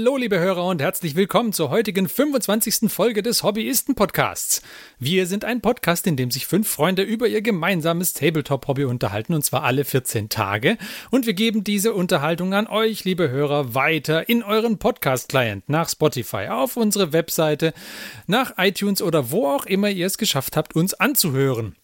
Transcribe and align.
Hallo, 0.00 0.16
liebe 0.16 0.38
Hörer 0.38 0.64
und 0.64 0.80
herzlich 0.80 1.16
willkommen 1.16 1.52
zur 1.52 1.70
heutigen 1.70 2.08
25. 2.08 2.88
Folge 2.88 3.20
des 3.20 3.42
Hobbyisten-Podcasts. 3.42 4.62
Wir 5.00 5.26
sind 5.26 5.44
ein 5.44 5.60
Podcast, 5.60 6.06
in 6.06 6.16
dem 6.16 6.30
sich 6.30 6.46
fünf 6.46 6.68
Freunde 6.68 7.02
über 7.02 7.26
ihr 7.26 7.42
gemeinsames 7.42 8.12
Tabletop-Hobby 8.12 8.84
unterhalten, 8.84 9.34
und 9.34 9.44
zwar 9.44 9.64
alle 9.64 9.84
14 9.84 10.28
Tage. 10.28 10.78
Und 11.10 11.26
wir 11.26 11.34
geben 11.34 11.64
diese 11.64 11.94
Unterhaltung 11.94 12.54
an 12.54 12.68
euch, 12.68 13.04
liebe 13.04 13.28
Hörer, 13.28 13.74
weiter 13.74 14.28
in 14.28 14.44
euren 14.44 14.78
Podcast-Client, 14.78 15.68
nach 15.68 15.88
Spotify, 15.88 16.46
auf 16.48 16.76
unsere 16.76 17.12
Webseite, 17.12 17.74
nach 18.28 18.52
iTunes 18.56 19.02
oder 19.02 19.32
wo 19.32 19.48
auch 19.48 19.66
immer 19.66 19.90
ihr 19.90 20.06
es 20.06 20.16
geschafft 20.16 20.56
habt, 20.56 20.76
uns 20.76 20.94
anzuhören. 20.94 21.74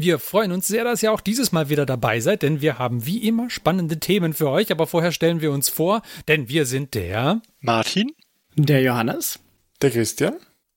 Wir 0.00 0.20
freuen 0.20 0.52
uns 0.52 0.68
sehr, 0.68 0.84
dass 0.84 1.02
ihr 1.02 1.12
auch 1.12 1.20
dieses 1.20 1.50
Mal 1.50 1.70
wieder 1.70 1.84
dabei 1.84 2.20
seid, 2.20 2.42
denn 2.42 2.60
wir 2.60 2.78
haben 2.78 3.04
wie 3.04 3.26
immer 3.26 3.50
spannende 3.50 3.98
Themen 3.98 4.32
für 4.32 4.48
euch. 4.48 4.70
Aber 4.70 4.86
vorher 4.86 5.10
stellen 5.10 5.40
wir 5.40 5.50
uns 5.50 5.68
vor, 5.68 6.02
denn 6.28 6.48
wir 6.48 6.66
sind 6.66 6.94
der 6.94 7.42
Martin, 7.58 8.12
der 8.54 8.80
Johannes, 8.80 9.40
der 9.82 9.90
Christian, 9.90 10.36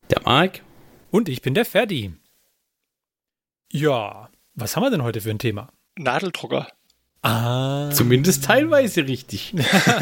der 0.10 0.24
Marc 0.24 0.64
und 1.12 1.30
ich 1.30 1.44
bin 1.44 1.54
der 1.54 1.66
Ferdi. 1.66 2.14
Ja, 3.72 4.32
was 4.56 4.76
haben 4.76 4.84
wir 4.84 4.90
denn 4.90 5.04
heute 5.04 5.22
für 5.22 5.30
ein 5.30 5.38
Thema? 5.38 5.70
Nadeldrucker. 6.00 6.68
Ah. 7.22 7.92
Zumindest 7.92 8.46
teilweise 8.46 9.08
richtig. 9.08 9.54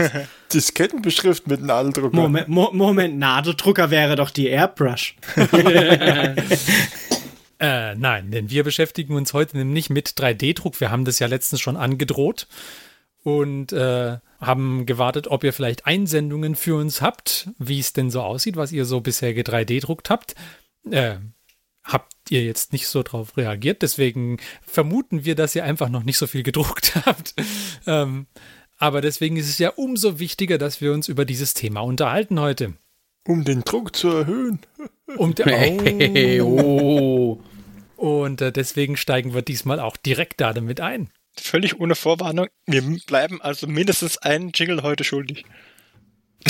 Diskettenbeschrift 0.53 1.45
mit 1.45 1.61
Nadeldrucker. 1.61 2.15
Moment, 2.15 2.47
Mo 2.47 2.71
Moment, 2.71 3.19
Nadeldrucker 3.19 3.91
wäre 3.91 4.15
doch 4.15 4.29
die 4.29 4.47
Airbrush. 4.47 5.17
Äh, 7.59 7.95
nein, 7.95 8.31
denn 8.31 8.49
wir 8.49 8.63
beschäftigen 8.63 9.15
uns 9.15 9.33
heute 9.33 9.57
nämlich 9.57 9.89
mit 9.89 10.09
3D-Druck. 10.09 10.79
Wir 10.79 10.91
haben 10.91 11.03
das 11.03 11.19
ja 11.19 11.27
letztens 11.27 11.59
schon 11.59 11.75
angedroht 11.75 12.47
und 13.23 13.73
äh, 13.73 14.17
haben 14.39 14.85
gewartet, 14.85 15.27
ob 15.27 15.43
ihr 15.43 15.51
vielleicht 15.51 15.85
Einsendungen 15.85 16.55
für 16.55 16.77
uns 16.77 17.01
habt, 17.01 17.49
wie 17.57 17.79
es 17.79 17.91
denn 17.91 18.09
so 18.09 18.21
aussieht, 18.21 18.55
was 18.55 18.71
ihr 18.71 18.85
so 18.85 19.01
bisher 19.01 19.33
3D-druckt 19.33 20.09
habt. 20.09 20.35
Äh, 20.89 21.17
habt 21.83 22.13
ihr 22.29 22.43
jetzt 22.43 22.71
nicht 22.71 22.87
so 22.87 23.03
drauf 23.03 23.35
reagiert, 23.35 23.81
deswegen 23.81 24.37
vermuten 24.61 25.25
wir, 25.25 25.35
dass 25.35 25.55
ihr 25.55 25.65
einfach 25.65 25.89
noch 25.89 26.03
nicht 26.03 26.17
so 26.17 26.27
viel 26.27 26.43
gedruckt 26.43 26.95
habt. 27.05 27.33
ähm, 27.85 28.27
aber 28.77 29.01
deswegen 29.01 29.35
ist 29.35 29.49
es 29.49 29.57
ja 29.57 29.71
umso 29.71 30.19
wichtiger, 30.19 30.57
dass 30.57 30.79
wir 30.79 30.93
uns 30.93 31.09
über 31.09 31.25
dieses 31.25 31.53
Thema 31.53 31.81
unterhalten 31.81 32.39
heute. 32.39 32.75
Um 33.27 33.43
den 33.43 33.61
Druck 33.61 33.95
zu 33.95 34.07
erhöhen. 34.09 34.59
Um 35.17 35.35
den, 35.35 36.41
oh. 36.41 37.41
Und 37.99 38.39
äh, 38.39 38.53
deswegen 38.53 38.95
steigen 38.95 39.33
wir 39.33 39.41
diesmal 39.41 39.81
auch 39.81 39.97
direkt 39.97 40.39
da 40.39 40.53
damit 40.53 40.79
ein. 40.79 41.09
Völlig 41.35 41.81
ohne 41.81 41.95
Vorwarnung. 41.95 42.47
Wir 42.65 42.81
bleiben 43.05 43.41
also 43.41 43.67
mindestens 43.67 44.17
einen 44.17 44.51
Jingle 44.53 44.83
heute 44.83 45.03
schuldig. 45.03 45.43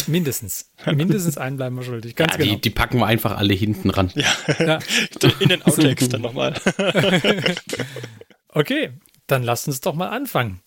Mindestens. 0.05 0.71
Mindestens 0.85 1.39
einen 1.39 1.57
bleiben 1.57 1.75
wir 1.75 1.81
schuldig. 1.81 2.15
Ganz 2.15 2.33
ja, 2.33 2.37
genau. 2.37 2.53
Die, 2.53 2.61
die, 2.61 2.69
packen 2.69 2.99
wir 2.99 3.07
einfach 3.07 3.35
alle 3.35 3.55
hinten 3.55 3.89
ran. 3.89 4.11
Ja. 4.13 4.31
ja. 4.59 4.79
In 5.39 5.49
den 5.49 5.63
Outtakes 5.63 6.09
dann 6.09 6.21
nochmal. 6.21 6.53
okay, 8.49 8.91
dann 9.25 9.41
lasst 9.41 9.67
uns 9.67 9.81
doch 9.81 9.95
mal 9.95 10.09
anfangen. 10.09 10.61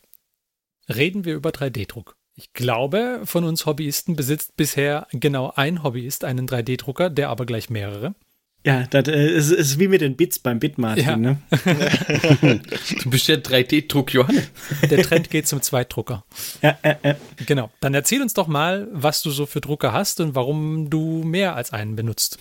Reden 0.93 1.25
wir 1.25 1.35
über 1.35 1.51
3D-Druck. 1.51 2.17
Ich 2.35 2.53
glaube, 2.55 3.21
von 3.23 3.45
uns 3.45 3.67
Hobbyisten 3.67 4.17
besitzt 4.17 4.57
bisher 4.57 5.07
genau 5.13 5.53
ein 5.55 5.85
Hobbyist 5.85 6.25
einen 6.25 6.49
3D-Drucker, 6.49 7.09
der 7.09 7.29
aber 7.29 7.47
gleich 7.47 7.71
mehrere. 7.71 8.17
Ja, 8.65 8.87
das 8.89 9.09
äh, 9.09 9.29
ist, 9.29 9.51
ist, 9.51 9.79
wie 9.81 9.89
mit 9.89 10.03
den 10.03 10.15
Bits 10.15 10.39
beim 10.39 10.61
Bitmartin, 10.61 11.05
ja. 11.05 11.17
ne? 11.17 11.39
du 13.03 13.11
bist 13.11 13.27
ja 13.27 13.35
3D-Druck, 13.35 14.13
Johannes. 14.13 14.51
Der 14.89 15.03
Trend 15.03 15.31
geht 15.31 15.49
zum 15.49 15.63
Zweitdrucker. 15.63 16.25
Ja, 16.63 16.79
äh, 16.83 16.95
äh. 17.03 17.15
Genau. 17.47 17.71
Dann 17.81 17.93
erzähl 17.95 18.23
uns 18.23 18.35
doch 18.35 18.47
mal, 18.47 18.87
was 18.93 19.23
du 19.23 19.31
so 19.31 19.47
für 19.47 19.61
Drucker 19.61 19.93
hast 19.93 20.21
und 20.21 20.37
warum 20.37 20.91
du 20.91 21.25
mehr 21.25 21.57
als 21.57 21.73
einen 21.73 21.97
benutzt. 21.97 22.39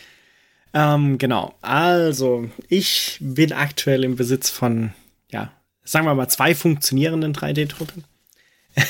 ähm, 0.74 1.16
genau. 1.16 1.54
Also, 1.62 2.50
ich 2.68 3.16
bin 3.20 3.54
aktuell 3.54 4.04
im 4.04 4.16
Besitz 4.16 4.50
von, 4.50 4.92
ja, 5.30 5.50
sagen 5.82 6.04
wir 6.04 6.14
mal, 6.14 6.28
zwei 6.28 6.54
funktionierenden 6.54 7.32
3D-Druckern. 7.32 8.04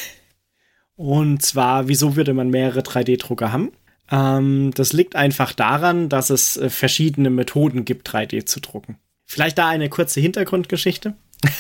und 0.96 1.40
zwar, 1.40 1.86
wieso 1.86 2.16
würde 2.16 2.34
man 2.34 2.50
mehrere 2.50 2.80
3D-Drucker 2.80 3.52
haben? 3.52 3.70
Ähm, 4.10 4.72
das 4.74 4.92
liegt 4.92 5.16
einfach 5.16 5.52
daran, 5.52 6.08
dass 6.08 6.30
es 6.30 6.56
äh, 6.56 6.70
verschiedene 6.70 7.30
Methoden 7.30 7.84
gibt, 7.84 8.08
3D 8.08 8.46
zu 8.46 8.60
drucken. 8.60 8.98
Vielleicht 9.24 9.58
da 9.58 9.68
eine 9.68 9.88
kurze 9.88 10.20
Hintergrundgeschichte. 10.20 11.14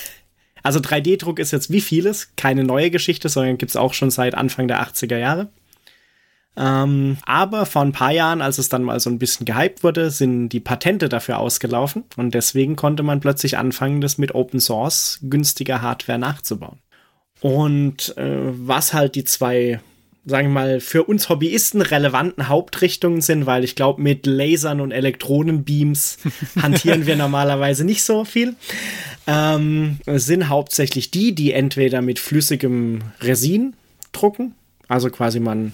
also 0.62 0.80
3D-Druck 0.80 1.38
ist 1.38 1.52
jetzt 1.52 1.70
wie 1.70 1.80
vieles 1.80 2.32
keine 2.36 2.64
neue 2.64 2.90
Geschichte, 2.90 3.28
sondern 3.28 3.58
gibt 3.58 3.70
es 3.70 3.76
auch 3.76 3.92
schon 3.92 4.10
seit 4.10 4.34
Anfang 4.34 4.68
der 4.68 4.82
80er 4.82 5.18
Jahre. 5.18 5.48
Ähm, 6.56 7.18
aber 7.24 7.66
vor 7.66 7.82
ein 7.82 7.92
paar 7.92 8.10
Jahren, 8.10 8.42
als 8.42 8.58
es 8.58 8.68
dann 8.68 8.82
mal 8.82 8.98
so 8.98 9.10
ein 9.10 9.20
bisschen 9.20 9.46
gehypt 9.46 9.84
wurde, 9.84 10.10
sind 10.10 10.48
die 10.48 10.58
Patente 10.58 11.08
dafür 11.08 11.38
ausgelaufen 11.38 12.04
und 12.16 12.34
deswegen 12.34 12.74
konnte 12.74 13.04
man 13.04 13.20
plötzlich 13.20 13.56
anfangen, 13.58 14.00
das 14.00 14.18
mit 14.18 14.34
Open 14.34 14.58
Source 14.58 15.20
günstiger 15.22 15.82
Hardware 15.82 16.18
nachzubauen. 16.18 16.80
Und 17.40 18.16
äh, 18.16 18.40
was 18.42 18.92
halt 18.92 19.14
die 19.14 19.22
zwei 19.22 19.80
sagen 20.28 20.48
wir 20.48 20.54
mal, 20.54 20.80
für 20.80 21.04
uns 21.04 21.28
Hobbyisten 21.28 21.82
relevanten 21.82 22.48
Hauptrichtungen 22.48 23.20
sind, 23.20 23.46
weil 23.46 23.64
ich 23.64 23.74
glaube, 23.74 24.02
mit 24.02 24.26
Lasern 24.26 24.80
und 24.80 24.92
Elektronenbeams 24.92 26.18
hantieren 26.62 27.06
wir 27.06 27.16
normalerweise 27.16 27.84
nicht 27.84 28.02
so 28.02 28.24
viel, 28.24 28.54
ähm, 29.26 29.98
sind 30.06 30.48
hauptsächlich 30.48 31.10
die, 31.10 31.34
die 31.34 31.52
entweder 31.52 32.02
mit 32.02 32.18
flüssigem 32.18 33.00
Resin 33.20 33.74
drucken, 34.12 34.54
also 34.86 35.10
quasi 35.10 35.40
man 35.40 35.72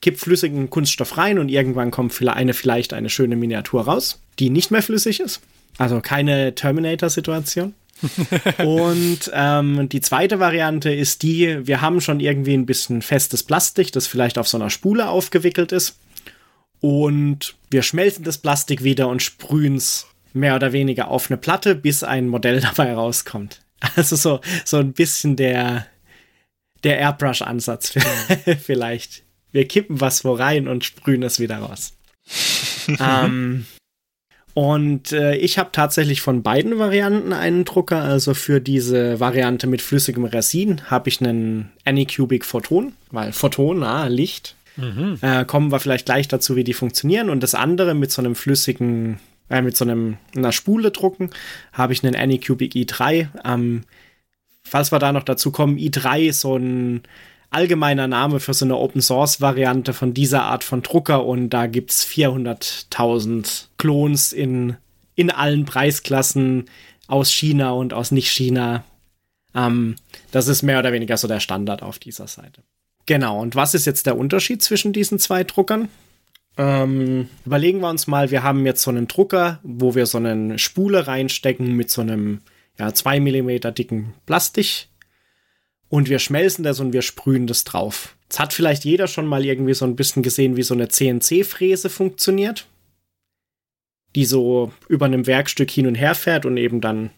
kippt 0.00 0.20
flüssigen 0.20 0.70
Kunststoff 0.70 1.16
rein 1.16 1.38
und 1.38 1.48
irgendwann 1.48 1.90
kommt 1.90 2.20
eine 2.26 2.54
vielleicht 2.54 2.92
eine 2.92 3.10
schöne 3.10 3.36
Miniatur 3.36 3.82
raus, 3.82 4.20
die 4.38 4.50
nicht 4.50 4.70
mehr 4.70 4.82
flüssig 4.82 5.20
ist. 5.20 5.40
Also 5.78 6.00
keine 6.00 6.54
Terminator-Situation. 6.54 7.74
und 8.58 9.30
ähm, 9.32 9.88
die 9.88 10.00
zweite 10.00 10.38
Variante 10.38 10.92
ist 10.92 11.22
die, 11.22 11.66
wir 11.66 11.80
haben 11.80 12.00
schon 12.00 12.20
irgendwie 12.20 12.54
ein 12.54 12.66
bisschen 12.66 13.02
festes 13.02 13.42
Plastik, 13.42 13.92
das 13.92 14.06
vielleicht 14.06 14.38
auf 14.38 14.48
so 14.48 14.58
einer 14.58 14.70
Spule 14.70 15.08
aufgewickelt 15.08 15.72
ist. 15.72 15.98
Und 16.80 17.56
wir 17.70 17.82
schmelzen 17.82 18.24
das 18.24 18.38
Plastik 18.38 18.84
wieder 18.84 19.08
und 19.08 19.22
sprühen 19.22 19.76
es 19.76 20.06
mehr 20.32 20.54
oder 20.54 20.72
weniger 20.72 21.08
auf 21.08 21.30
eine 21.30 21.38
Platte, 21.38 21.74
bis 21.74 22.02
ein 22.02 22.28
Modell 22.28 22.60
dabei 22.76 22.94
rauskommt. 22.94 23.62
Also 23.94 24.16
so, 24.16 24.40
so 24.64 24.78
ein 24.78 24.92
bisschen 24.92 25.36
der, 25.36 25.86
der 26.84 26.98
Airbrush-Ansatz 26.98 27.94
vielleicht. 28.62 29.24
Wir 29.52 29.66
kippen 29.66 30.00
was 30.00 30.24
wo 30.24 30.32
rein 30.32 30.68
und 30.68 30.84
sprühen 30.84 31.22
es 31.22 31.40
wieder 31.40 31.58
raus. 31.58 31.94
ähm, 33.00 33.66
und 34.56 35.12
äh, 35.12 35.36
ich 35.36 35.58
habe 35.58 35.68
tatsächlich 35.70 36.22
von 36.22 36.42
beiden 36.42 36.78
Varianten 36.78 37.34
einen 37.34 37.66
Drucker. 37.66 38.00
Also 38.00 38.32
für 38.32 38.58
diese 38.58 39.20
Variante 39.20 39.66
mit 39.66 39.82
flüssigem 39.82 40.24
Resin 40.24 40.80
habe 40.90 41.10
ich 41.10 41.20
einen 41.20 41.72
Anycubic 41.84 42.42
Photon, 42.42 42.94
weil 43.10 43.34
Photon, 43.34 43.82
ah, 43.82 44.06
Licht. 44.06 44.56
Mhm. 44.76 45.18
Äh, 45.20 45.44
kommen 45.44 45.70
wir 45.70 45.78
vielleicht 45.78 46.06
gleich 46.06 46.26
dazu, 46.26 46.56
wie 46.56 46.64
die 46.64 46.72
funktionieren. 46.72 47.28
Und 47.28 47.42
das 47.42 47.54
andere 47.54 47.92
mit 47.92 48.10
so 48.10 48.22
einem 48.22 48.34
flüssigen, 48.34 49.20
äh, 49.50 49.60
mit 49.60 49.76
so 49.76 49.84
einem, 49.84 50.16
einer 50.34 50.52
Spule 50.52 50.90
drucken, 50.90 51.28
habe 51.74 51.92
ich 51.92 52.02
einen 52.02 52.16
Anycubic 52.16 52.72
i3. 52.72 53.28
Ähm, 53.44 53.82
falls 54.64 54.90
wir 54.90 54.98
da 54.98 55.12
noch 55.12 55.24
dazu 55.24 55.52
kommen, 55.52 55.76
i3 55.76 56.28
ist 56.28 56.40
so 56.40 56.56
ein 56.56 57.02
allgemeiner 57.50 58.06
Name 58.06 58.40
für 58.40 58.54
so 58.54 58.64
eine 58.64 58.76
Open 58.76 59.00
Source 59.00 59.40
Variante 59.40 59.92
von 59.92 60.14
dieser 60.14 60.42
Art 60.42 60.64
von 60.64 60.82
Drucker 60.82 61.24
und 61.24 61.50
da 61.50 61.66
gibt 61.66 61.90
es 61.90 62.06
400.000 62.06 63.66
Klons 63.78 64.32
in, 64.32 64.76
in 65.14 65.30
allen 65.30 65.64
Preisklassen 65.64 66.66
aus 67.06 67.30
China 67.30 67.70
und 67.70 67.92
aus 67.92 68.10
Nicht-China. 68.10 68.84
Ähm, 69.54 69.96
das 70.32 70.48
ist 70.48 70.62
mehr 70.62 70.78
oder 70.78 70.92
weniger 70.92 71.16
so 71.16 71.28
der 71.28 71.40
Standard 71.40 71.82
auf 71.82 71.98
dieser 71.98 72.26
Seite. 72.26 72.62
Genau, 73.06 73.40
und 73.40 73.54
was 73.54 73.74
ist 73.74 73.86
jetzt 73.86 74.06
der 74.06 74.18
Unterschied 74.18 74.62
zwischen 74.62 74.92
diesen 74.92 75.18
zwei 75.18 75.44
Druckern? 75.44 75.88
Ähm, 76.58 77.28
überlegen 77.44 77.80
wir 77.80 77.90
uns 77.90 78.06
mal, 78.06 78.30
wir 78.30 78.42
haben 78.42 78.66
jetzt 78.66 78.82
so 78.82 78.90
einen 78.90 79.06
Drucker, 79.06 79.60
wo 79.62 79.94
wir 79.94 80.06
so 80.06 80.18
eine 80.18 80.58
Spule 80.58 81.06
reinstecken 81.06 81.74
mit 81.74 81.90
so 81.90 82.00
einem 82.00 82.40
ja, 82.78 82.92
2 82.92 83.20
mm 83.20 83.74
dicken 83.74 84.14
Plastik 84.26 84.88
und 85.88 86.08
wir 86.08 86.18
schmelzen 86.18 86.64
das 86.64 86.80
und 86.80 86.92
wir 86.92 87.02
sprühen 87.02 87.46
das 87.46 87.64
drauf. 87.64 88.16
Jetzt 88.24 88.40
hat 88.40 88.52
vielleicht 88.52 88.84
jeder 88.84 89.06
schon 89.06 89.26
mal 89.26 89.44
irgendwie 89.44 89.74
so 89.74 89.84
ein 89.84 89.96
bisschen 89.96 90.22
gesehen, 90.22 90.56
wie 90.56 90.62
so 90.62 90.74
eine 90.74 90.88
CNC-Fräse 90.88 91.90
funktioniert, 91.90 92.66
die 94.14 94.24
so 94.24 94.72
über 94.88 95.06
einem 95.06 95.26
Werkstück 95.26 95.70
hin 95.70 95.86
und 95.86 95.94
her 95.94 96.14
fährt 96.14 96.44
und 96.44 96.56
eben 96.56 96.80
dann 96.80 97.10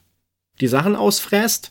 die 0.60 0.68
Sachen 0.68 0.96
ausfräst. 0.96 1.70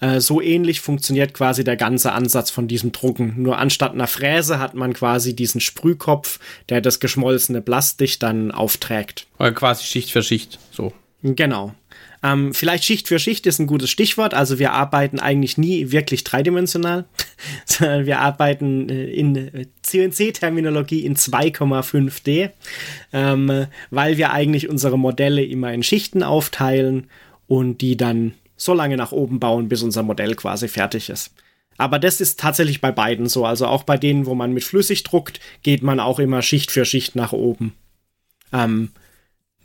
Äh, 0.00 0.20
so 0.20 0.40
ähnlich 0.40 0.80
funktioniert 0.80 1.32
quasi 1.32 1.62
der 1.62 1.76
ganze 1.76 2.12
Ansatz 2.12 2.50
von 2.50 2.66
diesem 2.66 2.90
Drucken. 2.90 3.40
Nur 3.40 3.58
anstatt 3.58 3.92
einer 3.92 4.08
Fräse 4.08 4.58
hat 4.58 4.74
man 4.74 4.94
quasi 4.94 5.36
diesen 5.36 5.60
Sprühkopf, 5.60 6.40
der 6.68 6.80
das 6.80 6.98
geschmolzene 6.98 7.62
Plastik 7.62 8.18
dann 8.18 8.50
aufträgt. 8.50 9.28
Oder 9.38 9.52
quasi 9.52 9.84
Schicht 9.84 10.10
für 10.10 10.24
Schicht, 10.24 10.58
so. 10.72 10.92
Genau. 11.22 11.72
Ähm, 12.22 12.54
vielleicht 12.54 12.84
Schicht 12.84 13.08
für 13.08 13.18
Schicht 13.18 13.46
ist 13.46 13.58
ein 13.58 13.66
gutes 13.66 13.90
Stichwort. 13.90 14.32
Also 14.34 14.58
wir 14.58 14.72
arbeiten 14.72 15.18
eigentlich 15.18 15.58
nie 15.58 15.90
wirklich 15.90 16.24
dreidimensional, 16.24 17.04
sondern 17.64 18.06
wir 18.06 18.20
arbeiten 18.20 18.88
äh, 18.88 19.06
in 19.06 19.66
CNC-Terminologie 19.82 21.04
in 21.04 21.16
2,5D, 21.16 22.50
ähm, 23.12 23.66
weil 23.90 24.16
wir 24.16 24.32
eigentlich 24.32 24.68
unsere 24.68 24.98
Modelle 24.98 25.44
immer 25.44 25.72
in 25.72 25.82
Schichten 25.82 26.22
aufteilen 26.22 27.08
und 27.48 27.80
die 27.80 27.96
dann 27.96 28.34
so 28.56 28.74
lange 28.74 28.96
nach 28.96 29.12
oben 29.12 29.40
bauen, 29.40 29.68
bis 29.68 29.82
unser 29.82 30.04
Modell 30.04 30.36
quasi 30.36 30.68
fertig 30.68 31.10
ist. 31.10 31.34
Aber 31.78 31.98
das 31.98 32.20
ist 32.20 32.38
tatsächlich 32.38 32.80
bei 32.80 32.92
beiden 32.92 33.26
so. 33.26 33.44
Also 33.44 33.66
auch 33.66 33.82
bei 33.82 33.96
denen, 33.96 34.26
wo 34.26 34.34
man 34.34 34.52
mit 34.52 34.62
flüssig 34.62 35.02
druckt, 35.02 35.40
geht 35.62 35.82
man 35.82 35.98
auch 35.98 36.20
immer 36.20 36.42
Schicht 36.42 36.70
für 36.70 36.84
Schicht 36.84 37.16
nach 37.16 37.32
oben. 37.32 37.74
Ähm, 38.52 38.90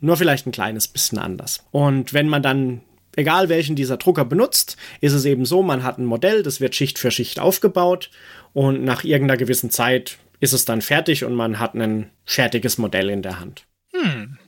nur 0.00 0.16
vielleicht 0.16 0.46
ein 0.46 0.52
kleines 0.52 0.88
bisschen 0.88 1.18
anders. 1.18 1.64
Und 1.70 2.12
wenn 2.12 2.28
man 2.28 2.42
dann, 2.42 2.82
egal 3.16 3.48
welchen 3.48 3.76
dieser 3.76 3.96
Drucker 3.96 4.24
benutzt, 4.24 4.76
ist 5.00 5.12
es 5.12 5.24
eben 5.24 5.44
so, 5.44 5.62
man 5.62 5.82
hat 5.82 5.98
ein 5.98 6.04
Modell, 6.04 6.42
das 6.42 6.60
wird 6.60 6.74
Schicht 6.74 6.98
für 6.98 7.10
Schicht 7.10 7.40
aufgebaut 7.40 8.10
und 8.52 8.84
nach 8.84 9.04
irgendeiner 9.04 9.38
gewissen 9.38 9.70
Zeit 9.70 10.18
ist 10.40 10.52
es 10.52 10.64
dann 10.64 10.82
fertig 10.82 11.24
und 11.24 11.34
man 11.34 11.58
hat 11.58 11.74
ein 11.74 12.10
fertiges 12.24 12.78
Modell 12.78 13.10
in 13.10 13.22
der 13.22 13.40
Hand. 13.40 13.64
Hm. 13.92 14.38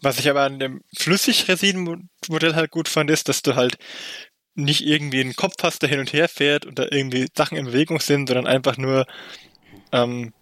Was 0.00 0.18
ich 0.18 0.28
aber 0.28 0.42
an 0.42 0.58
dem 0.58 0.82
Flüssigresin-Modell 0.96 2.54
halt 2.54 2.70
gut 2.70 2.88
fand, 2.88 3.10
ist, 3.10 3.28
dass 3.28 3.42
du 3.42 3.54
halt 3.54 3.76
nicht 4.54 4.84
irgendwie 4.84 5.20
einen 5.20 5.36
Kopf 5.36 5.54
hast, 5.62 5.82
der 5.82 5.88
hin 5.88 6.00
und 6.00 6.12
her 6.12 6.28
fährt 6.28 6.66
und 6.66 6.78
da 6.78 6.86
irgendwie 6.90 7.26
Sachen 7.36 7.56
in 7.56 7.66
Bewegung 7.66 8.00
sind, 8.00 8.28
sondern 8.28 8.46
einfach 8.46 8.76
nur 8.76 9.06
ähm, 9.92 10.32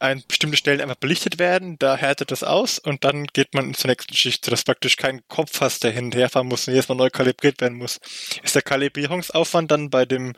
ein, 0.00 0.22
bestimmte 0.26 0.56
Stellen 0.56 0.80
einfach 0.80 0.96
belichtet 0.96 1.38
werden, 1.38 1.78
da 1.78 1.96
härtet 1.96 2.30
das 2.30 2.42
aus 2.42 2.78
und 2.78 3.04
dann 3.04 3.26
geht 3.26 3.54
man 3.54 3.74
zur 3.74 3.90
nächsten 3.90 4.14
Schicht, 4.14 4.44
sodass 4.44 4.64
praktisch 4.64 4.96
kein 4.96 5.20
Kopf 5.28 5.60
hast, 5.60 5.84
der 5.84 5.90
hin 5.90 6.06
und 6.06 6.14
her 6.14 6.28
fahren 6.28 6.46
muss 6.46 6.66
und 6.66 6.74
jedes 6.74 6.88
Mal 6.88 6.94
neu 6.94 7.10
kalibriert 7.10 7.60
werden 7.60 7.78
muss. 7.78 8.00
Ist 8.42 8.54
der 8.54 8.62
Kalibrierungsaufwand 8.62 9.70
dann 9.70 9.90
bei 9.90 10.04
dem 10.04 10.34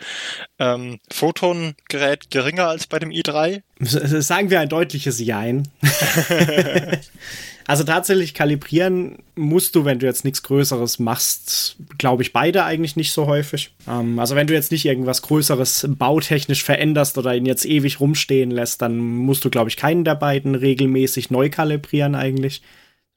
ähm, 0.59 1.01
Photon-Gerät 1.11 2.31
geringer 2.31 2.69
als 2.69 2.87
bei 2.87 2.99
dem 2.99 3.11
i3? 3.11 3.62
Sagen 3.81 4.51
wir 4.51 4.61
ein 4.61 4.69
deutliches 4.69 5.21
Jein. 5.21 5.69
Also 7.67 7.85
tatsächlich 7.85 8.35
kalibrieren 8.35 9.19
musst 9.35 9.75
du, 9.75 9.85
wenn 9.85 9.99
du 9.99 10.07
jetzt 10.07 10.25
nichts 10.25 10.43
Größeres 10.43 10.99
machst, 10.99 11.77
glaube 11.99 12.23
ich, 12.23 12.33
beide 12.33 12.65
eigentlich 12.65 12.97
nicht 12.97 13.12
so 13.12 13.27
häufig. 13.27 13.73
Ähm, 13.89 14.19
also 14.19 14.35
wenn 14.35 14.47
du 14.47 14.55
jetzt 14.55 14.73
nicht 14.73 14.87
irgendwas 14.87 15.23
Größeres 15.23 15.87
bautechnisch 15.91 16.65
veränderst 16.65 17.19
oder 17.19 17.35
ihn 17.35 17.47
jetzt 17.47 17.65
ewig 17.65 18.01
rumstehen 18.01 18.51
lässt, 18.51 18.83
dann 18.83 18.99
musst 18.99 19.45
du, 19.45 19.51
glaube 19.51 19.71
ich, 19.71 19.77
keinen 19.77 20.05
der 20.05 20.15
beiden 20.15 20.55
regelmäßig 20.55 21.31
neu 21.31 21.51
kalibrieren 21.51 22.15
eigentlich, 22.15 22.62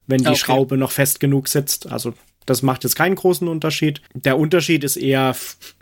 wenn 0.07 0.21
die 0.21 0.27
okay. 0.27 0.37
Schraube 0.37 0.77
noch 0.77 0.91
fest 0.91 1.19
genug 1.19 1.47
sitzt. 1.47 1.91
Also 1.91 2.13
das 2.45 2.61
macht 2.61 2.83
jetzt 2.83 2.95
keinen 2.95 3.15
großen 3.15 3.47
Unterschied. 3.47 4.01
Der 4.13 4.37
Unterschied 4.37 4.83
ist 4.83 4.97
eher, 4.97 5.35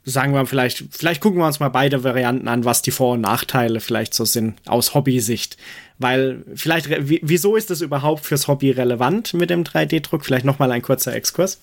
sagen 0.03 0.33
wir 0.33 0.45
vielleicht, 0.45 0.83
vielleicht 0.91 1.21
gucken 1.21 1.39
wir 1.39 1.47
uns 1.47 1.59
mal 1.59 1.69
beide 1.69 2.03
Varianten 2.03 2.47
an, 2.47 2.65
was 2.65 2.81
die 2.81 2.91
Vor- 2.91 3.13
und 3.13 3.21
Nachteile 3.21 3.79
vielleicht 3.79 4.13
so 4.13 4.25
sind 4.25 4.55
aus 4.67 4.93
Hobbysicht. 4.93 5.57
Weil 5.97 6.43
vielleicht, 6.55 6.89
wieso 6.99 7.55
ist 7.55 7.69
das 7.69 7.81
überhaupt 7.81 8.25
fürs 8.25 8.47
Hobby 8.47 8.71
relevant 8.71 9.33
mit 9.33 9.49
dem 9.49 9.63
3D-Druck? 9.63 10.25
Vielleicht 10.25 10.45
nochmal 10.45 10.71
ein 10.71 10.81
kurzer 10.81 11.13
Exkurs. 11.13 11.59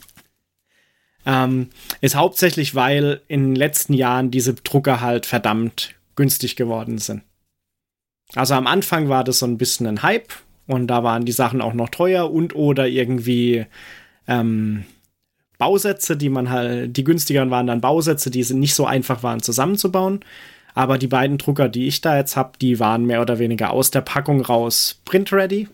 Ähm, 1.26 1.70
ist 2.00 2.14
hauptsächlich, 2.14 2.74
weil 2.74 3.20
in 3.28 3.48
den 3.48 3.56
letzten 3.56 3.92
Jahren 3.92 4.30
diese 4.30 4.54
Drucker 4.54 5.00
halt 5.00 5.26
verdammt 5.26 5.94
günstig 6.16 6.56
geworden 6.56 6.98
sind. 6.98 7.22
Also 8.34 8.54
am 8.54 8.66
Anfang 8.66 9.08
war 9.08 9.24
das 9.24 9.40
so 9.40 9.46
ein 9.46 9.58
bisschen 9.58 9.86
ein 9.86 10.02
Hype 10.02 10.32
und 10.66 10.86
da 10.86 11.02
waren 11.02 11.24
die 11.24 11.32
Sachen 11.32 11.60
auch 11.60 11.72
noch 11.72 11.88
teuer 11.88 12.30
und 12.30 12.54
oder 12.54 12.86
irgendwie 12.86 13.66
ähm, 14.28 14.84
Bausätze, 15.58 16.16
die 16.16 16.28
man 16.28 16.50
halt, 16.50 16.96
die 16.96 17.04
günstigeren 17.04 17.50
waren 17.50 17.66
dann 17.66 17.80
Bausätze, 17.80 18.30
die 18.30 18.44
nicht 18.54 18.74
so 18.74 18.86
einfach 18.86 19.22
waren 19.22 19.42
zusammenzubauen. 19.42 20.20
Aber 20.74 20.98
die 20.98 21.08
beiden 21.08 21.38
Drucker, 21.38 21.68
die 21.68 21.88
ich 21.88 22.00
da 22.00 22.16
jetzt 22.16 22.36
habe, 22.36 22.52
die 22.60 22.78
waren 22.78 23.04
mehr 23.04 23.20
oder 23.20 23.40
weniger 23.40 23.72
aus 23.72 23.90
der 23.90 24.00
Packung 24.00 24.40
raus 24.42 25.00
print-ready. 25.04 25.66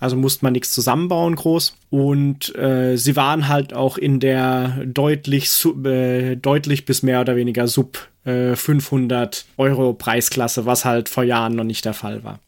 Also 0.00 0.16
musste 0.16 0.44
man 0.44 0.52
nichts 0.52 0.72
zusammenbauen 0.72 1.36
groß. 1.36 1.76
Und 1.90 2.52
äh, 2.56 2.96
sie 2.96 3.14
waren 3.14 3.46
halt 3.46 3.72
auch 3.72 3.96
in 3.98 4.18
der 4.18 4.82
deutlich, 4.84 5.48
äh, 5.84 6.34
deutlich 6.34 6.84
bis 6.84 7.04
mehr 7.04 7.20
oder 7.20 7.36
weniger 7.36 7.68
sub 7.68 8.08
äh, 8.24 8.56
500 8.56 9.44
Euro 9.58 9.92
Preisklasse, 9.92 10.66
was 10.66 10.84
halt 10.84 11.08
vor 11.08 11.22
Jahren 11.22 11.54
noch 11.54 11.62
nicht 11.62 11.84
der 11.84 11.94
Fall 11.94 12.24
war. 12.24 12.40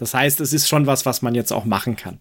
Das 0.00 0.14
heißt, 0.14 0.40
es 0.40 0.54
ist 0.54 0.66
schon 0.66 0.86
was, 0.86 1.04
was 1.04 1.20
man 1.20 1.34
jetzt 1.34 1.52
auch 1.52 1.66
machen 1.66 1.94
kann. 1.94 2.20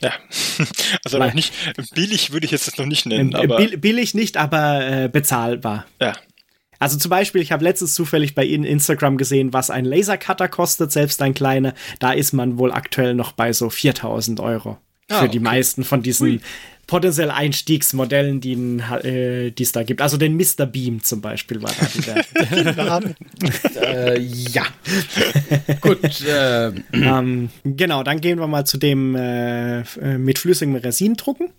Ja, 0.00 0.12
also 1.04 1.18
noch 1.18 1.34
nicht 1.34 1.52
billig 1.92 2.32
würde 2.32 2.44
ich 2.44 2.52
jetzt 2.52 2.68
das 2.68 2.78
noch 2.78 2.86
nicht 2.86 3.04
nennen. 3.04 3.34
Aber 3.34 3.58
billig 3.58 4.14
nicht, 4.14 4.36
aber 4.36 4.86
äh, 4.86 5.08
bezahlbar. 5.08 5.86
Ja. 6.00 6.12
Also 6.78 6.98
zum 6.98 7.10
Beispiel, 7.10 7.42
ich 7.42 7.50
habe 7.50 7.64
letztens 7.64 7.94
zufällig 7.94 8.36
bei 8.36 8.44
Ihnen 8.44 8.62
Instagram 8.62 9.16
gesehen, 9.16 9.52
was 9.52 9.70
ein 9.70 9.84
Lasercutter 9.84 10.48
kostet, 10.48 10.92
selbst 10.92 11.20
ein 11.20 11.34
kleiner. 11.34 11.74
Da 11.98 12.12
ist 12.12 12.32
man 12.32 12.58
wohl 12.58 12.70
aktuell 12.70 13.14
noch 13.14 13.32
bei 13.32 13.52
so 13.52 13.70
4000 13.70 14.38
Euro. 14.38 14.78
Ah, 15.08 15.22
für 15.22 15.28
die 15.28 15.40
meisten 15.40 15.82
von 15.82 16.02
diesen 16.02 16.28
Ui. 16.28 16.40
Potenziell 16.90 17.30
Einstiegsmodellen, 17.30 18.40
die 18.40 18.54
äh, 19.04 19.52
es 19.56 19.70
da 19.70 19.84
gibt. 19.84 20.02
Also 20.02 20.16
den 20.16 20.36
Mr. 20.36 20.66
Beam 20.66 21.04
zum 21.04 21.20
Beispiel 21.20 21.62
war 21.62 21.70
da 22.84 23.00
äh, 23.80 24.18
ja. 24.18 24.64
Gut. 25.80 26.20
Äh. 26.26 26.72
Ähm, 26.92 27.50
genau, 27.62 28.02
dann 28.02 28.20
gehen 28.20 28.40
wir 28.40 28.48
mal 28.48 28.64
zu 28.64 28.76
dem 28.76 29.14
äh, 29.14 29.82
äh 29.82 30.18
mit 30.18 30.40
flüssigem 30.40 30.74
Resin 30.74 31.14
drucken. 31.14 31.52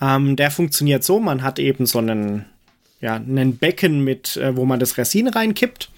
Ähm, 0.00 0.34
der 0.34 0.50
funktioniert 0.50 1.04
so, 1.04 1.20
man 1.20 1.42
hat 1.42 1.58
eben 1.58 1.84
so 1.84 1.98
einen 1.98 2.46
ja, 3.02 3.16
ein 3.16 3.58
Becken 3.58 4.02
mit, 4.02 4.38
äh, 4.38 4.56
wo 4.56 4.64
man 4.64 4.80
das 4.80 4.96
Resin 4.96 5.28
reinkippt. 5.28 5.90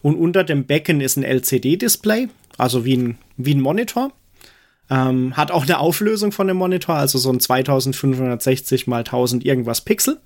Und 0.00 0.16
unter 0.16 0.44
dem 0.44 0.64
Becken 0.64 1.02
ist 1.02 1.18
ein 1.18 1.24
LCD-Display, 1.24 2.28
also 2.56 2.86
wie 2.86 2.96
ein, 2.96 3.18
wie 3.36 3.54
ein 3.54 3.60
Monitor. 3.60 4.12
Ähm, 4.90 5.36
hat 5.36 5.50
auch 5.50 5.64
eine 5.64 5.78
Auflösung 5.78 6.32
von 6.32 6.46
dem 6.46 6.56
Monitor, 6.56 6.94
also 6.94 7.18
so 7.18 7.30
ein 7.30 7.40
2560 7.40 8.86
mal 8.86 9.00
1000 9.00 9.44
irgendwas 9.44 9.82
Pixel. 9.82 10.20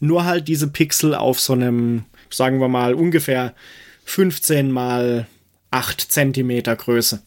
Nur 0.00 0.24
halt 0.24 0.48
diese 0.48 0.68
Pixel 0.68 1.14
auf 1.14 1.40
so 1.40 1.52
einem, 1.52 2.04
sagen 2.30 2.60
wir 2.60 2.68
mal, 2.68 2.94
ungefähr 2.94 3.54
15 4.04 4.70
mal 4.70 5.26
8 5.70 6.00
Zentimeter 6.00 6.76
Größe. 6.76 7.22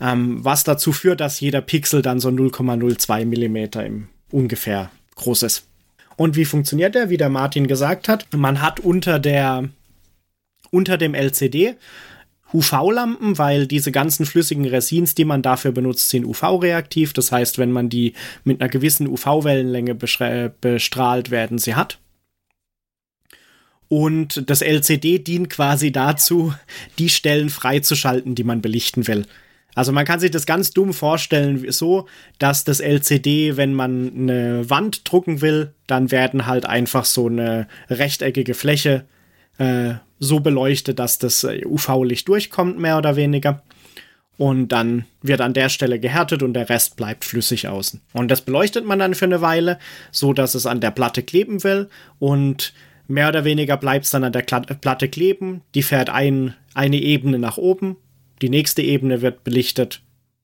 Ähm, 0.00 0.44
was 0.44 0.64
dazu 0.64 0.92
führt, 0.92 1.20
dass 1.20 1.40
jeder 1.40 1.60
Pixel 1.60 2.02
dann 2.02 2.20
so 2.20 2.28
0,02 2.28 3.24
Millimeter 3.24 3.86
im 3.86 4.08
ungefähr 4.30 4.90
groß 5.14 5.44
ist. 5.44 5.66
Und 6.16 6.36
wie 6.36 6.44
funktioniert 6.44 6.94
der? 6.94 7.10
Wie 7.10 7.16
der 7.16 7.28
Martin 7.28 7.66
gesagt 7.66 8.08
hat, 8.08 8.26
man 8.34 8.60
hat 8.60 8.80
unter 8.80 9.18
der 9.18 9.68
unter 10.70 10.96
dem 10.96 11.14
LCD 11.14 11.76
UV-Lampen, 12.52 13.38
weil 13.38 13.66
diese 13.66 13.92
ganzen 13.92 14.26
flüssigen 14.26 14.66
Resins, 14.66 15.14
die 15.14 15.24
man 15.24 15.42
dafür 15.42 15.72
benutzt, 15.72 16.10
sind 16.10 16.24
UV-reaktiv. 16.24 17.12
Das 17.12 17.32
heißt, 17.32 17.58
wenn 17.58 17.72
man 17.72 17.88
die 17.88 18.14
mit 18.44 18.60
einer 18.60 18.68
gewissen 18.68 19.06
UV-Wellenlänge 19.08 19.94
bestrahlt, 19.94 21.30
werden 21.30 21.58
sie 21.58 21.74
hat. 21.74 21.98
Und 23.88 24.48
das 24.48 24.62
LCD 24.62 25.18
dient 25.18 25.50
quasi 25.50 25.92
dazu, 25.92 26.54
die 26.98 27.10
Stellen 27.10 27.50
freizuschalten, 27.50 28.34
die 28.34 28.44
man 28.44 28.62
belichten 28.62 29.06
will. 29.06 29.26
Also 29.74 29.92
man 29.92 30.04
kann 30.04 30.20
sich 30.20 30.30
das 30.30 30.46
ganz 30.46 30.70
dumm 30.70 30.92
vorstellen, 30.92 31.70
so, 31.70 32.06
dass 32.38 32.64
das 32.64 32.80
LCD, 32.80 33.56
wenn 33.56 33.74
man 33.74 34.12
eine 34.14 34.68
Wand 34.68 35.10
drucken 35.10 35.40
will, 35.40 35.72
dann 35.86 36.10
werden 36.10 36.46
halt 36.46 36.66
einfach 36.66 37.04
so 37.04 37.26
eine 37.26 37.68
rechteckige 37.88 38.54
Fläche 38.54 39.04
äh, 39.58 39.94
so 40.22 40.40
beleuchtet, 40.40 40.98
dass 40.98 41.18
das 41.18 41.44
äh, 41.44 41.64
UV-Licht 41.64 42.28
durchkommt, 42.28 42.78
mehr 42.78 42.98
oder 42.98 43.16
weniger. 43.16 43.62
Und 44.38 44.68
dann 44.68 45.04
wird 45.20 45.40
an 45.40 45.52
der 45.52 45.68
Stelle 45.68 46.00
gehärtet 46.00 46.42
und 46.42 46.54
der 46.54 46.68
Rest 46.68 46.96
bleibt 46.96 47.24
flüssig 47.24 47.68
außen. 47.68 48.00
Und 48.12 48.30
das 48.30 48.40
beleuchtet 48.40 48.84
man 48.84 48.98
dann 48.98 49.14
für 49.14 49.26
eine 49.26 49.40
Weile, 49.40 49.78
so 50.10 50.32
dass 50.32 50.54
es 50.54 50.66
an 50.66 50.80
der 50.80 50.90
Platte 50.90 51.22
kleben 51.22 51.62
will 51.64 51.88
und 52.18 52.72
mehr 53.08 53.28
oder 53.28 53.44
weniger 53.44 53.76
bleibt 53.76 54.06
es 54.06 54.10
dann 54.10 54.24
an 54.24 54.32
der 54.32 54.42
Platte 54.42 55.08
kleben. 55.08 55.62
Die 55.74 55.82
fährt 55.82 56.08
ein, 56.08 56.54
eine 56.74 56.96
Ebene 56.96 57.38
nach 57.38 57.58
oben 57.58 57.96
die 58.42 58.48
nächste 58.48 58.82
Ebene 58.82 59.22
wird 59.22 59.44
belichtet, 59.44 60.02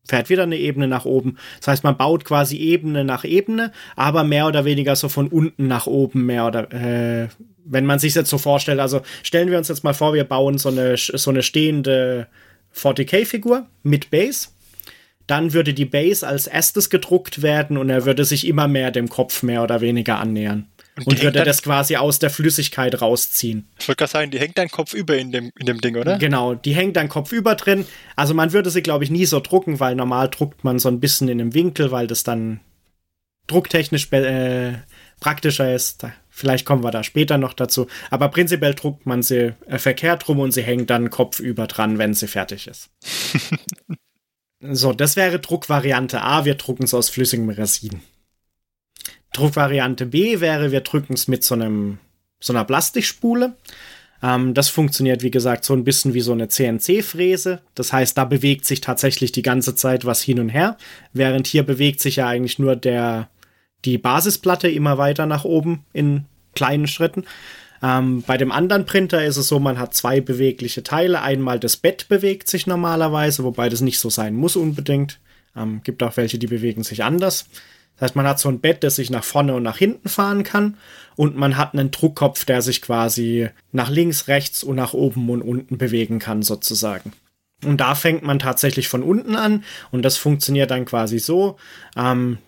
fährt 0.08 0.30
wieder 0.30 0.42
eine 0.42 0.56
Ebene 0.56 0.88
nach 0.88 1.04
oben. 1.04 1.36
Das 1.58 1.68
heißt, 1.68 1.84
man 1.84 1.96
baut 1.96 2.24
quasi 2.24 2.56
Ebene 2.56 3.04
nach 3.04 3.24
Ebene, 3.24 3.72
aber 3.94 4.24
mehr 4.24 4.46
oder 4.46 4.64
weniger 4.64 4.96
so 4.96 5.08
von 5.08 5.28
unten 5.28 5.68
nach 5.68 5.86
oben, 5.86 6.26
mehr 6.26 6.46
oder 6.46 6.72
äh, 6.72 7.28
wenn 7.64 7.86
man 7.86 7.98
sich 7.98 8.14
jetzt 8.14 8.30
so 8.30 8.38
vorstellt. 8.38 8.80
Also 8.80 9.02
stellen 9.22 9.50
wir 9.50 9.58
uns 9.58 9.68
jetzt 9.68 9.84
mal 9.84 9.94
vor, 9.94 10.14
wir 10.14 10.24
bauen 10.24 10.58
so 10.58 10.70
eine, 10.70 10.96
so 10.96 11.30
eine 11.30 11.42
stehende 11.42 12.26
40k-Figur 12.74 13.66
mit 13.82 14.10
Base. 14.10 14.48
Dann 15.26 15.52
würde 15.52 15.74
die 15.74 15.84
Base 15.84 16.26
als 16.26 16.46
erstes 16.46 16.88
gedruckt 16.88 17.42
werden 17.42 17.76
und 17.76 17.90
er 17.90 18.06
würde 18.06 18.24
sich 18.24 18.46
immer 18.46 18.66
mehr 18.66 18.90
dem 18.90 19.10
Kopf 19.10 19.42
mehr 19.42 19.62
oder 19.62 19.82
weniger 19.82 20.18
annähern. 20.18 20.66
Und, 20.98 21.06
und 21.06 21.22
würde 21.22 21.44
das 21.44 21.62
quasi 21.62 21.96
aus 21.96 22.18
der 22.18 22.30
Flüssigkeit 22.30 23.00
rausziehen. 23.00 23.68
Ich 23.78 23.86
wollte 23.86 23.98
gerade 23.98 24.10
sagen, 24.10 24.30
die 24.30 24.40
hängt 24.40 24.58
dann 24.58 24.68
kopfüber 24.68 25.16
in 25.16 25.30
dem, 25.30 25.52
in 25.58 25.66
dem 25.66 25.80
Ding, 25.80 25.96
oder? 25.96 26.18
Genau, 26.18 26.54
die 26.54 26.74
hängt 26.74 26.96
dann 26.96 27.08
kopfüber 27.08 27.54
drin. 27.54 27.86
Also 28.16 28.34
man 28.34 28.52
würde 28.52 28.70
sie, 28.70 28.82
glaube 28.82 29.04
ich, 29.04 29.10
nie 29.10 29.24
so 29.24 29.40
drucken, 29.40 29.80
weil 29.80 29.94
normal 29.94 30.28
druckt 30.28 30.64
man 30.64 30.78
so 30.78 30.88
ein 30.88 31.00
bisschen 31.00 31.28
in 31.28 31.40
einem 31.40 31.54
Winkel, 31.54 31.92
weil 31.92 32.06
das 32.06 32.24
dann 32.24 32.60
drucktechnisch 33.46 34.12
äh, 34.12 34.74
praktischer 35.20 35.74
ist. 35.74 36.06
Vielleicht 36.28 36.64
kommen 36.64 36.84
wir 36.84 36.90
da 36.90 37.02
später 37.02 37.38
noch 37.38 37.52
dazu. 37.52 37.88
Aber 38.10 38.28
prinzipiell 38.28 38.74
druckt 38.74 39.06
man 39.06 39.22
sie 39.22 39.54
äh, 39.66 39.78
verkehrt 39.78 40.28
rum 40.28 40.38
und 40.38 40.52
sie 40.52 40.62
hängt 40.62 40.90
dann 40.90 41.10
kopfüber 41.10 41.66
dran, 41.66 41.98
wenn 41.98 42.14
sie 42.14 42.28
fertig 42.28 42.68
ist. 42.68 42.90
so, 44.60 44.92
das 44.92 45.16
wäre 45.16 45.40
Druckvariante 45.40 46.22
A. 46.22 46.44
Wir 46.44 46.54
drucken 46.54 46.84
es 46.84 46.94
aus 46.94 47.08
flüssigem 47.08 47.48
Resin. 47.48 48.02
Druckvariante 49.32 50.06
B 50.06 50.40
wäre, 50.40 50.72
wir 50.72 50.80
drücken 50.80 51.14
es 51.14 51.28
mit 51.28 51.44
so 51.44 51.54
einem 51.54 51.98
so 52.40 52.52
einer 52.52 52.64
Plastikspule. 52.64 53.54
Ähm, 54.22 54.54
das 54.54 54.68
funktioniert, 54.68 55.22
wie 55.22 55.30
gesagt, 55.30 55.64
so 55.64 55.74
ein 55.74 55.84
bisschen 55.84 56.14
wie 56.14 56.20
so 56.20 56.32
eine 56.32 56.48
CNC-Fräse. 56.48 57.60
Das 57.74 57.92
heißt, 57.92 58.16
da 58.16 58.24
bewegt 58.24 58.64
sich 58.64 58.80
tatsächlich 58.80 59.32
die 59.32 59.42
ganze 59.42 59.74
Zeit 59.74 60.04
was 60.04 60.22
hin 60.22 60.40
und 60.40 60.48
her, 60.48 60.76
während 61.12 61.46
hier 61.46 61.62
bewegt 61.62 62.00
sich 62.00 62.16
ja 62.16 62.26
eigentlich 62.26 62.58
nur 62.58 62.76
der, 62.76 63.28
die 63.84 63.98
Basisplatte 63.98 64.68
immer 64.68 64.98
weiter 64.98 65.26
nach 65.26 65.44
oben 65.44 65.84
in 65.92 66.24
kleinen 66.54 66.86
Schritten. 66.86 67.24
Ähm, 67.80 68.22
bei 68.26 68.36
dem 68.36 68.50
anderen 68.50 68.86
Printer 68.86 69.24
ist 69.24 69.36
es 69.36 69.46
so, 69.48 69.60
man 69.60 69.78
hat 69.78 69.94
zwei 69.94 70.20
bewegliche 70.20 70.82
Teile. 70.82 71.22
Einmal 71.22 71.60
das 71.60 71.76
Bett 71.76 72.08
bewegt 72.08 72.48
sich 72.48 72.66
normalerweise, 72.66 73.44
wobei 73.44 73.68
das 73.68 73.80
nicht 73.80 74.00
so 74.00 74.10
sein 74.10 74.34
muss 74.34 74.56
unbedingt. 74.56 75.20
Ähm, 75.56 75.80
gibt 75.84 76.02
auch 76.02 76.16
welche, 76.16 76.38
die 76.38 76.48
bewegen 76.48 76.82
sich 76.82 77.04
anders. 77.04 77.46
Das 77.98 78.10
heißt, 78.10 78.16
man 78.16 78.26
hat 78.26 78.38
so 78.38 78.48
ein 78.48 78.60
Bett, 78.60 78.84
das 78.84 78.96
sich 78.96 79.10
nach 79.10 79.24
vorne 79.24 79.54
und 79.54 79.64
nach 79.64 79.76
hinten 79.76 80.08
fahren 80.08 80.44
kann 80.44 80.76
und 81.16 81.36
man 81.36 81.56
hat 81.56 81.74
einen 81.74 81.90
Druckkopf, 81.90 82.44
der 82.44 82.62
sich 82.62 82.80
quasi 82.80 83.48
nach 83.72 83.90
links, 83.90 84.28
rechts 84.28 84.62
und 84.62 84.76
nach 84.76 84.92
oben 84.92 85.28
und 85.30 85.42
unten 85.42 85.78
bewegen 85.78 86.20
kann 86.20 86.42
sozusagen. 86.42 87.12
Und 87.64 87.80
da 87.80 87.96
fängt 87.96 88.22
man 88.22 88.38
tatsächlich 88.38 88.88
von 88.88 89.02
unten 89.02 89.34
an 89.34 89.64
und 89.90 90.02
das 90.02 90.16
funktioniert 90.16 90.70
dann 90.70 90.84
quasi 90.84 91.18
so. 91.18 91.56
Ähm, 91.96 92.38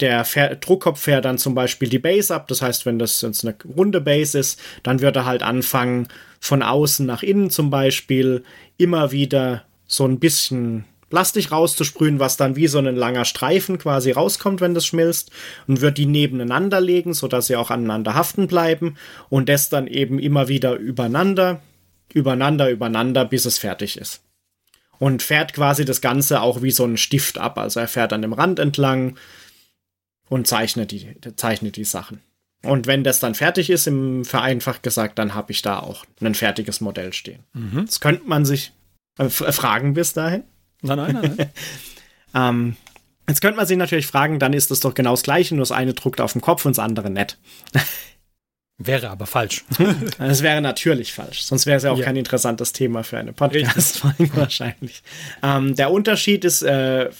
der 0.00 0.24
Druckkopf 0.56 1.00
fährt 1.00 1.26
dann 1.26 1.38
zum 1.38 1.54
Beispiel 1.54 1.88
die 1.88 1.98
Base 1.98 2.34
ab. 2.34 2.48
Das 2.48 2.62
heißt, 2.62 2.86
wenn 2.86 2.98
das 2.98 3.20
jetzt 3.20 3.44
eine 3.44 3.54
runde 3.76 4.00
Base 4.00 4.38
ist, 4.38 4.58
dann 4.82 5.00
wird 5.00 5.16
er 5.16 5.26
halt 5.26 5.42
anfangen, 5.42 6.08
von 6.40 6.62
außen 6.62 7.06
nach 7.06 7.22
innen 7.22 7.50
zum 7.50 7.70
Beispiel 7.70 8.42
immer 8.78 9.12
wieder 9.12 9.64
so 9.86 10.06
ein 10.06 10.18
bisschen 10.18 10.86
Plastik 11.12 11.52
rauszusprühen, 11.52 12.20
was 12.20 12.38
dann 12.38 12.56
wie 12.56 12.68
so 12.68 12.78
ein 12.78 12.96
langer 12.96 13.26
Streifen 13.26 13.76
quasi 13.76 14.12
rauskommt, 14.12 14.62
wenn 14.62 14.72
das 14.72 14.86
schmilzt 14.86 15.30
und 15.66 15.82
wird 15.82 15.98
die 15.98 16.06
nebeneinander 16.06 16.80
legen, 16.80 17.12
sodass 17.12 17.48
sie 17.48 17.56
auch 17.56 17.70
aneinander 17.70 18.14
haften 18.14 18.46
bleiben 18.46 18.96
und 19.28 19.50
das 19.50 19.68
dann 19.68 19.86
eben 19.86 20.18
immer 20.18 20.48
wieder 20.48 20.74
übereinander, 20.74 21.60
übereinander, 22.14 22.70
übereinander, 22.70 23.26
bis 23.26 23.44
es 23.44 23.58
fertig 23.58 23.98
ist. 23.98 24.22
Und 24.98 25.22
fährt 25.22 25.52
quasi 25.52 25.84
das 25.84 26.00
Ganze 26.00 26.40
auch 26.40 26.62
wie 26.62 26.70
so 26.70 26.86
ein 26.86 26.96
Stift 26.96 27.36
ab. 27.36 27.58
Also 27.58 27.80
er 27.80 27.88
fährt 27.88 28.14
an 28.14 28.22
dem 28.22 28.32
Rand 28.32 28.58
entlang 28.58 29.18
und 30.30 30.46
zeichnet 30.46 30.92
die, 30.92 31.14
zeichnet 31.36 31.76
die 31.76 31.84
Sachen. 31.84 32.22
Und 32.62 32.86
wenn 32.86 33.04
das 33.04 33.20
dann 33.20 33.34
fertig 33.34 33.68
ist, 33.68 33.86
im 33.86 34.24
vereinfacht 34.24 34.82
gesagt, 34.82 35.18
dann 35.18 35.34
habe 35.34 35.52
ich 35.52 35.60
da 35.60 35.78
auch 35.78 36.06
ein 36.22 36.34
fertiges 36.34 36.80
Modell 36.80 37.12
stehen. 37.12 37.42
Mhm. 37.52 37.84
Das 37.84 38.00
könnte 38.00 38.26
man 38.26 38.46
sich 38.46 38.72
äh, 39.18 39.28
fragen 39.28 39.92
bis 39.92 40.14
dahin. 40.14 40.44
Nein, 40.82 40.98
nein, 40.98 41.12
nein. 41.12 41.34
nein. 41.36 41.50
ähm, 42.34 42.76
jetzt 43.28 43.40
könnte 43.40 43.56
man 43.56 43.66
sich 43.66 43.76
natürlich 43.76 44.06
fragen, 44.06 44.38
dann 44.38 44.52
ist 44.52 44.70
das 44.70 44.80
doch 44.80 44.94
genau 44.94 45.12
das 45.12 45.22
Gleiche, 45.22 45.54
nur 45.54 45.62
das 45.62 45.72
eine 45.72 45.94
druckt 45.94 46.20
auf 46.20 46.32
dem 46.32 46.40
Kopf 46.40 46.64
und 46.64 46.76
das 46.76 46.84
andere 46.84 47.10
nett. 47.10 47.38
Wäre 48.78 49.10
aber 49.10 49.26
falsch. 49.26 49.64
Das 50.18 50.42
wäre 50.42 50.60
natürlich 50.60 51.12
falsch. 51.12 51.42
Sonst 51.42 51.66
wäre 51.66 51.76
es 51.76 51.82
ja 51.84 51.92
auch 51.92 51.98
ja. 51.98 52.04
kein 52.04 52.16
interessantes 52.16 52.72
Thema 52.72 53.04
für 53.04 53.18
eine 53.18 53.32
Podcast-Folge 53.32 54.30
wahrscheinlich. 54.34 55.02
Ähm, 55.42 55.76
der 55.76 55.90
Unterschied 55.90 56.44
ist 56.44 56.62
äh, 56.62 57.10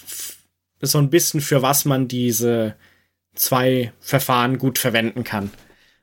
so 0.81 0.99
ein 0.99 1.11
bisschen, 1.11 1.40
für 1.40 1.62
was 1.62 1.85
man 1.85 2.09
diese 2.09 2.75
zwei 3.35 3.92
Verfahren 4.00 4.59
gut 4.59 4.78
verwenden 4.78 5.25
kann. 5.25 5.50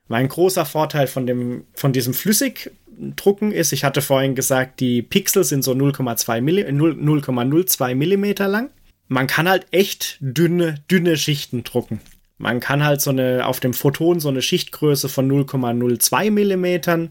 Weil 0.08 0.22
ein 0.22 0.28
großer 0.28 0.64
Vorteil 0.64 1.06
von, 1.06 1.26
dem, 1.26 1.66
von 1.74 1.92
diesem 1.92 2.14
Flüssig 2.14 2.70
drucken 3.16 3.52
ist. 3.52 3.72
Ich 3.72 3.84
hatte 3.84 4.02
vorhin 4.02 4.34
gesagt, 4.34 4.80
die 4.80 5.02
Pixel 5.02 5.44
sind 5.44 5.62
so 5.62 5.72
0,02 5.72 7.94
Millimeter 7.94 8.48
lang. 8.48 8.70
Man 9.08 9.26
kann 9.26 9.48
halt 9.48 9.66
echt 9.70 10.18
dünne, 10.20 10.76
dünne 10.90 11.16
Schichten 11.16 11.64
drucken. 11.64 12.00
Man 12.38 12.60
kann 12.60 12.84
halt 12.84 13.00
so 13.00 13.10
eine, 13.10 13.46
auf 13.46 13.60
dem 13.60 13.74
Photon 13.74 14.20
so 14.20 14.28
eine 14.28 14.42
Schichtgröße 14.42 15.08
von 15.08 15.30
0,02 15.30 16.30
Millimetern 16.30 17.10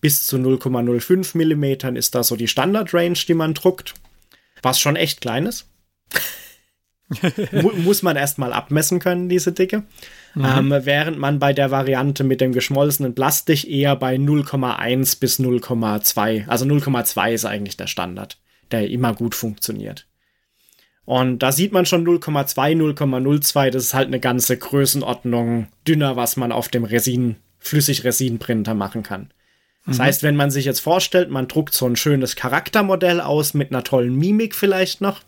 bis 0.00 0.26
zu 0.26 0.36
0,05 0.36 1.36
Millimetern 1.36 1.96
ist 1.96 2.14
da 2.14 2.22
so 2.22 2.36
die 2.36 2.48
Standard-Range, 2.48 3.18
die 3.26 3.34
man 3.34 3.54
druckt. 3.54 3.94
Was 4.62 4.80
schon 4.80 4.96
echt 4.96 5.20
klein 5.20 5.46
ist. 5.46 5.66
muss 7.52 8.02
man 8.02 8.16
erstmal 8.16 8.52
abmessen 8.52 8.98
können, 8.98 9.28
diese 9.28 9.52
Dicke. 9.52 9.84
Mhm. 10.36 10.44
Ähm, 10.44 10.80
während 10.84 11.18
man 11.18 11.38
bei 11.38 11.54
der 11.54 11.70
Variante 11.70 12.22
mit 12.22 12.42
dem 12.42 12.52
geschmolzenen 12.52 13.14
Plastik 13.14 13.66
eher 13.66 13.96
bei 13.96 14.16
0,1 14.16 15.18
bis 15.18 15.40
0,2, 15.40 16.46
also 16.46 16.66
0,2 16.66 17.32
ist 17.32 17.46
eigentlich 17.46 17.78
der 17.78 17.86
Standard, 17.86 18.38
der 18.70 18.90
immer 18.90 19.14
gut 19.14 19.34
funktioniert. 19.34 20.06
Und 21.06 21.38
da 21.38 21.52
sieht 21.52 21.72
man 21.72 21.86
schon 21.86 22.06
0,2, 22.06 22.76
0,02, 22.76 23.70
das 23.70 23.84
ist 23.84 23.94
halt 23.94 24.08
eine 24.08 24.20
ganze 24.20 24.58
Größenordnung 24.58 25.68
dünner, 25.88 26.16
was 26.16 26.36
man 26.36 26.52
auf 26.52 26.68
dem 26.68 26.84
Resin, 26.84 27.36
Flüssig-Resin-Printer 27.58 28.74
machen 28.74 29.02
kann. 29.02 29.30
Das 29.86 29.96
mhm. 29.96 30.02
heißt, 30.02 30.22
wenn 30.22 30.36
man 30.36 30.50
sich 30.50 30.66
jetzt 30.66 30.80
vorstellt, 30.80 31.30
man 31.30 31.48
druckt 31.48 31.72
so 31.72 31.86
ein 31.86 31.96
schönes 31.96 32.36
Charaktermodell 32.36 33.22
aus 33.22 33.54
mit 33.54 33.70
einer 33.70 33.84
tollen 33.84 34.14
Mimik 34.16 34.54
vielleicht 34.54 35.00
noch, 35.00 35.22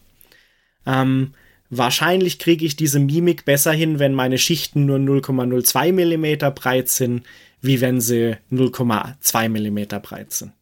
ähm, 0.84 1.32
Wahrscheinlich 1.70 2.38
kriege 2.38 2.64
ich 2.64 2.76
diese 2.76 2.98
Mimik 2.98 3.44
besser 3.44 3.72
hin, 3.72 3.98
wenn 3.98 4.14
meine 4.14 4.38
Schichten 4.38 4.86
nur 4.86 4.98
0,02 4.98 5.92
mm 5.92 6.54
breit 6.54 6.88
sind, 6.88 7.24
wie 7.60 7.80
wenn 7.80 8.00
sie 8.00 8.36
0,2 8.50 9.48
mm 9.48 10.00
breit 10.02 10.32
sind. 10.32 10.52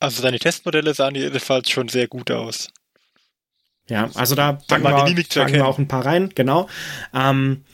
Also 0.00 0.22
deine 0.22 0.38
Testmodelle 0.38 0.94
sahen 0.94 1.14
jedenfalls 1.14 1.70
schon 1.70 1.88
sehr 1.88 2.08
gut 2.08 2.30
aus. 2.30 2.68
Ja, 3.88 4.10
also 4.14 4.34
da 4.34 4.52
packen, 4.52 4.84
wir, 4.84 5.24
packen 5.24 5.54
wir, 5.54 5.66
auch 5.66 5.78
ein 5.78 5.88
paar 5.88 6.06
rein, 6.06 6.30
genau. 6.34 6.68
Ähm, 7.12 7.64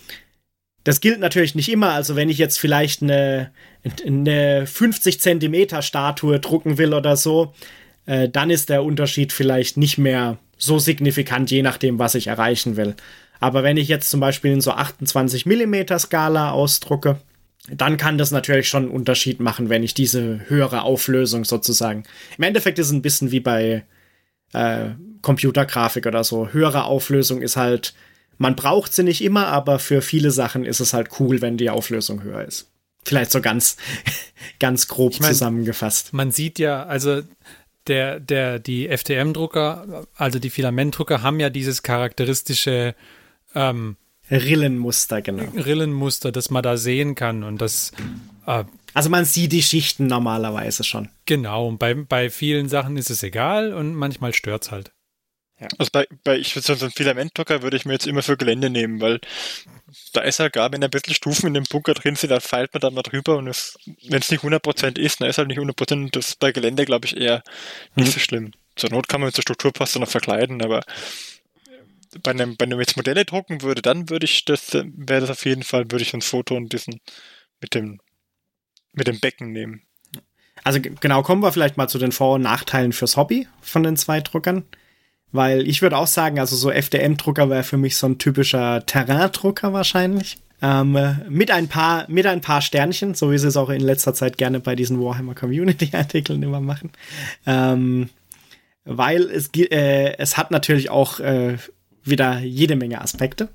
das 0.83 1.01
gilt 1.01 1.21
natürlich 1.21 1.55
nicht 1.55 1.71
immer. 1.71 1.93
Also 1.93 2.17
wenn 2.17 2.29
ich 2.29 2.39
jetzt 2.39 2.59
vielleicht 2.59 3.03
eine, 3.03 3.53
eine 4.05 4.67
50 4.67 5.21
Zentimeter 5.21 5.83
Statue 5.83 6.41
drucken 6.41 6.79
will 6.79 6.95
oder 6.95 7.17
so, 7.17 7.55
äh, 8.07 8.29
dann 8.29 8.51
ist 8.51 8.71
der 8.71 8.83
Unterschied 8.83 9.33
vielleicht 9.33 9.77
nicht 9.77 9.99
mehr 9.99 10.39
so 10.61 10.79
signifikant, 10.79 11.51
je 11.51 11.63
nachdem, 11.63 11.99
was 11.99 12.15
ich 12.15 12.29
erreichen 12.29 12.77
will. 12.77 12.95
Aber 13.41 13.63
wenn 13.63 13.79
ich 13.79 13.89
jetzt 13.89 14.11
zum 14.11 14.21
Beispiel 14.21 14.53
in 14.53 14.61
so 14.61 14.73
28 14.73 15.47
mm 15.47 15.99
Skala 15.99 16.51
ausdrucke, 16.51 17.19
dann 17.69 17.97
kann 17.97 18.19
das 18.19 18.31
natürlich 18.31 18.69
schon 18.69 18.85
einen 18.85 18.93
Unterschied 18.93 19.41
machen, 19.41 19.69
wenn 19.69 19.83
ich 19.83 19.95
diese 19.95 20.49
höhere 20.49 20.83
Auflösung 20.83 21.45
sozusagen. 21.45 22.05
Im 22.37 22.45
Endeffekt 22.45 22.79
ist 22.79 22.87
es 22.87 22.93
ein 22.93 23.03
bisschen 23.03 23.31
wie 23.31 23.41
bei 23.41 23.85
äh, 24.53 24.91
Computergrafik 25.23 26.07
oder 26.07 26.25
so. 26.25 26.49
Höhere 26.49 26.85
Auflösung 26.85 27.43
ist 27.43 27.57
halt, 27.57 27.95
man 28.39 28.57
braucht 28.57 28.95
sie 28.95 29.03
nicht 29.03 29.23
immer, 29.23 29.47
aber 29.49 29.79
für 29.79 30.03
viele 30.03 30.31
Sachen 30.31 30.65
ist 30.65 30.81
es 30.81 30.93
halt 30.93 31.21
cool, 31.21 31.41
wenn 31.41 31.57
die 31.57 31.71
Auflösung 31.71 32.23
höher 32.23 32.45
ist. 32.45 32.71
Vielleicht 33.05 33.31
so 33.31 33.41
ganz, 33.41 33.77
ganz 34.59 34.89
grob 34.89 35.13
ich 35.13 35.21
mein, 35.21 35.33
zusammengefasst. 35.33 36.13
Man 36.13 36.33
sieht 36.33 36.59
ja, 36.59 36.85
also 36.85 37.23
der, 37.87 38.21
der, 38.21 38.59
die 38.59 38.89
FTM-Drucker, 38.89 40.07
also 40.17 40.39
die 40.39 40.51
Filamentdrucker, 40.51 41.23
haben 41.23 41.41
ja 41.41 41.51
dieses 41.51 41.83
charakteristische 41.83 42.95
ähm, 43.55 43.97
Rillenmuster, 44.31 45.23
genau. 45.23 45.45
Rillenmuster, 45.55 46.31
das 46.31 46.51
man 46.51 46.63
da 46.63 46.77
sehen 46.77 47.15
kann 47.15 47.43
und 47.43 47.61
das. 47.61 47.93
Äh, 48.47 48.65
also 48.95 49.11
man 49.11 49.25
sieht 49.25 49.53
die 49.53 49.63
Schichten 49.63 50.07
normalerweise 50.07 50.85
schon. 50.85 51.09
Genau, 51.27 51.69
und 51.69 51.79
bei, 51.79 51.95
bei 51.95 52.31
vielen 52.31 52.69
Sachen 52.69 52.97
ist 52.97 53.11
es 53.11 53.23
egal 53.23 53.73
und 53.73 53.95
manchmal 53.95 54.35
stört 54.35 54.65
es 54.65 54.71
halt. 54.71 54.93
Ja. 55.61 55.69
Also 55.79 55.91
bei, 55.93 56.07
bei 56.25 56.39
ich 56.39 56.57
würde 56.57 56.75
so 56.75 56.85
einen 56.85 56.93
Filamentdrucker 56.93 57.63
würde 57.63 57.77
ich 57.77 57.85
mir 57.85 57.93
jetzt 57.93 58.07
immer 58.07 58.23
für 58.23 58.37
Gelände 58.37 58.71
nehmen, 58.71 59.01
weil 59.01 59.21
da 60.13 60.23
ist 60.23 60.41
halt 60.41 60.55
gar, 60.55 60.73
wenn 60.73 60.83
ein 60.83 60.91
bisschen 60.91 61.15
Stufen 61.15 61.49
in 61.49 61.55
dem 61.55 61.65
Bunker 61.65 61.93
drin 61.95 62.17
sind, 62.17 62.31
da 62.31 62.41
feilt 62.41 62.73
man 62.73 62.81
dann 62.81 62.95
mal 62.95 63.03
drüber 63.03 63.37
und 63.37 63.47
wenn 63.47 64.21
es 64.21 64.31
nicht 64.31 64.43
100% 64.43 64.99
ist, 64.99 65.21
dann 65.21 65.29
ist 65.29 65.39
halt 65.39 65.49
nicht 65.49 65.61
100%, 65.61 66.11
das 66.13 66.29
ist 66.29 66.39
bei 66.39 66.53
Gelände, 66.53 66.87
glaube 66.87 67.07
ich, 67.07 67.17
eher 67.17 67.43
nicht 67.95 68.09
mhm. 68.09 68.13
so 68.13 68.19
schlimm. 68.21 68.53
Zur 68.77 68.91
Not 68.91 69.09
kann 69.09 69.21
man 69.21 69.29
mit 69.29 69.37
der 69.37 69.43
Strukturpaste 69.43 70.01
noch 70.01 70.09
verkleiden, 70.09 70.63
aber 70.63 70.83
bei 72.23 72.31
einem, 72.31 72.57
bei 72.57 72.65
einem 72.65 72.81
jetzt 72.81 72.97
Modelle 72.97 73.25
drucken 73.25 73.63
würde, 73.63 73.83
dann 73.83 74.09
würde 74.09 74.25
ich 74.25 74.45
das, 74.47 74.73
wäre 74.73 75.21
das 75.21 75.31
auf 75.31 75.45
jeden 75.45 75.63
Fall, 75.63 75.91
würde 75.91 76.03
ich 76.03 76.15
ein 76.15 76.23
Foto 76.23 76.57
und 76.57 76.73
diesen 76.73 77.01
mit 77.61 77.75
dem, 77.75 78.01
mit 78.93 79.07
dem 79.07 79.21
Becken 79.21 79.53
nehmen. 79.53 79.83
Also 80.65 80.81
genau, 80.81 81.23
kommen 81.23 81.43
wir 81.43 81.53
vielleicht 81.53 81.77
mal 81.77 81.89
zu 81.89 81.99
den 81.99 82.13
Vor- 82.13 82.35
und 82.35 82.43
Nachteilen 82.43 82.93
fürs 82.93 83.17
Hobby 83.17 83.49
von 83.61 83.83
den 83.83 83.97
zwei 83.97 84.21
Druckern. 84.21 84.65
Weil 85.33 85.67
ich 85.69 85.81
würde 85.83 85.97
auch 85.97 86.07
sagen, 86.07 86.41
also 86.41 86.57
so 86.57 86.71
FDM-Drucker 86.71 87.49
wäre 87.51 87.63
für 87.63 87.77
mich 87.77 87.97
so 87.97 88.07
ein 88.09 88.19
typischer 88.19 88.85
Terrain-Drucker 88.85 89.73
wahrscheinlich. 89.73 90.39
Ähm, 90.63 90.99
mit 91.29 91.51
ein 91.51 91.69
paar, 91.69 92.05
mit 92.09 92.27
ein 92.27 92.41
paar 92.41 92.61
Sternchen, 92.61 93.15
so 93.15 93.31
wie 93.31 93.39
sie 93.39 93.49
es 93.49 93.57
auch 93.57 93.71
in 93.71 93.81
letzter 93.81 94.13
Zeit 94.13 94.37
gerne 94.37 94.61
bei 94.61 94.77
diesen 94.77 95.01
Warhammer 95.01 95.35
Community-Artikeln 95.35 96.43
immer 96.43 96.61
machen. 96.61 96.91
Ähm, 97.47 98.11
weil 98.85 99.23
es, 99.23 99.51
äh, 99.55 100.17
es 100.19 100.37
hat 100.37 100.51
natürlich 100.51 100.91
auch 100.91 101.21
äh, 101.21 101.57
wieder 102.03 102.41
jede 102.41 102.77
Menge 102.77 103.01
Aspekte. 103.01 103.49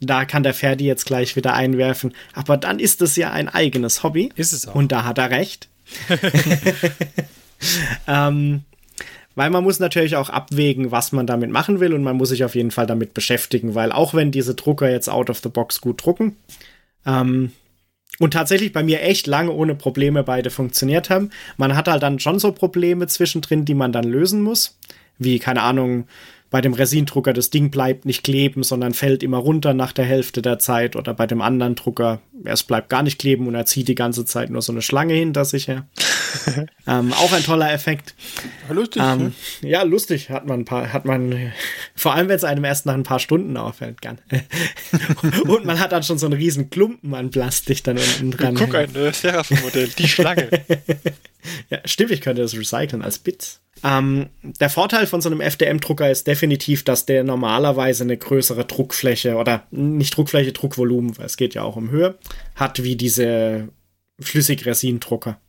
Da 0.00 0.24
kann 0.24 0.42
der 0.42 0.54
Ferdi 0.54 0.84
jetzt 0.84 1.06
gleich 1.06 1.36
wieder 1.36 1.54
einwerfen. 1.54 2.12
Aber 2.34 2.56
dann 2.56 2.78
ist 2.78 3.02
es 3.02 3.16
ja 3.16 3.30
ein 3.30 3.48
eigenes 3.48 4.02
Hobby. 4.02 4.30
Ist 4.34 4.52
es 4.52 4.68
auch. 4.68 4.74
Und 4.74 4.92
da 4.92 5.04
hat 5.04 5.18
er 5.18 5.30
recht. 5.30 5.68
ähm, 8.06 8.64
weil 9.34 9.50
man 9.50 9.64
muss 9.64 9.78
natürlich 9.78 10.16
auch 10.16 10.28
abwägen, 10.28 10.90
was 10.90 11.12
man 11.12 11.26
damit 11.26 11.50
machen 11.50 11.80
will 11.80 11.94
und 11.94 12.02
man 12.02 12.16
muss 12.16 12.30
sich 12.30 12.44
auf 12.44 12.54
jeden 12.54 12.70
Fall 12.70 12.86
damit 12.86 13.14
beschäftigen, 13.14 13.74
weil 13.74 13.92
auch 13.92 14.14
wenn 14.14 14.30
diese 14.30 14.54
Drucker 14.54 14.90
jetzt 14.90 15.08
out 15.08 15.30
of 15.30 15.40
the 15.40 15.48
box 15.48 15.80
gut 15.80 16.04
drucken 16.04 16.36
ähm, 17.06 17.52
und 18.18 18.32
tatsächlich 18.32 18.72
bei 18.72 18.82
mir 18.82 19.02
echt 19.02 19.26
lange 19.26 19.52
ohne 19.52 19.74
Probleme 19.74 20.22
beide 20.22 20.50
funktioniert 20.50 21.10
haben, 21.10 21.30
man 21.56 21.76
hat 21.76 21.88
halt 21.88 22.02
dann 22.02 22.18
schon 22.18 22.38
so 22.38 22.52
Probleme 22.52 23.06
zwischendrin, 23.06 23.64
die 23.64 23.74
man 23.74 23.92
dann 23.92 24.04
lösen 24.04 24.42
muss, 24.42 24.78
wie 25.18 25.38
keine 25.38 25.62
Ahnung, 25.62 26.06
bei 26.52 26.60
dem 26.60 26.74
Resindrucker 26.74 27.32
das 27.32 27.48
Ding 27.48 27.70
bleibt 27.70 28.04
nicht 28.04 28.22
kleben, 28.22 28.62
sondern 28.62 28.92
fällt 28.92 29.22
immer 29.22 29.38
runter 29.38 29.72
nach 29.72 29.90
der 29.92 30.04
Hälfte 30.04 30.42
der 30.42 30.58
Zeit 30.58 30.96
oder 30.96 31.14
bei 31.14 31.26
dem 31.26 31.40
anderen 31.40 31.76
Drucker, 31.76 32.20
es 32.44 32.62
bleibt 32.62 32.90
gar 32.90 33.02
nicht 33.02 33.18
kleben 33.18 33.46
und 33.48 33.54
er 33.54 33.64
zieht 33.64 33.88
die 33.88 33.94
ganze 33.94 34.26
Zeit 34.26 34.50
nur 34.50 34.60
so 34.60 34.70
eine 34.70 34.82
Schlange 34.82 35.14
hinter 35.14 35.46
sich 35.46 35.68
her. 35.68 35.86
ähm, 36.86 37.14
auch 37.14 37.32
ein 37.32 37.42
toller 37.42 37.72
Effekt. 37.72 38.14
Lustig. 38.68 39.02
Ähm, 39.02 39.32
ja, 39.62 39.82
lustig 39.82 40.28
hat 40.28 40.46
man 40.46 40.60
ein 40.60 40.64
paar, 40.66 40.92
hat 40.92 41.06
man, 41.06 41.52
vor 41.96 42.12
allem 42.14 42.28
wenn 42.28 42.36
es 42.36 42.44
einem 42.44 42.64
erst 42.64 42.84
nach 42.84 42.94
ein 42.94 43.02
paar 43.02 43.18
Stunden 43.18 43.56
auffällt, 43.56 44.02
gern. 44.02 44.18
und 45.46 45.64
man 45.64 45.80
hat 45.80 45.92
dann 45.92 46.02
schon 46.02 46.18
so 46.18 46.26
einen 46.26 46.34
riesen 46.34 46.68
Klumpen 46.68 47.14
an 47.14 47.30
Plastik 47.30 47.82
dann 47.82 47.96
unten 47.96 48.30
dran. 48.30 48.56
Guck, 48.56 48.74
ein 48.74 48.94
äh, 48.94 49.10
Seraphim-Modell, 49.10 49.88
die 49.88 50.06
Schlange. 50.06 50.50
ja, 51.70 51.78
stimmt, 51.86 52.10
ich 52.10 52.20
könnte 52.20 52.42
das 52.42 52.54
recyceln 52.54 53.00
als 53.00 53.18
Bits. 53.18 53.62
Ähm, 53.84 54.28
der 54.42 54.70
Vorteil 54.70 55.06
von 55.06 55.20
so 55.20 55.28
einem 55.28 55.40
FDM-Drucker 55.40 56.10
ist 56.10 56.26
definitiv, 56.26 56.84
dass 56.84 57.04
der 57.04 57.24
normalerweise 57.24 58.04
eine 58.04 58.16
größere 58.16 58.64
Druckfläche 58.64 59.36
oder 59.36 59.66
nicht 59.70 60.16
Druckfläche, 60.16 60.52
Druckvolumen, 60.52 61.18
weil 61.18 61.26
es 61.26 61.36
geht 61.36 61.54
ja 61.54 61.62
auch 61.62 61.76
um 61.76 61.90
Höhe, 61.90 62.16
hat 62.54 62.82
wie 62.82 62.96
diese 62.96 63.68
Flüssigresin-Drucker. 64.20 65.40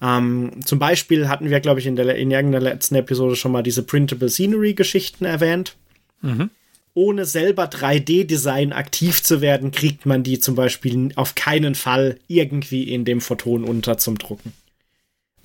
Ähm, 0.00 0.52
zum 0.64 0.78
Beispiel 0.78 1.28
hatten 1.28 1.50
wir, 1.50 1.60
glaube 1.60 1.80
ich, 1.80 1.86
in, 1.86 1.96
der, 1.96 2.16
in 2.16 2.30
irgendeiner 2.30 2.64
letzten 2.64 2.94
Episode 2.94 3.36
schon 3.36 3.52
mal 3.52 3.62
diese 3.62 3.82
Printable 3.82 4.28
Scenery-Geschichten 4.28 5.24
erwähnt. 5.24 5.76
Mhm. 6.22 6.50
Ohne 6.94 7.26
selber 7.26 7.64
3D-Design 7.64 8.72
aktiv 8.72 9.22
zu 9.22 9.42
werden, 9.42 9.70
kriegt 9.70 10.06
man 10.06 10.22
die 10.22 10.38
zum 10.38 10.54
Beispiel 10.54 11.10
auf 11.16 11.34
keinen 11.34 11.74
Fall 11.74 12.18
irgendwie 12.26 12.84
in 12.84 13.04
dem 13.04 13.20
Photon 13.20 13.64
unter 13.64 13.98
zum 13.98 14.16
Drucken. 14.16 14.54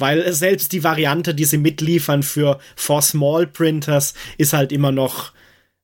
Weil 0.02 0.34
selbst 0.34 0.74
die 0.74 0.84
Variante, 0.84 1.34
die 1.34 1.46
sie 1.46 1.58
mitliefern 1.58 2.24
für 2.24 2.60
For 2.76 3.02
Small 3.02 3.48
Printers, 3.48 4.14
ist 4.38 4.54
halt 4.54 4.72
immer 4.72 4.92
noch 4.92 5.32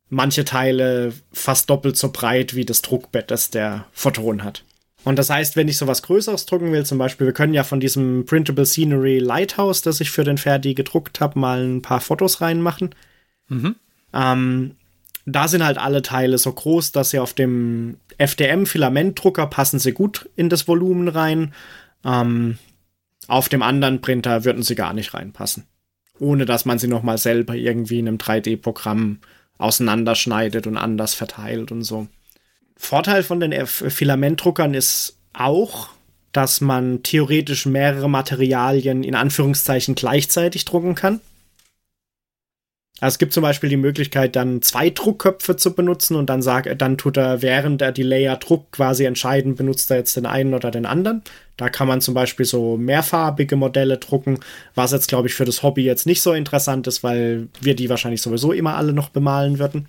manche 0.09 0.45
Teile 0.45 1.13
fast 1.31 1.69
doppelt 1.69 1.97
so 1.97 2.11
breit 2.11 2.55
wie 2.55 2.65
das 2.65 2.81
Druckbett, 2.81 3.31
das 3.31 3.49
der 3.49 3.85
Photon 3.91 4.43
hat. 4.43 4.63
Und 5.03 5.17
das 5.17 5.29
heißt, 5.29 5.55
wenn 5.55 5.67
ich 5.67 5.77
sowas 5.77 6.01
Größeres 6.01 6.45
drucken 6.45 6.71
will, 6.73 6.85
zum 6.85 6.97
Beispiel, 6.97 7.27
wir 7.27 7.33
können 7.33 7.53
ja 7.53 7.63
von 7.63 7.79
diesem 7.79 8.25
Printable 8.25 8.65
Scenery 8.65 9.19
Lighthouse, 9.19 9.81
das 9.81 10.01
ich 10.01 10.11
für 10.11 10.23
den 10.23 10.37
Ferdi 10.37 10.73
gedruckt 10.73 11.21
habe, 11.21 11.39
mal 11.39 11.63
ein 11.63 11.81
paar 11.81 12.01
Fotos 12.01 12.41
reinmachen. 12.41 12.93
Mhm. 13.47 13.75
Ähm, 14.13 14.75
da 15.25 15.47
sind 15.47 15.63
halt 15.63 15.77
alle 15.77 16.01
Teile 16.01 16.37
so 16.37 16.51
groß, 16.51 16.91
dass 16.91 17.11
sie 17.11 17.19
auf 17.19 17.33
dem 17.33 17.97
FDM-Filamentdrucker 18.17 19.47
passen 19.47 19.79
sie 19.79 19.91
gut 19.91 20.29
in 20.35 20.49
das 20.49 20.67
Volumen 20.67 21.07
rein. 21.07 21.53
Ähm, 22.03 22.57
auf 23.27 23.49
dem 23.49 23.61
anderen 23.61 24.01
Printer 24.01 24.45
würden 24.45 24.63
sie 24.63 24.75
gar 24.75 24.93
nicht 24.93 25.13
reinpassen. 25.13 25.65
Ohne 26.19 26.45
dass 26.45 26.65
man 26.65 26.79
sie 26.79 26.87
nochmal 26.87 27.17
selber 27.17 27.55
irgendwie 27.55 27.99
in 27.99 28.07
einem 28.07 28.17
3D-Programm 28.17 29.19
auseinanderschneidet 29.57 30.67
und 30.67 30.77
anders 30.77 31.13
verteilt 31.13 31.71
und 31.71 31.83
so. 31.83 32.07
Vorteil 32.75 33.23
von 33.23 33.39
den 33.39 33.65
Filamentdruckern 33.65 34.73
ist 34.73 35.17
auch, 35.33 35.89
dass 36.31 36.61
man 36.61 37.01
theoretisch 37.03 37.65
mehrere 37.65 38.09
Materialien 38.09 39.03
in 39.03 39.15
Anführungszeichen 39.15 39.95
gleichzeitig 39.95 40.65
drucken 40.65 40.95
kann. 40.95 41.21
Also 42.99 43.13
es 43.13 43.19
gibt 43.19 43.33
zum 43.33 43.43
Beispiel 43.43 43.69
die 43.69 43.77
Möglichkeit, 43.77 44.35
dann 44.35 44.63
zwei 44.63 44.89
Druckköpfe 44.89 45.55
zu 45.55 45.75
benutzen 45.75 46.15
und 46.15 46.31
dann 46.31 46.41
sagt, 46.41 46.81
dann 46.81 46.97
tut 46.97 47.17
er, 47.17 47.43
während 47.43 47.81
er 47.83 47.91
die 47.91 48.03
Layer 48.03 48.37
druckt, 48.37 48.71
quasi 48.71 49.05
entscheiden, 49.05 49.55
benutzt 49.55 49.91
er 49.91 49.97
jetzt 49.97 50.17
den 50.17 50.25
einen 50.25 50.55
oder 50.55 50.71
den 50.71 50.87
anderen. 50.87 51.21
Da 51.57 51.69
kann 51.69 51.87
man 51.87 52.01
zum 52.01 52.15
Beispiel 52.15 52.45
so 52.45 52.75
mehrfarbige 52.75 53.55
Modelle 53.55 53.97
drucken, 53.97 54.39
was 54.73 54.93
jetzt, 54.93 55.09
glaube 55.09 55.27
ich, 55.27 55.35
für 55.35 55.45
das 55.45 55.61
Hobby 55.61 55.83
jetzt 55.83 56.07
nicht 56.07 56.23
so 56.23 56.33
interessant 56.33 56.87
ist, 56.87 57.03
weil 57.03 57.49
wir 57.61 57.75
die 57.75 57.89
wahrscheinlich 57.89 58.23
sowieso 58.23 58.51
immer 58.51 58.75
alle 58.75 58.93
noch 58.93 59.09
bemalen 59.09 59.59
würden. 59.59 59.87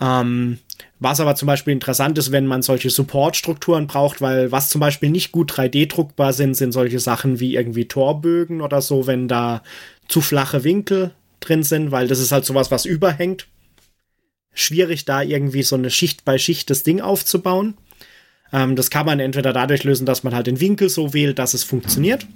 Ähm, 0.00 0.58
was 1.00 1.18
aber 1.18 1.34
zum 1.34 1.46
Beispiel 1.46 1.72
interessant 1.72 2.16
ist, 2.18 2.30
wenn 2.30 2.46
man 2.46 2.62
solche 2.62 2.90
Supportstrukturen 2.90 3.88
braucht, 3.88 4.20
weil 4.20 4.52
was 4.52 4.68
zum 4.68 4.80
Beispiel 4.80 5.10
nicht 5.10 5.32
gut 5.32 5.52
3D-druckbar 5.52 6.32
sind, 6.32 6.54
sind 6.54 6.70
solche 6.70 7.00
Sachen 7.00 7.40
wie 7.40 7.56
irgendwie 7.56 7.86
Torbögen 7.88 8.60
oder 8.60 8.80
so, 8.80 9.08
wenn 9.08 9.26
da 9.26 9.62
zu 10.06 10.20
flache 10.20 10.62
Winkel 10.62 11.12
drin 11.40 11.62
sind, 11.62 11.90
weil 11.90 12.08
das 12.08 12.20
ist 12.20 12.32
halt 12.32 12.44
sowas, 12.44 12.70
was 12.70 12.84
überhängt. 12.84 13.46
Schwierig, 14.52 15.04
da 15.04 15.22
irgendwie 15.22 15.62
so 15.62 15.76
eine 15.76 15.90
Schicht 15.90 16.24
bei 16.24 16.38
Schicht 16.38 16.70
das 16.70 16.82
Ding 16.82 17.00
aufzubauen. 17.00 17.74
Ähm, 18.52 18.76
das 18.76 18.90
kann 18.90 19.06
man 19.06 19.20
entweder 19.20 19.52
dadurch 19.52 19.84
lösen, 19.84 20.06
dass 20.06 20.24
man 20.24 20.34
halt 20.34 20.46
den 20.46 20.60
Winkel 20.60 20.88
so 20.88 21.14
wählt, 21.14 21.38
dass 21.38 21.54
es 21.54 21.64
funktioniert. 21.64 22.26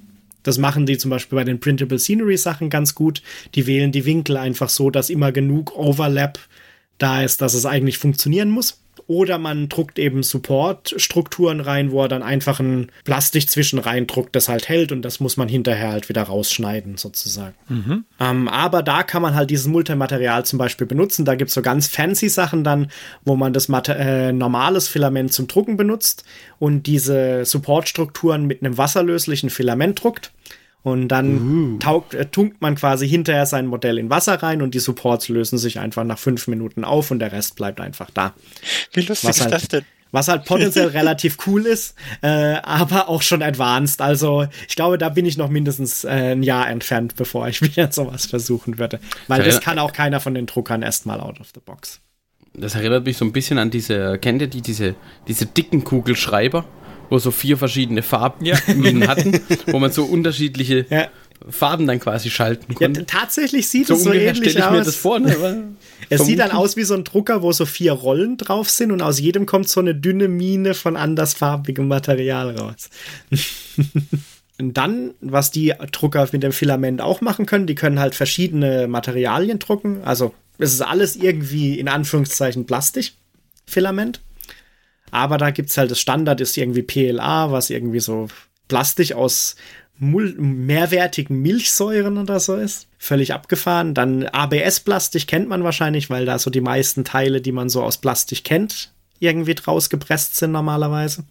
Das 0.43 0.59
machen 0.59 0.87
die 0.87 0.99
zum 0.99 1.11
Beispiel 1.11 1.37
bei 1.37 1.45
den 1.45 1.61
Printable 1.61 1.99
Scenery 1.99 2.37
Sachen 2.37 2.71
ganz 2.71 2.95
gut. 2.95 3.23
Die 3.55 3.67
wählen 3.67 3.93
die 3.93 4.05
Winkel 4.05 4.37
einfach 4.37 4.69
so, 4.69 4.91
dass 4.91 5.11
immer 5.11 5.33
genug 5.33 5.77
Overlap 5.77 6.39
da 6.99 7.23
ist, 7.23 7.41
dass 7.41 7.55
es 7.55 7.67
eigentlich 7.67 7.99
funktionieren 7.99 8.51
muss. 8.51 8.82
Oder 9.07 9.39
man 9.39 9.69
druckt 9.69 9.99
eben 9.99 10.23
Support-Strukturen 10.23 11.61
rein, 11.61 11.91
wo 11.91 12.03
er 12.03 12.09
dann 12.09 12.23
einfach 12.23 12.61
ein 12.61 12.91
Plastik 13.05 13.49
zwischen 13.49 13.79
reindruckt, 13.79 14.35
das 14.37 14.49
halt 14.49 14.69
hält 14.69 14.93
und 14.93 15.03
das 15.03 15.21
muss 15.21 15.37
man 15.37 15.49
hinterher 15.49 15.91
halt 15.91 16.09
wieder 16.09 16.23
rausschneiden, 16.23 16.97
sozusagen. 16.97 17.55
Mhm. 17.69 18.05
Ähm, 18.21 18.49
aber 18.49 18.83
da 18.83 19.03
kann 19.03 19.23
man 19.23 19.35
halt 19.35 19.51
dieses 19.51 19.67
Multimaterial 19.67 20.45
zum 20.45 20.59
Beispiel 20.59 20.87
benutzen. 20.87 21.25
Da 21.25 21.35
gibt 21.35 21.49
es 21.49 21.55
so 21.55 21.63
ganz 21.63 21.89
fancy 21.89 22.29
Sachen 22.29 22.65
dann, 22.65 22.89
wo 23.25 23.37
man 23.37 23.53
das 23.53 23.69
Mater 23.69 23.97
äh, 23.97 24.33
normales 24.33 24.89
Filament 24.89 25.33
zum 25.33 25.47
Drucken 25.47 25.77
benutzt 25.77 26.25
und 26.59 26.87
diese 26.87 27.45
Support-Strukturen 27.45 28.47
mit 28.47 28.63
einem 28.63 28.79
wasserlöslichen 28.79 29.51
Filament 29.51 30.03
druckt. 30.03 30.33
Und 30.83 31.09
dann 31.09 31.75
uh. 31.75 31.79
taugt, 31.79 32.15
äh, 32.15 32.27
tunkt 32.27 32.61
man 32.61 32.75
quasi 32.75 33.09
hinterher 33.09 33.47
sein 33.47 33.67
Modell 33.67 33.99
in 33.99 34.11
Wasser 34.11 34.43
rein 34.43 34.63
und 34.63 34.75
die 34.75 34.81
Supports 34.81 35.29
lösen 35.29 35.59
sich 35.59 35.79
einfach 35.79 36.05
nach 36.05 36.19
fünf 36.19 36.49
Minuten 36.49 36.85
auf 36.85 37.11
und 37.11 37.21
der 37.21 37.33
Rest 37.33 37.57
bleibt 37.57 37.81
einfach 37.81 38.11
da. 38.11 38.35
Wie 38.93 39.03
lustig 39.03 39.29
Was 39.29 39.37
ist 39.37 39.43
halt- 39.43 39.55
das 39.55 39.69
denn? 39.69 39.85
Was 40.15 40.29
halt 40.29 40.45
potenziell 40.45 40.89
relativ 40.89 41.39
cool 41.47 41.65
ist, 41.65 41.95
äh, 42.21 42.29
aber 42.29 43.09
auch 43.09 43.23
schon 43.23 43.43
advanced. 43.43 44.03
Also 44.03 44.47
ich 44.69 44.77
glaube, 44.77 44.99
da 44.99 45.09
bin 45.09 45.25
ich 45.25 45.39
noch 45.39 45.49
mindestens 45.49 46.05
äh, 46.05 46.33
ein 46.33 46.43
Jahr 46.43 46.69
entfernt, 46.69 47.17
bevor 47.17 47.49
ich 47.49 47.63
wieder 47.63 47.91
sowas 47.91 48.27
versuchen 48.27 48.79
würde. 48.79 49.01
Weil 49.27 49.43
das 49.43 49.63
kann 49.63 49.79
auch 49.79 49.93
keiner 49.95 50.21
von 50.21 50.35
den 50.35 50.45
Druckern 50.45 50.83
erstmal 50.83 51.19
out 51.21 51.41
of 51.41 51.49
the 51.55 51.61
box. 51.65 52.01
Das 52.55 52.75
erinnert 52.75 53.07
mich 53.07 53.17
so 53.17 53.25
ein 53.25 53.33
bisschen 53.33 53.57
an 53.57 53.71
diese, 53.71 54.19
kennt 54.19 54.43
ihr 54.43 54.49
die, 54.49 54.61
diese, 54.61 54.95
diese 55.27 55.47
dicken 55.47 55.85
Kugelschreiber, 55.85 56.67
wo 57.13 57.19
so 57.19 57.31
vier 57.31 57.59
verschiedene 57.59 58.01
Farbminen 58.03 59.07
hatten, 59.09 59.39
wo 59.67 59.79
man 59.79 59.93
so 59.93 60.05
unterschiedliche 60.05 60.87
Ja. 60.89 61.09
Farben 61.51 61.87
dann 61.87 62.01
quasi 62.01 62.31
schalten 62.31 62.73
Ja, 62.73 62.79
konnte. 62.87 63.05
tatsächlich 63.05 63.69
sieht 63.69 63.89
so 63.89 63.95
es 63.95 64.05
so 64.05 64.13
ähnlich 64.13 64.53
stelle 64.53 64.65
ich 64.67 64.71
mir 64.73 64.81
aus. 64.81 64.87
das 64.87 64.97
vor. 64.97 65.19
Ne? 65.19 65.75
Es 66.09 66.25
sieht 66.25 66.39
dann 66.39 66.53
aus 66.53 66.77
wie 66.77 66.85
so 66.85 66.95
ein 66.95 67.05
Drucker, 67.05 67.43
wo 67.43 67.53
so 67.53 67.67
vier 67.67 67.93
Rollen 67.93 68.37
drauf 68.39 68.71
sind 68.71 68.93
und 68.93 69.03
aus 69.03 69.19
jedem 69.21 69.45
kommt 69.45 69.69
so 69.69 69.81
eine 69.81 69.95
dünne 69.95 70.29
Mine 70.29 70.73
von 70.73 70.97
andersfarbigem 70.97 71.87
Material 71.87 72.57
raus. 72.57 72.89
und 74.59 74.77
dann, 74.79 75.11
was 75.21 75.51
die 75.51 75.75
Drucker 75.91 76.27
mit 76.33 76.43
dem 76.43 76.53
Filament 76.53 77.01
auch 77.03 77.21
machen 77.21 77.45
können, 77.45 77.67
die 77.67 77.75
können 77.75 77.99
halt 78.01 78.15
verschiedene 78.15 78.87
Materialien 78.89 79.59
drucken. 79.59 80.01
Also 80.05 80.33
es 80.59 80.73
ist 80.73 80.81
alles 80.81 81.17
irgendwie 81.17 81.79
in 81.79 81.89
Anführungszeichen 81.89 82.65
Plastikfilament. 82.67 84.21
Aber 85.13 85.37
da 85.39 85.51
gibt's 85.51 85.77
halt 85.77 85.91
das 85.91 86.01
Standard 86.01 86.41
ist 86.41 86.57
irgendwie 86.57 86.83
PLA, 86.83 87.53
was 87.53 87.71
irgendwie 87.71 88.01
so 88.01 88.29
Plastik 88.67 89.13
aus 89.13 89.55
mehrwertigen 89.99 91.43
Milchsäuren 91.43 92.17
oder 92.19 92.41
so 92.41 92.57
ist. 92.57 92.89
Völlig 92.99 93.35
abgefahren. 93.35 93.95
Dann 93.95 94.27
ABS-Plastik 94.27 95.29
kennt 95.29 95.49
man 95.49 95.63
wahrscheinlich, 95.63 96.09
weil 96.11 96.25
da 96.25 96.39
so 96.39 96.51
die 96.51 96.63
meisten 96.63 97.05
Teile, 97.05 97.41
die 97.41 97.53
man 97.53 97.69
so 97.69 97.83
aus 97.83 97.99
Plastik 97.99 98.43
kennt, 98.43 98.93
irgendwie 99.21 99.55
draus 99.55 99.91
gepresst 99.91 100.37
sind 100.37 100.51
normalerweise. 100.51 101.25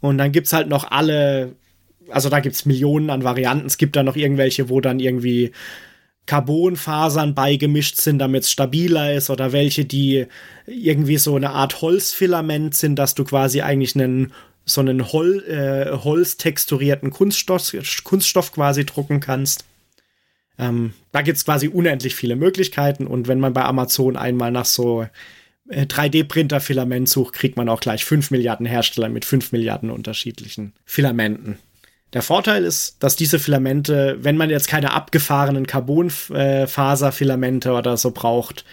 Und 0.00 0.18
dann 0.18 0.32
gibt's 0.32 0.52
halt 0.52 0.68
noch 0.68 0.90
alle, 0.90 1.54
also 2.10 2.28
da 2.28 2.40
gibt's 2.40 2.66
Millionen 2.66 3.10
an 3.10 3.22
Varianten. 3.22 3.66
Es 3.66 3.78
gibt 3.78 3.94
da 3.94 4.02
noch 4.02 4.16
irgendwelche, 4.16 4.68
wo 4.68 4.80
dann 4.80 4.98
irgendwie 4.98 5.52
Carbonfasern 6.26 7.34
beigemischt 7.34 7.96
sind, 8.00 8.18
damit 8.18 8.44
es 8.44 8.52
stabiler 8.52 9.14
ist, 9.14 9.30
oder 9.30 9.52
welche, 9.52 9.84
die 9.84 10.26
irgendwie 10.66 11.18
so 11.18 11.34
eine 11.36 11.50
Art 11.50 11.82
Holzfilament 11.82 12.74
sind, 12.74 12.96
dass 12.96 13.14
du 13.14 13.24
quasi 13.24 13.60
eigentlich 13.62 13.96
einen 13.96 14.32
so 14.64 14.80
einen 14.80 15.12
Hol, 15.12 15.44
äh, 15.48 15.90
holztexturierten 15.90 17.10
Kunststoff, 17.10 17.72
Kunststoff 18.04 18.52
quasi 18.52 18.86
drucken 18.86 19.18
kannst. 19.18 19.64
Ähm, 20.56 20.92
da 21.10 21.22
gibt's 21.22 21.44
quasi 21.44 21.66
unendlich 21.66 22.14
viele 22.14 22.36
Möglichkeiten 22.36 23.08
und 23.08 23.26
wenn 23.26 23.40
man 23.40 23.54
bei 23.54 23.64
Amazon 23.64 24.16
einmal 24.16 24.52
nach 24.52 24.66
so 24.66 25.06
3D-Printer-Filament 25.68 27.08
sucht, 27.08 27.34
kriegt 27.34 27.56
man 27.56 27.68
auch 27.68 27.80
gleich 27.80 28.04
5 28.04 28.30
Milliarden 28.30 28.66
Hersteller 28.66 29.08
mit 29.08 29.24
5 29.24 29.52
Milliarden 29.52 29.90
unterschiedlichen 29.90 30.74
Filamenten. 30.84 31.58
Der 32.12 32.22
Vorteil 32.22 32.64
ist, 32.64 33.02
dass 33.02 33.16
diese 33.16 33.38
Filamente, 33.38 34.18
wenn 34.20 34.36
man 34.36 34.50
jetzt 34.50 34.68
keine 34.68 34.92
abgefahrenen 34.92 35.66
Carbonfaserfilamente 35.66 37.72
oder 37.72 37.96
so 37.96 38.10
braucht, 38.10 38.66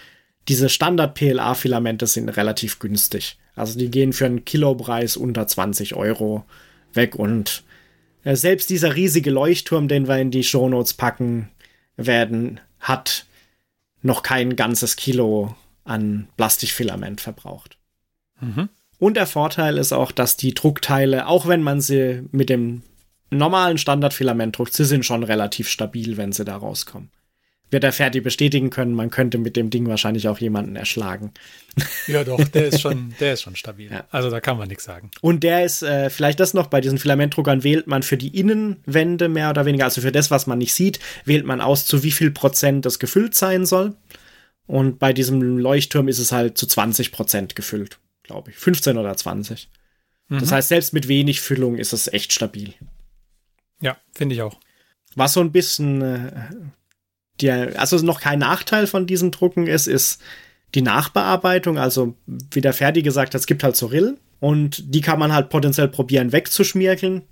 diese 0.48 0.68
Standard-PLA-Filamente 0.68 2.06
sind 2.06 2.28
relativ 2.28 2.78
günstig. 2.78 3.38
Also 3.54 3.78
die 3.78 3.90
gehen 3.90 4.12
für 4.12 4.26
einen 4.26 4.44
Kilopreis 4.44 5.16
unter 5.16 5.46
20 5.46 5.94
Euro 5.94 6.44
weg 6.92 7.16
und 7.16 7.62
äh, 8.24 8.36
selbst 8.36 8.70
dieser 8.70 8.96
riesige 8.96 9.30
Leuchtturm, 9.30 9.88
den 9.88 10.08
wir 10.08 10.18
in 10.18 10.30
die 10.30 10.44
Shownotes 10.44 10.94
packen 10.94 11.48
werden, 11.96 12.60
hat 12.80 13.26
noch 14.02 14.22
kein 14.22 14.56
ganzes 14.56 14.96
Kilo 14.96 15.54
an 15.84 16.28
Plastikfilament 16.36 17.20
verbraucht. 17.20 17.78
Mhm. 18.40 18.68
Und 18.98 19.16
der 19.16 19.26
Vorteil 19.26 19.78
ist 19.78 19.92
auch, 19.92 20.12
dass 20.12 20.36
die 20.36 20.54
Druckteile, 20.54 21.26
auch 21.26 21.46
wenn 21.46 21.62
man 21.62 21.80
sie 21.80 22.22
mit 22.32 22.50
dem 22.50 22.82
normalen 23.30 23.78
Standardfilament 23.78 24.58
druckt, 24.58 24.72
sie 24.72 24.84
sind 24.84 25.04
schon 25.04 25.22
relativ 25.22 25.68
stabil, 25.68 26.16
wenn 26.16 26.32
sie 26.32 26.44
da 26.44 26.56
rauskommen. 26.56 27.10
Wird 27.70 27.84
der 27.84 27.92
Ferdi 27.92 28.20
bestätigen 28.20 28.70
können, 28.70 28.94
man 28.94 29.10
könnte 29.10 29.38
mit 29.38 29.54
dem 29.54 29.70
Ding 29.70 29.86
wahrscheinlich 29.86 30.26
auch 30.26 30.38
jemanden 30.38 30.74
erschlagen. 30.74 31.32
Ja, 32.08 32.24
doch, 32.24 32.42
der 32.42 32.66
ist 32.66 32.80
schon, 32.80 33.14
der 33.20 33.34
ist 33.34 33.42
schon 33.42 33.54
stabil. 33.54 33.92
Ja. 33.92 34.04
Also 34.10 34.28
da 34.28 34.40
kann 34.40 34.58
man 34.58 34.66
nichts 34.66 34.82
sagen. 34.82 35.12
Und 35.20 35.44
der 35.44 35.64
ist, 35.64 35.82
äh, 35.82 36.10
vielleicht 36.10 36.40
das 36.40 36.52
noch, 36.52 36.66
bei 36.66 36.80
diesen 36.80 36.98
Filamentdruckern 36.98 37.62
wählt 37.62 37.86
man 37.86 38.02
für 38.02 38.16
die 38.16 38.36
Innenwände 38.36 39.28
mehr 39.28 39.50
oder 39.50 39.66
weniger, 39.66 39.84
also 39.84 40.00
für 40.00 40.10
das, 40.10 40.32
was 40.32 40.48
man 40.48 40.58
nicht 40.58 40.74
sieht, 40.74 40.98
wählt 41.24 41.46
man 41.46 41.60
aus, 41.60 41.86
zu 41.86 42.02
wie 42.02 42.10
viel 42.10 42.32
Prozent 42.32 42.86
das 42.86 42.98
gefüllt 42.98 43.36
sein 43.36 43.64
soll. 43.64 43.94
Und 44.66 44.98
bei 44.98 45.12
diesem 45.12 45.58
Leuchtturm 45.58 46.08
ist 46.08 46.18
es 46.18 46.32
halt 46.32 46.58
zu 46.58 46.66
20 46.66 47.12
Prozent 47.12 47.54
gefüllt, 47.54 47.98
glaube 48.24 48.50
ich. 48.50 48.56
15 48.56 48.98
oder 48.98 49.16
20. 49.16 49.68
Mhm. 50.28 50.40
Das 50.40 50.50
heißt, 50.50 50.68
selbst 50.68 50.92
mit 50.92 51.06
wenig 51.06 51.40
Füllung 51.40 51.76
ist 51.76 51.92
es 51.92 52.08
echt 52.08 52.32
stabil. 52.32 52.74
Ja, 53.80 53.96
finde 54.14 54.34
ich 54.34 54.42
auch. 54.42 54.58
Was 55.14 55.32
so 55.32 55.40
ein 55.40 55.52
bisschen, 55.52 56.02
äh, 56.02 56.32
die, 57.40 57.50
also 57.50 57.96
noch 57.98 58.20
kein 58.20 58.38
Nachteil 58.38 58.86
von 58.86 59.06
diesen 59.06 59.30
Drucken 59.30 59.66
ist, 59.66 59.86
ist 59.86 60.20
die 60.74 60.82
Nachbearbeitung. 60.82 61.78
Also, 61.78 62.14
wie 62.26 62.60
der 62.60 62.72
Ferdi 62.72 63.02
gesagt 63.02 63.34
hat, 63.34 63.40
es 63.40 63.46
gibt 63.46 63.64
halt 63.64 63.76
so 63.76 63.86
Rillen 63.86 64.18
und 64.38 64.94
die 64.94 65.00
kann 65.00 65.18
man 65.18 65.32
halt 65.32 65.48
potenziell 65.48 65.88
probieren 65.88 66.32
wegzuschmirgeln. 66.32 67.22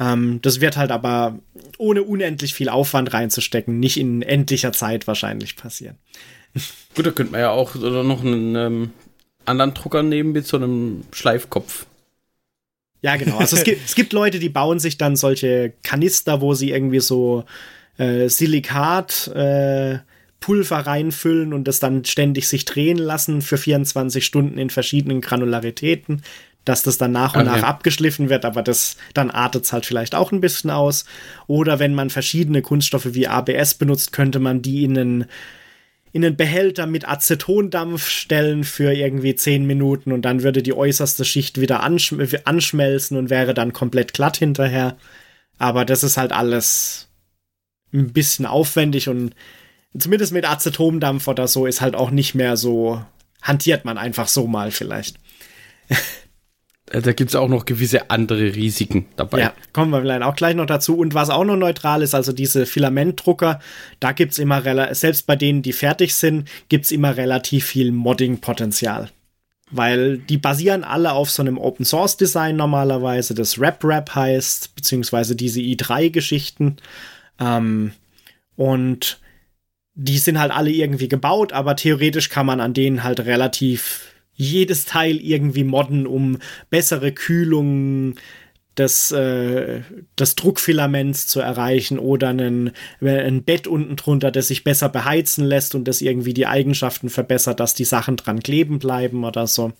Ähm, 0.00 0.40
das 0.42 0.60
wird 0.60 0.76
halt 0.76 0.90
aber 0.90 1.38
ohne 1.78 2.02
unendlich 2.02 2.54
viel 2.54 2.68
Aufwand 2.68 3.12
reinzustecken, 3.12 3.78
nicht 3.78 3.96
in 3.96 4.22
endlicher 4.22 4.72
Zeit 4.72 5.06
wahrscheinlich 5.06 5.56
passieren. 5.56 5.96
Gut, 6.94 7.06
da 7.06 7.10
könnte 7.10 7.32
man 7.32 7.40
ja 7.40 7.50
auch 7.50 7.74
noch 7.74 8.22
einen 8.22 8.56
ähm, 8.56 8.90
anderen 9.44 9.74
Drucker 9.74 10.02
nehmen 10.02 10.32
mit 10.32 10.46
so 10.46 10.56
einem 10.56 11.04
Schleifkopf. 11.12 11.86
Ja, 13.04 13.16
genau. 13.16 13.36
Also 13.36 13.56
es 13.56 13.64
gibt, 13.64 13.84
es 13.84 13.94
gibt 13.94 14.14
Leute, 14.14 14.38
die 14.38 14.48
bauen 14.48 14.78
sich 14.78 14.96
dann 14.96 15.14
solche 15.14 15.74
Kanister, 15.82 16.40
wo 16.40 16.54
sie 16.54 16.70
irgendwie 16.70 17.00
so 17.00 17.44
äh, 17.98 18.30
Silikat 18.30 19.28
äh, 19.28 19.98
Pulver 20.40 20.78
reinfüllen 20.78 21.52
und 21.52 21.68
das 21.68 21.80
dann 21.80 22.06
ständig 22.06 22.48
sich 22.48 22.64
drehen 22.64 22.96
lassen 22.96 23.42
für 23.42 23.58
24 23.58 24.24
Stunden 24.24 24.56
in 24.56 24.70
verschiedenen 24.70 25.20
Granularitäten, 25.20 26.22
dass 26.64 26.82
das 26.82 26.96
dann 26.96 27.12
nach 27.12 27.34
und 27.34 27.42
okay. 27.42 27.60
nach 27.60 27.62
abgeschliffen 27.62 28.30
wird, 28.30 28.46
aber 28.46 28.62
das 28.62 28.96
dann 29.12 29.30
artet 29.30 29.64
es 29.64 29.74
halt 29.74 29.84
vielleicht 29.84 30.14
auch 30.14 30.32
ein 30.32 30.40
bisschen 30.40 30.70
aus. 30.70 31.04
Oder 31.46 31.78
wenn 31.78 31.94
man 31.94 32.08
verschiedene 32.08 32.62
Kunststoffe 32.62 33.12
wie 33.12 33.28
ABS 33.28 33.74
benutzt, 33.74 34.12
könnte 34.12 34.38
man 34.38 34.62
die 34.62 34.82
in 34.82 34.96
einen 34.96 35.24
in 36.14 36.24
einen 36.24 36.36
Behälter 36.36 36.86
mit 36.86 37.08
Acetondampf 37.08 38.08
stellen 38.08 38.62
für 38.62 38.92
irgendwie 38.92 39.34
10 39.34 39.66
Minuten 39.66 40.12
und 40.12 40.22
dann 40.22 40.44
würde 40.44 40.62
die 40.62 40.72
äußerste 40.72 41.24
Schicht 41.24 41.60
wieder 41.60 41.82
anschm 41.82 42.22
anschmelzen 42.44 43.16
und 43.16 43.30
wäre 43.30 43.52
dann 43.52 43.72
komplett 43.72 44.14
glatt 44.14 44.36
hinterher. 44.36 44.96
Aber 45.58 45.84
das 45.84 46.04
ist 46.04 46.16
halt 46.16 46.30
alles 46.30 47.08
ein 47.92 48.12
bisschen 48.12 48.46
aufwendig 48.46 49.08
und 49.08 49.34
zumindest 49.98 50.32
mit 50.32 50.48
Acetondampf 50.48 51.26
oder 51.26 51.48
so 51.48 51.66
ist 51.66 51.80
halt 51.80 51.96
auch 51.96 52.12
nicht 52.12 52.36
mehr 52.36 52.56
so, 52.56 53.04
hantiert 53.42 53.84
man 53.84 53.98
einfach 53.98 54.28
so 54.28 54.46
mal 54.46 54.70
vielleicht. 54.70 55.16
Äh, 56.90 57.02
da 57.02 57.12
gibt 57.12 57.30
es 57.30 57.36
auch 57.36 57.48
noch 57.48 57.64
gewisse 57.64 58.10
andere 58.10 58.54
Risiken 58.54 59.06
dabei. 59.16 59.40
Ja, 59.40 59.54
kommen 59.72 59.90
wir 59.90 60.00
vielleicht 60.00 60.22
auch 60.22 60.36
gleich 60.36 60.54
noch 60.54 60.66
dazu. 60.66 60.96
Und 60.96 61.14
was 61.14 61.30
auch 61.30 61.44
noch 61.44 61.56
neutral 61.56 62.02
ist, 62.02 62.14
also 62.14 62.32
diese 62.32 62.66
Filamentdrucker, 62.66 63.60
da 64.00 64.12
gibt 64.12 64.32
es 64.32 64.38
immer, 64.38 64.94
selbst 64.94 65.26
bei 65.26 65.36
denen, 65.36 65.62
die 65.62 65.72
fertig 65.72 66.14
sind, 66.14 66.48
gibt 66.68 66.84
es 66.86 66.92
immer 66.92 67.16
relativ 67.16 67.66
viel 67.66 67.92
Modding-Potenzial. 67.92 69.10
Weil 69.70 70.18
die 70.18 70.36
basieren 70.36 70.84
alle 70.84 71.12
auf 71.12 71.30
so 71.30 71.42
einem 71.42 71.58
Open 71.58 71.84
Source 71.84 72.16
Design 72.16 72.56
normalerweise, 72.56 73.34
das 73.34 73.58
RapRap 73.58 74.14
heißt, 74.14 74.76
beziehungsweise 74.76 75.34
diese 75.34 75.60
i3-Geschichten. 75.60 76.76
Ähm, 77.40 77.92
und 78.56 79.18
die 79.94 80.18
sind 80.18 80.38
halt 80.38 80.52
alle 80.52 80.70
irgendwie 80.70 81.08
gebaut, 81.08 81.52
aber 81.52 81.76
theoretisch 81.76 82.28
kann 82.28 82.46
man 82.46 82.60
an 82.60 82.74
denen 82.74 83.02
halt 83.04 83.20
relativ 83.20 84.13
jedes 84.34 84.84
Teil 84.84 85.16
irgendwie 85.16 85.64
modden, 85.64 86.06
um 86.06 86.38
bessere 86.70 87.12
Kühlung 87.12 88.16
des, 88.76 89.12
äh, 89.12 89.82
des 90.18 90.34
Druckfilaments 90.34 91.26
zu 91.26 91.40
erreichen 91.40 91.98
oder 91.98 92.28
einen, 92.30 92.72
ein 93.00 93.44
Bett 93.44 93.66
unten 93.66 93.96
drunter, 93.96 94.30
das 94.30 94.48
sich 94.48 94.64
besser 94.64 94.88
beheizen 94.88 95.44
lässt 95.44 95.74
und 95.74 95.86
das 95.86 96.00
irgendwie 96.00 96.34
die 96.34 96.46
Eigenschaften 96.46 97.10
verbessert, 97.10 97.60
dass 97.60 97.74
die 97.74 97.84
Sachen 97.84 98.16
dran 98.16 98.40
kleben 98.40 98.78
bleiben 98.78 99.24
oder 99.24 99.46
so. 99.46 99.72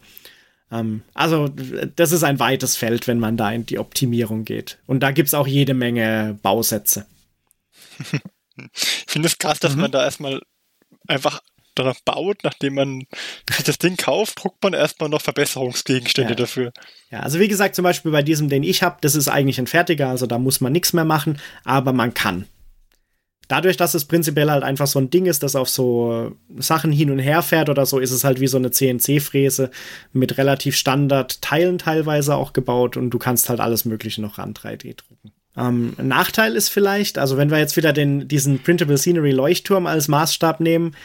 Ähm, 0.71 1.03
also 1.13 1.49
das 1.49 2.13
ist 2.13 2.23
ein 2.23 2.39
weites 2.39 2.77
Feld, 2.77 3.07
wenn 3.07 3.19
man 3.19 3.37
da 3.37 3.51
in 3.51 3.67
die 3.67 3.79
Optimierung 3.79 4.45
geht. 4.45 4.79
Und 4.87 5.03
da 5.03 5.11
gibt 5.11 5.29
es 5.29 5.35
auch 5.35 5.47
jede 5.47 5.75
Menge 5.75 6.39
Bausätze. 6.43 7.07
Ich 8.57 9.07
finde 9.09 9.27
es 9.27 9.39
krass, 9.39 9.59
dass 9.59 9.75
mhm. 9.75 9.81
man 9.81 9.91
da 9.91 10.05
erstmal 10.05 10.41
einfach 11.09 11.43
danach 11.75 12.01
baut, 12.05 12.39
nachdem 12.43 12.75
man 12.75 13.07
sich 13.51 13.65
das 13.65 13.79
Ding 13.79 13.97
kauft, 13.97 14.43
druckt 14.43 14.63
man 14.63 14.73
erstmal 14.73 15.09
noch 15.09 15.21
Verbesserungsgegenstände 15.21 16.33
ja. 16.33 16.37
dafür. 16.37 16.73
Ja, 17.11 17.21
also 17.21 17.39
wie 17.41 17.49
gesagt, 17.49 17.75
zum 17.75 17.83
Beispiel 17.83 18.13
bei 18.13 18.23
diesem, 18.23 18.49
den 18.49 18.63
ich 18.63 18.83
habe, 18.83 18.97
das 19.01 19.15
ist 19.15 19.29
eigentlich 19.29 19.59
ein 19.59 19.67
fertiger, 19.67 20.09
also 20.09 20.27
da 20.27 20.39
muss 20.39 20.61
man 20.61 20.73
nichts 20.73 20.93
mehr 20.93 21.05
machen, 21.05 21.41
aber 21.65 21.93
man 21.93 22.15
kann. 22.15 22.47
Dadurch, 23.49 23.77
dass 23.77 23.95
es 23.95 24.07
prinzipiell 24.07 24.51
halt 24.51 24.63
einfach 24.63 24.87
so 24.87 24.99
ein 24.99 25.11
Ding 25.11 25.27
ist, 25.27 25.43
das 25.43 25.55
auf 25.55 25.69
so 25.69 26.35
Sachen 26.57 26.93
hin 26.93 27.11
und 27.11 27.19
her 27.19 27.43
fährt 27.43 27.69
oder 27.69 27.85
so, 27.85 27.99
ist 27.99 28.11
es 28.11 28.25
halt 28.25 28.41
wie 28.41 28.47
so 28.47 28.57
eine 28.57 28.71
CNC-Fräse 28.71 29.71
mit 30.13 30.39
relativ 30.39 30.77
Standard-Teilen 30.77 31.79
teilweise 31.79 32.37
auch 32.37 32.53
gebaut 32.53 32.97
und 32.97 33.11
du 33.11 33.19
kannst 33.19 33.51
halt 33.51 33.61
alles 33.61 33.85
Mögliche 33.85 34.23
noch 34.23 34.39
ran 34.39 34.55
3D 34.55 34.97
drucken. 34.97 35.33
Ähm, 35.57 35.95
Nachteil 36.03 36.57
ist 36.57 36.69
vielleicht, 36.69 37.19
also 37.19 37.37
wenn 37.37 37.51
wir 37.51 37.59
jetzt 37.59 37.77
wieder 37.77 37.93
den, 37.93 38.27
diesen 38.27 38.61
Printable 38.61 38.99
Scenery 38.99 39.31
Leuchtturm 39.31 39.87
als 39.87 40.09
Maßstab 40.09 40.61
nehmen, 40.61 40.97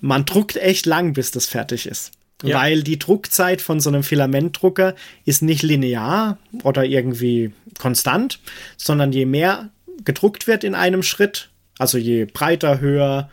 man 0.00 0.24
druckt 0.24 0.56
echt 0.56 0.86
lang, 0.86 1.12
bis 1.12 1.30
das 1.30 1.46
fertig 1.46 1.86
ist. 1.86 2.12
Ja. 2.42 2.58
Weil 2.58 2.82
die 2.82 2.98
Druckzeit 2.98 3.60
von 3.60 3.80
so 3.80 3.90
einem 3.90 4.02
Filamentdrucker 4.02 4.94
ist 5.24 5.42
nicht 5.42 5.62
linear 5.62 6.38
oder 6.62 6.84
irgendwie 6.84 7.52
konstant, 7.78 8.40
sondern 8.76 9.12
je 9.12 9.26
mehr 9.26 9.70
gedruckt 10.04 10.46
wird 10.46 10.64
in 10.64 10.74
einem 10.74 11.02
Schritt, 11.02 11.50
also 11.78 11.98
je 11.98 12.24
breiter, 12.24 12.80
höher, 12.80 13.28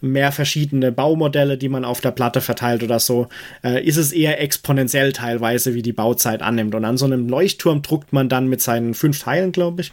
mehr 0.00 0.32
verschiedene 0.32 0.92
Baumodelle, 0.92 1.58
die 1.58 1.68
man 1.68 1.84
auf 1.84 2.00
der 2.00 2.10
Platte 2.10 2.40
verteilt 2.40 2.82
oder 2.82 3.00
so, 3.00 3.28
äh, 3.64 3.82
ist 3.84 3.96
es 3.96 4.12
eher 4.12 4.40
exponentiell 4.40 5.12
teilweise, 5.12 5.74
wie 5.74 5.82
die 5.82 5.92
Bauzeit 5.92 6.42
annimmt. 6.42 6.74
Und 6.74 6.84
an 6.84 6.98
so 6.98 7.06
einem 7.06 7.28
Leuchtturm 7.28 7.82
druckt 7.82 8.12
man 8.12 8.28
dann 8.28 8.48
mit 8.48 8.60
seinen 8.60 8.94
fünf 8.94 9.20
Teilen, 9.20 9.50
glaube 9.50 9.82
ich, 9.82 9.92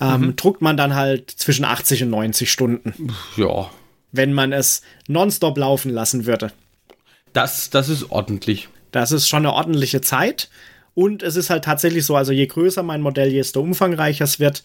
ähm, 0.00 0.20
mhm. 0.20 0.36
druckt 0.36 0.62
man 0.62 0.76
dann 0.76 0.94
halt 0.94 1.30
zwischen 1.30 1.64
80 1.64 2.04
und 2.04 2.10
90 2.10 2.50
Stunden. 2.50 3.14
Ja, 3.36 3.70
wenn 4.12 4.32
man 4.32 4.52
es 4.52 4.82
nonstop 5.08 5.58
laufen 5.58 5.90
lassen 5.90 6.26
würde. 6.26 6.52
Das, 7.32 7.70
das 7.70 7.88
ist 7.88 8.10
ordentlich. 8.10 8.68
Das 8.90 9.10
ist 9.10 9.28
schon 9.28 9.46
eine 9.46 9.54
ordentliche 9.54 10.00
Zeit. 10.00 10.50
Und 10.94 11.22
es 11.22 11.36
ist 11.36 11.48
halt 11.48 11.64
tatsächlich 11.64 12.04
so, 12.04 12.14
also 12.16 12.32
je 12.32 12.46
größer 12.46 12.82
mein 12.82 13.00
Modell, 13.00 13.30
desto 13.30 13.60
umfangreicher 13.62 14.24
es 14.24 14.38
wird, 14.38 14.62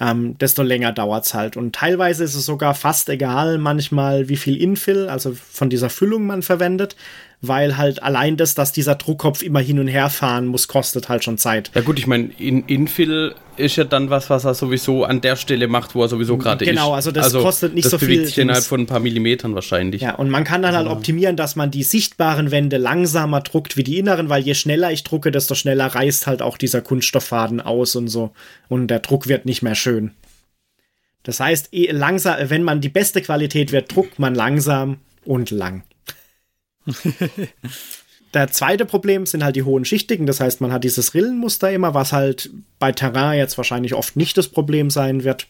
ähm, 0.00 0.36
desto 0.38 0.62
länger 0.62 0.92
dauert 0.92 1.26
es 1.26 1.34
halt. 1.34 1.56
Und 1.56 1.74
teilweise 1.74 2.24
ist 2.24 2.34
es 2.34 2.46
sogar 2.46 2.74
fast 2.74 3.08
egal, 3.08 3.58
manchmal 3.58 4.28
wie 4.28 4.36
viel 4.36 4.56
Infill, 4.56 5.08
also 5.08 5.34
von 5.34 5.70
dieser 5.70 5.90
Füllung 5.90 6.26
man 6.26 6.42
verwendet 6.42 6.96
weil 7.42 7.76
halt 7.76 8.02
allein 8.02 8.36
das, 8.36 8.54
dass 8.54 8.72
dieser 8.72 8.96
Druckkopf 8.96 9.42
immer 9.42 9.60
hin 9.60 9.78
und 9.78 9.88
her 9.88 10.10
fahren 10.10 10.46
muss, 10.46 10.68
kostet 10.68 11.08
halt 11.08 11.24
schon 11.24 11.38
Zeit. 11.38 11.70
Ja 11.74 11.80
gut, 11.80 11.98
ich 11.98 12.06
meine, 12.06 12.30
in 12.38 12.64
Infill 12.66 13.34
ist 13.56 13.76
ja 13.76 13.84
dann 13.84 14.10
was, 14.10 14.30
was 14.30 14.44
er 14.44 14.54
sowieso 14.54 15.04
an 15.04 15.20
der 15.20 15.36
Stelle 15.36 15.66
macht, 15.66 15.94
wo 15.94 16.02
er 16.02 16.08
sowieso 16.08 16.38
gerade 16.38 16.64
ist. 16.64 16.70
Genau, 16.70 16.92
also 16.92 17.10
das 17.10 17.26
also 17.26 17.42
kostet 17.42 17.74
nicht 17.74 17.84
das 17.84 17.92
so 17.92 17.98
viel. 17.98 18.08
Das 18.08 18.16
bewegt 18.16 18.28
sich 18.28 18.38
innerhalb 18.38 18.64
von 18.64 18.80
ein 18.80 18.86
paar 18.86 19.00
Millimetern 19.00 19.54
wahrscheinlich. 19.54 20.02
Ja, 20.02 20.14
und 20.14 20.30
man 20.30 20.44
kann 20.44 20.62
dann 20.62 20.74
halt 20.74 20.86
also. 20.86 20.96
optimieren, 20.96 21.36
dass 21.36 21.56
man 21.56 21.70
die 21.70 21.82
sichtbaren 21.82 22.50
Wände 22.50 22.76
langsamer 22.76 23.40
druckt 23.40 23.76
wie 23.76 23.84
die 23.84 23.98
inneren, 23.98 24.28
weil 24.28 24.42
je 24.42 24.54
schneller 24.54 24.92
ich 24.92 25.04
drucke, 25.04 25.30
desto 25.30 25.54
schneller 25.54 25.86
reißt 25.86 26.26
halt 26.26 26.42
auch 26.42 26.56
dieser 26.56 26.80
Kunststofffaden 26.80 27.60
aus 27.60 27.96
und 27.96 28.08
so. 28.08 28.32
Und 28.68 28.88
der 28.88 29.00
Druck 29.00 29.28
wird 29.28 29.46
nicht 29.46 29.62
mehr 29.62 29.74
schön. 29.74 29.89
Das 31.22 31.40
heißt, 31.40 31.68
eh, 31.72 31.90
langsam, 31.90 32.36
wenn 32.50 32.62
man 32.62 32.80
die 32.80 32.88
beste 32.88 33.20
Qualität 33.20 33.72
wird, 33.72 33.94
druckt 33.94 34.18
man 34.18 34.34
langsam 34.34 34.98
und 35.24 35.50
lang. 35.50 35.82
Der 38.32 38.48
zweite 38.48 38.86
Problem 38.86 39.26
sind 39.26 39.42
halt 39.42 39.56
die 39.56 39.64
hohen 39.64 39.84
Schichtigen, 39.84 40.24
das 40.24 40.38
heißt, 40.38 40.60
man 40.60 40.72
hat 40.72 40.84
dieses 40.84 41.14
Rillenmuster 41.14 41.72
immer, 41.72 41.94
was 41.94 42.12
halt 42.12 42.50
bei 42.78 42.92
Terrain 42.92 43.36
jetzt 43.36 43.56
wahrscheinlich 43.56 43.94
oft 43.94 44.14
nicht 44.16 44.38
das 44.38 44.48
Problem 44.48 44.88
sein 44.88 45.24
wird. 45.24 45.48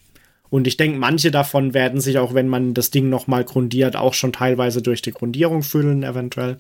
Und 0.49 0.67
ich 0.67 0.79
denke, 0.79 0.99
manche 0.99 1.31
davon 1.31 1.75
werden 1.75 2.01
sich 2.01 2.19
auch, 2.19 2.33
wenn 2.35 2.49
man 2.49 2.73
das 2.73 2.91
Ding 2.91 3.09
nochmal 3.11 3.45
grundiert, 3.45 3.97
auch 3.97 4.15
schon 4.15 4.33
teilweise 4.33 4.81
durch 4.81 5.03
die 5.03 5.13
Grundierung 5.13 5.63
füllen, 5.63 6.03
eventuell. 6.03 6.59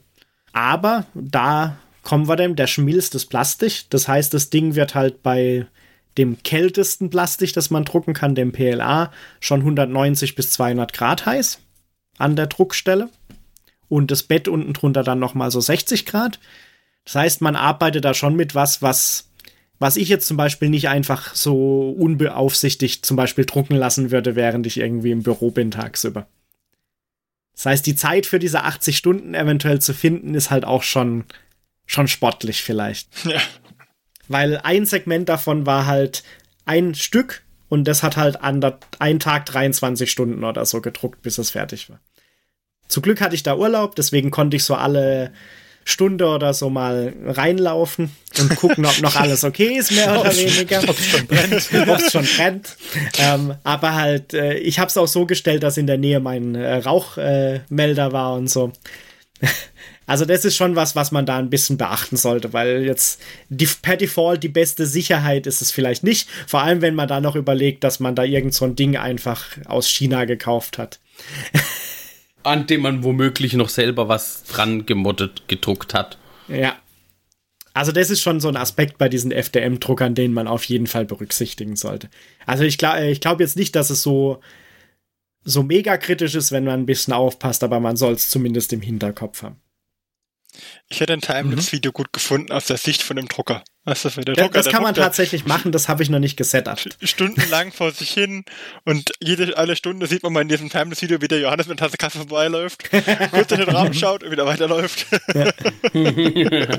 Aber 0.53 1.07
da 1.15 1.79
kommen 2.03 2.29
wir 2.29 2.37
dem, 2.37 2.55
der 2.55 2.67
schmilzt 2.67 3.15
das 3.15 3.25
Plastik. 3.25 3.85
Das 3.91 4.07
heißt, 4.07 4.33
das 4.35 4.51
Ding 4.51 4.75
wird 4.75 4.95
halt 4.95 5.23
bei 5.23 5.67
dem 6.19 6.43
kältesten 6.43 7.11
Plastik, 7.11 7.53
das 7.53 7.71
man 7.71 7.85
drucken 7.85 8.15
kann, 8.15 8.35
dem 8.35 8.53
PLA, 8.53 9.13
schon 9.41 9.61
190 9.61 10.35
bis 10.35 10.51
200 10.53 10.93
Grad 10.93 11.27
heiß 11.27 11.61
an 12.19 12.37
der 12.37 12.47
Druckstelle 12.47 13.09
und 13.89 14.11
das 14.11 14.23
Bett 14.23 14.49
unten 14.49 14.73
drunter 14.73 15.03
dann 15.03 15.19
nochmal 15.19 15.51
so 15.51 15.61
60 15.61 16.07
Grad. 16.07 16.39
Das 17.05 17.15
heißt, 17.15 17.41
man 17.41 17.57
arbeitet 17.57 18.05
da 18.05 18.15
schon 18.15 18.37
mit 18.37 18.55
was, 18.55 18.83
was, 18.83 19.31
was 19.79 19.97
ich 19.97 20.09
jetzt 20.09 20.27
zum 20.27 20.37
Beispiel 20.37 20.69
nicht 20.69 20.89
einfach 20.89 21.35
so 21.35 21.91
unbeaufsichtigt 21.91 23.05
zum 23.05 23.17
Beispiel 23.17 23.47
drucken 23.47 23.77
lassen 23.77 24.11
würde, 24.11 24.37
während 24.37 24.67
ich 24.67 24.79
irgendwie 24.79 25.11
im 25.11 25.23
Büro 25.23 25.51
bin 25.51 25.71
tagsüber. 25.71 26.27
Das 27.55 27.67
heißt, 27.67 27.87
die 27.87 27.95
Zeit 27.95 28.27
für 28.27 28.39
diese 28.39 28.63
80 28.63 28.97
Stunden 28.97 29.35
eventuell 29.35 29.81
zu 29.81 29.93
finden, 29.93 30.35
ist 30.35 30.51
halt 30.51 30.65
auch 30.65 30.83
schon, 30.83 31.25
schon 31.87 32.09
sportlich 32.09 32.63
vielleicht. 32.63 33.09
Ja. 33.25 33.41
Weil 34.31 34.59
ein 34.59 34.87
Segment 34.87 35.29
davon 35.29 35.67
war 35.67 35.87
halt 35.87 36.23
ein 36.65 36.95
Stück 36.95 37.43
und 37.69 37.89
das 37.89 38.05
hat 38.05 38.17
halt 38.17 38.43
an 38.43 38.61
der, 38.61 38.79
einen 39.01 39.19
Tag 39.19 39.45
23 39.47 40.09
Stunden 40.09 40.45
oder 40.45 40.65
so 40.65 40.81
gedruckt, 40.81 41.21
bis 41.23 41.39
es 41.39 41.51
fertig 41.51 41.91
war. 41.91 41.99
Zum 42.87 43.03
Glück 43.03 43.21
hatte 43.21 43.35
ich 43.35 43.43
da 43.43 43.57
Urlaub, 43.57 43.97
deswegen 43.97 44.31
konnte 44.31 44.57
ich 44.57 44.63
so 44.63 44.77
alle 44.77 45.33
Stunde 45.85 46.29
oder 46.29 46.55
so 46.55 46.71
mal 46.71 47.13
reinlaufen 47.27 48.13
und 48.39 48.55
gucken, 48.55 48.87
ob 48.87 49.01
noch 49.01 49.17
alles 49.17 49.43
okay 49.43 49.79
ist, 49.79 49.91
mehr 49.91 50.21
oder 50.21 50.37
weniger. 50.37 50.81
Ob 50.89 50.97
es 50.97 51.07
schon 51.07 51.27
brennt. 51.27 51.69
ob 51.89 51.99
es 51.99 52.13
schon 52.13 52.27
brennt. 52.37 52.77
Ähm, 53.19 53.55
aber 53.65 53.95
halt, 53.97 54.33
äh, 54.33 54.59
ich 54.59 54.79
habe 54.79 54.91
es 54.91 54.97
auch 54.97 55.09
so 55.09 55.27
gestellt, 55.27 55.65
dass 55.65 55.77
in 55.77 55.89
der 55.89 55.99
Nähe 55.99 56.21
mein 56.21 56.55
äh, 56.55 56.77
Rauchmelder 56.77 58.07
äh, 58.07 58.13
war 58.13 58.35
und 58.35 58.49
so. 58.49 58.73
Also 60.11 60.25
das 60.25 60.45
ist 60.45 60.57
schon 60.57 60.75
was, 60.75 60.97
was 60.97 61.13
man 61.13 61.25
da 61.25 61.37
ein 61.37 61.51
bisschen 61.51 61.77
beachten 61.77 62.17
sollte, 62.17 62.53
weil 62.53 62.85
jetzt 62.85 63.23
die, 63.49 63.69
per 63.81 63.97
Default 63.97 64.43
die 64.43 64.49
beste 64.49 64.85
Sicherheit 64.85 65.47
ist 65.47 65.63
es 65.63 65.71
vielleicht 65.71 66.03
nicht. 66.03 66.29
Vor 66.49 66.63
allem, 66.63 66.83
wenn 66.83 66.97
man 66.97 67.07
da 67.07 67.21
noch 67.21 67.37
überlegt, 67.37 67.85
dass 67.85 68.01
man 68.01 68.17
da 68.17 68.25
irgend 68.25 68.53
so 68.53 68.65
ein 68.65 68.75
Ding 68.75 68.97
einfach 68.97 69.47
aus 69.67 69.89
China 69.89 70.25
gekauft 70.25 70.79
hat. 70.79 70.99
An 72.43 72.67
dem 72.67 72.81
man 72.81 73.05
womöglich 73.05 73.53
noch 73.53 73.69
selber 73.69 74.09
was 74.09 74.43
dran 74.43 74.85
gemoddet 74.85 75.47
gedruckt 75.47 75.95
hat. 75.95 76.19
Ja. 76.49 76.75
Also 77.73 77.93
das 77.93 78.11
ist 78.11 78.21
schon 78.21 78.41
so 78.41 78.49
ein 78.49 78.57
Aspekt 78.57 78.99
bei 78.99 79.09
diesen 79.09 79.31
FDM-Druckern, 79.31 80.17
den 80.17 80.33
man 80.33 80.49
auf 80.49 80.65
jeden 80.65 80.89
Fall 80.89 81.05
berücksichtigen 81.05 81.77
sollte. 81.77 82.11
Also 82.47 82.65
ich 82.65 82.79
glaube 82.79 83.07
ich 83.07 83.21
glaub 83.21 83.39
jetzt 83.39 83.57
nicht, 83.57 83.77
dass 83.77 83.91
es 83.91 84.03
so, 84.03 84.41
so 85.45 85.63
mega 85.63 85.97
kritisch 85.99 86.35
ist, 86.35 86.51
wenn 86.51 86.65
man 86.65 86.81
ein 86.81 86.87
bisschen 86.87 87.15
aufpasst, 87.15 87.63
aber 87.63 87.79
man 87.79 87.97
soll 87.97 88.15
es 88.15 88.29
zumindest 88.29 88.73
im 88.73 88.81
Hinterkopf 88.81 89.45
haben. 89.45 89.61
Ich 90.89 91.01
hätte 91.01 91.13
ein 91.13 91.21
Timelapse-Video 91.21 91.91
mhm. 91.91 91.95
gut 91.95 92.13
gefunden 92.13 92.53
aus 92.53 92.67
der 92.67 92.77
Sicht 92.77 93.03
von 93.03 93.17
dem 93.17 93.29
Drucker. 93.29 93.63
Du, 93.85 93.95
der 93.95 94.35
Drucker 94.35 94.51
das 94.51 94.69
kann 94.69 94.83
man 94.83 94.95
tatsächlich 94.95 95.47
machen, 95.47 95.73
das 95.73 95.89
habe 95.89 96.03
ich 96.03 96.11
noch 96.11 96.19
nicht 96.19 96.37
gesetupt. 96.37 96.97
Stundenlang 97.03 97.73
vor 97.73 97.93
sich 97.93 98.11
hin 98.11 98.45
und 98.85 99.13
jede 99.21 99.57
alle 99.57 99.75
Stunde 99.75 100.07
sieht 100.07 100.23
man 100.23 100.33
mal 100.33 100.43
in 100.43 100.49
diesem 100.49 100.69
Timelapse-Video, 100.69 101.21
wie 101.23 101.29
der 101.29 101.41
Johannes 101.41 101.67
mit 101.67 101.79
Tasse 101.79 101.97
Kaffee 101.97 102.19
vorbeiläuft, 102.19 102.91
kurz 103.31 103.51
in 103.53 103.59
den 103.59 103.71
Raum 103.71 103.93
schaut 103.95 104.23
und 104.23 104.31
wieder 104.31 104.47
weiterläuft. 104.47 105.07
Ja. 105.35 105.51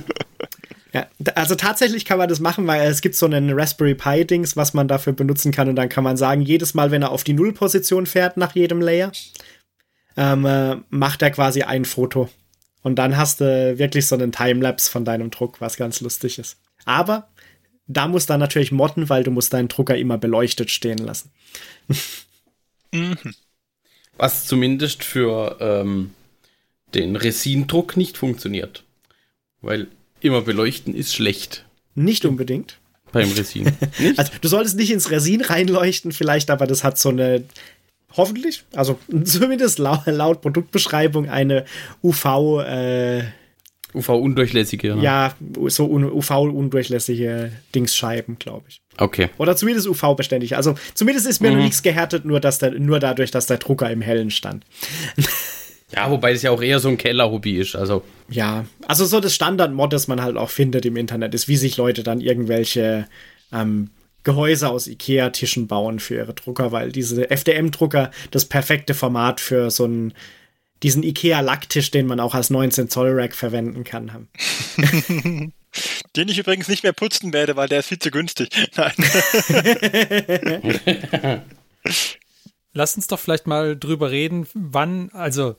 ja. 0.94 1.08
also 1.36 1.56
tatsächlich 1.56 2.06
kann 2.06 2.20
man 2.20 2.30
das 2.30 2.40
machen, 2.40 2.68
weil 2.68 2.88
es 2.90 3.02
gibt 3.02 3.16
so 3.16 3.26
einen 3.26 3.52
Raspberry 3.52 3.96
Pi-Dings, 3.96 4.56
was 4.56 4.74
man 4.74 4.88
dafür 4.88 5.14
benutzen 5.14 5.52
kann 5.52 5.70
und 5.70 5.76
dann 5.76 5.90
kann 5.90 6.04
man 6.04 6.18
sagen, 6.18 6.42
jedes 6.42 6.74
Mal, 6.76 6.92
wenn 6.92 7.02
er 7.02 7.12
auf 7.12 7.24
die 7.24 7.34
Nullposition 7.34 8.06
fährt 8.06 8.38
nach 8.38 8.54
jedem 8.54 8.80
Layer, 8.80 9.12
ähm, 10.18 10.46
äh, 10.46 10.78
macht 10.90 11.22
er 11.24 11.32
quasi 11.32 11.64
ein 11.64 11.86
Foto 11.86 12.30
und 12.84 12.96
dann 12.96 13.18
hast 13.18 13.42
du 13.42 13.78
wirklich 13.78 14.08
so 14.08 14.16
einen 14.16 14.32
Timelapse 14.32 14.90
von 14.90 15.06
deinem 15.06 15.32
Druck, 15.32 15.62
was 15.62 15.78
ganz 15.78 16.02
lustig 16.02 16.40
ist. 16.40 16.58
Aber 16.86 17.28
da 17.88 18.08
musst 18.08 18.30
du 18.30 18.34
dann 18.34 18.40
natürlich 18.40 18.72
modden, 18.72 19.10
weil 19.10 19.24
du 19.24 19.32
musst 19.32 19.54
deinen 19.54 19.68
Drucker 19.68 19.98
immer 19.98 20.18
beleuchtet 20.18 20.72
stehen 20.72 20.98
lassen. 20.98 21.32
mhm. 22.92 23.18
Was 24.18 24.46
zumindest 24.46 25.04
für 25.04 25.58
ähm, 25.60 26.12
den 26.94 27.16
Resindruck 27.16 27.98
nicht 27.98 28.18
funktioniert. 28.18 28.84
Weil 29.62 29.88
immer 30.20 30.42
beleuchten 30.42 30.96
ist 30.96 31.14
schlecht. 31.14 31.66
Nicht 31.96 32.26
unbedingt. 32.26 32.78
Beim 33.12 33.32
Resin. 33.32 33.66
Nicht? 34.00 34.18
Also 34.18 34.32
du 34.40 34.48
solltest 34.48 34.78
nicht 34.78 34.92
ins 34.92 35.12
Resin 35.12 35.42
reinleuchten, 35.42 36.14
vielleicht, 36.14 36.50
aber 36.50 36.66
das 36.66 36.86
hat 36.86 36.98
so 36.98 37.10
eine 37.10 37.44
hoffentlich, 38.18 38.64
also 38.74 38.98
zumindest 39.24 39.80
laut, 39.80 40.06
laut 40.06 40.42
Produktbeschreibung 40.42 41.30
eine 41.30 41.66
UV 42.04 42.62
äh, 42.66 43.24
UV-undurchlässige. 43.94 44.98
Ja, 45.02 45.34
so 45.68 45.86
UV-undurchlässige 45.86 47.52
Dingsscheiben, 47.76 48.40
glaube 48.40 48.64
ich. 48.70 48.82
Okay. 48.98 49.30
Oder 49.38 49.56
zumindest 49.56 49.88
UV-beständig. 49.88 50.56
Also 50.56 50.76
zumindest 50.94 51.28
ist 51.28 51.42
mir 51.42 51.50
mhm. 51.52 51.58
noch 51.58 51.64
nichts 51.64 51.84
gehärtet, 51.84 52.24
nur, 52.24 52.40
dass 52.40 52.60
der, 52.60 52.72
nur 52.72 53.00
dadurch, 53.00 53.32
dass 53.32 53.48
der 53.48 53.58
Drucker 53.58 53.90
im 53.92 54.02
Hellen 54.02 54.32
stand. 54.32 54.66
Ja, 55.94 56.10
wobei 56.10 56.32
es 56.32 56.42
ja 56.42 56.52
auch 56.52 56.62
eher 56.62 56.80
so 56.80 56.88
ein 56.88 56.98
Keller-Hobby 56.98 57.58
ist. 57.58 57.76
Also. 57.76 58.04
Ja, 58.30 58.64
also 58.88 59.04
so 59.04 59.20
das 59.20 59.36
Standard-Mod, 59.36 59.92
das 59.92 60.08
man 60.08 60.22
halt 60.22 60.38
auch 60.38 60.50
findet 60.50 60.86
im 60.86 60.96
Internet, 60.96 61.34
ist, 61.34 61.50
wie 61.50 61.58
sich 61.58 61.76
Leute 61.76 62.02
dann 62.02 62.22
irgendwelche 62.22 63.08
ähm, 63.52 63.90
Gehäuse 64.24 64.70
aus 64.70 64.88
Ikea-Tischen 64.88 65.68
bauen 65.68 66.00
für 66.00 66.16
ihre 66.16 66.34
Drucker, 66.34 66.72
weil 66.72 66.92
diese 66.92 67.30
FDM-Drucker 67.30 68.12
das 68.32 68.46
perfekte 68.46 68.94
Format 68.94 69.40
für 69.40 69.72
so 69.72 69.86
einen 69.86 70.14
diesen 70.84 71.04
Ikea-Lacktisch, 71.04 71.92
den 71.92 72.08
man 72.08 72.20
auch 72.20 72.34
als 72.34 72.50
19-Zoll-Rack 72.50 73.36
verwenden 73.36 73.84
kann, 73.84 74.14
haben. 74.14 74.30
Den 76.16 76.28
ich 76.28 76.38
übrigens 76.40 76.68
nicht 76.68 76.84
mehr 76.84 76.92
putzen 76.92 77.32
werde, 77.34 77.56
weil 77.56 77.70
der 77.70 77.80
ist 77.80 77.88
viel 77.88 78.00
zu 78.00 78.12
günstig. 78.12 78.50
Nein. 78.76 78.94
Lass 82.74 82.96
uns 82.96 83.08
doch 83.08 83.20
vielleicht 83.20 83.48
mal 83.48 83.78
drüber 83.78 84.12
reden, 84.12 84.48
wann, 84.54 85.10
also 85.14 85.56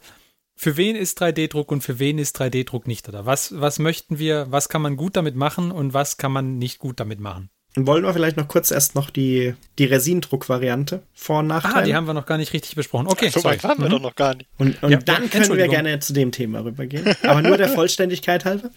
für 0.55 0.77
wen 0.77 0.97
ist 0.97 1.21
3D-Druck 1.23 1.71
und 1.71 1.83
für 1.83 1.99
wen 1.99 2.19
ist 2.19 2.41
3D-Druck 2.41 2.87
nicht, 2.87 3.09
oder? 3.09 3.27
Was, 3.27 3.59
was 3.59 3.79
möchten 3.79 4.19
wir, 4.19 4.47
was 4.51 4.69
kann 4.69 4.83
man 4.83 4.97
gut 4.97 5.17
damit 5.17 5.35
machen 5.35 5.73
und 5.73 5.95
was 5.95 6.17
kann 6.19 6.33
man 6.33 6.59
nicht 6.59 6.79
gut 6.79 7.01
damit 7.01 7.21
machen? 7.21 7.51
Wollen 7.75 8.05
wir 8.05 8.13
vielleicht 8.13 8.37
noch 8.37 8.49
kurz 8.49 8.71
erst 8.71 8.95
noch 8.95 9.09
die, 9.09 9.55
die 9.79 9.87
Resindruck-Variante 9.87 11.03
Vor- 11.15 11.39
und 11.39 11.47
Nachteile? 11.47 11.77
Ah, 11.77 11.83
die 11.83 11.95
haben 11.95 12.07
wir 12.07 12.13
noch 12.13 12.27
gar 12.27 12.37
nicht 12.37 12.53
richtig 12.53 12.75
besprochen. 12.75 13.07
Okay, 13.07 13.31
so 13.31 13.43
weit 13.45 13.65
haben 13.65 13.81
wir 13.81 13.87
mhm. 13.87 13.93
doch 13.93 14.01
noch 14.01 14.15
gar 14.15 14.35
nicht. 14.35 14.49
Und, 14.59 14.83
und 14.83 14.91
ja, 14.91 14.99
dann 14.99 15.31
können 15.31 15.57
wir 15.57 15.69
gerne 15.69 15.99
zu 16.01 16.13
dem 16.13 16.33
Thema 16.33 16.63
rübergehen. 16.65 17.15
Aber 17.23 17.41
nur 17.41 17.57
der 17.57 17.69
Vollständigkeit 17.71 18.45
halber. 18.45 18.71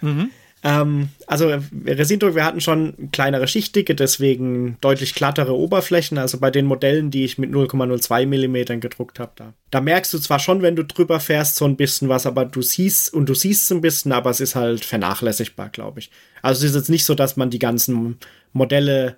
Mhm. 0.00 0.30
Ähm, 0.66 1.10
also 1.26 1.52
Resindruck, 1.86 2.34
wir 2.34 2.44
hatten 2.44 2.62
schon 2.62 3.10
kleinere 3.12 3.46
Schichtdicke, 3.46 3.94
deswegen 3.94 4.78
deutlich 4.80 5.14
glattere 5.14 5.54
Oberflächen. 5.54 6.16
Also 6.16 6.40
bei 6.40 6.50
den 6.50 6.64
Modellen, 6.64 7.10
die 7.10 7.24
ich 7.24 7.36
mit 7.36 7.52
0,02 7.52 8.26
Millimetern 8.26 8.80
gedruckt 8.80 9.18
habe, 9.20 9.32
da, 9.36 9.52
da 9.70 9.82
merkst 9.82 10.14
du 10.14 10.18
zwar 10.18 10.38
schon, 10.38 10.62
wenn 10.62 10.74
du 10.74 10.82
drüber 10.82 11.20
fährst, 11.20 11.56
so 11.56 11.66
ein 11.66 11.76
bisschen 11.76 12.08
was, 12.08 12.24
aber 12.24 12.46
du 12.46 12.62
siehst 12.62 13.12
und 13.12 13.28
du 13.28 13.34
siehst 13.34 13.64
es 13.64 13.72
ein 13.72 13.82
bisschen, 13.82 14.12
aber 14.12 14.30
es 14.30 14.40
ist 14.40 14.54
halt 14.54 14.86
vernachlässigbar, 14.86 15.68
glaube 15.68 16.00
ich. 16.00 16.10
Also 16.40 16.64
es 16.64 16.70
ist 16.70 16.76
jetzt 16.76 16.90
nicht 16.90 17.04
so, 17.04 17.14
dass 17.14 17.36
man 17.36 17.50
die 17.50 17.58
ganzen 17.58 18.16
Modelle 18.54 19.16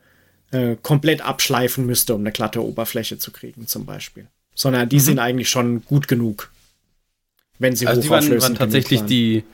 äh, 0.51 0.75
komplett 0.83 1.21
abschleifen 1.21 1.87
müsste, 1.87 2.17
um 2.17 2.23
eine 2.23 2.33
glatte 2.33 2.65
Oberfläche 2.65 3.19
zu 3.19 3.31
kriegen, 3.31 3.69
zum 3.69 3.87
Beispiel. 3.87 4.27
Sondern 4.57 4.89
die 4.89 4.97
mhm. 4.97 5.01
sind 5.01 5.19
eigentlich 5.21 5.49
schon 5.49 5.85
gut 5.85 6.09
genug. 6.09 6.51
Wenn 7.61 7.77
sie 7.77 7.87
also 7.87 8.01
die 8.01 8.11
waren, 8.11 8.29
waren 8.43 8.55
tatsächlich 8.57 9.03
die 9.03 9.45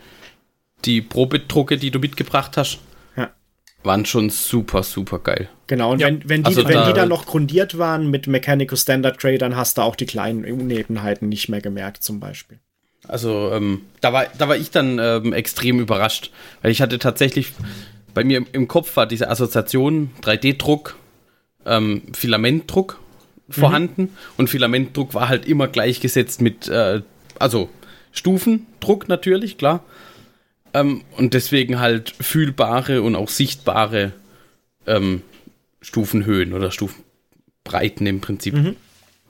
die 0.85 1.01
Probedrucke, 1.01 1.77
die 1.77 1.91
du 1.91 1.99
mitgebracht 1.99 2.57
hast, 2.57 2.79
ja. 3.17 3.31
waren 3.83 4.05
schon 4.05 4.31
super, 4.31 4.83
super 4.83 5.19
geil. 5.19 5.49
Genau, 5.67 5.93
und 5.93 6.01
ja. 6.01 6.09
wenn, 6.09 6.29
wenn, 6.29 6.43
die, 6.43 6.49
also 6.49 6.65
wenn 6.67 6.75
da, 6.75 6.87
die 6.89 6.93
dann 6.93 7.09
noch 7.09 7.27
grundiert 7.27 7.79
waren 7.79 8.11
mit 8.11 8.27
Mechanical 8.27 8.77
Standard 8.77 9.19
Gray, 9.19 9.39
dann 9.39 9.57
hast 9.57 9.79
du 9.79 9.83
auch 9.83 9.97
die 9.97 10.07
kleinen 10.07 10.45
Unebenheiten 10.45 11.29
nicht 11.29 11.49
mehr 11.49 11.61
gemerkt, 11.61 12.03
zum 12.03 12.21
Beispiel. 12.21 12.59
Also, 13.09 13.51
ähm, 13.53 13.83
da, 14.01 14.13
war, 14.13 14.27
da 14.39 14.49
war 14.49 14.57
ich 14.57 14.71
dann 14.71 14.99
ähm, 15.01 15.33
extrem 15.33 15.81
überrascht, 15.81 16.31
weil 16.63 16.71
ich 16.71 16.81
hatte 16.81 16.99
tatsächlich, 16.99 17.53
bei 18.15 18.23
mir 18.23 18.39
im, 18.39 18.47
im 18.53 18.69
Kopf 18.69 18.97
war 18.97 19.07
diese 19.07 19.29
Assoziation 19.29 20.11
3D-Druck, 20.23 20.97
ähm, 21.67 22.03
Filamentdruck 22.13 23.01
vorhanden 23.49 24.03
mhm. 24.03 24.11
und 24.37 24.51
Filamentdruck 24.51 25.15
war 25.15 25.29
halt 25.29 25.47
immer 25.47 25.69
gleichgesetzt 25.69 26.41
mit, 26.41 26.69
äh, 26.69 27.03
also 27.39 27.71
Stufendruck 28.13 29.09
natürlich, 29.09 29.59
klar, 29.59 29.83
ähm, 30.75 31.03
und 31.17 31.35
deswegen 31.35 31.81
halt 31.81 32.11
fühlbare 32.21 33.03
und 33.03 33.17
auch 33.17 33.29
sichtbare 33.29 34.13
ähm, 34.87 35.23
Stufenhöhen 35.81 36.53
oder 36.53 36.71
Stufenbreiten 36.71 38.07
im 38.07 38.21
Prinzip. 38.21 38.55
Mhm. 38.55 38.77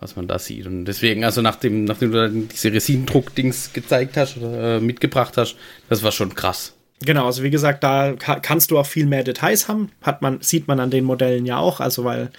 was 0.01 0.17
man 0.17 0.27
da 0.27 0.39
sieht. 0.39 0.67
Und 0.67 0.85
deswegen, 0.85 1.25
also 1.25 1.43
nachdem, 1.43 1.85
nachdem 1.85 2.11
du 2.11 2.19
dann 2.19 2.49
diese 2.49 2.73
Resinendruck-Dings 2.73 3.73
gezeigt 3.73 4.17
hast 4.17 4.37
oder 4.37 4.77
äh, 4.77 4.81
mitgebracht 4.81 5.37
hast, 5.37 5.55
das 5.89 6.03
war 6.03 6.11
schon 6.11 6.35
krass. 6.35 6.75
Genau, 7.05 7.27
also 7.27 7.43
wie 7.43 7.51
gesagt, 7.51 7.83
da 7.85 8.13
ka 8.13 8.41
kannst 8.41 8.71
du 8.71 8.79
auch 8.79 8.87
viel 8.87 9.07
mehr 9.07 9.25
Details 9.25 9.69
haben. 9.69 9.91
Hat 10.03 10.23
man, 10.23 10.41
sieht 10.41 10.69
man 10.69 10.81
an 10.81 10.91
den 10.91 11.05
Modellen 11.05 11.47
ja 11.47 11.59
auch, 11.59 11.81
also 11.81 12.05
weil 12.05 12.31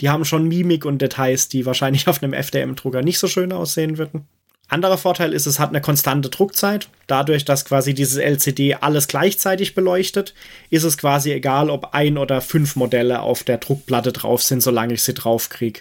die 0.00 0.10
haben 0.10 0.24
schon 0.24 0.48
Mimik 0.48 0.84
und 0.84 1.02
Details, 1.02 1.48
die 1.48 1.66
wahrscheinlich 1.66 2.08
auf 2.08 2.22
einem 2.22 2.32
FDM-Drucker 2.32 3.02
nicht 3.02 3.18
so 3.18 3.26
schön 3.26 3.52
aussehen 3.52 3.98
würden. 3.98 4.26
Anderer 4.68 4.98
Vorteil 4.98 5.32
ist, 5.32 5.46
es 5.46 5.58
hat 5.58 5.70
eine 5.70 5.80
konstante 5.80 6.28
Druckzeit. 6.28 6.88
Dadurch, 7.06 7.44
dass 7.46 7.64
quasi 7.64 7.94
dieses 7.94 8.18
LCD 8.18 8.74
alles 8.74 9.08
gleichzeitig 9.08 9.74
beleuchtet, 9.74 10.34
ist 10.68 10.84
es 10.84 10.98
quasi 10.98 11.32
egal, 11.32 11.70
ob 11.70 11.94
ein 11.94 12.18
oder 12.18 12.42
fünf 12.42 12.76
Modelle 12.76 13.20
auf 13.20 13.44
der 13.44 13.58
Druckplatte 13.58 14.12
drauf 14.12 14.42
sind, 14.42 14.62
solange 14.62 14.94
ich 14.94 15.02
sie 15.02 15.14
drauf 15.14 15.48
kriege. 15.48 15.80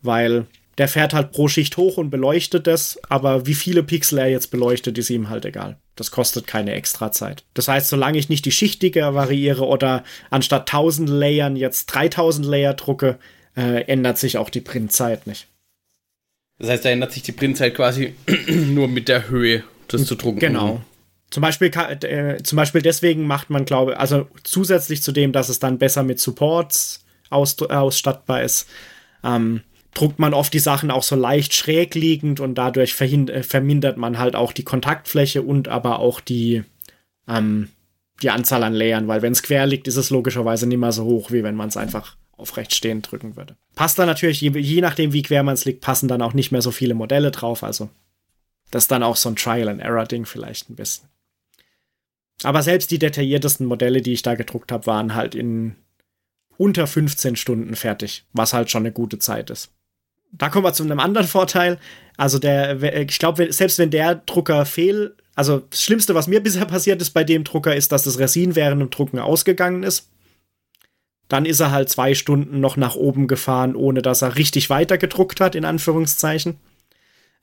Weil 0.00 0.46
der 0.78 0.86
fährt 0.86 1.12
halt 1.12 1.32
pro 1.32 1.48
Schicht 1.48 1.76
hoch 1.76 1.96
und 1.96 2.10
beleuchtet 2.10 2.68
das, 2.68 3.00
aber 3.08 3.46
wie 3.46 3.54
viele 3.54 3.82
Pixel 3.82 4.18
er 4.18 4.28
jetzt 4.28 4.52
beleuchtet, 4.52 4.96
ist 4.96 5.10
ihm 5.10 5.28
halt 5.28 5.44
egal. 5.44 5.76
Das 5.96 6.12
kostet 6.12 6.46
keine 6.46 6.74
extra 6.74 7.10
Zeit. 7.10 7.44
Das 7.54 7.66
heißt, 7.66 7.88
solange 7.88 8.18
ich 8.18 8.28
nicht 8.28 8.44
die 8.44 8.52
Schichtdicke 8.52 9.14
variiere 9.14 9.66
oder 9.66 10.04
anstatt 10.30 10.72
1000 10.72 11.08
Layern 11.08 11.56
jetzt 11.56 11.86
3000 11.86 12.46
Layer 12.46 12.74
drucke, 12.74 13.18
äh, 13.56 13.82
ändert 13.86 14.18
sich 14.18 14.38
auch 14.38 14.50
die 14.50 14.60
Printzeit 14.60 15.26
nicht. 15.26 15.48
Das 16.58 16.70
heißt, 16.70 16.84
da 16.84 16.90
ändert 16.90 17.12
sich 17.12 17.22
die 17.22 17.32
Printzeit 17.32 17.74
quasi 17.74 18.14
nur 18.48 18.88
mit 18.88 19.08
der 19.08 19.28
Höhe 19.28 19.64
des 19.90 20.06
zu 20.06 20.16
drucken. 20.16 20.40
Genau. 20.40 20.82
Zum 21.30 21.42
Beispiel, 21.42 21.70
äh, 21.70 22.42
zum 22.42 22.56
Beispiel 22.56 22.82
deswegen 22.82 23.26
macht 23.26 23.50
man, 23.50 23.64
glaube 23.64 23.92
ich, 23.92 23.98
also 23.98 24.28
zusätzlich 24.44 25.02
zu 25.02 25.12
dem, 25.12 25.32
dass 25.32 25.48
es 25.48 25.58
dann 25.58 25.78
besser 25.78 26.02
mit 26.02 26.20
Supports 26.20 27.04
aus, 27.28 27.60
ausstattbar 27.60 28.42
ist, 28.42 28.66
ähm, 29.22 29.60
druckt 29.94 30.18
man 30.18 30.32
oft 30.32 30.52
die 30.54 30.58
Sachen 30.58 30.90
auch 30.90 31.02
so 31.02 31.16
leicht 31.16 31.54
schräg 31.54 31.94
liegend 31.94 32.40
und 32.40 32.54
dadurch 32.54 32.98
äh, 33.00 33.42
vermindert 33.42 33.98
man 33.98 34.18
halt 34.18 34.36
auch 34.36 34.52
die 34.52 34.64
Kontaktfläche 34.64 35.42
und 35.42 35.68
aber 35.68 35.98
auch 35.98 36.20
die, 36.20 36.64
ähm, 37.28 37.68
die 38.22 38.30
Anzahl 38.30 38.62
an 38.64 38.74
Layern, 38.74 39.06
weil 39.06 39.22
wenn 39.22 39.32
es 39.32 39.42
quer 39.42 39.66
liegt, 39.66 39.86
ist 39.86 39.96
es 39.96 40.10
logischerweise 40.10 40.66
nicht 40.66 40.78
mehr 40.78 40.92
so 40.92 41.04
hoch, 41.04 41.30
wie 41.30 41.42
wenn 41.42 41.56
man 41.56 41.68
es 41.68 41.76
einfach 41.76 42.16
aufrecht 42.38 42.74
stehend 42.74 43.10
drücken 43.10 43.36
würde. 43.36 43.56
Passt 43.74 43.98
dann 43.98 44.06
natürlich, 44.06 44.40
je, 44.40 44.50
je 44.58 44.80
nachdem, 44.80 45.12
wie 45.12 45.22
quer 45.22 45.42
man 45.42 45.54
es 45.54 45.64
liegt, 45.64 45.80
passen 45.80 46.08
dann 46.08 46.22
auch 46.22 46.32
nicht 46.32 46.52
mehr 46.52 46.62
so 46.62 46.70
viele 46.70 46.94
Modelle 46.94 47.30
drauf, 47.30 47.62
also 47.62 47.90
das 48.70 48.84
ist 48.84 48.90
dann 48.90 49.02
auch 49.02 49.16
so 49.16 49.28
ein 49.30 49.36
Trial-and-Error-Ding 49.36 50.26
vielleicht 50.26 50.68
ein 50.70 50.76
bisschen. 50.76 51.08
Aber 52.42 52.62
selbst 52.62 52.90
die 52.90 52.98
detailliertesten 52.98 53.66
Modelle, 53.66 54.02
die 54.02 54.12
ich 54.12 54.22
da 54.22 54.34
gedruckt 54.34 54.70
habe, 54.70 54.86
waren 54.86 55.14
halt 55.14 55.34
in 55.34 55.74
unter 56.56 56.86
15 56.86 57.36
Stunden 57.36 57.76
fertig, 57.76 58.24
was 58.32 58.52
halt 58.52 58.70
schon 58.70 58.82
eine 58.82 58.92
gute 58.92 59.18
Zeit 59.18 59.50
ist 59.50 59.70
da 60.32 60.48
kommen 60.48 60.64
wir 60.64 60.72
zu 60.72 60.82
einem 60.82 61.00
anderen 61.00 61.26
Vorteil. 61.26 61.78
Also 62.16 62.38
der, 62.38 62.82
ich 62.82 63.18
glaube, 63.18 63.52
selbst 63.52 63.78
wenn 63.78 63.90
der 63.90 64.16
Drucker 64.16 64.66
fehl, 64.66 65.16
also 65.34 65.62
das 65.70 65.82
Schlimmste, 65.82 66.14
was 66.14 66.26
mir 66.26 66.42
bisher 66.42 66.66
passiert 66.66 67.00
ist 67.00 67.10
bei 67.10 67.24
dem 67.24 67.44
Drucker, 67.44 67.74
ist, 67.74 67.92
dass 67.92 68.04
das 68.04 68.18
Resin 68.18 68.56
während 68.56 68.80
dem 68.80 68.90
Drucken 68.90 69.18
ausgegangen 69.18 69.82
ist. 69.82 70.10
Dann 71.28 71.44
ist 71.44 71.60
er 71.60 71.70
halt 71.70 71.90
zwei 71.90 72.14
Stunden 72.14 72.60
noch 72.60 72.76
nach 72.76 72.94
oben 72.94 73.26
gefahren, 73.28 73.76
ohne 73.76 74.02
dass 74.02 74.22
er 74.22 74.36
richtig 74.36 74.70
weiter 74.70 74.98
gedruckt 74.98 75.40
hat, 75.40 75.54
in 75.54 75.64
Anführungszeichen. 75.64 76.56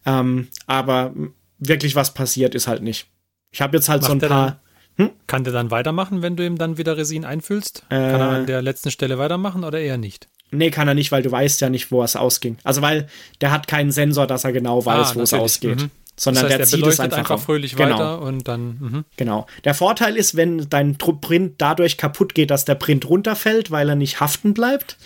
Ähm, 0.06 0.48
aber 0.68 1.14
wirklich 1.60 1.96
was 1.96 2.14
passiert 2.14 2.56
ist 2.56 2.68
halt 2.68 2.82
nicht. 2.82 3.08
Ich 3.52 3.62
habe 3.62 3.78
jetzt 3.78 3.90
halt 3.90 4.02
Macht 4.02 4.10
so 4.10 4.14
ein 4.14 4.30
paar. 4.30 4.60
Hm? 4.98 5.10
Kann 5.28 5.44
der 5.44 5.52
dann 5.52 5.72
weitermachen, 5.72 6.22
wenn 6.22 6.38
du 6.38 6.46
ihm 6.46 6.58
dann 6.58 6.78
wieder 6.78 6.96
Resin 6.96 7.26
einfüllst? 7.26 7.84
Äh, 7.90 7.96
Kann 7.96 8.22
er 8.22 8.30
an 8.30 8.46
der 8.46 8.62
letzten 8.62 8.92
Stelle 8.92 9.18
weitermachen 9.18 9.66
oder 9.66 9.80
eher 9.80 9.98
nicht? 9.98 10.30
Nee, 10.52 10.72
kann 10.72 10.88
er 10.88 10.94
nicht, 10.94 11.12
weil 11.12 11.22
du 11.22 11.32
weißt 11.32 11.60
ja 11.62 11.70
nicht, 11.70 11.92
wo 11.92 12.02
es 12.02 12.16
ausging. 12.16 12.58
Also 12.64 12.82
weil 12.82 13.08
der 13.42 13.52
hat 13.52 13.68
keinen 13.68 13.92
Sensor, 13.92 14.26
dass 14.26 14.46
er 14.46 14.54
genau 14.54 14.86
weiß, 14.86 15.12
ah, 15.12 15.16
wo 15.16 15.22
es 15.22 15.34
ausgeht. 15.34 15.82
Mhm. 15.82 15.92
Sondern 16.18 16.44
das 16.44 16.54
heißt, 16.60 16.74
der, 16.74 16.80
zieht 16.80 16.88
es 16.88 17.00
einfach, 17.00 17.18
einfach 17.18 17.40
fröhlich 17.40 17.76
genau. 17.76 17.96
weiter 17.96 18.22
und 18.22 18.48
dann. 18.48 18.78
Mh. 18.80 19.04
Genau. 19.18 19.48
Der 19.66 19.74
Vorteil 19.74 20.16
ist, 20.16 20.36
wenn 20.36 20.70
dein 20.70 20.98
Print 20.98 21.56
dadurch 21.58 21.98
kaputt 21.98 22.34
geht, 22.34 22.52
dass 22.52 22.66
der 22.66 22.76
Print 22.76 23.10
runterfällt, 23.10 23.70
weil 23.70 23.90
er 23.90 23.96
nicht 23.96 24.22
haften 24.22 24.54
bleibt, 24.54 24.98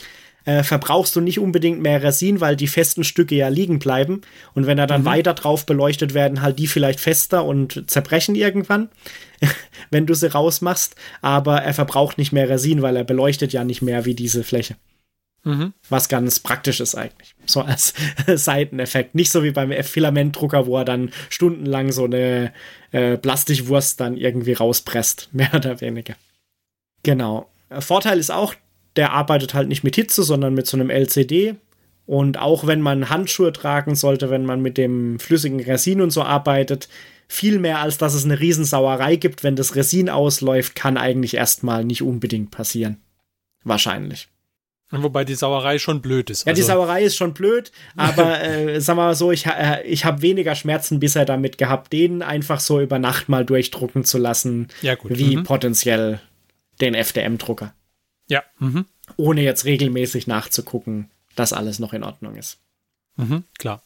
äh, 0.46 0.64
verbrauchst 0.64 1.16
du 1.16 1.22
nicht 1.22 1.40
unbedingt 1.40 1.82
mehr 1.82 2.02
Resin, 2.02 2.42
weil 2.42 2.56
die 2.56 2.68
festen 2.68 3.04
Stücke 3.04 3.36
ja 3.36 3.50
liegen 3.50 3.80
bleiben. 3.80 4.22
Und 4.54 4.68
wenn 4.68 4.78
er 4.78 4.88
dann 4.88 5.02
mhm. 5.02 5.06
weiter 5.06 5.34
drauf 5.34 5.66
beleuchtet 5.66 6.14
werden, 6.14 6.42
halt 6.42 6.60
die 6.60 6.68
vielleicht 6.68 7.00
fester 7.00 7.46
und 7.46 7.90
zerbrechen 7.90 8.36
irgendwann, 8.36 8.90
wenn 9.92 10.06
du 10.06 10.14
sie 10.14 10.32
rausmachst. 10.32 10.96
Aber 11.22 11.62
er 11.62 11.74
verbraucht 11.74 12.18
nicht 12.18 12.32
mehr 12.32 12.50
Resin, 12.50 12.82
weil 12.82 12.96
er 12.96 13.04
beleuchtet 13.04 13.54
ja 13.54 13.64
nicht 13.64 13.82
mehr 13.82 14.06
wie 14.06 14.16
diese 14.16 14.44
Fläche. 14.44 14.76
Mhm. 15.44 15.74
Was 15.90 16.10
ganz 16.10 16.40
praktisch 16.40 16.80
ist 16.80 16.96
eigentlich. 16.96 17.36
So 17.46 17.62
als 17.62 17.94
Seiteneffekt. 18.28 19.16
Nicht 19.16 19.32
so 19.32 19.44
wie 19.44 19.52
beim 19.52 19.72
Filamentdrucker, 19.84 20.68
wo 20.68 20.78
er 20.78 20.86
dann 20.86 21.12
stundenlang 21.30 21.92
so 21.92 22.06
eine 22.06 22.54
äh, 22.92 23.18
Plastikwurst 23.18 24.00
dann 24.00 24.18
irgendwie 24.18 24.54
rauspresst. 24.54 25.30
Mehr 25.34 25.54
oder 25.54 25.82
weniger. 25.82 26.16
Genau. 27.04 27.50
Vorteil 27.80 28.20
ist 28.20 28.32
auch, 28.32 28.54
der 28.96 29.14
arbeitet 29.14 29.54
halt 29.54 29.70
nicht 29.70 29.84
mit 29.84 29.96
Hitze, 29.96 30.24
sondern 30.24 30.54
mit 30.54 30.68
so 30.68 30.76
einem 30.76 30.90
LCD. 30.90 31.56
Und 32.06 32.40
auch 32.40 32.66
wenn 32.66 32.82
man 32.82 33.10
Handschuhe 33.10 33.54
tragen 33.54 33.96
sollte, 33.96 34.30
wenn 34.32 34.44
man 34.46 34.62
mit 34.62 34.78
dem 34.78 35.20
flüssigen 35.20 35.60
Resin 35.60 36.02
und 36.02 36.10
so 36.10 36.24
arbeitet, 36.24 36.90
viel 37.28 37.60
mehr 37.60 37.80
als 37.80 38.00
dass 38.00 38.16
es 38.16 38.26
eine 38.26 38.40
Riesensauerei 38.40 39.16
gibt, 39.16 39.44
wenn 39.44 39.56
das 39.56 39.76
Resin 39.76 40.10
ausläuft, 40.10 40.76
kann 40.76 40.98
eigentlich 40.98 41.36
erstmal 41.36 41.86
nicht 41.86 42.02
unbedingt 42.02 42.50
passieren. 42.50 42.98
Wahrscheinlich. 43.64 44.28
Wobei 44.92 45.24
die 45.24 45.36
Sauerei 45.36 45.78
schon 45.78 46.02
blöd 46.02 46.30
ist. 46.32 46.46
Ja, 46.46 46.52
also. 46.52 46.62
die 46.62 46.66
Sauerei 46.66 47.04
ist 47.04 47.16
schon 47.16 47.34
blöd, 47.34 47.72
aber 47.96 48.42
äh, 48.44 48.82
sagen 48.82 48.98
wir 48.98 49.06
mal 49.06 49.16
so, 49.16 49.32
ich, 49.32 49.46
äh, 49.46 49.84
ich 49.84 50.04
habe 50.04 50.22
weniger 50.24 50.56
Schmerzen 50.56 51.00
bisher 51.00 51.26
damit 51.26 51.60
gehabt, 51.60 51.94
den 51.94 52.24
einfach 52.24 52.60
so 52.60 52.82
über 52.82 52.98
Nacht 52.98 53.30
mal 53.30 53.46
durchdrucken 53.46 54.04
zu 54.04 54.18
lassen, 54.18 54.70
ja, 54.82 54.96
wie 55.04 55.38
mhm. 55.38 55.44
potenziell 55.44 56.20
den 56.82 56.96
FDM-Drucker. 56.96 57.74
Ja. 58.28 58.44
Mhm. 58.58 58.86
Ohne 59.16 59.42
jetzt 59.42 59.66
regelmäßig 59.66 60.28
nachzugucken, 60.28 61.10
dass 61.36 61.54
alles 61.54 61.80
noch 61.80 61.94
in 61.94 62.04
Ordnung 62.04 62.36
ist. 62.36 62.58
Mhm, 63.16 63.44
klar. 63.58 63.84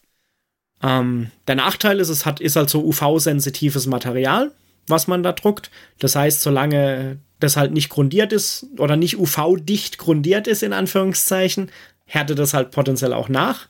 Ähm, 0.82 1.32
der 1.48 1.56
Nachteil 1.56 2.00
ist, 2.00 2.10
es 2.10 2.26
hat, 2.26 2.40
ist 2.40 2.56
halt 2.56 2.70
so 2.70 2.84
UV-sensitives 2.84 3.88
Material, 3.88 4.52
was 4.88 5.08
man 5.08 5.24
da 5.24 5.32
druckt. 5.32 5.72
Das 6.00 6.16
heißt, 6.16 6.42
solange 6.42 7.20
das 7.44 7.58
halt 7.58 7.74
nicht 7.74 7.90
grundiert 7.90 8.34
ist 8.34 8.68
oder 8.78 8.96
nicht 8.96 9.18
UV-dicht 9.18 9.98
grundiert 9.98 10.48
ist, 10.48 10.64
in 10.64 10.74
Anführungszeichen, 10.74 11.70
härtet 12.06 12.40
das 12.40 12.54
halt 12.54 12.72
potenziell 12.72 13.14
auch 13.14 13.30
nach. 13.30 13.68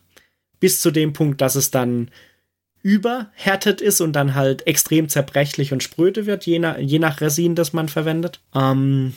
Bis 0.60 0.80
zu 0.80 0.92
dem 0.92 1.14
Punkt, 1.14 1.42
dass 1.42 1.56
es 1.56 1.72
dann 1.72 2.10
überhärtet 2.82 3.82
ist 3.82 4.02
und 4.02 4.14
dann 4.14 4.36
halt 4.36 4.68
extrem 4.68 5.08
zerbrechlich 5.10 5.72
und 5.72 5.82
spröde 5.82 6.26
wird, 6.26 6.46
je 6.46 6.60
nach, 6.60 6.78
je 6.78 7.00
nach 7.00 7.22
Resin, 7.22 7.56
das 7.56 7.74
man 7.74 7.90
verwendet. 7.90 8.42
Ähm, 8.54 9.14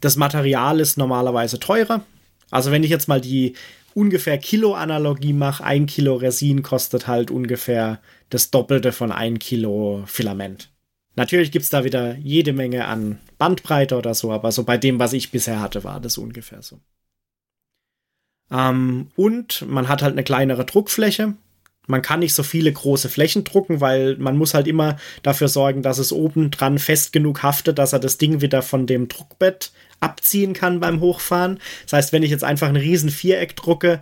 das 0.00 0.16
Material 0.16 0.80
ist 0.80 0.98
normalerweise 0.98 1.60
teurer. 1.60 2.04
Also 2.50 2.72
wenn 2.72 2.82
ich 2.82 2.90
jetzt 2.90 3.08
mal 3.08 3.20
die 3.20 3.54
ungefähr 3.94 4.38
Kilo-Analogie 4.38 5.32
mache, 5.32 5.62
ein 5.64 5.86
Kilo 5.86 6.16
Resin 6.16 6.62
kostet 6.62 7.06
halt 7.06 7.30
ungefähr 7.30 8.00
das 8.30 8.50
Doppelte 8.50 8.92
von 8.92 9.12
ein 9.12 9.38
Kilo 9.38 10.02
Filament. 10.06 10.71
Natürlich 11.14 11.52
gibt 11.52 11.64
es 11.64 11.70
da 11.70 11.84
wieder 11.84 12.16
jede 12.16 12.52
Menge 12.52 12.86
an 12.86 13.18
Bandbreite 13.38 13.96
oder 13.96 14.14
so, 14.14 14.32
aber 14.32 14.50
so 14.52 14.64
bei 14.64 14.78
dem, 14.78 14.98
was 14.98 15.12
ich 15.12 15.30
bisher 15.30 15.60
hatte, 15.60 15.84
war 15.84 16.00
das 16.00 16.16
ungefähr 16.18 16.62
so. 16.62 16.80
Ähm, 18.50 19.08
und 19.16 19.66
man 19.68 19.88
hat 19.88 20.02
halt 20.02 20.12
eine 20.12 20.24
kleinere 20.24 20.64
Druckfläche. 20.64 21.34
Man 21.86 22.02
kann 22.02 22.20
nicht 22.20 22.34
so 22.34 22.42
viele 22.42 22.72
große 22.72 23.08
Flächen 23.08 23.44
drucken, 23.44 23.80
weil 23.80 24.16
man 24.16 24.36
muss 24.36 24.54
halt 24.54 24.68
immer 24.68 24.96
dafür 25.22 25.48
sorgen, 25.48 25.82
dass 25.82 25.98
es 25.98 26.12
oben 26.12 26.50
dran 26.50 26.78
fest 26.78 27.12
genug 27.12 27.42
haftet, 27.42 27.78
dass 27.78 27.92
er 27.92 27.98
das 27.98 28.18
Ding 28.18 28.40
wieder 28.40 28.62
von 28.62 28.86
dem 28.86 29.08
Druckbett 29.08 29.72
abziehen 29.98 30.52
kann 30.52 30.80
beim 30.80 31.00
Hochfahren. 31.00 31.58
Das 31.84 31.94
heißt, 31.94 32.12
wenn 32.12 32.22
ich 32.22 32.30
jetzt 32.30 32.44
einfach 32.44 32.68
ein 32.68 32.76
riesen 32.76 33.10
Viereck 33.10 33.56
drucke, 33.56 34.00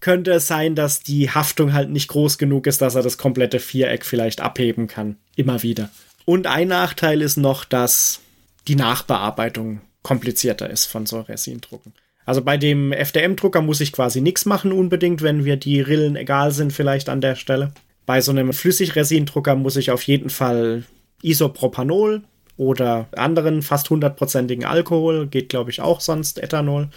könnte 0.00 0.32
es 0.32 0.46
sein, 0.46 0.74
dass 0.74 1.02
die 1.02 1.30
Haftung 1.30 1.72
halt 1.72 1.90
nicht 1.90 2.08
groß 2.08 2.38
genug 2.38 2.66
ist, 2.66 2.80
dass 2.80 2.94
er 2.94 3.02
das 3.02 3.18
komplette 3.18 3.60
Viereck 3.60 4.04
vielleicht 4.04 4.40
abheben 4.40 4.86
kann. 4.86 5.16
Immer 5.36 5.62
wieder. 5.62 5.90
Und 6.24 6.46
ein 6.46 6.68
Nachteil 6.68 7.22
ist 7.22 7.36
noch, 7.36 7.64
dass 7.64 8.20
die 8.68 8.76
Nachbearbeitung 8.76 9.80
komplizierter 10.02 10.70
ist 10.70 10.86
von 10.86 11.06
so 11.06 11.20
Resindrucken. 11.20 11.92
Also 12.24 12.42
bei 12.42 12.56
dem 12.56 12.92
FDM-Drucker 12.92 13.60
muss 13.60 13.80
ich 13.80 13.92
quasi 13.92 14.20
nichts 14.20 14.46
machen 14.46 14.72
unbedingt, 14.72 15.22
wenn 15.22 15.44
wir 15.44 15.56
die 15.56 15.80
Rillen 15.80 16.16
egal 16.16 16.52
sind 16.52 16.72
vielleicht 16.72 17.08
an 17.08 17.20
der 17.20 17.34
Stelle. 17.34 17.72
Bei 18.06 18.20
so 18.20 18.30
einem 18.30 18.52
Flüssigresindrucker 18.52 19.56
muss 19.56 19.76
ich 19.76 19.90
auf 19.90 20.02
jeden 20.02 20.30
Fall 20.30 20.84
Isopropanol 21.22 22.22
oder 22.56 23.08
anderen 23.16 23.62
fast 23.62 23.90
hundertprozentigen 23.90 24.64
Alkohol, 24.64 25.26
geht 25.26 25.48
glaube 25.48 25.70
ich 25.70 25.80
auch 25.80 26.00
sonst 26.00 26.38
Ethanol, 26.38 26.90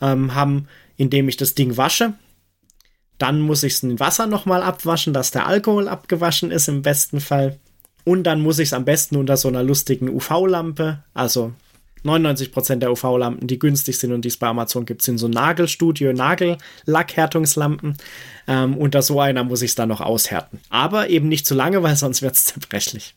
ähm, 0.00 0.34
haben, 0.34 0.68
indem 0.96 1.28
ich 1.28 1.36
das 1.36 1.54
Ding 1.54 1.76
wasche. 1.76 2.14
Dann 3.18 3.40
muss 3.40 3.62
ich 3.62 3.74
es 3.74 3.82
in 3.82 3.98
Wasser 3.98 4.26
nochmal 4.26 4.62
abwaschen, 4.62 5.12
dass 5.12 5.30
der 5.30 5.46
Alkohol 5.46 5.88
abgewaschen 5.88 6.50
ist 6.50 6.68
im 6.68 6.82
besten 6.82 7.20
Fall. 7.20 7.58
Und 8.04 8.24
dann 8.24 8.40
muss 8.40 8.58
ich 8.58 8.68
es 8.68 8.72
am 8.72 8.84
besten 8.84 9.16
unter 9.16 9.36
so 9.36 9.48
einer 9.48 9.62
lustigen 9.62 10.08
UV-Lampe, 10.08 11.02
also 11.12 11.52
99% 12.04 12.76
der 12.76 12.92
UV-Lampen, 12.92 13.48
die 13.48 13.58
günstig 13.58 13.98
sind 13.98 14.12
und 14.12 14.24
die 14.24 14.28
es 14.28 14.36
bei 14.36 14.46
Amazon 14.46 14.86
gibt, 14.86 15.02
sind 15.02 15.18
so 15.18 15.28
Nagelstudio, 15.28 16.12
Nagellackhärtungslampen. 16.12 17.96
Ähm, 18.46 18.76
unter 18.76 19.02
so 19.02 19.20
einer 19.20 19.44
muss 19.44 19.62
ich 19.62 19.70
es 19.72 19.74
dann 19.74 19.88
noch 19.88 20.00
aushärten. 20.00 20.60
Aber 20.68 21.08
eben 21.10 21.28
nicht 21.28 21.46
zu 21.46 21.54
lange, 21.54 21.82
weil 21.82 21.96
sonst 21.96 22.22
wird 22.22 22.34
es 22.34 22.44
zerbrechlich. 22.46 23.16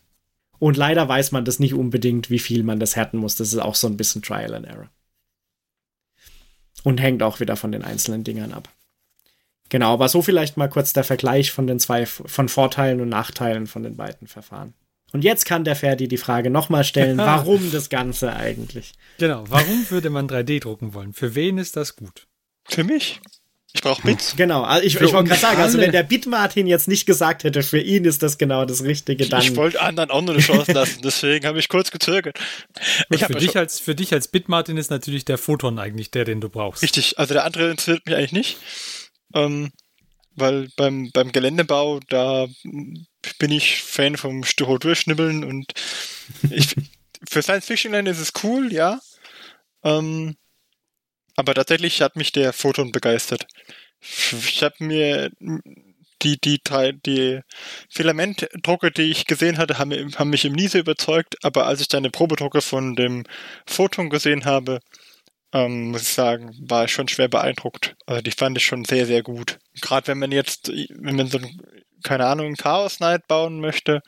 Und 0.58 0.76
leider 0.76 1.08
weiß 1.08 1.32
man 1.32 1.44
das 1.44 1.58
nicht 1.58 1.74
unbedingt, 1.74 2.28
wie 2.28 2.38
viel 2.38 2.62
man 2.64 2.80
das 2.80 2.96
härten 2.96 3.18
muss. 3.18 3.36
Das 3.36 3.52
ist 3.52 3.58
auch 3.58 3.74
so 3.74 3.86
ein 3.86 3.96
bisschen 3.96 4.22
Trial 4.22 4.54
and 4.54 4.66
Error. 4.66 4.88
Und 6.82 7.00
hängt 7.00 7.22
auch 7.22 7.40
wieder 7.40 7.56
von 7.56 7.72
den 7.72 7.82
einzelnen 7.82 8.24
Dingern 8.24 8.52
ab. 8.52 8.68
Genau, 9.70 9.94
aber 9.94 10.08
so 10.08 10.20
vielleicht 10.20 10.56
mal 10.56 10.68
kurz 10.68 10.92
der 10.92 11.04
Vergleich 11.04 11.52
von 11.52 11.66
den 11.66 11.80
zwei, 11.80 12.04
von 12.04 12.48
Vorteilen 12.48 13.00
und 13.00 13.08
Nachteilen 13.08 13.66
von 13.66 13.82
den 13.82 13.96
beiden 13.96 14.26
Verfahren. 14.26 14.74
Und 15.12 15.24
jetzt 15.24 15.44
kann 15.44 15.64
der 15.64 15.76
Ferdi 15.76 16.06
die 16.08 16.18
Frage 16.18 16.50
nochmal 16.50 16.84
stellen, 16.84 17.18
warum 17.18 17.72
das 17.72 17.88
Ganze 17.88 18.34
eigentlich? 18.34 18.92
Genau, 19.18 19.44
warum 19.48 19.88
würde 19.88 20.10
man 20.10 20.28
3D 20.28 20.60
drucken 20.60 20.92
wollen? 20.92 21.12
Für 21.12 21.34
wen 21.34 21.58
ist 21.58 21.76
das 21.76 21.96
gut? 21.96 22.26
Für 22.68 22.84
mich. 22.84 23.20
Ich 23.72 23.82
brauche 23.82 24.02
Bits. 24.02 24.34
Genau, 24.36 24.62
also 24.62 24.84
ich, 24.84 24.96
ich 24.96 25.12
wollte 25.12 25.28
gerade 25.28 25.40
sagen, 25.40 25.60
also 25.60 25.78
wenn 25.78 25.92
der 25.92 26.02
Bit-Martin 26.02 26.66
jetzt 26.66 26.88
nicht 26.88 27.06
gesagt 27.06 27.44
hätte, 27.44 27.62
für 27.62 27.78
ihn 27.78 28.04
ist 28.04 28.20
das 28.20 28.36
genau 28.36 28.64
das 28.64 28.82
Richtige, 28.82 29.28
dann... 29.28 29.42
Ich 29.42 29.54
wollte 29.54 29.80
anderen 29.80 30.10
auch 30.10 30.22
nur 30.22 30.34
eine 30.34 30.42
Chance 30.42 30.72
lassen, 30.72 31.00
deswegen 31.04 31.46
habe 31.46 31.60
ich 31.60 31.68
kurz 31.68 31.92
gezögert. 31.92 32.40
Ich 33.10 33.24
für, 33.24 33.34
dich 33.34 33.56
als, 33.56 33.78
für 33.78 33.94
dich 33.94 34.12
als 34.12 34.26
Bit-Martin 34.26 34.76
ist 34.76 34.90
natürlich 34.90 35.24
der 35.24 35.38
Photon 35.38 35.78
eigentlich 35.78 36.10
der, 36.10 36.24
den 36.24 36.40
du 36.40 36.48
brauchst. 36.48 36.82
Richtig, 36.82 37.20
also 37.20 37.32
der 37.34 37.44
andere 37.44 37.70
interessiert 37.70 38.04
mich 38.06 38.16
eigentlich 38.16 38.32
nicht. 38.32 38.56
Ähm, 39.34 39.70
weil 40.36 40.68
beim, 40.76 41.10
beim 41.12 41.32
Geländebau, 41.32 42.00
da 42.08 42.46
bin 43.38 43.50
ich 43.50 43.82
Fan 43.82 44.16
vom 44.16 44.44
Stroh 44.44 44.78
durchschnibbeln 44.78 45.44
und 45.44 45.72
ich, 46.50 46.74
für 47.28 47.42
Science 47.42 47.66
Fiction 47.66 47.92
Land 47.92 48.08
ist 48.08 48.20
es 48.20 48.32
cool, 48.42 48.72
ja. 48.72 49.00
Ähm, 49.84 50.36
aber 51.36 51.54
tatsächlich 51.54 52.02
hat 52.02 52.16
mich 52.16 52.32
der 52.32 52.52
Photon 52.52 52.92
begeistert. 52.92 53.46
Ich 54.00 54.62
habe 54.62 54.76
mir 54.78 55.30
die, 56.22 56.38
die 56.40 56.60
drei, 56.62 56.92
die 56.92 57.40
Filamentdrucke, 57.88 58.90
die 58.90 59.10
ich 59.10 59.26
gesehen 59.26 59.58
hatte, 59.58 59.78
haben, 59.78 60.14
haben 60.16 60.30
mich 60.30 60.44
im 60.44 60.52
Niese 60.52 60.78
überzeugt, 60.78 61.36
aber 61.42 61.66
als 61.66 61.80
ich 61.80 61.88
dann 61.88 62.04
eine 62.04 62.10
Probedrucke 62.10 62.60
von 62.60 62.94
dem 62.94 63.24
Photon 63.66 64.10
gesehen 64.10 64.44
habe, 64.44 64.80
ähm, 65.52 65.90
muss 65.90 66.02
ich 66.02 66.08
sagen, 66.08 66.54
war 66.60 66.84
ich 66.84 66.92
schon 66.92 67.08
schwer 67.08 67.28
beeindruckt. 67.28 67.96
Also 68.06 68.22
die 68.22 68.30
fand 68.30 68.56
ich 68.56 68.64
schon 68.64 68.84
sehr, 68.84 69.06
sehr 69.06 69.22
gut. 69.22 69.58
Gerade 69.80 70.08
wenn 70.08 70.18
man 70.18 70.32
jetzt, 70.32 70.68
wenn 70.68 71.16
man 71.16 71.26
so, 71.28 71.40
keine 72.02 72.26
Ahnung, 72.26 72.46
ein 72.46 72.56
Chaos 72.56 72.98
Knight 72.98 73.26
bauen 73.26 73.60
möchte 73.60 74.02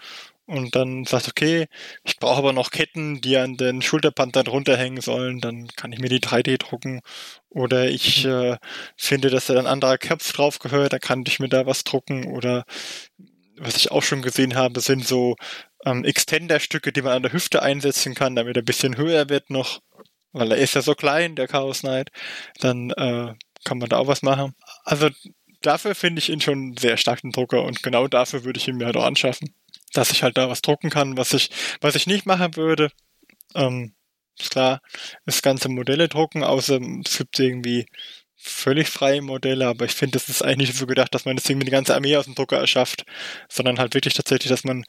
und 0.47 0.75
dann 0.77 1.05
sagt, 1.05 1.29
okay, 1.29 1.67
ich 2.05 2.19
brauche 2.19 2.39
aber 2.39 2.53
noch 2.53 2.71
Ketten, 2.71 3.21
die 3.21 3.37
an 3.37 3.57
den 3.57 3.83
Schulterpanzern 3.83 4.47
runterhängen 4.47 5.01
sollen, 5.01 5.41
dann 5.41 5.69
kann 5.69 5.93
ich 5.93 5.99
mir 5.99 6.09
die 6.09 6.21
3D 6.21 6.59
drucken. 6.59 7.01
Oder 7.49 7.89
ich 7.89 8.25
mhm. 8.25 8.31
äh, 8.31 8.57
finde, 8.97 9.31
dass 9.31 9.47
da 9.47 9.59
ein 9.59 9.67
anderer 9.67 9.99
Kopf 9.99 10.33
drauf 10.33 10.59
gehört, 10.59 10.93
da 10.93 10.99
kann 10.99 11.25
ich 11.27 11.41
mir 11.41 11.49
da 11.49 11.67
was 11.67 11.85
drucken. 11.85 12.27
Oder 12.27 12.65
was 13.57 13.77
ich 13.77 13.91
auch 13.91 14.03
schon 14.03 14.23
gesehen 14.23 14.55
habe, 14.55 14.81
sind 14.81 15.07
so 15.07 15.37
ähm, 15.85 16.05
Extender-Stücke, 16.05 16.93
die 16.93 17.03
man 17.03 17.13
an 17.13 17.23
der 17.23 17.33
Hüfte 17.33 17.63
einsetzen 17.63 18.15
kann, 18.15 18.37
damit 18.37 18.57
er 18.57 18.63
ein 18.63 18.67
bisschen 18.67 18.97
höher 18.97 19.29
wird 19.29 19.51
noch 19.51 19.81
weil 20.33 20.53
er 20.53 20.59
ist 20.59 20.75
ja 20.75 20.83
so 20.83 20.95
klein, 20.95 21.37
der 21.37 21.49
Chaos 21.49 21.81
Knight, 21.81 22.11
dann 22.61 22.91
äh, 22.91 23.35
kann 23.65 23.79
man 23.79 23.89
da 23.89 23.99
auch 23.99 24.07
was 24.07 24.23
machen. 24.23 24.55
Also 24.85 25.09
dafür 25.61 25.95
finde 25.95 26.21
ich 26.21 26.29
ihn 26.29 26.41
schon 26.41 26.77
sehr 26.77 26.97
stark, 26.97 27.23
den 27.23 27.33
Drucker, 27.33 27.63
und 27.63 27.83
genau 27.83 28.09
dafür 28.09 28.45
würde 28.45 28.59
ich 28.59 28.69
ihn 28.69 28.77
mir 28.77 28.87
halt 28.87 28.97
auch 28.97 29.05
anschaffen. 29.05 29.55
Dass 29.93 30.11
ich 30.11 30.23
halt 30.23 30.39
da 30.39 30.49
was 30.49 30.63
drucken 30.63 30.91
kann, 30.91 31.17
was 31.17 31.33
ich, 31.33 31.51
was 31.81 31.95
ich 31.95 32.07
nicht 32.07 32.27
machen 32.27 32.57
würde. 32.57 32.91
Ähm, 33.55 33.95
ist 34.39 34.51
klar, 34.51 34.81
das 35.27 35.43
ganze 35.43 35.69
Modelle 35.69 36.09
drucken, 36.09 36.43
außer 36.43 36.81
es 37.05 37.19
gibt 37.19 37.39
irgendwie 37.39 37.87
völlig 38.37 38.89
freie 38.89 39.23
Modelle, 39.23 39.69
aber 39.69 39.85
ich 39.85 39.93
finde, 39.93 40.19
das 40.19 40.29
ist 40.29 40.43
eigentlich 40.43 40.71
nicht 40.71 40.79
so 40.79 40.87
gedacht, 40.87 41.15
dass 41.15 41.25
man 41.25 41.37
das 41.37 41.45
Ding 41.45 41.59
mit 41.59 41.69
die 41.69 41.73
ganze 41.73 41.95
Armee 41.95 42.17
aus 42.17 42.25
dem 42.25 42.35
Drucker 42.35 42.59
erschafft, 42.59 43.05
sondern 43.49 43.79
halt 43.79 43.95
wirklich 43.95 44.15
tatsächlich, 44.15 44.49
dass 44.49 44.65
man 44.65 44.85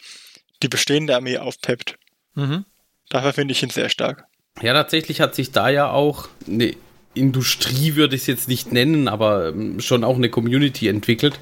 die 0.63 0.69
bestehende 0.69 1.15
Armee 1.15 1.37
aufpeppt. 1.37 1.99
Mhm. 2.33 2.65
Dafür 3.09 3.33
finde 3.33 3.51
ich 3.51 3.61
ihn 3.61 3.69
sehr 3.69 3.89
stark. 3.89 4.25
Ja, 4.61 4.73
tatsächlich 4.73 5.19
hat 5.19 5.35
sich 5.35 5.51
da 5.51 5.69
ja 5.69 5.89
auch 5.89 6.29
eine 6.47 6.73
Industrie, 7.13 7.95
würde 7.95 8.15
ich 8.15 8.21
es 8.21 8.27
jetzt 8.27 8.47
nicht 8.47 8.71
nennen, 8.71 9.07
aber 9.07 9.49
ähm, 9.49 9.79
schon 9.79 10.03
auch 10.03 10.15
eine 10.15 10.29
Community 10.29 10.87
entwickelt, 10.87 11.39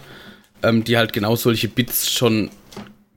ähm, 0.64 0.84
die 0.84 0.97
halt 0.97 1.14
genau 1.14 1.36
solche 1.36 1.68
Bits 1.68 2.12
schon 2.12 2.49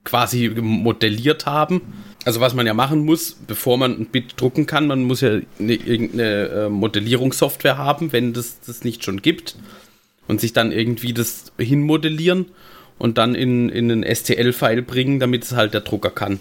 quasi 0.03 0.49
modelliert 0.49 1.45
haben. 1.45 1.81
Also 2.23 2.39
was 2.39 2.53
man 2.53 2.65
ja 2.65 2.73
machen 2.73 3.05
muss, 3.05 3.33
bevor 3.33 3.77
man 3.77 3.99
ein 3.99 4.05
Bit 4.07 4.33
drucken 4.37 4.65
kann, 4.65 4.87
man 4.87 5.03
muss 5.03 5.21
ja 5.21 5.39
eine, 5.59 5.73
irgendeine 5.73 6.47
äh, 6.47 6.69
Modellierungssoftware 6.69 7.77
haben, 7.77 8.13
wenn 8.13 8.33
das 8.33 8.61
das 8.61 8.83
nicht 8.83 9.03
schon 9.03 9.21
gibt. 9.21 9.55
Und 10.27 10.41
sich 10.41 10.53
dann 10.53 10.71
irgendwie 10.71 11.13
das 11.13 11.51
hinmodellieren 11.59 12.47
und 12.97 13.19
dann 13.19 13.35
in, 13.35 13.69
in 13.69 13.91
einen 13.91 14.03
STL-File 14.03 14.81
bringen, 14.81 15.19
damit 15.19 15.43
es 15.43 15.51
halt 15.51 15.75
der 15.75 15.81
Drucker 15.81 16.09
kann. 16.09 16.39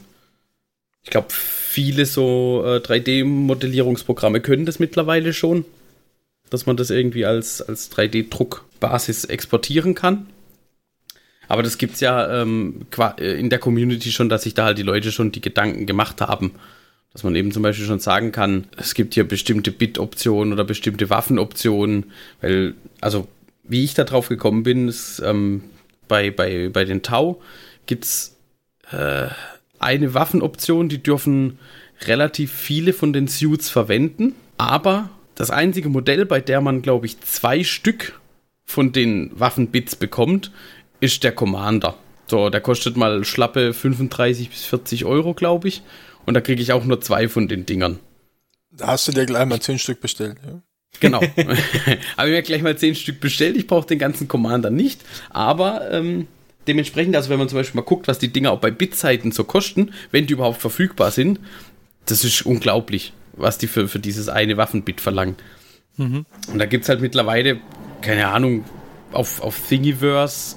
Ich 1.04 1.10
glaube, 1.10 1.28
viele 1.30 2.06
so 2.06 2.62
äh, 2.64 2.78
3D-Modellierungsprogramme 2.78 4.40
können 4.40 4.64
das 4.64 4.78
mittlerweile 4.78 5.32
schon, 5.32 5.64
dass 6.50 6.66
man 6.66 6.76
das 6.76 6.90
irgendwie 6.90 7.26
als, 7.26 7.60
als 7.60 7.92
3D-Druckbasis 7.92 9.26
exportieren 9.26 9.94
kann. 9.94 10.26
Aber 11.46 11.62
das 11.62 11.76
gibt 11.76 11.94
es 11.94 12.00
ja 12.00 12.40
ähm, 12.40 12.86
äh, 13.18 13.38
in 13.38 13.50
der 13.50 13.58
Community 13.58 14.10
schon, 14.12 14.30
dass 14.30 14.44
sich 14.44 14.54
da 14.54 14.64
halt 14.64 14.78
die 14.78 14.82
Leute 14.82 15.12
schon 15.12 15.30
die 15.30 15.42
Gedanken 15.42 15.84
gemacht 15.84 16.22
haben. 16.22 16.52
Dass 17.12 17.22
man 17.22 17.36
eben 17.36 17.52
zum 17.52 17.62
Beispiel 17.62 17.86
schon 17.86 18.00
sagen 18.00 18.32
kann, 18.32 18.66
es 18.76 18.94
gibt 18.94 19.14
hier 19.14 19.28
bestimmte 19.28 19.70
Bit-Optionen 19.70 20.52
oder 20.52 20.64
bestimmte 20.64 21.10
Waffenoptionen. 21.10 22.12
Weil, 22.40 22.74
also, 23.00 23.28
wie 23.62 23.84
ich 23.84 23.94
da 23.94 24.04
drauf 24.04 24.28
gekommen 24.28 24.62
bin, 24.62 24.88
ist, 24.88 25.22
ähm, 25.24 25.64
bei, 26.08 26.30
bei, 26.30 26.70
bei 26.70 26.84
den 26.84 27.02
Tau 27.02 27.40
gibt 27.86 28.04
es 28.04 28.36
äh, 28.90 29.28
eine 29.84 30.14
Waffenoption, 30.14 30.88
die 30.88 31.02
dürfen 31.02 31.58
relativ 32.02 32.52
viele 32.52 32.92
von 32.92 33.12
den 33.12 33.28
Suits 33.28 33.70
verwenden, 33.70 34.34
aber 34.56 35.10
das 35.34 35.50
einzige 35.50 35.88
Modell, 35.88 36.26
bei 36.26 36.40
der 36.40 36.60
man, 36.60 36.82
glaube 36.82 37.06
ich, 37.06 37.20
zwei 37.20 37.64
Stück 37.64 38.20
von 38.64 38.92
den 38.92 39.30
Waffenbits 39.38 39.96
bekommt, 39.96 40.50
ist 41.00 41.22
der 41.24 41.32
Commander. 41.32 41.96
So, 42.26 42.50
der 42.50 42.60
kostet 42.60 42.96
mal 42.96 43.24
schlappe 43.24 43.74
35 43.74 44.48
bis 44.50 44.64
40 44.64 45.04
Euro, 45.04 45.34
glaube 45.34 45.68
ich. 45.68 45.82
Und 46.24 46.34
da 46.34 46.40
kriege 46.40 46.62
ich 46.62 46.72
auch 46.72 46.84
nur 46.84 47.00
zwei 47.00 47.28
von 47.28 47.48
den 47.48 47.66
Dingern. 47.66 47.98
Da 48.70 48.88
hast 48.88 49.06
du 49.06 49.12
dir 49.12 49.26
gleich 49.26 49.46
mal 49.46 49.60
zehn 49.60 49.78
Stück 49.78 50.00
bestellt, 50.00 50.38
ja? 50.44 50.60
Genau. 51.00 51.20
Habe 52.16 52.28
ich 52.28 52.34
mir 52.34 52.42
gleich 52.42 52.62
mal 52.62 52.78
zehn 52.78 52.94
Stück 52.94 53.20
bestellt. 53.20 53.56
Ich 53.56 53.66
brauche 53.66 53.86
den 53.86 53.98
ganzen 53.98 54.28
Commander 54.28 54.70
nicht. 54.70 55.02
Aber 55.30 55.90
ähm, 55.90 56.28
dementsprechend, 56.66 57.16
also 57.16 57.30
wenn 57.30 57.38
man 57.38 57.48
zum 57.48 57.58
Beispiel 57.58 57.80
mal 57.80 57.86
guckt, 57.86 58.08
was 58.08 58.18
die 58.18 58.32
Dinger 58.32 58.52
auch 58.52 58.60
bei 58.60 58.70
Bitzeiten 58.70 59.32
so 59.32 59.44
kosten, 59.44 59.92
wenn 60.10 60.26
die 60.26 60.34
überhaupt 60.34 60.60
verfügbar 60.60 61.10
sind, 61.10 61.40
das 62.06 62.24
ist 62.24 62.44
unglaublich, 62.44 63.12
was 63.34 63.58
die 63.58 63.66
für, 63.66 63.88
für 63.88 63.98
dieses 63.98 64.28
eine 64.28 64.56
Waffenbit 64.56 65.00
verlangen. 65.00 65.36
Mhm. 65.96 66.26
Und 66.52 66.58
da 66.58 66.66
gibt 66.66 66.84
es 66.84 66.88
halt 66.88 67.00
mittlerweile, 67.00 67.60
keine 68.02 68.28
Ahnung, 68.28 68.64
auf, 69.12 69.40
auf 69.40 69.68
Thingiverse, 69.68 70.56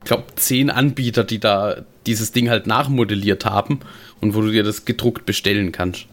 ich 0.00 0.04
glaube, 0.04 0.24
zehn 0.36 0.70
Anbieter, 0.70 1.24
die 1.24 1.40
da 1.40 1.84
dieses 2.06 2.32
Ding 2.32 2.48
halt 2.48 2.66
nachmodelliert 2.66 3.44
haben 3.44 3.80
und 4.20 4.34
wo 4.34 4.40
du 4.40 4.50
dir 4.50 4.62
das 4.62 4.84
gedruckt 4.84 5.26
bestellen 5.26 5.72
kannst. 5.72 6.06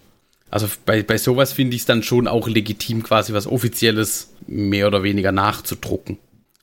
Also 0.49 0.67
bei, 0.85 1.03
bei 1.03 1.17
sowas 1.17 1.53
finde 1.53 1.75
ich 1.75 1.81
es 1.81 1.85
dann 1.85 2.03
schon 2.03 2.27
auch 2.27 2.47
legitim, 2.47 3.03
quasi 3.03 3.33
was 3.33 3.47
Offizielles 3.47 4.33
mehr 4.47 4.87
oder 4.87 5.03
weniger 5.03 5.31
nachzudrucken. 5.31 6.17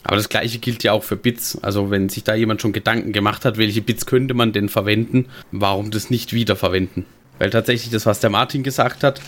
Aber 0.05 0.17
das 0.17 0.29
gleiche 0.29 0.59
gilt 0.59 0.83
ja 0.83 0.93
auch 0.93 1.05
für 1.05 1.17
Bits. 1.17 1.59
Also 1.63 1.91
wenn 1.91 2.09
sich 2.09 2.25
da 2.25 2.35
jemand 2.35 2.61
schon 2.61 2.73
Gedanken 2.73 3.13
gemacht 3.13 3.45
hat, 3.45 3.57
welche 3.57 3.83
Bits 3.83 4.07
könnte 4.07 4.35
man 4.35 4.53
denn 4.53 4.69
verwenden, 4.69 5.27
warum 5.51 5.91
das 5.91 6.11
nicht 6.11 6.33
wiederverwenden? 6.33 7.05
Weil 7.39 7.51
tatsächlich 7.51 7.91
das, 7.91 8.07
was 8.07 8.21
der 8.21 8.31
Martin 8.31 8.63
gesagt 8.63 9.05
hat, 9.05 9.21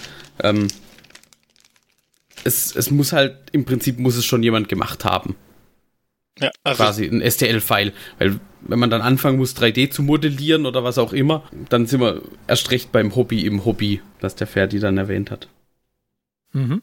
ähm, 0.43 0.69
es, 2.45 2.75
es 2.75 2.91
muss 2.91 3.13
halt, 3.13 3.37
im 3.53 3.65
Prinzip 3.65 3.99
muss 3.99 4.17
es 4.17 4.25
schon 4.25 4.43
jemand 4.43 4.69
gemacht 4.69 5.05
haben. 5.05 5.37
Ja, 6.39 6.51
also 6.65 6.83
Quasi 6.83 7.07
ein 7.07 7.23
STL-File. 7.23 7.93
Weil 8.19 8.41
wenn 8.61 8.79
man 8.79 8.91
dann 8.91 9.03
anfangen 9.03 9.39
muss, 9.39 9.57
3D 9.57 9.91
zu 9.91 10.03
modellieren 10.03 10.67
oder 10.67 10.83
was 10.83 10.99
auch 10.99 11.13
immer, 11.13 11.45
dann 11.69 11.87
sind 11.87 12.01
wir 12.01 12.23
erst 12.49 12.71
recht 12.71 12.93
beim 12.93 13.15
Hobby 13.15 13.47
im 13.47 13.65
Hobby, 13.65 14.01
das 14.21 14.35
der 14.35 14.47
Ferdi 14.47 14.81
dann 14.81 14.99
erwähnt 14.99 15.31
hat. 15.31 15.49
Mhm. 16.53 16.83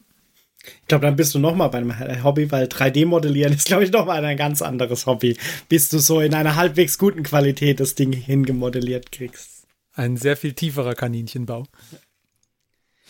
Ich 0.64 0.88
glaube, 0.88 1.06
dann 1.06 1.16
bist 1.16 1.34
du 1.34 1.38
noch 1.38 1.56
mal 1.56 1.68
beim 1.68 2.22
Hobby, 2.22 2.50
weil 2.52 2.66
3D-Modellieren 2.66 3.52
ist, 3.52 3.66
glaube 3.66 3.84
ich, 3.84 3.90
noch 3.90 4.06
mal 4.06 4.24
ein 4.24 4.36
ganz 4.36 4.62
anderes 4.62 5.06
Hobby, 5.06 5.36
bis 5.68 5.88
du 5.88 5.98
so 5.98 6.20
in 6.20 6.34
einer 6.34 6.56
halbwegs 6.56 6.98
guten 6.98 7.22
Qualität 7.22 7.80
das 7.80 7.94
Ding 7.94 8.12
hingemodelliert 8.12 9.10
kriegst. 9.10 9.64
Ein 9.94 10.16
sehr 10.16 10.36
viel 10.36 10.52
tieferer 10.52 10.94
Kaninchenbau. 10.94 11.64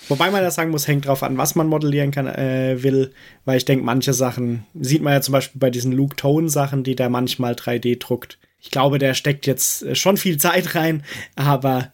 Wobei 0.09 0.31
man 0.31 0.43
ja 0.43 0.51
sagen 0.51 0.71
muss, 0.71 0.89
hängt 0.89 1.07
drauf 1.07 1.23
an, 1.23 1.39
was 1.39 1.55
man 1.55 1.69
modellieren 1.69 2.11
kann, 2.11 2.27
äh, 2.27 2.83
will, 2.83 3.13
weil 3.45 3.59
ich 3.59 3.65
denke, 3.65 3.85
manche 3.85 4.13
Sachen 4.13 4.67
sieht 4.75 5.03
man 5.03 5.13
ja 5.13 5.21
zum 5.21 5.33
Beispiel 5.33 5.61
bei 5.61 5.71
diesen 5.71 5.93
Luke 5.93 6.17
Tone 6.17 6.49
Sachen, 6.49 6.83
die 6.83 6.97
der 6.97 7.09
manchmal 7.09 7.55
3D 7.55 7.99
druckt. 7.99 8.39
Ich 8.59 8.71
glaube, 8.71 8.99
der 8.99 9.15
steckt 9.15 9.47
jetzt 9.47 9.97
schon 9.97 10.17
viel 10.17 10.39
Zeit 10.39 10.75
rein, 10.75 11.05
aber 11.37 11.93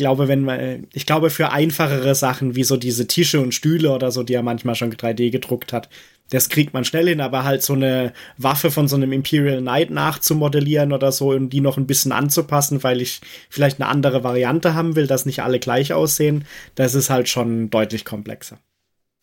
glaube, 0.00 0.28
wenn 0.28 0.42
man, 0.42 0.86
ich 0.92 1.06
glaube, 1.06 1.30
für 1.30 1.52
einfachere 1.52 2.14
Sachen 2.14 2.56
wie 2.56 2.64
so 2.64 2.76
diese 2.76 3.06
Tische 3.06 3.40
und 3.40 3.54
Stühle 3.54 3.92
oder 3.92 4.10
so, 4.10 4.22
die 4.22 4.34
er 4.34 4.42
manchmal 4.42 4.74
schon 4.74 4.92
3D 4.92 5.30
gedruckt 5.30 5.72
hat, 5.72 5.88
das 6.30 6.48
kriegt 6.48 6.72
man 6.72 6.84
schnell 6.84 7.08
hin, 7.08 7.20
aber 7.20 7.44
halt 7.44 7.62
so 7.62 7.74
eine 7.74 8.12
Waffe 8.38 8.70
von 8.70 8.88
so 8.88 8.96
einem 8.96 9.12
Imperial 9.12 9.60
Knight 9.60 9.90
nachzumodellieren 9.90 10.92
oder 10.92 11.12
so 11.12 11.30
und 11.30 11.50
die 11.50 11.60
noch 11.60 11.76
ein 11.76 11.86
bisschen 11.86 12.12
anzupassen, 12.12 12.82
weil 12.82 13.00
ich 13.00 13.20
vielleicht 13.48 13.80
eine 13.80 13.90
andere 13.90 14.24
Variante 14.24 14.74
haben 14.74 14.96
will, 14.96 15.06
dass 15.06 15.26
nicht 15.26 15.42
alle 15.42 15.58
gleich 15.58 15.92
aussehen, 15.92 16.46
das 16.76 16.94
ist 16.94 17.10
halt 17.10 17.28
schon 17.28 17.70
deutlich 17.70 18.04
komplexer. 18.04 18.58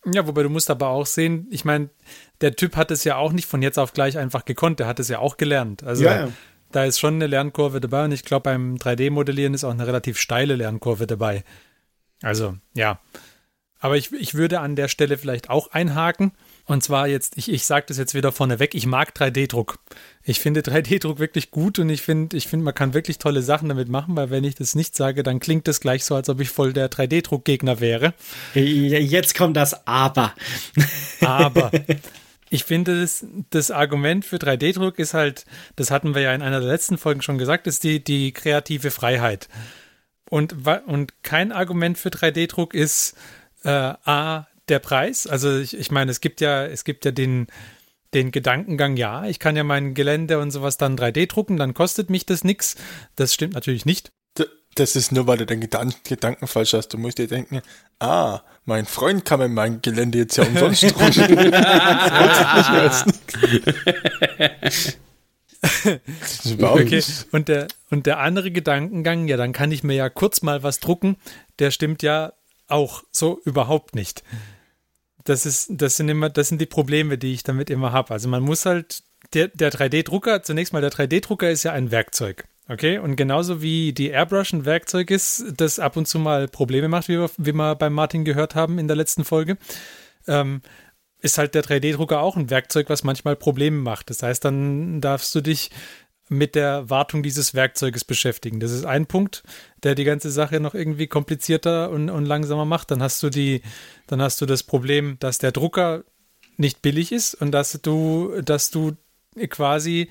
Ja, 0.06 0.28
wobei 0.28 0.44
du 0.44 0.50
musst 0.50 0.70
aber 0.70 0.90
auch 0.90 1.06
sehen, 1.06 1.48
ich 1.50 1.66
meine, 1.66 1.90
der 2.42 2.56
Typ 2.56 2.76
hat 2.76 2.92
es 2.92 3.04
ja 3.04 3.18
auch 3.18 3.32
nicht 3.32 3.48
von 3.48 3.62
jetzt 3.62 3.80
auf 3.80 3.94
gleich 3.94 4.18
einfach 4.18 4.46
gekonnt, 4.46 4.80
der 4.80 4.88
hat 4.88 5.00
es 5.00 5.10
ja 5.10 5.20
auch 5.20 5.38
gelernt. 5.38 5.84
Also 5.84 6.04
ja, 6.04 6.20
ja. 6.20 6.28
Da 6.72 6.86
ist 6.86 7.00
schon 7.00 7.16
eine 7.16 7.28
Lernkurve 7.28 7.80
dabei 7.80 8.06
und 8.06 8.12
ich 8.12 8.24
glaube, 8.24 8.44
beim 8.44 8.76
3D-Modellieren 8.76 9.54
ist 9.54 9.64
auch 9.64 9.72
eine 9.72 9.88
relativ 9.88 10.20
steile 10.20 10.56
Lernkurve 10.56 11.08
dabei. 11.08 11.44
Also, 12.22 12.58
ja. 12.74 13.00
Aber 13.80 13.96
ich, 13.96 14.12
ich 14.12 14.34
würde 14.34 14.60
an 14.60 14.76
der 14.76 14.88
Stelle 14.88 15.18
vielleicht 15.18 15.50
auch 15.50 15.72
einhaken. 15.72 16.32
Und 16.66 16.84
zwar 16.84 17.08
jetzt, 17.08 17.38
ich, 17.38 17.52
ich 17.52 17.66
sage 17.66 17.86
das 17.88 17.98
jetzt 17.98 18.16
wieder 18.16 18.32
vorneweg, 18.32 18.74
ich 18.74 18.88
mag 18.88 19.14
3D-Druck. 19.16 19.78
Ich 20.24 20.40
finde 20.40 20.62
3D-Druck 20.62 21.20
wirklich 21.20 21.52
gut 21.52 21.78
und 21.80 21.90
ich 21.90 22.02
finde, 22.02 22.36
ich 22.36 22.48
finde, 22.48 22.66
man 22.66 22.74
kann 22.74 22.94
wirklich 22.94 23.20
tolle 23.20 23.42
Sachen 23.42 23.70
damit 23.70 23.88
machen, 23.88 24.16
weil 24.18 24.32
wenn 24.32 24.44
ich 24.44 24.56
das 24.56 24.74
nicht 24.74 24.96
sage, 24.96 25.22
dann 25.24 25.40
klingt 25.40 25.68
das 25.68 25.80
gleich 25.80 26.04
so, 26.04 26.16
als 26.16 26.28
ob 26.28 26.42
ich 26.42 26.50
voll 26.50 26.74
der 26.74 26.90
3D-Druck-Gegner 26.90 27.80
wäre. 27.80 28.14
Jetzt 28.54 29.36
kommt 29.36 29.56
das 29.56 29.88
Aber. 29.88 30.34
Aber. 31.22 31.72
Ich 32.50 32.64
finde, 32.64 33.02
das, 33.02 33.26
das 33.50 33.72
Argument 33.72 34.24
für 34.24 34.38
3D-Druck 34.38 35.00
ist 35.00 35.14
halt, 35.14 35.46
das 35.76 35.92
hatten 35.92 36.16
wir 36.16 36.22
ja 36.22 36.34
in 36.34 36.42
einer 36.42 36.60
der 36.60 36.70
letzten 36.70 36.98
Folgen 36.98 37.22
schon 37.22 37.38
gesagt, 37.38 37.68
ist 37.68 37.84
die, 37.84 38.04
die 38.04 38.32
kreative 38.32 38.92
Freiheit. 38.92 39.50
Und, 40.30 40.56
und 40.88 41.24
kein 41.24 41.52
Argument 41.52 41.98
für 41.98 42.10
3D-Druck 42.10 42.74
ist, 42.74 43.16
äh, 43.64 43.70
A, 43.70 44.48
der 44.70 44.80
Preis. 44.80 45.28
Also 45.28 45.58
ich, 45.58 45.78
ich 45.78 45.92
meine, 45.92 46.12
es 46.12 46.22
gibt 46.22 46.42
ja, 46.42 46.66
es 46.66 46.84
gibt 46.84 47.06
ja 47.06 47.12
den, 47.12 47.48
den 48.14 48.32
Gedankengang, 48.32 48.98
ja, 48.98 49.26
ich 49.26 49.40
kann 49.40 49.56
ja 49.56 49.64
mein 49.64 49.94
Gelände 49.94 50.40
und 50.40 50.52
sowas 50.52 50.78
dann 50.78 50.98
3D 50.98 51.28
drucken, 51.28 51.58
dann 51.58 51.74
kostet 51.74 52.10
mich 52.10 52.26
das 52.26 52.44
nichts. 52.44 52.76
Das 53.16 53.34
stimmt 53.34 53.54
natürlich 53.54 53.86
nicht. 53.86 54.12
Das 54.80 54.96
ist 54.96 55.12
nur, 55.12 55.28
weil 55.28 55.38
du 55.38 55.46
den 55.46 55.60
Gedanken 55.60 56.48
falsch 56.48 56.74
hast. 56.74 56.90
Du 56.90 56.98
musst 56.98 57.18
dir 57.18 57.28
denken, 57.28 57.62
ah, 58.00 58.42
mein 58.66 58.86
Freund 58.86 59.26
kann 59.26 59.40
mir 59.40 59.50
mein 59.50 59.82
Gelände 59.82 60.20
jetzt 60.20 60.38
ja 60.38 60.46
umsonst 60.46 60.84
okay. 66.62 67.04
Und 67.32 67.48
der, 67.48 67.68
und 67.90 68.06
der 68.06 68.20
andere 68.20 68.52
Gedankengang, 68.52 69.28
ja, 69.28 69.38
dann 69.38 69.54
kann 69.54 69.72
ich 69.72 69.84
mir 69.84 69.96
ja 69.96 70.10
kurz 70.10 70.42
mal 70.42 70.64
was 70.64 70.80
drucken, 70.80 71.18
der 71.60 71.72
stimmt 71.72 72.04
ja 72.04 72.34
auch 72.68 73.04
so 73.12 73.40
überhaupt 73.46 73.96
nicht 73.96 74.24
das 75.28 75.46
ist, 75.46 75.68
das 75.70 75.98
sind 75.98 76.10
immer, 76.10 76.30
das 76.30 76.48
sind 76.48 76.62
die 76.62 76.66
Probleme, 76.66 77.18
die 77.18 77.34
ich 77.34 77.44
damit 77.44 77.70
immer 77.70 77.92
habe. 77.92 78.12
Also 78.12 78.30
man 78.30 78.44
muss 78.44 78.66
halt, 78.66 79.04
der, 79.34 79.50
der 79.50 79.72
3D-Drucker, 79.72 80.44
zunächst 80.44 80.74
mal 80.74 80.82
der 80.82 80.92
3D-Drucker 80.92 81.50
ist 81.50 81.64
ja 81.64 81.74
ein 81.74 81.92
Werkzeug. 81.92 82.48
Okay, 82.70 82.98
und 82.98 83.16
genauso 83.16 83.62
wie 83.62 83.94
die 83.94 84.10
Airbrush 84.10 84.52
ein 84.52 84.66
Werkzeug 84.66 85.10
ist, 85.10 85.46
das 85.56 85.80
ab 85.80 85.96
und 85.96 86.06
zu 86.06 86.20
mal 86.20 86.50
Probleme 86.50 86.90
macht, 86.90 87.08
wie 87.08 87.18
wir, 87.18 87.30
wie 87.38 87.54
wir 87.54 87.76
beim 87.76 87.94
Martin 87.94 88.26
gehört 88.26 88.56
haben 88.56 88.78
in 88.78 88.88
der 88.88 88.98
letzten 88.98 89.24
Folge, 89.24 89.58
ähm, 90.28 90.62
ist 91.20 91.38
halt 91.38 91.56
der 91.56 91.64
3D-Drucker 91.64 92.20
auch 92.20 92.36
ein 92.36 92.50
Werkzeug, 92.50 92.90
was 92.90 93.04
manchmal 93.04 93.38
Probleme 93.38 93.78
macht. 93.78 94.10
Das 94.10 94.22
heißt, 94.22 94.44
dann 94.44 95.00
darfst 95.00 95.34
du 95.34 95.42
dich 95.42 95.72
mit 96.30 96.56
der 96.56 96.90
Wartung 96.90 97.24
dieses 97.24 97.54
Werkzeuges 97.54 98.04
beschäftigen. 98.04 98.60
Das 98.60 98.72
ist 98.72 98.86
ein 98.86 99.06
Punkt, 99.06 99.44
der 99.84 99.96
die 99.96 100.04
ganze 100.04 100.30
Sache 100.30 100.60
noch 100.60 100.74
irgendwie 100.74 101.08
komplizierter 101.08 101.90
und, 101.90 102.10
und 102.10 102.26
langsamer 102.26 102.66
macht. 102.66 102.92
Dann 102.92 103.02
hast 103.02 103.24
du 103.24 103.30
die, 103.30 103.62
dann 104.08 104.22
hast 104.22 104.42
du 104.42 104.46
das 104.46 104.64
Problem, 104.64 105.18
dass 105.20 105.38
der 105.38 105.54
Drucker 105.54 106.04
nicht 106.58 106.82
billig 106.82 107.14
ist 107.14 107.34
und 107.34 107.52
dass 107.52 107.80
du, 107.82 108.42
dass 108.42 108.72
du 108.72 108.98
quasi 109.50 110.10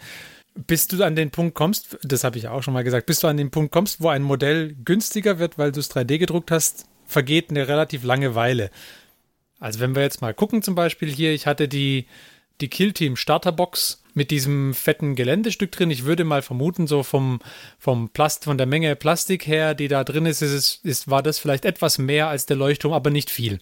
bis 0.57 0.87
du 0.89 1.03
an 1.05 1.17
den 1.17 1.31
Punkt 1.31 1.55
kommst, 1.55 1.99
das 2.03 2.25
habe 2.25 2.39
ich 2.39 2.49
auch 2.49 2.63
schon 2.63 2.75
mal 2.75 2.85
gesagt, 2.85 3.07
bis 3.07 3.21
du 3.21 3.29
an 3.29 3.37
den 3.37 3.51
Punkt 3.51 3.73
kommst, 3.73 4.01
wo 4.01 4.09
ein 4.09 4.23
Modell 4.23 4.75
günstiger 4.85 5.39
wird, 5.39 5.59
weil 5.59 5.73
du 5.73 5.81
es 5.81 5.91
3D 5.91 6.19
gedruckt 6.19 6.51
hast, 6.51 6.87
vergeht 7.07 7.51
eine 7.51 7.69
relativ 7.69 8.03
lange 8.05 8.35
Weile. 8.35 8.71
Also 9.61 9.81
wenn 9.81 9.95
wir 9.95 10.03
jetzt 10.03 10.21
mal 10.21 10.35
gucken, 10.35 10.63
zum 10.63 10.75
Beispiel 10.75 11.11
hier, 11.11 11.33
ich 11.33 11.47
hatte 11.47 11.69
die, 11.69 12.07
die 12.61 12.69
Kill 12.69 12.93
Team 12.93 13.17
Starterbox 13.17 14.03
mit 14.15 14.31
diesem 14.31 14.75
fetten 14.75 15.15
Geländestück 15.15 15.73
drin. 15.73 15.91
Ich 15.91 16.05
würde 16.05 16.25
mal 16.25 16.43
vermuten, 16.43 16.87
so 16.87 17.03
vom, 17.03 17.41
vom 17.79 18.09
Plast, 18.09 18.45
von 18.45 18.57
der 18.57 18.67
Menge 18.67 18.97
Plastik 18.97 19.47
her, 19.47 19.75
die 19.75 19.89
da 19.89 20.05
drin 20.05 20.27
ist, 20.27 20.41
ist, 20.41 20.85
ist 20.85 21.09
war 21.11 21.23
das 21.23 21.39
vielleicht 21.39 21.65
etwas 21.65 21.99
mehr 21.99 22.29
als 22.29 22.47
der 22.47 22.57
Leuchtturm, 22.57 22.95
aber 22.95 23.11
nicht 23.11 23.31
viel. 23.31 23.59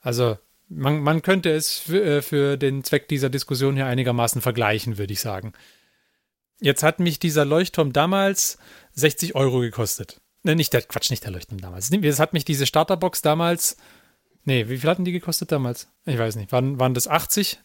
Also 0.00 0.38
man, 0.68 1.00
man 1.00 1.22
könnte 1.22 1.50
es 1.50 1.78
für, 1.78 2.02
äh, 2.02 2.22
für 2.22 2.56
den 2.56 2.84
Zweck 2.84 3.08
dieser 3.08 3.30
Diskussion 3.30 3.74
hier 3.76 3.86
einigermaßen 3.86 4.40
vergleichen, 4.40 4.98
würde 4.98 5.12
ich 5.12 5.20
sagen. 5.20 5.52
Jetzt 6.60 6.82
hat 6.82 7.00
mich 7.00 7.18
dieser 7.18 7.44
Leuchtturm 7.44 7.92
damals 7.92 8.58
60 8.92 9.34
Euro 9.34 9.60
gekostet. 9.60 10.20
Ne, 10.42 10.56
nicht 10.56 10.72
der 10.72 10.82
Quatsch, 10.82 11.10
nicht 11.10 11.24
der 11.24 11.30
Leuchtturm 11.30 11.60
damals. 11.60 11.90
Es 11.90 12.20
hat 12.20 12.32
mich 12.32 12.44
diese 12.44 12.66
Starterbox 12.66 13.22
damals. 13.22 13.76
Nee, 14.44 14.68
wie 14.68 14.78
viel 14.78 14.88
hatten 14.88 15.04
die 15.04 15.12
gekostet 15.12 15.52
damals? 15.52 15.88
Ich 16.06 16.18
weiß 16.18 16.36
nicht. 16.36 16.52
Waren, 16.52 16.78
waren 16.80 16.94
das 16.94 17.06
80? 17.06 17.60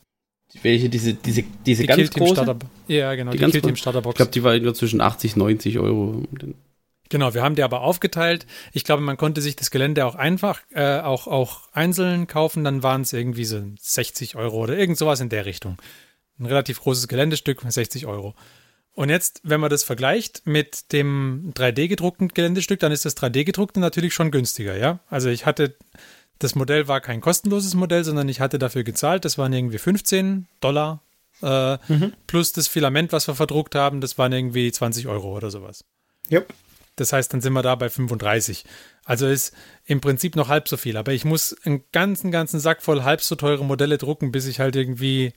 Welche, 0.62 0.90
diese, 0.90 1.14
diese, 1.14 1.44
diese 1.66 1.84
die 1.84 1.88
ganz 1.88 2.10
große? 2.12 2.58
Ja, 2.88 3.16
genau, 3.16 3.32
die, 3.32 3.40
die 3.40 3.62
Kill 3.62 3.76
Starterbox. 3.76 4.14
Ich 4.14 4.18
glaube, 4.18 4.32
die 4.32 4.44
war 4.44 4.58
nur 4.60 4.76
zwischen 4.76 5.02
80, 5.02 5.36
90 5.36 5.80
Euro. 5.80 6.24
Genau, 7.10 7.34
wir 7.34 7.42
haben 7.42 7.56
die 7.56 7.64
aber 7.64 7.82
aufgeteilt. 7.82 8.46
Ich 8.72 8.84
glaube, 8.84 9.02
man 9.02 9.18
konnte 9.18 9.42
sich 9.42 9.56
das 9.56 9.72
Gelände 9.72 10.06
auch 10.06 10.16
einfach, 10.16 10.62
äh, 10.72 11.00
auch, 11.00 11.28
auch 11.28 11.70
einzeln 11.72 12.28
kaufen. 12.28 12.64
Dann 12.64 12.84
waren 12.84 13.02
es 13.02 13.14
irgendwie 13.14 13.46
so 13.46 13.64
60 13.80 14.36
Euro 14.36 14.58
oder 14.64 14.78
irgend 14.78 14.98
sowas 14.98 15.22
in 15.22 15.30
der 15.30 15.46
Richtung. 15.46 15.78
Ein 16.40 16.46
relativ 16.46 16.82
großes 16.82 17.08
Geländestück, 17.08 17.62
60 17.68 18.06
Euro. 18.06 18.36
Und 18.96 19.10
jetzt, 19.10 19.42
wenn 19.44 19.60
man 19.60 19.70
das 19.70 19.84
vergleicht 19.84 20.46
mit 20.46 20.92
dem 20.92 21.52
3D 21.56 21.88
gedruckten 21.88 22.28
Geländestück, 22.28 22.80
dann 22.80 22.92
ist 22.92 23.06
das 23.06 23.18
3D 23.18 23.44
gedruckte 23.44 23.80
natürlich 23.80 24.14
schon 24.14 24.30
günstiger, 24.30 24.78
ja. 24.78 25.00
Also 25.10 25.30
ich 25.30 25.46
hatte 25.46 25.76
das 26.40 26.56
Modell 26.56 26.88
war 26.88 27.00
kein 27.00 27.22
kostenloses 27.22 27.74
Modell, 27.74 28.04
sondern 28.04 28.28
ich 28.28 28.42
hatte 28.42 28.60
dafür 28.60 28.84
gezahlt. 28.84 29.24
Das 29.24 29.38
waren 29.38 29.54
irgendwie 29.54 29.78
15 29.78 30.48
Dollar 30.60 31.02
äh, 31.42 31.78
mhm. 31.88 32.14
plus 32.28 32.54
das 32.54 32.68
Filament, 32.68 33.12
was 33.12 33.28
wir 33.28 33.36
verdruckt 33.36 33.76
haben, 33.76 34.02
das 34.02 34.18
waren 34.18 34.32
irgendwie 34.32 34.72
20 34.72 35.08
Euro 35.08 35.36
oder 35.36 35.50
sowas. 35.50 35.86
Ja. 36.30 36.42
Das 36.96 37.12
heißt, 37.12 37.34
dann 37.34 37.42
sind 37.42 37.54
wir 37.54 37.64
da 37.64 37.74
bei 37.74 37.90
35. 37.90 38.66
Also 39.04 39.28
ist 39.28 39.56
im 39.86 40.00
Prinzip 40.00 40.36
noch 40.36 40.48
halb 40.48 40.68
so 40.68 40.78
viel. 40.78 40.96
Aber 40.96 41.12
ich 41.12 41.26
muss 41.26 41.56
einen 41.64 41.84
ganzen, 41.92 42.30
ganzen 42.30 42.60
Sack 42.60 42.84
voll 42.84 43.04
halb 43.04 43.22
so 43.22 43.36
teure 43.36 43.66
Modelle 43.66 43.98
drucken, 43.98 44.32
bis 44.32 44.46
ich 44.46 44.60
halt 44.60 44.76
irgendwie 44.76 45.34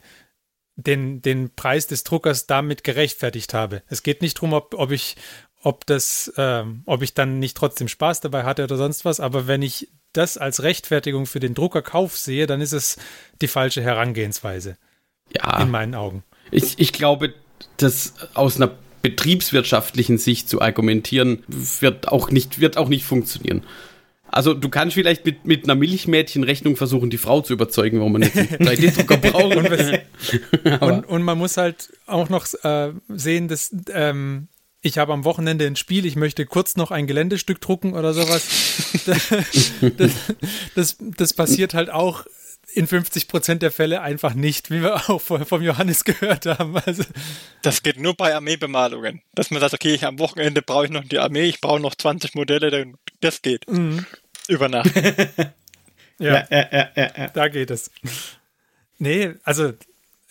den, 0.76 1.22
den 1.22 1.54
Preis 1.54 1.86
des 1.86 2.04
Druckers 2.04 2.46
damit 2.46 2.84
gerechtfertigt 2.84 3.54
habe. 3.54 3.82
Es 3.88 4.02
geht 4.02 4.22
nicht 4.22 4.36
darum, 4.36 4.52
ob, 4.52 4.74
ob 4.74 4.92
ich, 4.92 5.16
ob 5.62 5.86
das, 5.86 6.28
äh, 6.36 6.64
ob 6.84 7.02
ich 7.02 7.14
dann 7.14 7.38
nicht 7.38 7.56
trotzdem 7.56 7.88
Spaß 7.88 8.20
dabei 8.20 8.44
hatte 8.44 8.64
oder 8.64 8.76
sonst 8.76 9.04
was, 9.04 9.18
aber 9.18 9.46
wenn 9.46 9.62
ich 9.62 9.88
das 10.12 10.38
als 10.38 10.62
Rechtfertigung 10.62 11.26
für 11.26 11.40
den 11.40 11.54
Druckerkauf 11.54 12.16
sehe, 12.16 12.46
dann 12.46 12.60
ist 12.60 12.72
es 12.72 12.96
die 13.42 13.48
falsche 13.48 13.82
Herangehensweise. 13.82 14.76
Ja. 15.34 15.60
In 15.60 15.70
meinen 15.70 15.94
Augen. 15.94 16.22
Ich, 16.50 16.78
ich 16.78 16.92
glaube, 16.92 17.34
dass 17.78 18.14
aus 18.34 18.56
einer 18.56 18.70
betriebswirtschaftlichen 19.02 20.18
Sicht 20.18 20.48
zu 20.48 20.60
argumentieren, 20.60 21.42
wird 21.46 22.08
auch 22.08 22.30
nicht, 22.30 22.60
wird 22.60 22.76
auch 22.76 22.88
nicht 22.88 23.04
funktionieren. 23.04 23.64
Also 24.36 24.52
du 24.52 24.68
kannst 24.68 24.92
vielleicht 24.92 25.24
mit, 25.24 25.46
mit 25.46 25.64
einer 25.64 25.74
Milchmädchenrechnung 25.74 26.76
versuchen, 26.76 27.08
die 27.08 27.16
Frau 27.16 27.40
zu 27.40 27.54
überzeugen, 27.54 28.00
warum 28.00 28.12
man 28.12 28.22
jetzt 28.22 28.36
einen 28.36 28.48
3D-Drucker 28.48 29.16
braucht. 29.30 29.56
und, 29.56 30.82
und, 30.82 31.04
und, 31.06 31.22
man 31.22 31.38
muss 31.38 31.56
halt 31.56 31.90
auch 32.06 32.28
noch 32.28 32.46
äh, 32.62 32.92
sehen, 33.08 33.48
dass 33.48 33.74
ähm, 33.90 34.48
ich 34.82 34.98
habe 34.98 35.14
am 35.14 35.24
Wochenende 35.24 35.66
ein 35.66 35.74
Spiel, 35.74 36.04
ich 36.04 36.16
möchte 36.16 36.44
kurz 36.44 36.76
noch 36.76 36.90
ein 36.90 37.06
Geländestück 37.06 37.62
drucken 37.62 37.94
oder 37.94 38.12
sowas. 38.12 39.02
das, 39.96 40.12
das, 40.74 40.96
das 41.00 41.32
passiert 41.32 41.72
halt 41.72 41.88
auch 41.88 42.26
in 42.74 42.86
50 42.86 43.28
Prozent 43.28 43.62
der 43.62 43.70
Fälle 43.70 44.02
einfach 44.02 44.34
nicht, 44.34 44.70
wie 44.70 44.82
wir 44.82 45.08
auch 45.08 45.20
vorher 45.20 45.46
vom 45.46 45.62
Johannes 45.62 46.04
gehört 46.04 46.44
haben. 46.44 46.76
Also 46.76 47.04
das 47.62 47.82
geht 47.82 47.98
nur 47.98 48.14
bei 48.14 48.34
Armeebemalungen. 48.34 49.22
Dass 49.34 49.50
man 49.50 49.60
sagt, 49.60 49.72
okay, 49.72 49.94
ich 49.94 50.04
am 50.04 50.18
Wochenende 50.18 50.60
brauche 50.60 50.84
ich 50.84 50.90
noch 50.90 51.04
die 51.04 51.18
Armee, 51.18 51.44
ich 51.44 51.62
brauche 51.62 51.80
noch 51.80 51.94
20 51.94 52.34
Modelle, 52.34 52.92
das 53.20 53.40
geht. 53.40 53.70
Mhm. 53.70 54.04
Über 54.48 54.68
Nacht. 54.68 54.90
ja, 56.18 56.46
ja, 56.50 56.68
ja, 56.72 56.88
ja, 56.94 57.10
ja, 57.16 57.28
da 57.28 57.48
geht 57.48 57.70
es. 57.70 57.90
Nee, 58.98 59.34
also 59.44 59.72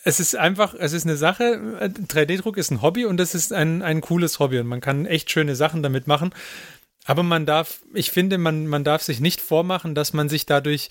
es 0.03 0.19
ist 0.19 0.35
einfach, 0.35 0.75
es 0.77 0.93
ist 0.93 1.05
eine 1.05 1.17
Sache, 1.17 1.59
3D-Druck 1.81 2.57
ist 2.57 2.71
ein 2.71 2.81
Hobby 2.81 3.05
und 3.05 3.17
das 3.17 3.33
ist 3.33 3.51
ein, 3.51 3.81
ein 3.81 4.01
cooles 4.01 4.39
Hobby 4.39 4.59
und 4.59 4.67
man 4.67 4.81
kann 4.81 5.05
echt 5.05 5.31
schöne 5.31 5.55
Sachen 5.55 5.81
damit 5.83 6.07
machen. 6.07 6.33
Aber 7.05 7.23
man 7.23 7.45
darf, 7.45 7.79
ich 7.93 8.11
finde, 8.11 8.37
man, 8.37 8.67
man 8.67 8.83
darf 8.83 9.03
sich 9.03 9.19
nicht 9.19 9.41
vormachen, 9.41 9.95
dass 9.95 10.13
man 10.13 10.29
sich 10.29 10.45
dadurch 10.45 10.89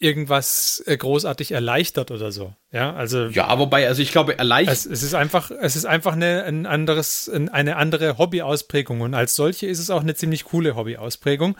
irgendwas 0.00 0.82
äh, 0.86 0.96
großartig 0.96 1.52
erleichtert 1.52 2.10
oder 2.10 2.30
so. 2.30 2.54
Ja, 2.70 2.94
also. 2.94 3.26
Ja, 3.26 3.58
wobei, 3.58 3.88
also 3.88 4.02
ich 4.02 4.12
glaube, 4.12 4.38
erleichtert. 4.38 4.76
Es, 4.76 4.86
es 4.86 5.02
ist 5.02 5.14
einfach, 5.14 5.50
es 5.50 5.76
ist 5.76 5.86
einfach 5.86 6.12
eine, 6.12 6.44
ein 6.44 6.66
anderes, 6.66 7.28
eine 7.28 7.76
andere 7.76 8.18
Hobbyausprägung 8.18 9.00
und 9.00 9.14
als 9.14 9.34
solche 9.34 9.66
ist 9.66 9.80
es 9.80 9.90
auch 9.90 10.02
eine 10.02 10.14
ziemlich 10.14 10.44
coole 10.44 10.76
Hobbyausprägung. 10.76 11.56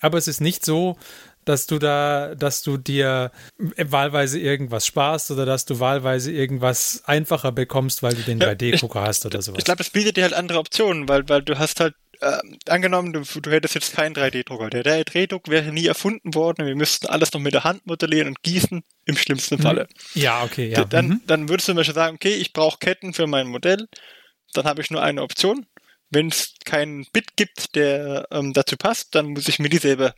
Aber 0.00 0.18
es 0.18 0.28
ist 0.28 0.40
nicht 0.40 0.64
so, 0.64 0.96
dass 1.46 1.66
du 1.66 1.78
da, 1.78 2.34
dass 2.34 2.62
du 2.62 2.76
dir 2.76 3.30
wahlweise 3.58 4.38
irgendwas 4.38 4.84
sparst 4.84 5.30
oder 5.30 5.46
dass 5.46 5.64
du 5.64 5.78
wahlweise 5.78 6.32
irgendwas 6.32 7.02
einfacher 7.06 7.52
bekommst, 7.52 8.02
weil 8.02 8.14
du 8.14 8.22
den 8.22 8.40
ja, 8.40 8.48
3D-Drucker 8.48 9.02
hast 9.02 9.24
oder 9.26 9.40
sowas. 9.40 9.58
Ich 9.58 9.64
glaube, 9.64 9.78
das 9.78 9.90
bietet 9.90 10.16
dir 10.16 10.24
halt 10.24 10.34
andere 10.34 10.58
Optionen, 10.58 11.08
weil, 11.08 11.28
weil 11.28 11.42
du 11.42 11.56
hast 11.58 11.80
halt 11.80 11.94
äh, 12.20 12.38
angenommen, 12.68 13.12
du, 13.12 13.22
du 13.22 13.50
hättest 13.50 13.74
jetzt 13.74 13.94
keinen 13.94 14.14
3D-Drucker. 14.14 14.70
Der 14.70 14.84
3D-Druck 14.84 15.48
wäre 15.48 15.72
nie 15.72 15.86
erfunden 15.86 16.34
worden. 16.34 16.66
Wir 16.66 16.76
müssten 16.76 17.06
alles 17.06 17.32
noch 17.32 17.40
mit 17.40 17.54
der 17.54 17.64
Hand 17.64 17.86
modellieren 17.86 18.28
und 18.28 18.42
gießen, 18.42 18.82
im 19.04 19.16
schlimmsten 19.16 19.58
Falle. 19.58 19.86
Ja, 20.14 20.42
okay, 20.42 20.68
ja. 20.68 20.84
Dann, 20.84 21.08
mhm. 21.08 21.20
dann 21.26 21.48
würdest 21.48 21.68
du 21.68 21.72
zum 21.72 21.76
Beispiel 21.76 21.94
sagen, 21.94 22.16
okay, 22.16 22.34
ich 22.34 22.52
brauche 22.52 22.78
Ketten 22.78 23.14
für 23.14 23.26
mein 23.26 23.46
Modell. 23.46 23.86
Dann 24.52 24.64
habe 24.64 24.80
ich 24.80 24.90
nur 24.90 25.02
eine 25.02 25.22
Option. 25.22 25.66
Wenn 26.10 26.28
es 26.28 26.54
keinen 26.64 27.06
Bit 27.12 27.36
gibt, 27.36 27.74
der 27.74 28.26
ähm, 28.30 28.52
dazu 28.52 28.76
passt, 28.76 29.14
dann 29.14 29.26
muss 29.28 29.48
ich 29.48 29.58
mir 29.58 29.68
die 29.68 29.78
selber 29.78 30.14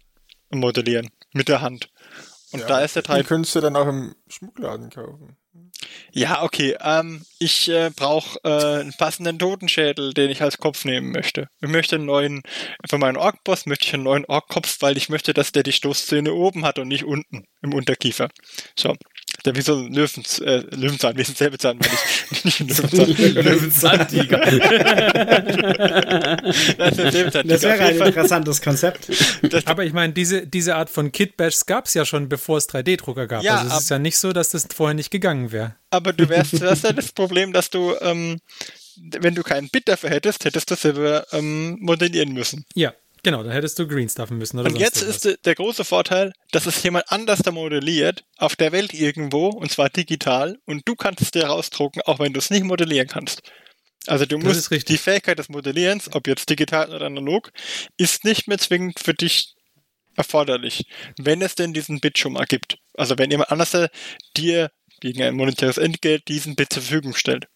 modellieren. 0.51 1.11
Mit 1.32 1.49
der 1.49 1.61
Hand. 1.61 1.91
Und 2.53 2.61
ja, 2.61 2.66
da 2.66 2.80
ist 2.80 2.97
der 2.97 3.05
3D. 3.05 3.16
Den 3.16 3.26
könntest 3.26 3.55
du 3.55 3.61
dann 3.61 3.76
auch 3.76 3.86
im 3.86 4.14
Schmuckladen 4.28 4.91
kaufen. 4.91 5.36
Ja, 6.12 6.43
okay. 6.43 6.76
Ähm, 6.80 7.24
ich 7.39 7.68
äh, 7.68 7.91
brauche 7.95 8.39
äh, 8.43 8.80
einen 8.80 8.95
passenden 8.95 9.39
Totenschädel, 9.39 10.14
den 10.14 10.30
ich 10.30 10.43
als 10.43 10.59
Kopf 10.59 10.84
nehmen 10.84 11.12
möchte. 11.12 11.49
Ich 11.61 11.68
möchte 11.68 11.97
einen 11.97 12.07
neuen, 12.07 12.43
für 12.89 12.99
meinen 12.99 13.16
Ork-Boss 13.16 13.66
möchte 13.66 13.86
ich 13.86 13.95
einen 13.95 14.03
neuen 14.03 14.24
Ork-Kopf, 14.24 14.78
weil 14.80 14.97
ich 14.97 15.09
möchte, 15.09 15.34
dass 15.34 15.53
der 15.53 15.62
die 15.62 15.72
Stoßzähne 15.72 16.32
oben 16.32 16.64
hat 16.64 16.78
und 16.78 16.89
nicht 16.89 17.05
unten 17.05 17.45
im 17.62 17.74
Unterkiefer. 17.74 18.28
So. 18.76 18.95
Der 19.49 19.57
wie 19.57 19.62
so 19.62 19.76
ein 19.76 19.94
äh, 19.94 20.59
Löwenzahn, 20.76 21.16
wie 21.16 21.22
ein 21.22 21.34
Säbelzahn, 21.34 21.78
wenn 21.80 21.90
ich 22.32 22.44
nicht 22.61 22.61
ein 22.61 22.68
Löwenzahn. 22.68 23.34
Löwenzahn-Tiger. 23.34 24.40
das, 26.76 26.96
das 27.46 27.62
wäre 27.62 27.80
ein 27.80 27.96
interessantes 27.96 28.61
Konzept. 28.61 29.09
Aber 29.64 29.86
ich 29.86 29.94
meine, 29.94 30.12
diese, 30.12 30.46
diese 30.46 30.76
Art 30.76 30.90
von 30.90 31.12
Kit-Bash 31.12 31.64
gab 31.64 31.86
es 31.86 31.94
ja 31.94 32.05
schon, 32.05 32.28
bevor 32.28 32.59
es 32.59 32.68
3D-Drucker 32.68 33.26
gab. 33.26 33.42
Ja, 33.42 33.61
also 33.61 33.74
es 33.74 33.84
ist 33.84 33.88
ja 33.88 33.99
nicht 33.99 34.18
so, 34.18 34.34
dass 34.34 34.51
das 34.51 34.68
vorher 34.70 34.92
nicht 34.92 35.11
gegangen 35.11 35.51
wäre. 35.51 35.76
Aber 35.88 36.12
du 36.12 36.28
wärst, 36.28 36.61
du 36.61 36.68
hast 36.68 36.84
ja 36.84 36.92
das 36.92 37.12
Problem, 37.12 37.55
dass 37.55 37.70
du, 37.70 37.94
ähm, 38.03 38.40
wenn 38.96 39.34
du 39.34 39.42
keinen 39.42 39.70
Bit 39.70 39.88
dafür 39.88 40.11
hättest, 40.11 40.44
hättest 40.44 40.70
du 40.70 40.74
selber 40.74 41.26
ähm, 41.32 41.78
modellieren 41.80 42.34
müssen. 42.34 42.66
Ja, 42.74 42.92
Genau, 43.22 43.42
dann 43.42 43.52
hättest 43.52 43.78
du 43.78 43.86
greenstuffen 43.86 44.38
müssen. 44.38 44.58
Oder 44.58 44.68
und 44.68 44.76
jetzt 44.76 45.02
ist 45.02 45.24
der, 45.24 45.36
der 45.38 45.54
große 45.54 45.84
Vorteil, 45.84 46.32
dass 46.52 46.66
es 46.66 46.82
jemand 46.82 47.10
anders 47.10 47.40
da 47.40 47.50
modelliert, 47.50 48.24
auf 48.36 48.56
der 48.56 48.72
Welt 48.72 48.94
irgendwo, 48.94 49.48
und 49.48 49.70
zwar 49.70 49.90
digital, 49.90 50.58
und 50.66 50.86
du 50.86 50.94
kannst 50.94 51.20
es 51.20 51.30
dir 51.30 51.46
rausdrucken, 51.46 52.02
auch 52.02 52.18
wenn 52.18 52.32
du 52.32 52.38
es 52.38 52.50
nicht 52.50 52.64
modellieren 52.64 53.08
kannst. 53.08 53.42
Also 54.06 54.24
du 54.24 54.38
musst 54.38 54.70
die 54.88 54.98
Fähigkeit 54.98 55.38
des 55.38 55.48
Modellierens, 55.48 56.14
ob 56.14 56.26
jetzt 56.28 56.48
digital 56.48 56.94
oder 56.94 57.06
analog, 57.06 57.50
ist 57.96 58.24
nicht 58.24 58.48
mehr 58.48 58.58
zwingend 58.58 59.00
für 59.00 59.14
dich 59.14 59.54
erforderlich, 60.16 60.86
wenn 61.18 61.42
es 61.42 61.54
denn 61.54 61.74
diesen 61.74 62.00
Bit 62.00 62.18
schon 62.18 62.32
mal 62.32 62.46
gibt. 62.46 62.78
Also 62.94 63.18
wenn 63.18 63.30
jemand 63.30 63.50
anders 63.50 63.76
dir 64.36 64.70
gegen 65.00 65.22
ein 65.22 65.34
monetäres 65.34 65.78
Entgelt 65.78 66.26
diesen 66.28 66.56
Bit 66.56 66.72
zur 66.72 66.82
Verfügung 66.82 67.14
stellt 67.14 67.46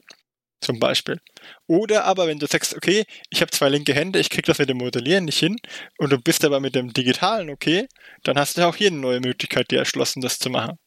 zum 0.63 0.79
Beispiel. 0.79 1.21
Oder 1.67 2.05
aber, 2.05 2.27
wenn 2.27 2.39
du 2.39 2.47
sagst, 2.47 2.75
okay, 2.75 3.05
ich 3.31 3.41
habe 3.41 3.51
zwei 3.51 3.69
linke 3.69 3.95
Hände, 3.95 4.19
ich 4.19 4.31
krieg 4.31 4.47
das 4.47 4.59
mit 4.59 4.69
dem 4.69 4.79
Modellieren 4.79 5.25
nicht 5.25 5.39
hin 5.39 5.57
und 5.99 6.11
du 6.11 6.19
bist 6.19 6.45
aber 6.45 6.61
mit 6.61 6.75
dem 6.75 6.93
Digitalen 6.93 7.51
okay, 7.51 7.89
dann 8.23 8.39
hast 8.39 8.57
du 8.57 8.67
auch 8.67 8.77
hier 8.77 8.89
eine 8.89 8.99
neue 8.99 9.21
Möglichkeit 9.21 9.71
dir 9.71 9.81
erschlossen, 9.81 10.23
das 10.23 10.39
zu 10.39 10.51
machen. 10.51 10.79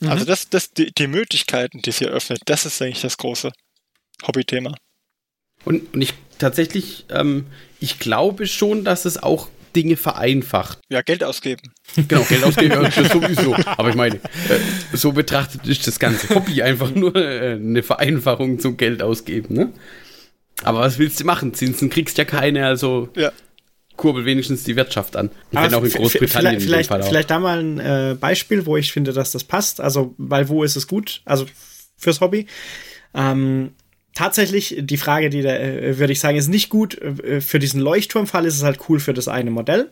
Mhm. 0.00 0.08
Also 0.08 0.24
das, 0.24 0.48
das, 0.48 0.70
die, 0.70 0.92
die 0.92 1.06
Möglichkeiten, 1.06 1.80
die 1.82 1.92
sie 1.92 2.04
eröffnet, 2.04 2.42
das 2.46 2.66
ist 2.66 2.80
eigentlich 2.80 3.02
das 3.02 3.16
große 3.16 3.52
Hobbythema. 4.26 4.74
Und, 5.64 5.94
und 5.94 6.02
ich 6.02 6.14
tatsächlich, 6.38 7.06
ähm, 7.10 7.46
ich 7.80 7.98
glaube 7.98 8.46
schon, 8.46 8.84
dass 8.84 9.04
es 9.04 9.22
auch 9.22 9.48
Dinge 9.74 9.96
vereinfacht. 9.96 10.78
Ja, 10.88 11.02
Geld 11.02 11.24
ausgeben. 11.24 11.62
Genau, 12.08 12.22
Geld 12.22 12.44
ausgeben, 12.44 12.82
das 12.82 13.12
sowieso. 13.12 13.54
Aber 13.76 13.90
ich 13.90 13.94
meine, 13.94 14.16
äh, 14.16 14.58
so 14.92 15.12
betrachtet 15.12 15.66
ist 15.66 15.86
das 15.86 15.98
ganze 15.98 16.34
Hobby 16.34 16.62
einfach 16.62 16.94
nur 16.94 17.14
äh, 17.16 17.54
eine 17.54 17.82
Vereinfachung 17.82 18.58
zum 18.58 18.76
Geld 18.76 19.02
ausgeben, 19.02 19.54
ne? 19.54 19.72
Aber 20.62 20.80
was 20.80 20.98
willst 20.98 21.20
du 21.20 21.24
machen? 21.24 21.52
Zinsen 21.52 21.90
kriegst 21.90 22.16
ja 22.16 22.24
keine, 22.24 22.66
also 22.66 23.08
ja. 23.16 23.32
kurbel 23.96 24.24
wenigstens 24.24 24.62
die 24.62 24.76
Wirtschaft 24.76 25.16
an. 25.16 25.30
Wenn 25.50 25.74
auch 25.74 25.82
in 25.82 25.90
Großbritannien 25.90 26.60
vielleicht, 26.60 26.88
vielleicht, 26.88 27.08
vielleicht 27.08 27.30
da 27.30 27.40
mal 27.40 27.58
ein 27.58 27.80
äh, 27.80 28.16
Beispiel, 28.18 28.64
wo 28.64 28.76
ich 28.76 28.92
finde, 28.92 29.12
dass 29.12 29.32
das 29.32 29.44
passt. 29.44 29.80
Also, 29.80 30.14
weil 30.16 30.48
wo 30.48 30.62
ist 30.62 30.76
es 30.76 30.86
gut? 30.86 31.22
Also 31.24 31.46
fürs 31.96 32.20
Hobby. 32.20 32.46
Ähm, 33.14 33.72
tatsächlich, 34.14 34.76
die 34.78 34.96
Frage, 34.96 35.30
die 35.30 35.42
da, 35.42 35.54
äh, 35.56 35.98
würde 35.98 36.12
ich 36.12 36.20
sagen, 36.20 36.38
ist 36.38 36.48
nicht 36.48 36.70
gut. 36.70 37.00
Äh, 37.00 37.40
für 37.40 37.58
diesen 37.58 37.80
Leuchtturmfall 37.80 38.46
ist 38.46 38.56
es 38.56 38.62
halt 38.62 38.78
cool 38.88 39.00
für 39.00 39.14
das 39.14 39.28
eine 39.28 39.50
Modell. 39.50 39.90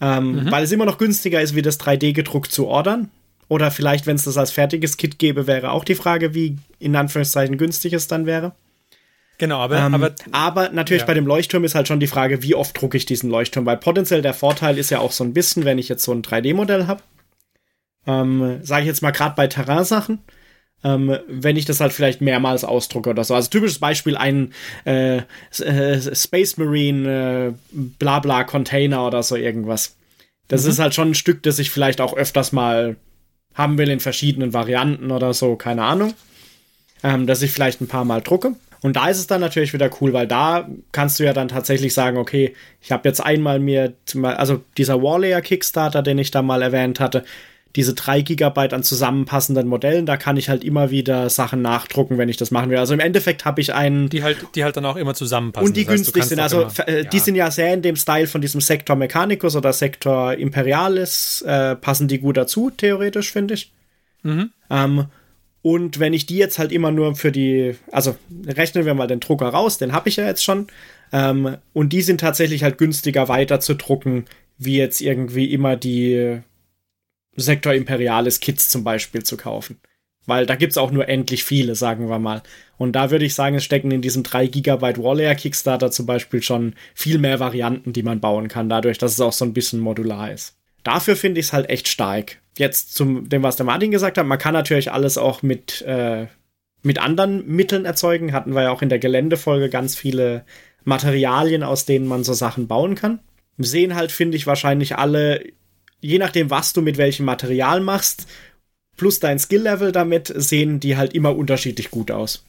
Ähm, 0.00 0.44
mhm. 0.44 0.50
Weil 0.50 0.64
es 0.64 0.72
immer 0.72 0.86
noch 0.86 0.98
günstiger 0.98 1.42
ist, 1.42 1.54
wie 1.54 1.62
das 1.62 1.78
3D 1.78 2.12
gedruckt 2.12 2.50
zu 2.50 2.66
ordern. 2.66 3.10
Oder 3.48 3.70
vielleicht, 3.70 4.06
wenn 4.06 4.16
es 4.16 4.24
das 4.24 4.38
als 4.38 4.52
fertiges 4.52 4.96
Kit 4.96 5.18
gäbe, 5.18 5.46
wäre 5.46 5.72
auch 5.72 5.84
die 5.84 5.96
Frage, 5.96 6.34
wie 6.34 6.56
in 6.78 6.94
Anführungszeichen 6.94 7.58
günstig 7.58 7.92
es 7.92 8.06
dann 8.06 8.24
wäre. 8.24 8.52
Genau, 9.38 9.58
aber, 9.58 9.78
ähm, 9.78 9.94
aber, 9.94 10.14
aber 10.32 10.68
natürlich 10.68 11.00
ja. 11.00 11.06
bei 11.06 11.14
dem 11.14 11.26
Leuchtturm 11.26 11.64
ist 11.64 11.74
halt 11.74 11.88
schon 11.88 11.98
die 11.98 12.06
Frage, 12.06 12.42
wie 12.42 12.54
oft 12.54 12.80
drucke 12.80 12.96
ich 12.96 13.06
diesen 13.06 13.30
Leuchtturm, 13.30 13.66
weil 13.66 13.78
potenziell 13.78 14.22
der 14.22 14.34
Vorteil 14.34 14.78
ist 14.78 14.90
ja 14.90 15.00
auch 15.00 15.12
so 15.12 15.24
ein 15.24 15.32
bisschen, 15.32 15.64
wenn 15.64 15.78
ich 15.78 15.88
jetzt 15.88 16.04
so 16.04 16.12
ein 16.12 16.22
3D-Modell 16.22 16.86
habe, 16.86 17.02
ähm, 18.06 18.60
sage 18.62 18.82
ich 18.82 18.86
jetzt 18.86 19.02
mal 19.02 19.12
gerade 19.12 19.34
bei 19.36 19.46
Terrain-Sachen, 19.46 20.18
ähm, 20.82 21.18
wenn 21.28 21.56
ich 21.56 21.64
das 21.64 21.80
halt 21.80 21.92
vielleicht 21.92 22.20
mehrmals 22.20 22.64
ausdrucke 22.64 23.10
oder 23.10 23.24
so. 23.24 23.34
Also 23.34 23.50
typisches 23.50 23.78
Beispiel 23.78 24.16
ein 24.16 24.52
äh, 24.84 25.18
äh, 25.58 26.14
Space 26.14 26.56
Marine 26.56 27.48
äh, 27.48 27.52
Blabla 27.72 28.44
Container 28.44 29.06
oder 29.06 29.22
so 29.22 29.36
irgendwas. 29.36 29.96
Das 30.48 30.64
mhm. 30.64 30.70
ist 30.70 30.78
halt 30.78 30.94
schon 30.94 31.10
ein 31.10 31.14
Stück, 31.14 31.42
das 31.42 31.58
ich 31.58 31.70
vielleicht 31.70 32.00
auch 32.00 32.16
öfters 32.16 32.52
mal 32.52 32.96
haben 33.54 33.78
will 33.78 33.90
in 33.90 34.00
verschiedenen 34.00 34.52
Varianten 34.52 35.10
oder 35.10 35.34
so, 35.34 35.56
keine 35.56 35.84
Ahnung. 35.84 36.14
Ähm, 37.02 37.26
dass 37.26 37.42
ich 37.42 37.50
vielleicht 37.50 37.80
ein 37.80 37.88
paar 37.88 38.04
Mal 38.04 38.20
drucke. 38.20 38.54
Und 38.82 38.96
da 38.96 39.08
ist 39.08 39.18
es 39.18 39.26
dann 39.26 39.40
natürlich 39.40 39.72
wieder 39.72 39.90
cool, 40.00 40.12
weil 40.12 40.26
da 40.26 40.68
kannst 40.92 41.18
du 41.18 41.24
ja 41.24 41.32
dann 41.32 41.48
tatsächlich 41.48 41.92
sagen, 41.92 42.16
okay, 42.16 42.54
ich 42.80 42.92
habe 42.92 43.08
jetzt 43.08 43.20
einmal 43.20 43.58
mir, 43.58 43.94
also 44.22 44.62
dieser 44.78 45.02
Warlayer 45.02 45.42
Kickstarter, 45.42 46.02
den 46.02 46.18
ich 46.18 46.30
da 46.30 46.40
mal 46.42 46.62
erwähnt 46.62 47.00
hatte, 47.00 47.24
diese 47.76 47.94
drei 47.94 48.20
Gigabyte 48.22 48.74
an 48.74 48.82
zusammenpassenden 48.82 49.68
Modellen, 49.68 50.04
da 50.04 50.16
kann 50.16 50.36
ich 50.36 50.48
halt 50.48 50.64
immer 50.64 50.90
wieder 50.90 51.30
Sachen 51.30 51.62
nachdrucken, 51.62 52.18
wenn 52.18 52.28
ich 52.28 52.36
das 52.36 52.50
machen 52.50 52.70
will. 52.70 52.78
Also 52.78 52.94
im 52.94 53.00
Endeffekt 53.00 53.44
habe 53.44 53.60
ich 53.60 53.72
einen. 53.72 54.08
Die 54.08 54.24
halt, 54.24 54.38
die 54.54 54.64
halt 54.64 54.76
dann 54.76 54.84
auch 54.84 54.96
immer 54.96 55.14
zusammenpassen. 55.14 55.68
Und 55.68 55.76
die 55.76 55.84
das 55.84 55.92
heißt, 55.92 56.04
günstig 56.04 56.24
sind. 56.24 56.40
Also 56.40 56.62
immer, 56.62 56.88
äh, 56.88 57.04
die 57.04 57.18
sind 57.20 57.36
ja 57.36 57.50
sehr 57.50 57.72
in 57.72 57.82
dem 57.82 57.96
Style 57.96 58.26
von 58.26 58.40
diesem 58.40 58.60
Sektor 58.60 58.96
Mechanicus 58.96 59.54
oder 59.54 59.72
Sektor 59.72 60.34
Imperialis, 60.34 61.42
äh, 61.42 61.76
passen 61.76 62.08
die 62.08 62.18
gut 62.18 62.36
dazu, 62.36 62.70
theoretisch, 62.70 63.30
finde 63.30 63.54
ich. 63.54 63.72
Mhm. 64.22 64.50
Ähm, 64.68 65.06
und 65.62 66.00
wenn 66.00 66.14
ich 66.14 66.26
die 66.26 66.38
jetzt 66.38 66.58
halt 66.58 66.72
immer 66.72 66.90
nur 66.90 67.14
für 67.14 67.30
die, 67.30 67.76
also 67.92 68.16
rechnen 68.46 68.86
wir 68.86 68.94
mal 68.94 69.06
den 69.06 69.20
Drucker 69.20 69.48
raus, 69.48 69.78
den 69.78 69.92
habe 69.92 70.08
ich 70.08 70.16
ja 70.16 70.24
jetzt 70.26 70.42
schon. 70.42 70.68
Ähm, 71.12 71.56
und 71.72 71.92
die 71.92 72.02
sind 72.02 72.20
tatsächlich 72.20 72.62
halt 72.62 72.78
günstiger 72.78 73.28
weiter 73.28 73.60
zu 73.60 73.74
drucken, 73.74 74.24
wie 74.58 74.78
jetzt 74.78 75.00
irgendwie 75.00 75.52
immer 75.52 75.76
die 75.76 76.40
Sektor 77.36 77.72
Imperialis 77.72 78.40
Kits 78.40 78.68
zum 78.68 78.84
Beispiel 78.84 79.22
zu 79.22 79.36
kaufen. 79.36 79.80
Weil 80.26 80.46
da 80.46 80.54
gibt's 80.54 80.78
auch 80.78 80.90
nur 80.90 81.08
endlich 81.08 81.44
viele, 81.44 81.74
sagen 81.74 82.08
wir 82.08 82.18
mal. 82.18 82.42
Und 82.76 82.92
da 82.92 83.10
würde 83.10 83.24
ich 83.24 83.34
sagen, 83.34 83.56
es 83.56 83.64
stecken 83.64 83.90
in 83.90 84.02
diesem 84.02 84.22
3 84.22 84.46
GB 84.46 84.98
Warlayer 84.98 85.34
Kickstarter 85.34 85.90
zum 85.90 86.06
Beispiel 86.06 86.42
schon 86.42 86.74
viel 86.94 87.18
mehr 87.18 87.40
Varianten, 87.40 87.92
die 87.92 88.02
man 88.02 88.20
bauen 88.20 88.48
kann, 88.48 88.68
dadurch, 88.68 88.98
dass 88.98 89.12
es 89.12 89.20
auch 89.20 89.32
so 89.32 89.44
ein 89.44 89.54
bisschen 89.54 89.80
modular 89.80 90.30
ist. 90.30 90.56
Dafür 90.82 91.16
finde 91.16 91.40
ich 91.40 91.46
es 91.46 91.52
halt 91.52 91.68
echt 91.68 91.88
stark. 91.88 92.38
Jetzt 92.58 92.94
zum 92.94 93.28
dem, 93.28 93.42
was 93.42 93.56
der 93.56 93.66
Martin 93.66 93.90
gesagt 93.90 94.18
hat, 94.18 94.26
man 94.26 94.38
kann 94.38 94.54
natürlich 94.54 94.92
alles 94.92 95.18
auch 95.18 95.42
mit, 95.42 95.82
äh, 95.82 96.26
mit 96.82 96.98
anderen 96.98 97.46
Mitteln 97.46 97.84
erzeugen. 97.84 98.32
Hatten 98.32 98.54
wir 98.54 98.62
ja 98.62 98.70
auch 98.70 98.82
in 98.82 98.88
der 98.88 98.98
Geländefolge 98.98 99.68
ganz 99.68 99.96
viele 99.96 100.44
Materialien, 100.84 101.62
aus 101.62 101.86
denen 101.86 102.06
man 102.06 102.24
so 102.24 102.32
Sachen 102.32 102.66
bauen 102.66 102.94
kann. 102.94 103.20
Sehen 103.58 103.94
halt, 103.94 104.12
finde 104.12 104.36
ich, 104.36 104.46
wahrscheinlich 104.46 104.96
alle 104.96 105.44
je 106.00 106.18
nachdem, 106.18 106.50
was 106.50 106.72
du 106.72 106.82
mit 106.82 106.98
welchem 106.98 107.26
Material 107.26 107.80
machst, 107.80 108.26
plus 108.96 109.20
dein 109.20 109.38
Skill-Level 109.38 109.92
damit, 109.92 110.32
sehen 110.34 110.80
die 110.80 110.96
halt 110.96 111.14
immer 111.14 111.36
unterschiedlich 111.36 111.90
gut 111.90 112.10
aus. 112.10 112.44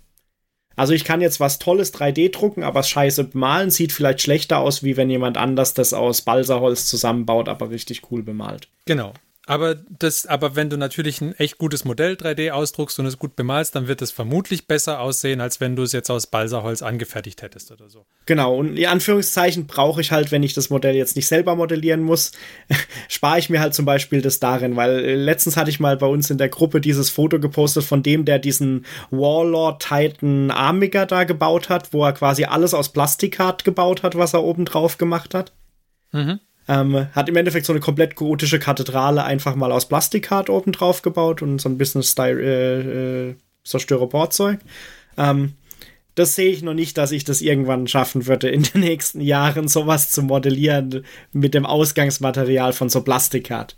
Also 0.76 0.94
ich 0.94 1.04
kann 1.04 1.22
jetzt 1.22 1.40
was 1.40 1.60
Tolles 1.60 1.94
3D 1.94 2.32
drucken, 2.32 2.64
aber 2.64 2.82
scheiße 2.82 3.26
bemalen 3.26 3.70
sieht 3.70 3.92
vielleicht 3.92 4.22
schlechter 4.22 4.60
aus, 4.60 4.84
wie 4.84 4.98
wenn 4.98 5.10
jemand 5.10 5.38
anders 5.38 5.74
das 5.74 5.94
aus 5.94 6.22
Balsaholz 6.22 6.88
zusammenbaut, 6.88 7.50
aber 7.50 7.70
richtig 7.70 8.04
cool 8.12 8.24
bemalt. 8.24 8.68
Genau. 8.86 9.14
Aber, 9.48 9.74
das, 9.74 10.28
aber 10.28 10.56
wenn 10.56 10.70
du 10.70 10.78
natürlich 10.78 11.20
ein 11.20 11.34
echt 11.34 11.58
gutes 11.58 11.84
Modell 11.84 12.14
3D 12.14 12.52
ausdruckst 12.52 13.00
und 13.00 13.08
es 13.08 13.18
gut 13.18 13.36
bemalst, 13.36 13.76
dann 13.76 13.88
wird 13.88 14.04
es 14.04 14.12
vermutlich 14.12 14.68
besser 14.68 15.00
aussehen, 15.00 15.42
als 15.42 15.60
wenn 15.60 15.76
du 15.76 15.82
es 15.82 15.94
jetzt 15.94 16.12
aus 16.12 16.28
Balsaholz 16.28 16.84
angefertigt 16.84 17.42
hättest 17.42 17.72
oder 17.72 17.90
so. 17.90 18.06
Genau, 18.28 18.56
und 18.56 18.78
in 18.78 18.86
Anführungszeichen 18.86 19.66
brauche 19.66 20.00
ich 20.00 20.12
halt, 20.12 20.32
wenn 20.32 20.44
ich 20.44 20.54
das 20.54 20.70
Modell 20.70 20.96
jetzt 20.96 21.16
nicht 21.16 21.28
selber 21.28 21.56
modellieren 21.56 22.04
muss, 22.04 22.34
spare 23.10 23.40
ich 23.40 23.50
mir 23.50 23.60
halt 23.60 23.74
zum 23.74 23.84
Beispiel 23.86 24.22
das 24.22 24.40
darin, 24.40 24.76
weil 24.76 25.04
äh, 25.04 25.16
letztens 25.16 25.58
hatte 25.58 25.72
ich 25.72 25.80
mal 25.80 25.98
bei 25.98 26.08
uns 26.08 26.30
in 26.30 26.38
der 26.38 26.50
Gruppe 26.50 26.80
dieses 26.80 27.10
Foto 27.10 27.40
gepostet 27.40 27.84
von 27.84 28.04
dem, 28.04 28.26
der 28.26 28.38
diesen 28.38 28.86
Warlord 29.10 29.82
Titan 29.82 30.52
Amiga 30.52 31.08
da 31.08 31.24
gebaut 31.24 31.70
hat, 31.70 31.94
wo 31.94 32.06
er 32.06 32.14
quasi 32.14 32.44
alles 32.44 32.76
aus 32.76 32.90
Plastikat 32.90 33.64
gebaut 33.64 34.04
hat, 34.04 34.16
was 34.16 34.34
er 34.34 34.44
oben 34.44 34.66
drauf 34.66 35.00
gemacht 35.00 35.34
hat. 35.34 35.52
Mhm. 36.12 36.40
Ähm, 36.68 37.08
hat 37.14 37.28
im 37.28 37.36
Endeffekt 37.36 37.66
so 37.66 37.74
eine 37.74 37.80
komplett 37.80 38.16
gotische 38.16 38.60
Kathedrale 38.60 39.24
einfach 39.24 39.56
mal 39.56 39.72
aus 39.72 39.88
Plastikat 39.88 40.50
oben 40.50 40.72
drauf 40.72 41.02
gebaut 41.02 41.42
und 41.42 41.60
so 41.60 41.70
ein 41.70 41.78
bisschen 41.78 42.04
Styr 42.04 42.40
äh, 42.40 43.30
äh, 43.30 43.36
so 43.64 43.80
Styroporzeug. 43.80 44.60
Ähm, 45.18 45.54
das 46.16 46.36
sehe 46.36 46.52
ich 46.52 46.62
noch 46.62 46.74
nicht, 46.74 46.98
dass 46.98 47.12
ich 47.12 47.24
das 47.24 47.42
irgendwann 47.42 47.88
schaffen 47.88 48.28
würde, 48.28 48.50
in 48.50 48.64
den 48.64 48.82
nächsten 48.82 49.22
Jahren 49.22 49.68
sowas 49.68 50.12
zu 50.12 50.24
modellieren 50.24 51.06
mit 51.32 51.54
dem 51.54 51.66
Ausgangsmaterial 51.66 52.74
von 52.74 52.90
so 52.90 53.02
Plastikat. 53.02 53.76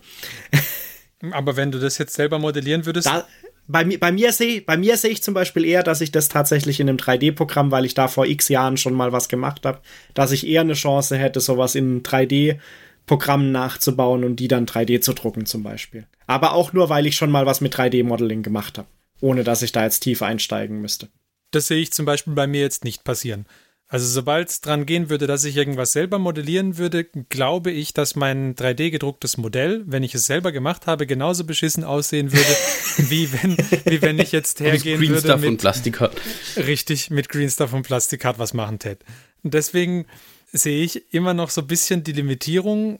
Aber 1.31 1.55
wenn 1.55 1.71
du 1.71 1.79
das 1.79 1.97
jetzt 1.97 2.15
selber 2.15 2.39
modellieren 2.39 2.85
würdest. 2.85 3.07
Da, 3.07 3.25
bei, 3.67 3.85
mir, 3.85 3.99
bei 3.99 4.11
mir 4.11 4.31
sehe 4.31 4.61
bei 4.61 4.77
mir 4.77 4.97
sehe 4.97 5.11
ich 5.11 5.23
zum 5.23 5.33
Beispiel 5.33 5.65
eher, 5.65 5.83
dass 5.83 6.01
ich 6.01 6.11
das 6.11 6.29
tatsächlich 6.29 6.79
in 6.79 6.89
einem 6.89 6.97
3D-Programm, 6.97 7.71
weil 7.71 7.85
ich 7.85 7.93
da 7.93 8.07
vor 8.07 8.25
x 8.25 8.49
Jahren 8.49 8.77
schon 8.77 8.93
mal 8.93 9.11
was 9.11 9.29
gemacht 9.29 9.65
habe, 9.65 9.79
dass 10.13 10.31
ich 10.31 10.47
eher 10.47 10.61
eine 10.61 10.73
Chance 10.73 11.17
hätte, 11.17 11.39
sowas 11.39 11.75
in 11.75 12.03
3D-Programmen 12.03 13.51
nachzubauen 13.51 14.23
und 14.23 14.37
die 14.37 14.47
dann 14.47 14.65
3D 14.65 15.01
zu 15.01 15.13
drucken 15.13 15.45
zum 15.45 15.63
Beispiel. 15.63 16.05
Aber 16.27 16.53
auch 16.53 16.73
nur, 16.73 16.89
weil 16.89 17.05
ich 17.05 17.15
schon 17.15 17.31
mal 17.31 17.45
was 17.45 17.61
mit 17.61 17.75
3D-Modeling 17.75 18.43
gemacht 18.43 18.77
habe, 18.77 18.87
ohne 19.21 19.43
dass 19.43 19.61
ich 19.61 19.71
da 19.71 19.83
jetzt 19.83 20.01
tief 20.01 20.21
einsteigen 20.21 20.81
müsste. 20.81 21.09
Das 21.51 21.67
sehe 21.67 21.81
ich 21.81 21.93
zum 21.93 22.05
Beispiel 22.05 22.33
bei 22.33 22.47
mir 22.47 22.61
jetzt 22.61 22.83
nicht 22.83 23.03
passieren. 23.03 23.45
Also 23.93 24.07
sobald 24.07 24.49
es 24.49 24.59
dran 24.59 24.87
gehen 24.87 25.11
würde, 25.11 25.27
dass 25.27 25.45
ich 25.45 25.55
irgendwas 25.55 25.91
selber 25.91 26.17
modellieren 26.17 26.79
würde, 26.79 27.03
glaube 27.03 27.69
ich, 27.69 27.93
dass 27.93 28.15
mein 28.15 28.55
3D 28.55 28.89
gedrucktes 28.89 29.37
Modell, 29.37 29.83
wenn 29.85 30.01
ich 30.01 30.15
es 30.15 30.25
selber 30.25 30.51
gemacht 30.51 30.87
habe, 30.87 31.05
genauso 31.05 31.43
beschissen 31.43 31.83
aussehen 31.83 32.33
würde, 32.33 32.57
wie 32.97 33.31
wenn, 33.31 33.55
wie 33.85 34.01
wenn 34.01 34.17
ich 34.17 34.31
jetzt 34.31 34.61
hergehen 34.61 34.97
Green 34.97 35.11
würde 35.11 35.21
Stuff 35.21 35.41
mit, 35.41 35.49
und 35.51 35.57
Plastikat. 35.57 36.11
richtig 36.57 37.11
mit 37.11 37.29
Green 37.29 37.51
Stuff 37.51 37.71
und 37.71 37.83
Plastikat 37.83 38.39
was 38.39 38.55
machen 38.55 38.79
tät. 38.79 38.97
Und 39.43 39.53
deswegen 39.53 40.07
sehe 40.51 40.83
ich 40.83 41.13
immer 41.13 41.35
noch 41.35 41.51
so 41.51 41.61
ein 41.61 41.67
bisschen 41.67 42.03
die 42.03 42.13
Limitierung. 42.13 42.99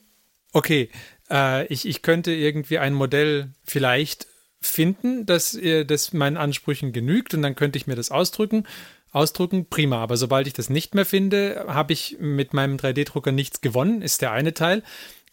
Okay, 0.52 0.92
äh, 1.32 1.66
ich, 1.74 1.88
ich 1.88 2.04
könnte 2.04 2.32
irgendwie 2.32 2.78
ein 2.78 2.94
Modell 2.94 3.50
vielleicht 3.64 4.28
finden, 4.62 5.26
dass 5.26 5.56
äh, 5.56 5.86
das 5.86 6.14
meinen 6.14 6.38
Ansprüchen 6.38 6.94
genügt 6.94 7.34
und 7.34 7.42
dann 7.42 7.56
könnte 7.56 7.78
ich 7.78 7.88
mir 7.88 7.96
das 7.96 8.12
ausdrücken 8.12 8.68
ausdrucken, 9.14 9.68
prima. 9.70 9.98
Aber 9.98 10.18
sobald 10.18 10.48
ich 10.48 10.54
das 10.54 10.70
nicht 10.70 10.96
mehr 10.96 11.06
finde, 11.06 11.66
habe 11.68 11.94
ich 11.94 12.18
mit 12.20 12.54
meinem 12.54 12.78
3D-Drucker 12.78 13.32
nichts 13.32 13.62
gewonnen, 13.62 14.02
ist 14.02 14.22
der 14.22 14.32
eine 14.32 14.54
Teil. 14.54 14.84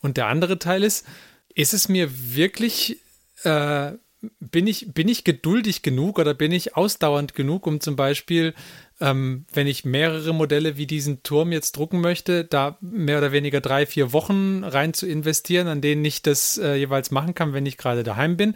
Und 0.01 0.17
der 0.17 0.27
andere 0.27 0.59
Teil 0.59 0.85
ist, 0.85 1.07
ist 1.55 1.75
es 1.75 1.89
mir 1.89 2.09
wirklich, 2.35 2.99
äh, 3.43 3.93
bin, 4.39 4.67
ich, 4.67 4.93
bin 4.93 5.09
ich 5.09 5.25
geduldig 5.25 5.83
genug 5.83 6.19
oder 6.19 6.35
bin 6.35 6.53
ich 6.53 6.77
ausdauernd 6.77 7.35
genug, 7.35 7.67
um 7.67 7.81
zum 7.81 7.97
Beispiel, 7.97 8.55
ähm, 9.01 9.47
wenn 9.53 9.67
ich 9.67 9.85
mehrere 9.85 10.35
Modelle 10.35 10.77
wie 10.77 10.87
diesen 10.87 11.23
Turm 11.23 11.53
jetzt 11.53 11.73
drucken 11.73 12.01
möchte, 12.01 12.45
da 12.45 12.77
mehr 12.81 13.19
oder 13.19 13.33
weniger 13.33 13.61
drei, 13.61 13.87
vier 13.87 14.13
Wochen 14.13 14.63
rein 14.63 14.93
zu 14.93 15.07
investieren, 15.07 15.69
an 15.69 15.81
denen 15.81 16.05
ich 16.05 16.23
das 16.23 16.59
äh, 16.59 16.75
jeweils 16.75 17.11
machen 17.11 17.35
kann, 17.35 17.55
wenn 17.55 17.67
ich 17.67 17.79
gerade 17.79 18.03
daheim 18.03 18.37
bin? 18.37 18.55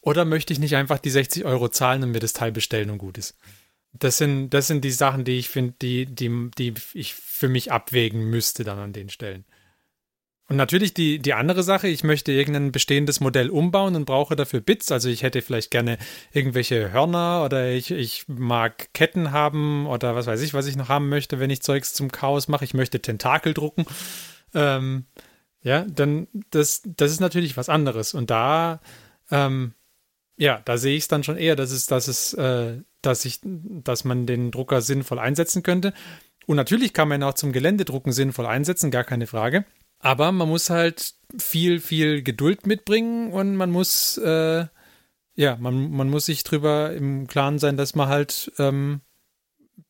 Oder 0.00 0.24
möchte 0.24 0.52
ich 0.52 0.58
nicht 0.58 0.76
einfach 0.76 0.98
die 0.98 1.10
60 1.10 1.44
Euro 1.44 1.68
zahlen 1.68 2.02
und 2.02 2.12
mir 2.12 2.20
das 2.20 2.32
Teil 2.32 2.52
bestellen 2.52 2.90
und 2.90 2.98
gut 2.98 3.18
ist? 3.18 3.34
Das 3.92 4.18
sind, 4.18 4.50
das 4.50 4.66
sind 4.66 4.84
die 4.84 4.90
Sachen, 4.90 5.24
die 5.24 5.38
ich 5.38 5.48
finde, 5.48 5.74
die, 5.80 6.06
die, 6.06 6.50
die 6.56 6.74
ich 6.94 7.14
für 7.14 7.48
mich 7.48 7.72
abwägen 7.72 8.28
müsste 8.28 8.64
dann 8.64 8.78
an 8.78 8.92
den 8.92 9.08
Stellen. 9.08 9.44
Und 10.48 10.56
natürlich 10.56 10.94
die, 10.94 11.18
die 11.18 11.34
andere 11.34 11.62
Sache, 11.62 11.88
ich 11.88 12.04
möchte 12.04 12.32
irgendein 12.32 12.72
bestehendes 12.72 13.20
Modell 13.20 13.50
umbauen 13.50 13.94
und 13.96 14.06
brauche 14.06 14.34
dafür 14.34 14.60
Bits. 14.60 14.90
Also 14.90 15.10
ich 15.10 15.22
hätte 15.22 15.42
vielleicht 15.42 15.70
gerne 15.70 15.98
irgendwelche 16.32 16.90
Hörner 16.90 17.42
oder 17.44 17.70
ich, 17.70 17.90
ich 17.90 18.26
mag 18.28 18.88
Ketten 18.94 19.30
haben 19.30 19.86
oder 19.86 20.14
was 20.14 20.26
weiß 20.26 20.40
ich, 20.40 20.54
was 20.54 20.66
ich 20.66 20.76
noch 20.76 20.88
haben 20.88 21.10
möchte, 21.10 21.38
wenn 21.38 21.50
ich 21.50 21.60
Zeugs 21.60 21.92
zum 21.92 22.10
Chaos 22.10 22.48
mache. 22.48 22.64
Ich 22.64 22.72
möchte 22.72 23.00
Tentakel 23.00 23.52
drucken. 23.52 23.84
Ähm, 24.54 25.04
ja, 25.60 25.84
dann 25.84 26.28
das, 26.50 26.80
das 26.84 27.10
ist 27.10 27.20
natürlich 27.20 27.58
was 27.58 27.68
anderes. 27.68 28.14
Und 28.14 28.30
da, 28.30 28.80
ähm, 29.30 29.74
ja, 30.38 30.62
da 30.64 30.78
sehe 30.78 30.96
ich 30.96 31.04
es 31.04 31.08
dann 31.08 31.24
schon 31.24 31.36
eher, 31.36 31.56
dass 31.56 31.72
es, 31.72 31.86
dass 31.86 32.08
es, 32.08 32.32
äh, 32.34 32.80
dass 33.02 33.24
ich, 33.24 33.40
dass 33.42 34.04
man 34.04 34.26
den 34.26 34.50
Drucker 34.50 34.80
sinnvoll 34.80 35.18
einsetzen 35.18 35.62
könnte. 35.62 35.92
Und 36.46 36.56
natürlich 36.56 36.94
kann 36.94 37.08
man 37.08 37.20
ihn 37.20 37.24
auch 37.24 37.34
zum 37.34 37.52
Geländedrucken 37.52 38.12
sinnvoll 38.12 38.46
einsetzen, 38.46 38.90
gar 38.90 39.04
keine 39.04 39.26
Frage. 39.26 39.64
Aber 39.98 40.30
man 40.30 40.48
muss 40.48 40.70
halt 40.70 41.14
viel, 41.36 41.80
viel 41.80 42.22
Geduld 42.22 42.66
mitbringen 42.66 43.32
und 43.32 43.56
man 43.56 43.70
muss, 43.70 44.16
äh, 44.18 44.66
ja, 45.34 45.56
man, 45.56 45.90
man 45.90 46.08
muss 46.08 46.26
sich 46.26 46.44
drüber 46.44 46.94
im 46.94 47.26
Klaren 47.26 47.58
sein, 47.58 47.76
dass 47.76 47.96
man 47.96 48.08
halt 48.08 48.52
ähm, 48.58 49.00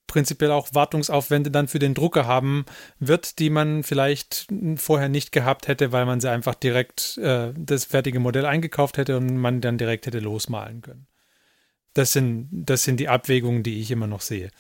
prinzipiell 0.08 0.50
auch 0.50 0.70
Wartungsaufwände 0.72 1.52
dann 1.52 1.68
für 1.68 1.78
den 1.78 1.94
Drucker 1.94 2.26
haben 2.26 2.66
wird, 2.98 3.38
die 3.38 3.50
man 3.50 3.84
vielleicht 3.84 4.48
vorher 4.76 5.08
nicht 5.08 5.30
gehabt 5.30 5.68
hätte, 5.68 5.92
weil 5.92 6.06
man 6.06 6.20
sie 6.20 6.30
einfach 6.30 6.56
direkt 6.56 7.16
äh, 7.18 7.52
das 7.56 7.84
fertige 7.84 8.18
Modell 8.18 8.46
eingekauft 8.46 8.98
hätte 8.98 9.16
und 9.16 9.36
man 9.36 9.60
dann 9.60 9.78
direkt 9.78 10.06
hätte 10.06 10.18
losmalen 10.18 10.82
können. 10.82 11.06
Das 11.94 12.12
sind, 12.12 12.48
das 12.50 12.82
sind 12.82 12.98
die 12.98 13.08
Abwägungen, 13.08 13.62
die 13.62 13.80
ich 13.80 13.90
immer 13.90 14.08
noch 14.08 14.20
sehe. 14.20 14.50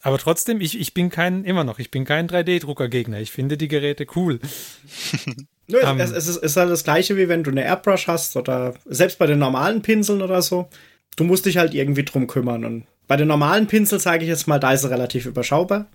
Aber 0.00 0.18
trotzdem, 0.18 0.60
ich, 0.60 0.78
ich 0.78 0.94
bin 0.94 1.10
kein, 1.10 1.44
immer 1.44 1.64
noch, 1.64 1.78
ich 1.78 1.90
bin 1.90 2.04
kein 2.04 2.28
3D-Drucker-Gegner. 2.28 3.20
Ich 3.20 3.32
finde 3.32 3.56
die 3.56 3.68
Geräte 3.68 4.06
cool. 4.14 4.38
Nö, 5.66 5.78
um, 5.86 6.00
es, 6.00 6.10
es, 6.10 6.28
ist, 6.28 6.36
ist 6.36 6.56
halt 6.56 6.70
das 6.70 6.84
gleiche, 6.84 7.16
wie 7.16 7.28
wenn 7.28 7.42
du 7.42 7.50
eine 7.50 7.64
Airbrush 7.64 8.06
hast 8.06 8.36
oder 8.36 8.74
selbst 8.86 9.18
bei 9.18 9.26
den 9.26 9.38
normalen 9.38 9.82
Pinseln 9.82 10.22
oder 10.22 10.40
so. 10.40 10.68
Du 11.16 11.24
musst 11.24 11.46
dich 11.46 11.56
halt 11.56 11.74
irgendwie 11.74 12.04
drum 12.04 12.28
kümmern. 12.28 12.64
Und 12.64 12.86
bei 13.08 13.16
den 13.16 13.26
normalen 13.26 13.66
Pinseln 13.66 14.00
sage 14.00 14.22
ich 14.22 14.28
jetzt 14.28 14.46
mal, 14.46 14.60
da 14.60 14.72
ist 14.72 14.84
es 14.84 14.90
relativ 14.90 15.26
überschaubar. 15.26 15.86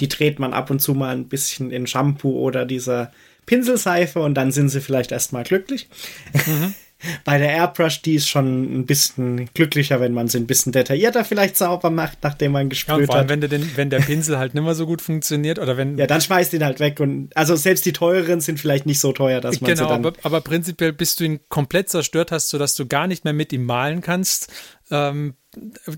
Die 0.00 0.08
dreht 0.08 0.38
man 0.38 0.54
ab 0.54 0.70
und 0.70 0.80
zu 0.80 0.94
mal 0.94 1.14
ein 1.14 1.28
bisschen 1.28 1.70
in 1.70 1.86
Shampoo 1.86 2.40
oder 2.40 2.64
dieser 2.64 3.12
Pinselseife 3.46 4.20
und 4.20 4.34
dann 4.34 4.50
sind 4.50 4.70
sie 4.70 4.80
vielleicht 4.80 5.12
erstmal 5.12 5.44
glücklich. 5.44 5.88
Mhm. 6.32 6.74
Bei 7.24 7.38
der 7.38 7.50
Airbrush, 7.50 8.02
die 8.02 8.14
ist 8.14 8.28
schon 8.28 8.80
ein 8.80 8.86
bisschen 8.86 9.50
glücklicher, 9.54 10.00
wenn 10.00 10.12
man 10.12 10.28
sie 10.28 10.38
ein 10.38 10.46
bisschen 10.46 10.70
detaillierter 10.70 11.24
vielleicht 11.24 11.56
sauber 11.56 11.90
macht, 11.90 12.18
nachdem 12.22 12.52
man 12.52 12.68
gesprüht 12.68 13.00
ja, 13.00 13.06
vor 13.06 13.16
allem, 13.16 13.24
hat. 13.24 13.28
Wenn, 13.28 13.40
der, 13.40 13.48
den, 13.50 13.76
wenn 13.76 13.90
der 13.90 13.98
Pinsel 14.06 14.38
halt 14.38 14.54
nicht 14.54 14.62
mehr 14.62 14.74
so 14.74 14.86
gut 14.86 15.02
funktioniert 15.02 15.58
oder 15.58 15.76
wenn. 15.76 15.98
Ja, 15.98 16.06
dann 16.06 16.20
schmeißt 16.20 16.52
ihn 16.52 16.64
halt 16.64 16.78
weg 16.78 17.00
und 17.00 17.36
also 17.36 17.56
selbst 17.56 17.84
die 17.86 17.92
teureren 17.92 18.40
sind 18.40 18.60
vielleicht 18.60 18.86
nicht 18.86 19.00
so 19.00 19.12
teuer, 19.12 19.40
dass 19.40 19.60
man 19.60 19.70
genau, 19.70 19.84
sie 19.84 19.88
dann. 19.88 20.06
Aber, 20.06 20.16
aber 20.22 20.40
prinzipiell, 20.42 20.92
bis 20.92 21.16
du 21.16 21.24
ihn 21.24 21.40
komplett 21.48 21.88
zerstört 21.88 22.30
hast, 22.30 22.48
sodass 22.50 22.76
du 22.76 22.86
gar 22.86 23.08
nicht 23.08 23.24
mehr 23.24 23.32
mit 23.32 23.52
ihm 23.52 23.64
malen 23.64 24.00
kannst, 24.00 24.52
ähm, 24.92 25.34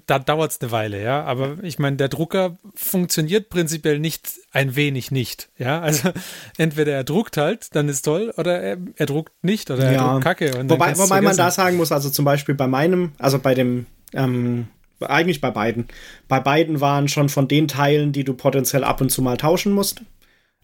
da 0.06 0.20
dauert 0.20 0.52
es 0.52 0.60
eine 0.60 0.70
Weile, 0.70 1.02
ja. 1.02 1.24
Aber 1.24 1.62
ich 1.62 1.80
meine, 1.80 1.96
der 1.96 2.08
Drucker 2.08 2.58
funktioniert 2.74 3.48
prinzipiell 3.50 3.98
nicht 3.98 4.32
ein 4.52 4.76
wenig 4.76 5.10
nicht, 5.10 5.50
ja. 5.58 5.80
Also 5.80 6.12
entweder 6.58 6.92
er 6.92 7.04
druckt 7.04 7.36
halt, 7.36 7.74
dann 7.74 7.88
ist 7.88 8.02
toll, 8.02 8.32
oder 8.36 8.60
er, 8.60 8.78
er 8.94 9.06
druckt 9.06 9.32
nicht 9.42 9.70
oder 9.70 9.84
er 9.84 9.92
ja. 9.92 10.12
druckt 10.12 10.24
Kacke. 10.24 10.64
wobei 10.68 10.96
wobei 10.96 11.20
man 11.20 11.36
da 11.36 11.50
sagen 11.50 11.76
muss, 11.76 11.90
also 11.90 12.08
zum 12.08 12.24
Beispiel 12.24 12.54
bei 12.54 12.68
meinem, 12.68 13.12
also 13.18 13.40
bei 13.40 13.54
dem, 13.54 13.86
ähm, 14.12 14.68
eigentlich 15.00 15.40
bei 15.40 15.50
beiden, 15.50 15.88
bei 16.28 16.38
beiden 16.38 16.80
waren 16.80 17.08
schon 17.08 17.28
von 17.28 17.48
den 17.48 17.66
Teilen, 17.66 18.12
die 18.12 18.24
du 18.24 18.34
potenziell 18.34 18.84
ab 18.84 19.00
und 19.00 19.10
zu 19.10 19.22
mal 19.22 19.36
tauschen 19.36 19.72
musst, 19.72 20.02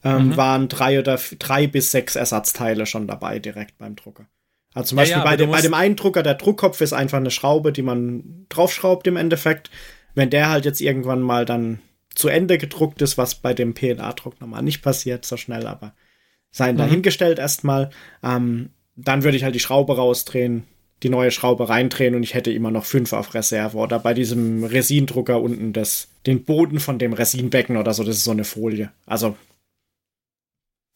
ähm, 0.05 0.29
mhm. 0.29 0.37
waren 0.37 0.69
drei 0.69 1.01
oder 1.01 1.19
drei 1.41 1.67
bis 1.67 1.91
sechs 1.91 2.15
Ersatzteile 2.15 2.87
schon 2.87 3.09
dabei 3.09 3.41
direkt 3.41 3.77
beim 3.79 3.97
Drucker. 3.97 4.27
Also 4.75 4.91
zum 4.91 4.97
Beispiel 4.97 5.19
ja, 5.19 5.25
ja, 5.25 5.25
bei, 5.25 5.37
dem, 5.37 5.51
bei 5.51 5.61
dem 5.61 5.75
einen 5.75 5.97
Drucker, 5.97 6.23
der 6.23 6.35
Druckkopf 6.35 6.81
ist 6.81 6.93
einfach 6.93 7.19
eine 7.19 7.31
Schraube, 7.31 7.73
die 7.73 7.83
man 7.83 8.47
draufschraubt 8.49 9.07
im 9.07 9.17
Endeffekt. 9.17 9.71
Wenn 10.15 10.31
der 10.31 10.49
halt 10.49 10.65
jetzt 10.65 10.81
irgendwann 10.81 11.23
mal 11.23 11.45
dann 11.45 11.81
zu 12.15 12.29
Ende 12.29 12.59
gedruckt 12.59 13.03
ist, 13.03 13.19
was 13.19 13.37
bei 13.37 13.55
dem 13.55 13.75
PNA-Druck 13.75 14.41
nochmal 14.41 14.63
nicht 14.63 14.83
passiert, 14.83 15.25
so 15.25 15.37
schnell, 15.37 15.67
aber 15.67 15.95
seien 16.51 16.75
mhm. 16.75 16.79
dahingestellt 16.79 17.39
erstmal, 17.39 17.91
ähm, 18.23 18.71
dann 18.97 19.25
würde 19.25 19.37
ich 19.37 19.45
halt 19.45 19.55
die 19.55 19.61
Schraube 19.61 19.97
rausdrehen, 19.97 20.65
die 21.03 21.09
neue 21.09 21.31
Schraube 21.31 21.69
reindrehen 21.69 22.15
und 22.15 22.23
ich 22.23 22.35
hätte 22.35 22.53
immer 22.53 22.71
noch 22.71 22.85
fünf 22.85 23.13
auf 23.13 23.35
Reserve. 23.35 23.77
Oder 23.77 23.99
bei 23.99 24.15
diesem 24.15 24.65
Resindrucker 24.65 25.41
unten 25.41 25.73
das, 25.73 26.09
den 26.27 26.45
Boden 26.45 26.81
von 26.81 26.99
dem 26.99 27.13
Resinbecken 27.13 27.77
oder 27.77 27.95
so, 27.95 28.05
das 28.05 28.17
ist 28.17 28.25
so 28.25 28.33
eine 28.33 28.45
Folie. 28.45 28.93
Also. 29.07 29.37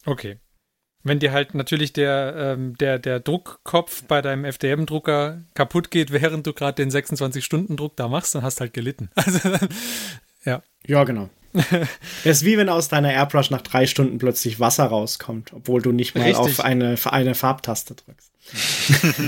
Okay. 0.05 0.37
Wenn 1.05 1.19
dir 1.19 1.31
halt 1.31 1.53
natürlich 1.53 1.93
der, 1.93 2.33
ähm, 2.35 2.75
der, 2.77 2.97
der 2.97 3.19
Druckkopf 3.19 4.05
bei 4.07 4.23
deinem 4.23 4.43
FDM-Drucker 4.43 5.43
kaputt 5.53 5.91
geht, 5.91 6.11
während 6.11 6.47
du 6.47 6.53
gerade 6.53 6.83
den 6.83 6.89
26-Stunden-Druck 6.89 7.95
da 7.95 8.07
machst, 8.07 8.33
dann 8.33 8.41
hast 8.41 8.59
du 8.59 8.61
halt 8.61 8.73
gelitten. 8.73 9.09
Also, 9.15 9.39
ja. 10.45 10.63
Ja, 10.85 11.03
genau. 11.03 11.29
Das 11.53 12.37
ist 12.37 12.45
wie 12.45 12.57
wenn 12.57 12.69
aus 12.69 12.87
deiner 12.89 13.13
Airbrush 13.13 13.51
nach 13.51 13.61
drei 13.61 13.85
Stunden 13.85 14.17
plötzlich 14.17 14.59
Wasser 14.59 14.85
rauskommt, 14.85 15.53
obwohl 15.53 15.81
du 15.81 15.91
nicht 15.91 16.15
mal 16.15 16.23
Richtig. 16.23 16.37
auf 16.37 16.59
eine, 16.59 16.95
eine 17.05 17.35
Farbtaste 17.35 17.95
drückst. 17.95 18.31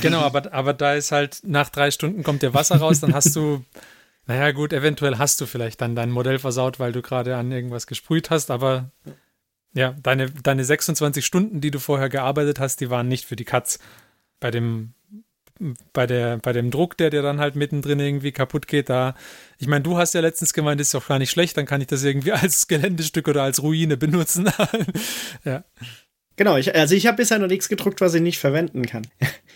genau, 0.01 0.21
aber, 0.21 0.51
aber 0.53 0.73
da 0.73 0.93
ist 0.93 1.11
halt 1.11 1.41
nach 1.43 1.69
drei 1.69 1.91
Stunden 1.91 2.23
kommt 2.23 2.41
dir 2.41 2.55
Wasser 2.55 2.77
raus, 2.77 2.99
dann 2.99 3.13
hast 3.13 3.35
du, 3.35 3.63
naja 4.25 4.51
gut, 4.51 4.73
eventuell 4.73 5.19
hast 5.19 5.41
du 5.41 5.45
vielleicht 5.45 5.81
dann 5.81 5.95
dein 5.95 6.11
Modell 6.11 6.39
versaut, 6.39 6.79
weil 6.79 6.91
du 6.91 7.01
gerade 7.01 7.35
an 7.35 7.51
irgendwas 7.51 7.87
gesprüht 7.87 8.29
hast, 8.29 8.51
aber 8.51 8.91
ja, 9.73 9.95
deine, 10.01 10.31
deine 10.31 10.63
26 10.63 11.25
Stunden, 11.25 11.61
die 11.61 11.71
du 11.71 11.79
vorher 11.79 12.09
gearbeitet 12.09 12.59
hast, 12.59 12.79
die 12.79 12.89
waren 12.89 13.07
nicht 13.07 13.25
für 13.25 13.35
die 13.35 13.45
Katz. 13.45 13.79
Bei 14.39 14.51
dem, 14.51 14.93
bei 15.93 16.07
der, 16.07 16.37
bei 16.37 16.53
dem 16.53 16.71
Druck, 16.71 16.97
der 16.97 17.09
dir 17.09 17.21
dann 17.21 17.39
halt 17.39 17.55
mittendrin 17.55 17.99
irgendwie 17.99 18.31
kaputt 18.31 18.67
geht, 18.67 18.89
da, 18.89 19.15
ich 19.57 19.67
meine, 19.67 19.83
du 19.83 19.97
hast 19.97 20.13
ja 20.13 20.21
letztens 20.21 20.53
gemeint, 20.53 20.81
ist 20.81 20.93
doch 20.93 21.07
gar 21.07 21.19
nicht 21.19 21.31
schlecht, 21.31 21.57
dann 21.57 21.65
kann 21.65 21.81
ich 21.81 21.87
das 21.87 22.03
irgendwie 22.03 22.31
als 22.33 22.67
Geländestück 22.67 23.27
oder 23.27 23.43
als 23.43 23.61
Ruine 23.61 23.97
benutzen. 23.97 24.49
ja. 25.43 25.63
Genau, 26.35 26.55
ich, 26.55 26.75
also 26.75 26.93
ich 26.93 27.07
habe 27.07 27.17
bisher 27.17 27.39
noch 27.39 27.47
nichts 27.47 27.67
gedruckt, 27.67 27.99
was 27.99 28.13
ich 28.13 28.21
nicht 28.21 28.37
verwenden 28.37 28.85
kann. 28.85 29.07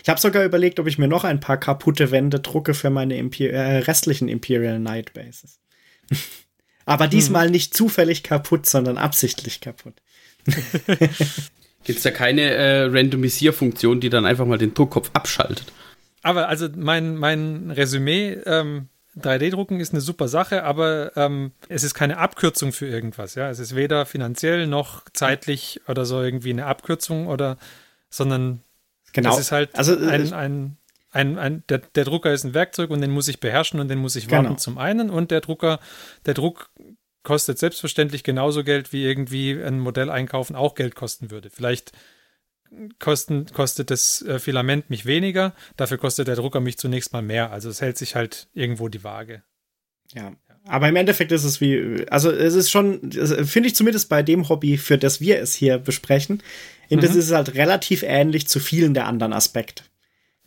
Ich 0.02 0.10
habe 0.10 0.20
sogar 0.20 0.44
überlegt, 0.44 0.80
ob 0.80 0.88
ich 0.88 0.98
mir 0.98 1.08
noch 1.08 1.24
ein 1.24 1.40
paar 1.40 1.58
kaputte 1.58 2.10
Wände 2.10 2.40
drucke 2.40 2.74
für 2.74 2.90
meine 2.90 3.18
Imper 3.18 3.52
äh, 3.52 3.78
restlichen 3.80 4.28
Imperial 4.28 4.80
Night 4.80 5.14
Bases. 5.14 5.60
Aber 6.86 7.08
diesmal 7.08 7.50
nicht 7.50 7.76
zufällig 7.76 8.24
kaputt, 8.24 8.66
sondern 8.66 8.98
absichtlich 8.98 9.62
kaputt. 9.62 9.94
Gibt 11.84 11.98
es 11.98 12.04
da 12.04 12.12
keine 12.12 12.42
äh, 12.42 12.84
Randomisierfunktion, 12.84 14.00
die 14.00 14.10
dann 14.10 14.26
einfach 14.26 14.46
mal 14.46 14.58
den 14.58 14.74
Druckkopf 14.74 15.10
abschaltet? 15.14 15.66
Aber 16.24 16.48
also 16.48 16.68
mein, 16.76 17.16
mein 17.18 17.72
Resümee, 17.72 18.34
ähm, 18.46 18.90
3D-Drucken 19.20 19.80
ist 19.80 19.92
eine 19.92 20.02
super 20.02 20.28
Sache, 20.28 20.64
aber 20.64 21.12
ähm, 21.18 21.52
es 21.68 21.84
ist 21.84 21.94
keine 21.94 22.18
Abkürzung 22.18 22.72
für 22.72 22.88
irgendwas. 22.88 23.36
Ja, 23.36 23.50
es 23.50 23.60
ist 23.60 23.76
weder 23.76 24.06
finanziell 24.06 24.68
noch 24.68 25.04
zeitlich 25.14 25.82
oder 25.88 26.06
so 26.06 26.22
irgendwie 26.22 26.52
eine 26.52 26.66
Abkürzung 26.66 27.28
oder, 27.28 27.58
sondern 28.10 28.62
Genau. 29.14 29.32
das 29.32 29.40
ist 29.40 29.52
halt 29.52 29.78
also, 29.78 29.94
äh, 29.96 30.10
ein, 30.10 30.34
ein, 30.34 30.78
ein, 31.12 31.38
ein 31.38 31.64
der, 31.70 31.80
der 31.80 32.06
Drucker 32.06 32.32
ist 32.34 32.44
ein 32.46 32.54
Werkzeug 32.54 32.90
und 32.90 33.02
den 33.02 33.12
muss 33.12 33.28
ich 33.28 33.40
beherrschen 33.40 33.80
und 33.80 33.88
den 33.90 34.00
muss 34.00 34.16
ich 34.16 34.32
warten 34.32 34.46
Genau. 34.48 34.58
zum 34.58 34.78
einen 34.78 35.10
und 35.10 35.32
der 35.32 35.42
Drucker, 35.42 35.80
der 36.26 36.34
Druck 36.34 36.72
kostet 37.24 37.60
selbstverständlich 37.60 38.24
genauso 38.24 38.64
Geld 38.64 38.94
wie 38.94 39.04
irgendwie 39.06 39.52
ein 39.62 39.80
Modell 39.80 40.10
einkaufen 40.10 40.56
auch 40.56 40.74
Geld 40.76 40.96
kosten 40.96 41.30
würde. 41.30 41.50
Vielleicht 41.50 41.92
kosten, 43.00 43.46
kostet 43.48 43.92
das 43.92 44.22
äh, 44.22 44.40
Filament 44.40 44.90
mich 44.90 45.06
weniger, 45.06 45.54
dafür 45.76 45.98
kostet 45.98 46.28
der 46.28 46.36
Drucker 46.38 46.62
mich 46.62 46.78
zunächst 46.78 47.12
mal 47.14 47.22
mehr. 47.22 47.52
Also 47.52 47.70
es 47.70 47.82
hält 47.82 47.98
sich 47.98 48.16
halt 48.16 48.48
irgendwo 48.54 48.88
die 48.88 49.04
Waage. 49.04 49.44
Ja. 50.14 50.34
Aber 50.66 50.88
im 50.88 50.96
Endeffekt 50.96 51.32
ist 51.32 51.44
es 51.44 51.60
wie, 51.60 52.06
also 52.10 52.30
es 52.32 52.54
ist 52.54 52.70
schon, 52.70 53.12
finde 53.12 53.68
ich 53.68 53.76
zumindest 53.76 54.10
bei 54.10 54.22
dem 54.24 54.48
Hobby, 54.48 54.78
für 54.78 54.98
das 54.98 55.20
wir 55.20 55.40
es 55.40 55.56
hier 55.56 55.80
besprechen, 55.80 56.44
in 56.88 57.00
das 57.00 57.14
Mhm. 57.14 57.20
ist 57.20 57.26
es 57.26 57.32
halt 57.34 57.56
relativ 57.56 58.04
ähnlich 58.04 58.48
zu 58.48 58.60
vielen 58.60 58.94
der 58.94 59.08
anderen 59.08 59.34
Aspekte. 59.34 59.84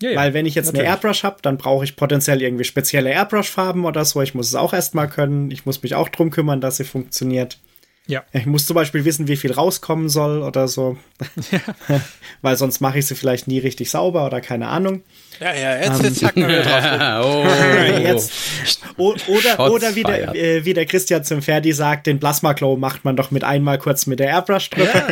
Ja, 0.02 0.10
ja, 0.10 0.16
Weil 0.16 0.34
wenn 0.34 0.46
ich 0.46 0.54
jetzt 0.54 0.66
natürlich. 0.66 0.88
eine 0.88 0.96
Airbrush 0.96 1.22
habe, 1.22 1.36
dann 1.42 1.56
brauche 1.56 1.84
ich 1.84 1.96
potenziell 1.96 2.42
irgendwie 2.42 2.64
spezielle 2.64 3.10
Airbrush-Farben 3.10 3.84
oder 3.84 4.04
so. 4.04 4.22
Ich 4.22 4.34
muss 4.34 4.48
es 4.48 4.54
auch 4.54 4.72
erstmal 4.72 5.08
können. 5.08 5.50
Ich 5.50 5.66
muss 5.66 5.82
mich 5.82 5.94
auch 5.94 6.08
drum 6.08 6.30
kümmern, 6.30 6.60
dass 6.60 6.78
sie 6.78 6.84
funktioniert. 6.84 7.58
Ja. 8.06 8.22
Ich 8.32 8.44
muss 8.44 8.66
zum 8.66 8.74
Beispiel 8.74 9.04
wissen, 9.04 9.28
wie 9.28 9.36
viel 9.36 9.52
rauskommen 9.52 10.08
soll 10.08 10.42
oder 10.42 10.68
so. 10.68 10.98
Weil 12.42 12.56
sonst 12.56 12.80
mache 12.80 12.98
ich 12.98 13.06
sie 13.06 13.14
vielleicht 13.14 13.48
nie 13.48 13.58
richtig 13.58 13.90
sauber 13.90 14.26
oder 14.26 14.40
keine 14.40 14.68
Ahnung. 14.68 15.02
Ja, 15.40 15.52
ja, 15.54 15.76
jetzt, 15.76 16.02
jetzt 16.02 16.22
hacken 16.24 16.46
wir 16.46 16.60
wieder 16.60 16.80
drauf. 16.80 17.24
oh. 17.44 17.98
Jetzt. 17.98 18.32
Oder, 18.96 19.70
oder 19.72 19.94
wie, 19.96 20.02
der, 20.04 20.34
äh, 20.34 20.64
wie 20.64 20.74
der 20.74 20.86
Christian 20.86 21.24
zum 21.24 21.42
Ferdi 21.42 21.72
sagt, 21.72 22.06
den 22.06 22.20
Plasma 22.20 22.52
Glow 22.52 22.76
macht 22.76 23.04
man 23.04 23.16
doch 23.16 23.30
mit 23.30 23.42
einmal 23.44 23.78
kurz 23.78 24.06
mit 24.06 24.20
der 24.20 24.28
Airbrush 24.28 24.70
drüber. 24.70 24.90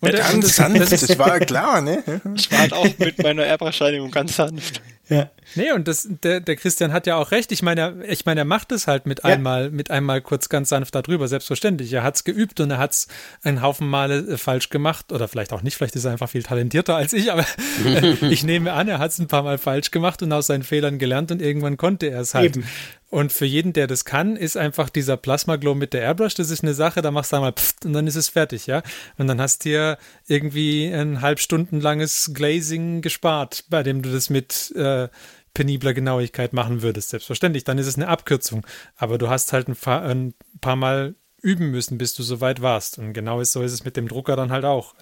Und 0.00 0.12
der- 0.12 0.20
und 0.26 0.32
Ganz 0.32 0.46
das- 0.46 0.56
sanft, 0.56 0.92
das- 0.92 1.18
war 1.18 1.38
ja 1.38 1.44
klar, 1.44 1.80
ne? 1.80 2.02
Ich 2.36 2.50
war 2.52 2.58
halt 2.58 2.72
auch 2.74 2.86
mit 2.98 3.22
meiner 3.22 3.44
Airbrush-Reinigung 3.46 4.10
ganz 4.10 4.36
sanft. 4.36 4.82
Ja. 5.08 5.30
Nee, 5.54 5.72
und 5.72 5.86
das, 5.86 6.08
der, 6.22 6.40
der 6.40 6.56
Christian 6.56 6.92
hat 6.92 7.06
ja 7.06 7.16
auch 7.16 7.30
recht. 7.30 7.52
Ich 7.52 7.62
meine, 7.62 7.80
er- 7.80 8.08
ich 8.08 8.24
meine, 8.24 8.40
er 8.40 8.44
macht 8.46 8.72
es 8.72 8.86
halt 8.86 9.04
mit 9.06 9.18
Ja. 9.22 9.24
einmal, 9.30 9.70
mit 9.70 9.90
einmal 9.90 10.22
kurz 10.22 10.48
ganz 10.48 10.70
sanft 10.70 10.94
darüber, 10.94 11.28
selbstverständlich. 11.28 11.92
Er 11.92 12.02
hat 12.02 12.16
es 12.16 12.24
geübt 12.24 12.58
und 12.60 12.70
er 12.70 12.78
hat 12.78 12.92
es 12.92 13.08
einen 13.42 13.60
Haufen 13.60 13.86
Male 13.86 14.18
äh, 14.20 14.38
falsch 14.38 14.70
gemacht. 14.70 15.12
Oder 15.12 15.28
vielleicht 15.28 15.52
auch 15.52 15.62
nicht, 15.62 15.76
vielleicht 15.76 15.96
ist 15.96 16.04
er 16.06 16.12
einfach 16.12 16.30
viel 16.30 16.42
talentierter 16.42 16.96
als 16.96 17.12
ich, 17.12 17.30
aber 17.30 17.44
ich 18.22 18.44
nehme 18.44 18.72
an, 18.72 18.88
er 18.88 18.98
hat 18.98 19.10
es 19.10 19.18
ein 19.18 19.28
paar 19.28 19.42
Mal 19.42 19.58
falsch 19.58 19.90
gemacht 19.90 20.22
und 20.22 20.32
aus 20.32 20.46
seinen 20.46 20.62
Fehlern 20.62 20.98
gelernt 20.98 21.30
und 21.30 21.42
irgendwann 21.42 21.76
konnte 21.76 22.06
er 22.06 22.20
es 22.20 22.32
halt. 22.34 22.56
Eben. 22.56 22.66
Und 23.14 23.32
für 23.32 23.46
jeden, 23.46 23.72
der 23.72 23.86
das 23.86 24.04
kann, 24.04 24.34
ist 24.34 24.56
einfach 24.56 24.90
dieser 24.90 25.16
Plasma 25.16 25.54
Glow 25.54 25.76
mit 25.76 25.92
der 25.92 26.02
Airbrush, 26.02 26.34
das 26.34 26.50
ist 26.50 26.64
eine 26.64 26.74
Sache, 26.74 27.00
da 27.00 27.12
machst 27.12 27.30
du 27.30 27.36
einmal 27.36 27.52
pfft 27.52 27.84
und 27.84 27.92
dann 27.92 28.08
ist 28.08 28.16
es 28.16 28.28
fertig, 28.28 28.66
ja. 28.66 28.82
Und 29.18 29.28
dann 29.28 29.40
hast 29.40 29.64
du 29.64 29.68
dir 29.68 29.98
irgendwie 30.26 30.92
ein 30.92 31.20
halb 31.20 31.38
Stunden 31.38 31.80
langes 31.80 32.32
Glazing 32.34 33.02
gespart, 33.02 33.66
bei 33.70 33.84
dem 33.84 34.02
du 34.02 34.10
das 34.10 34.30
mit 34.30 34.72
äh, 34.74 35.06
penibler 35.54 35.94
Genauigkeit 35.94 36.52
machen 36.52 36.82
würdest. 36.82 37.10
Selbstverständlich, 37.10 37.62
dann 37.62 37.78
ist 37.78 37.86
es 37.86 37.94
eine 37.94 38.08
Abkürzung. 38.08 38.66
Aber 38.96 39.16
du 39.16 39.28
hast 39.28 39.52
halt 39.52 39.68
ein, 39.68 39.76
paar- 39.76 40.02
ein 40.02 40.34
paar 40.60 40.74
Mal 40.74 41.14
üben 41.40 41.70
müssen, 41.70 41.98
bis 41.98 42.14
du 42.14 42.24
so 42.24 42.40
weit 42.40 42.62
warst. 42.62 42.98
Und 42.98 43.12
genau 43.12 43.40
ist, 43.40 43.52
so 43.52 43.62
ist 43.62 43.74
es 43.74 43.84
mit 43.84 43.96
dem 43.96 44.08
Drucker 44.08 44.34
dann 44.34 44.50
halt 44.50 44.64
auch. 44.64 44.96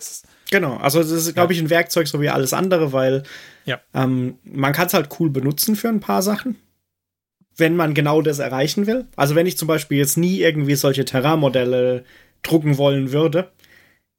Genau, 0.50 0.76
also 0.76 0.98
das 0.98 1.12
ist, 1.12 1.32
glaube 1.32 1.54
ich, 1.54 1.60
ein 1.60 1.70
Werkzeug 1.70 2.06
so 2.08 2.20
wie 2.20 2.28
alles 2.28 2.52
andere, 2.52 2.92
weil 2.92 3.22
ja. 3.64 3.80
ähm, 3.94 4.36
man 4.44 4.74
kann 4.74 4.88
es 4.88 4.92
halt 4.92 5.08
cool 5.18 5.30
benutzen 5.30 5.76
für 5.76 5.88
ein 5.88 6.00
paar 6.00 6.20
Sachen, 6.20 6.56
wenn 7.57 7.76
man 7.76 7.94
genau 7.94 8.22
das 8.22 8.38
erreichen 8.38 8.86
will. 8.86 9.07
Also 9.16 9.34
wenn 9.34 9.46
ich 9.46 9.59
zum 9.59 9.68
Beispiel 9.68 9.98
jetzt 9.98 10.16
nie 10.18 10.40
irgendwie 10.40 10.74
solche 10.74 11.05
Terrainmodelle 11.05 12.05
drucken 12.42 12.78
wollen 12.78 13.12
würde, 13.12 13.50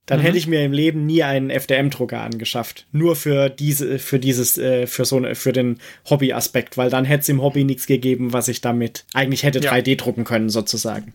dann 0.05 0.19
Mhm. 0.19 0.23
hätte 0.23 0.37
ich 0.37 0.47
mir 0.47 0.63
im 0.65 0.73
Leben 0.73 1.05
nie 1.05 1.23
einen 1.23 1.49
FDM-Drucker 1.49 2.19
angeschafft. 2.21 2.87
Nur 2.91 3.15
für 3.15 3.49
diese, 3.49 3.99
für 3.99 4.19
dieses, 4.19 4.57
äh, 4.57 4.85
für 4.85 5.05
so 5.05 5.15
eine, 5.17 5.33
für 5.35 5.53
den 5.53 5.79
Hobby-Aspekt, 6.09 6.77
weil 6.77 6.89
dann 6.89 7.05
hätte 7.05 7.21
es 7.21 7.29
im 7.29 7.41
Hobby 7.41 7.63
nichts 7.63 7.87
gegeben, 7.87 8.33
was 8.33 8.49
ich 8.49 8.59
damit 8.61 9.05
eigentlich 9.13 9.43
hätte 9.43 9.59
Ja. 9.59 9.71
3D 9.71 9.95
drucken 9.95 10.25
können, 10.25 10.49
sozusagen. 10.49 11.13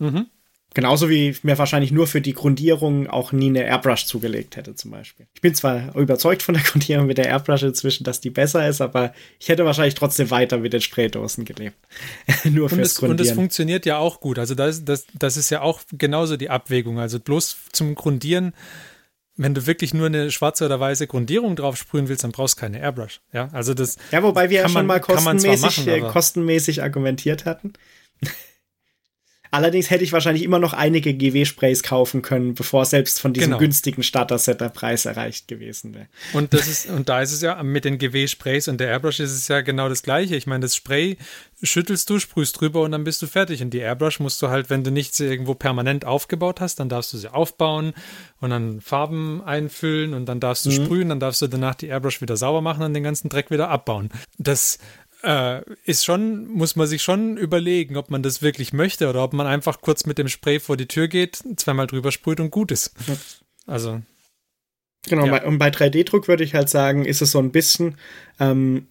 Mhm. 0.00 0.26
Genauso 0.74 1.08
wie 1.08 1.36
mir 1.44 1.56
wahrscheinlich 1.56 1.92
nur 1.92 2.08
für 2.08 2.20
die 2.20 2.32
Grundierung 2.32 3.06
auch 3.08 3.30
nie 3.30 3.46
eine 3.46 3.64
Airbrush 3.64 4.06
zugelegt 4.06 4.56
hätte, 4.56 4.74
zum 4.74 4.90
Beispiel. 4.90 5.26
Ich 5.32 5.40
bin 5.40 5.54
zwar 5.54 5.94
überzeugt 5.94 6.42
von 6.42 6.54
der 6.54 6.64
Grundierung 6.70 7.06
mit 7.06 7.16
der 7.16 7.26
Airbrush 7.26 7.62
inzwischen, 7.62 8.02
dass 8.02 8.20
die 8.20 8.30
besser 8.30 8.68
ist, 8.68 8.80
aber 8.80 9.14
ich 9.38 9.48
hätte 9.48 9.64
wahrscheinlich 9.64 9.94
trotzdem 9.94 10.30
weiter 10.32 10.58
mit 10.58 10.72
den 10.72 10.80
Spraydosen 10.80 11.44
gelebt. 11.44 11.76
nur 12.44 12.64
Und 12.64 12.70
fürs 12.70 12.88
es, 12.92 12.98
und 12.98 13.04
es 13.04 13.16
Grundieren. 13.16 13.34
funktioniert 13.36 13.86
ja 13.86 13.98
auch 13.98 14.18
gut. 14.20 14.38
Also 14.40 14.56
das, 14.56 14.84
das, 14.84 15.06
das 15.14 15.36
ist 15.36 15.50
ja 15.50 15.60
auch 15.60 15.80
genauso 15.92 16.36
die 16.36 16.50
Abwägung. 16.50 16.98
Also 16.98 17.20
bloß 17.20 17.56
zum 17.72 17.94
Grundieren, 17.94 18.52
wenn 19.36 19.54
du 19.54 19.66
wirklich 19.66 19.94
nur 19.94 20.06
eine 20.06 20.32
schwarze 20.32 20.64
oder 20.66 20.80
weiße 20.80 21.06
Grundierung 21.06 21.54
drauf 21.54 21.76
sprühen 21.76 22.08
willst, 22.08 22.24
dann 22.24 22.32
brauchst 22.32 22.56
du 22.56 22.60
keine 22.62 22.80
Airbrush. 22.80 23.20
Ja, 23.32 23.48
also 23.52 23.74
das. 23.74 23.96
ja, 24.10 24.22
wobei 24.24 24.50
wir 24.50 24.56
ja 24.56 24.62
kann 24.62 24.72
schon 24.72 24.86
man- 24.86 24.86
mal 24.86 25.00
kostenmäßig, 25.00 25.60
machen, 25.86 25.88
äh, 25.88 26.00
kostenmäßig 26.00 26.82
argumentiert 26.82 27.44
hatten. 27.44 27.74
Allerdings 29.54 29.88
hätte 29.88 30.02
ich 30.02 30.12
wahrscheinlich 30.12 30.42
immer 30.42 30.58
noch 30.58 30.72
einige 30.72 31.14
GW-Sprays 31.14 31.84
kaufen 31.84 32.22
können, 32.22 32.54
bevor 32.54 32.84
selbst 32.86 33.20
von 33.20 33.32
diesem 33.32 33.50
Genau. 33.50 33.58
günstigen 33.58 34.02
Starter-Set 34.02 34.60
der 34.60 34.68
Preis 34.68 35.04
erreicht 35.04 35.46
gewesen 35.46 35.94
wäre. 35.94 36.08
Und 36.32 36.52
das 36.52 36.66
ist, 36.66 36.86
und 36.90 37.08
da 37.08 37.22
ist 37.22 37.30
es 37.30 37.40
ja 37.40 37.62
mit 37.62 37.84
den 37.84 37.98
GW-Sprays 37.98 38.66
und 38.66 38.78
der 38.80 38.88
Airbrush 38.88 39.20
ist 39.20 39.30
es 39.30 39.46
ja 39.46 39.60
genau 39.60 39.88
das 39.88 40.02
Gleiche. 40.02 40.34
Ich 40.34 40.48
meine, 40.48 40.62
das 40.62 40.74
Spray 40.74 41.18
schüttelst 41.62 42.10
du, 42.10 42.18
sprühst 42.18 42.60
drüber 42.60 42.82
und 42.82 42.90
dann 42.90 43.04
bist 43.04 43.22
du 43.22 43.28
fertig. 43.28 43.62
Und 43.62 43.70
die 43.70 43.78
Airbrush 43.78 44.18
musst 44.18 44.42
du 44.42 44.48
halt, 44.48 44.70
wenn 44.70 44.82
du 44.82 44.90
nichts 44.90 45.20
irgendwo 45.20 45.54
permanent 45.54 46.04
aufgebaut 46.04 46.60
hast, 46.60 46.80
dann 46.80 46.88
darfst 46.88 47.12
du 47.12 47.16
sie 47.16 47.32
aufbauen 47.32 47.94
und 48.40 48.50
dann 48.50 48.80
Farben 48.80 49.40
einfüllen 49.44 50.14
und 50.14 50.26
dann 50.26 50.40
darfst 50.40 50.66
du 50.66 50.72
sprühen, 50.72 51.08
dann 51.10 51.20
darfst 51.20 51.40
du 51.42 51.46
danach 51.46 51.76
die 51.76 51.86
Airbrush 51.86 52.20
wieder 52.20 52.36
sauber 52.36 52.60
machen 52.60 52.82
und 52.82 52.92
den 52.92 53.04
ganzen 53.04 53.28
Dreck 53.28 53.52
wieder 53.52 53.68
abbauen. 53.70 54.10
Das 54.36 54.78
äh, 55.24 55.62
ist 55.84 56.04
schon, 56.04 56.46
muss 56.48 56.76
man 56.76 56.86
sich 56.86 57.02
schon 57.02 57.36
überlegen, 57.36 57.96
ob 57.96 58.10
man 58.10 58.22
das 58.22 58.42
wirklich 58.42 58.72
möchte 58.72 59.08
oder 59.08 59.24
ob 59.24 59.32
man 59.32 59.46
einfach 59.46 59.80
kurz 59.80 60.06
mit 60.06 60.18
dem 60.18 60.28
Spray 60.28 60.60
vor 60.60 60.76
die 60.76 60.86
Tür 60.88 61.08
geht, 61.08 61.42
zweimal 61.56 61.86
drüber 61.86 62.12
sprüht 62.12 62.40
und 62.40 62.50
gut 62.50 62.70
ist. 62.70 62.94
Also, 63.66 64.00
Genau, 65.06 65.26
Ja. 65.26 65.44
und 65.44 65.58
bei 65.58 65.68
3D-Druck 65.68 66.28
würde 66.28 66.44
ich 66.44 66.54
halt 66.54 66.68
sagen, 66.70 67.04
ist 67.04 67.20
es 67.20 67.30
so 67.30 67.38
ein 67.38 67.52
bisschen, 67.52 67.98
ähm, 68.40 68.86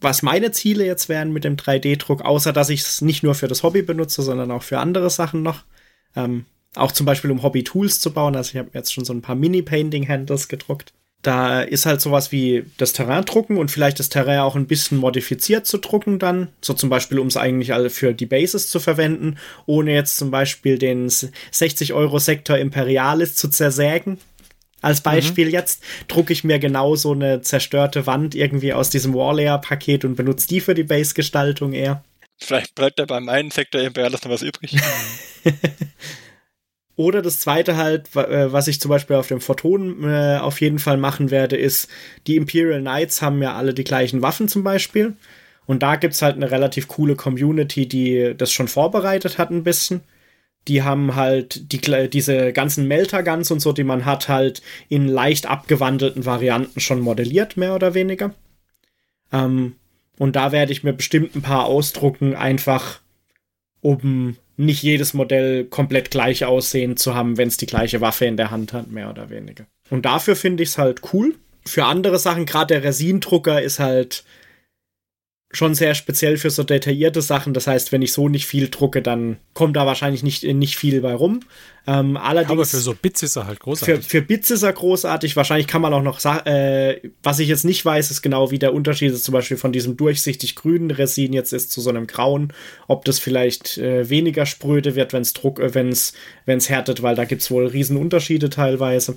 was 0.00 0.22
meine 0.22 0.52
Ziele 0.52 0.86
jetzt 0.86 1.08
wären 1.08 1.32
mit 1.32 1.44
dem 1.44 1.56
3D-Druck, 1.56 2.22
außer 2.22 2.52
dass 2.52 2.70
ich 2.70 2.80
es 2.80 3.02
nicht 3.02 3.22
nur 3.22 3.34
für 3.34 3.48
das 3.48 3.62
Hobby 3.62 3.82
benutze, 3.82 4.22
sondern 4.22 4.50
auch 4.50 4.62
für 4.62 4.78
andere 4.78 5.10
Sachen 5.10 5.42
noch. 5.42 5.64
Ähm, 6.16 6.46
auch 6.74 6.92
zum 6.92 7.04
Beispiel, 7.04 7.30
um 7.30 7.42
Hobby-Tools 7.42 8.00
zu 8.00 8.12
bauen. 8.12 8.36
Also 8.36 8.50
ich 8.52 8.56
habe 8.56 8.70
jetzt 8.74 8.92
schon 8.92 9.04
so 9.04 9.12
ein 9.12 9.22
paar 9.22 9.34
Mini-Painting-Handles 9.34 10.48
gedruckt. 10.48 10.94
Da 11.22 11.62
ist 11.62 11.84
halt 11.84 12.00
sowas 12.00 12.30
wie 12.30 12.64
das 12.76 12.92
Terrain 12.92 13.24
drucken 13.24 13.56
und 13.56 13.70
vielleicht 13.70 13.98
das 13.98 14.08
Terrain 14.08 14.38
auch 14.38 14.54
ein 14.54 14.68
bisschen 14.68 14.98
modifiziert 14.98 15.66
zu 15.66 15.78
drucken 15.78 16.18
dann. 16.18 16.48
So 16.60 16.74
zum 16.74 16.90
Beispiel, 16.90 17.18
um 17.18 17.26
es 17.26 17.36
eigentlich 17.36 17.72
alle 17.72 17.90
für 17.90 18.14
die 18.14 18.26
Bases 18.26 18.70
zu 18.70 18.78
verwenden, 18.78 19.36
ohne 19.66 19.92
jetzt 19.92 20.16
zum 20.16 20.30
Beispiel 20.30 20.78
den 20.78 21.08
60 21.08 21.92
Euro 21.92 22.18
Sektor 22.20 22.56
Imperialis 22.56 23.34
zu 23.34 23.48
zersägen. 23.48 24.18
Als 24.80 25.00
Beispiel 25.00 25.48
jetzt 25.48 25.82
drucke 26.06 26.32
ich 26.32 26.44
mir 26.44 26.60
genau 26.60 26.94
so 26.94 27.12
eine 27.12 27.40
zerstörte 27.42 28.06
Wand 28.06 28.36
irgendwie 28.36 28.72
aus 28.72 28.90
diesem 28.90 29.12
Warlayer-Paket 29.12 30.04
und 30.04 30.14
benutze 30.14 30.46
die 30.46 30.60
für 30.60 30.74
die 30.74 30.84
Base-Gestaltung 30.84 31.72
eher. 31.72 32.04
Vielleicht 32.40 32.76
bleibt 32.76 33.00
ja 33.00 33.04
bei 33.04 33.18
meinem 33.18 33.50
Sektor 33.50 33.80
Imperialis 33.80 34.22
noch 34.22 34.30
was 34.30 34.42
übrig. 34.42 34.76
Oder 36.98 37.22
das 37.22 37.38
zweite 37.38 37.76
halt, 37.76 38.16
äh, 38.16 38.52
was 38.52 38.66
ich 38.66 38.80
zum 38.80 38.88
Beispiel 38.88 39.14
auf 39.14 39.28
dem 39.28 39.40
Photon 39.40 40.02
äh, 40.02 40.38
auf 40.38 40.60
jeden 40.60 40.80
Fall 40.80 40.96
machen 40.96 41.30
werde, 41.30 41.56
ist, 41.56 41.88
die 42.26 42.34
Imperial 42.34 42.80
Knights 42.80 43.22
haben 43.22 43.40
ja 43.40 43.54
alle 43.54 43.72
die 43.72 43.84
gleichen 43.84 44.20
Waffen 44.20 44.48
zum 44.48 44.64
Beispiel. 44.64 45.14
Und 45.64 45.84
da 45.84 45.94
gibt's 45.94 46.22
halt 46.22 46.34
eine 46.34 46.50
relativ 46.50 46.88
coole 46.88 47.14
Community, 47.14 47.86
die 47.86 48.34
das 48.36 48.50
schon 48.50 48.66
vorbereitet 48.66 49.38
hat 49.38 49.50
ein 49.50 49.62
bisschen. 49.62 50.00
Die 50.66 50.82
haben 50.82 51.14
halt 51.14 51.70
die, 51.70 52.08
diese 52.10 52.52
ganzen 52.52 52.88
Melter 52.88 53.22
Guns 53.22 53.52
und 53.52 53.60
so, 53.60 53.72
die 53.72 53.84
man 53.84 54.04
hat, 54.04 54.28
halt 54.28 54.60
in 54.88 55.06
leicht 55.06 55.46
abgewandelten 55.46 56.26
Varianten 56.26 56.80
schon 56.80 56.98
modelliert, 56.98 57.56
mehr 57.56 57.76
oder 57.76 57.94
weniger. 57.94 58.34
Ähm, 59.32 59.76
und 60.18 60.34
da 60.34 60.50
werde 60.50 60.72
ich 60.72 60.82
mir 60.82 60.94
bestimmt 60.94 61.36
ein 61.36 61.42
paar 61.42 61.66
ausdrucken, 61.66 62.34
einfach 62.34 62.98
um 63.82 64.36
nicht 64.58 64.82
jedes 64.82 65.14
Modell 65.14 65.64
komplett 65.64 66.10
gleich 66.10 66.44
aussehen 66.44 66.96
zu 66.96 67.14
haben, 67.14 67.38
wenn 67.38 67.48
es 67.48 67.56
die 67.56 67.66
gleiche 67.66 68.00
Waffe 68.00 68.26
in 68.26 68.36
der 68.36 68.50
Hand 68.50 68.72
hat, 68.72 68.90
mehr 68.90 69.08
oder 69.08 69.30
weniger. 69.30 69.66
Und 69.88 70.04
dafür 70.04 70.36
finde 70.36 70.64
ich 70.64 70.70
es 70.70 70.78
halt 70.78 71.00
cool. 71.12 71.36
Für 71.64 71.84
andere 71.84 72.18
Sachen, 72.18 72.44
gerade 72.44 72.74
der 72.74 72.84
Resindrucker 72.84 73.62
ist 73.62 73.78
halt 73.78 74.24
schon 75.50 75.74
sehr 75.74 75.94
speziell 75.94 76.36
für 76.36 76.50
so 76.50 76.62
detaillierte 76.62 77.22
Sachen. 77.22 77.54
Das 77.54 77.66
heißt, 77.66 77.90
wenn 77.90 78.02
ich 78.02 78.12
so 78.12 78.28
nicht 78.28 78.46
viel 78.46 78.68
drucke, 78.68 79.00
dann 79.00 79.38
kommt 79.54 79.76
da 79.76 79.86
wahrscheinlich 79.86 80.22
nicht, 80.22 80.44
nicht 80.44 80.76
viel 80.76 81.00
bei 81.00 81.14
rum. 81.14 81.40
Ähm, 81.86 82.18
allerdings 82.18 82.50
Aber 82.52 82.66
für 82.66 82.76
so 82.76 82.92
Bits 82.92 83.22
ist 83.22 83.36
er 83.36 83.46
halt 83.46 83.58
für, 83.58 83.64
großartig. 83.64 84.06
für 84.06 84.20
Bits 84.20 84.50
ist 84.50 84.62
er 84.62 84.74
großartig. 84.74 85.36
Wahrscheinlich 85.36 85.66
kann 85.66 85.80
man 85.80 85.94
auch 85.94 86.02
noch 86.02 86.20
sagen, 86.20 86.46
äh, 86.46 87.00
was 87.22 87.38
ich 87.38 87.48
jetzt 87.48 87.64
nicht 87.64 87.82
weiß, 87.82 88.10
ist 88.10 88.20
genau, 88.20 88.50
wie 88.50 88.58
der 88.58 88.74
Unterschied 88.74 89.10
ist 89.10 89.24
zum 89.24 89.32
Beispiel 89.32 89.56
von 89.56 89.72
diesem 89.72 89.96
durchsichtig 89.96 90.54
grünen 90.54 90.90
Resin 90.90 91.32
jetzt 91.32 91.54
ist 91.54 91.72
zu 91.72 91.80
so 91.80 91.88
einem 91.88 92.06
grauen. 92.06 92.52
Ob 92.86 93.06
das 93.06 93.18
vielleicht 93.18 93.78
äh, 93.78 94.10
weniger 94.10 94.44
spröde 94.44 94.96
wird, 94.96 95.14
wenn 95.14 95.22
es 95.22 95.32
Druck, 95.32 95.60
äh, 95.60 95.74
wenn 95.74 95.88
es 95.88 96.68
härtet, 96.68 97.02
weil 97.02 97.14
da 97.14 97.24
gibt's 97.24 97.50
wohl 97.50 97.66
riesen 97.66 97.96
Unterschiede 97.96 98.50
teilweise. 98.50 99.16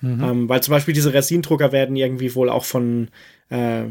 Ähm, 0.00 0.48
weil 0.48 0.62
zum 0.62 0.72
Beispiel 0.72 0.94
diese 0.94 1.12
Resindrucker 1.12 1.72
werden 1.72 1.96
irgendwie 1.96 2.34
wohl 2.36 2.50
auch 2.50 2.64
von 2.64 3.08
äh, 3.50 3.86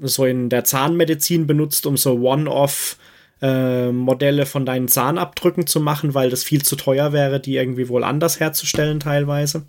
so 0.00 0.24
in 0.24 0.48
der 0.48 0.64
Zahnmedizin 0.64 1.46
benutzt, 1.46 1.86
um 1.86 1.96
so 1.96 2.14
One-Off 2.14 2.96
äh, 3.40 3.90
Modelle 3.90 4.46
von 4.46 4.64
deinen 4.64 4.88
Zahnabdrücken 4.88 5.66
zu 5.66 5.80
machen, 5.80 6.14
weil 6.14 6.30
das 6.30 6.44
viel 6.44 6.62
zu 6.62 6.76
teuer 6.76 7.12
wäre, 7.12 7.40
die 7.40 7.56
irgendwie 7.56 7.88
wohl 7.88 8.04
anders 8.04 8.40
herzustellen 8.40 9.00
teilweise. 9.00 9.66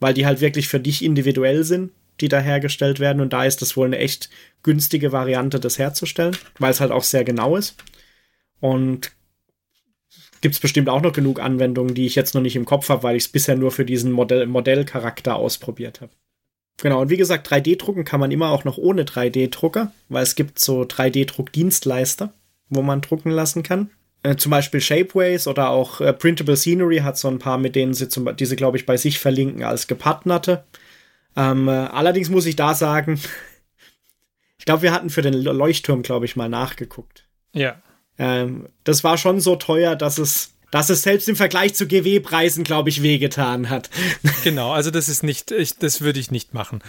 Weil 0.00 0.12
die 0.12 0.26
halt 0.26 0.40
wirklich 0.40 0.68
für 0.68 0.80
dich 0.80 1.02
individuell 1.02 1.64
sind, 1.64 1.92
die 2.20 2.28
da 2.28 2.40
hergestellt 2.40 3.00
werden. 3.00 3.20
Und 3.22 3.32
da 3.32 3.44
ist 3.44 3.62
das 3.62 3.76
wohl 3.76 3.86
eine 3.86 3.98
echt 3.98 4.28
günstige 4.62 5.12
Variante, 5.12 5.60
das 5.60 5.78
herzustellen, 5.78 6.36
weil 6.58 6.70
es 6.70 6.80
halt 6.80 6.90
auch 6.90 7.04
sehr 7.04 7.24
genau 7.24 7.56
ist. 7.56 7.76
Und 8.60 9.12
gibt's 10.40 10.60
bestimmt 10.60 10.88
auch 10.88 11.00
noch 11.00 11.12
genug 11.12 11.40
Anwendungen, 11.40 11.94
die 11.94 12.06
ich 12.06 12.14
jetzt 12.14 12.34
noch 12.34 12.42
nicht 12.42 12.56
im 12.56 12.64
Kopf 12.64 12.88
habe, 12.88 13.02
weil 13.02 13.16
ich 13.16 13.24
es 13.24 13.32
bisher 13.32 13.56
nur 13.56 13.70
für 13.70 13.84
diesen 13.84 14.12
Modell 14.12 14.46
Modellcharakter 14.46 15.36
ausprobiert 15.36 16.00
habe. 16.00 16.12
Genau, 16.78 17.00
und 17.00 17.10
wie 17.10 17.16
gesagt, 17.16 17.50
3D-Drucken 17.50 18.04
kann 18.04 18.20
man 18.20 18.30
immer 18.30 18.50
auch 18.50 18.64
noch 18.64 18.76
ohne 18.76 19.04
3D-Drucker, 19.04 19.92
weil 20.08 20.22
es 20.22 20.34
gibt 20.34 20.58
so 20.58 20.82
3D-Druckdienstleister, 20.82 22.32
wo 22.68 22.82
man 22.82 23.00
drucken 23.00 23.30
lassen 23.30 23.62
kann. 23.62 23.90
Äh, 24.22 24.36
zum 24.36 24.50
Beispiel 24.50 24.80
Shapeways 24.80 25.46
oder 25.46 25.70
auch 25.70 26.00
äh, 26.00 26.12
Printable 26.12 26.56
Scenery 26.56 26.98
hat 26.98 27.16
so 27.16 27.28
ein 27.28 27.38
paar, 27.38 27.58
mit 27.58 27.76
denen 27.76 27.94
sie 27.94 28.08
zum, 28.08 28.34
die 28.36 28.46
sie, 28.46 28.56
glaube 28.56 28.76
ich, 28.76 28.84
bei 28.84 28.96
sich 28.96 29.18
verlinken 29.18 29.62
als 29.62 29.86
gepartnerte. 29.86 30.64
Ähm, 31.36 31.68
äh, 31.68 31.70
allerdings 31.70 32.28
muss 32.28 32.46
ich 32.46 32.56
da 32.56 32.74
sagen, 32.74 33.20
ich 34.58 34.64
glaube, 34.64 34.82
wir 34.82 34.92
hatten 34.92 35.10
für 35.10 35.22
den 35.22 35.34
Leuchtturm, 35.34 36.02
glaube 36.02 36.24
ich, 36.24 36.34
mal 36.34 36.48
nachgeguckt. 36.48 37.28
Ja. 37.52 37.80
Ähm, 38.18 38.68
das 38.84 39.04
war 39.04 39.16
schon 39.16 39.40
so 39.40 39.56
teuer, 39.56 39.94
dass 39.94 40.18
es, 40.18 40.55
dass 40.70 40.90
es 40.90 41.02
selbst 41.02 41.28
im 41.28 41.36
Vergleich 41.36 41.74
zu 41.74 41.86
GW-Preisen, 41.86 42.64
glaube 42.64 42.88
ich, 42.88 43.02
wehgetan 43.02 43.70
hat. 43.70 43.90
Genau, 44.44 44.70
also 44.72 44.90
das 44.92 45.08
ist 45.08 45.24
nicht, 45.24 45.50
ich, 45.50 45.76
das 45.78 46.00
würde 46.02 46.20
ich 46.20 46.30
nicht 46.30 46.54
machen. 46.54 46.80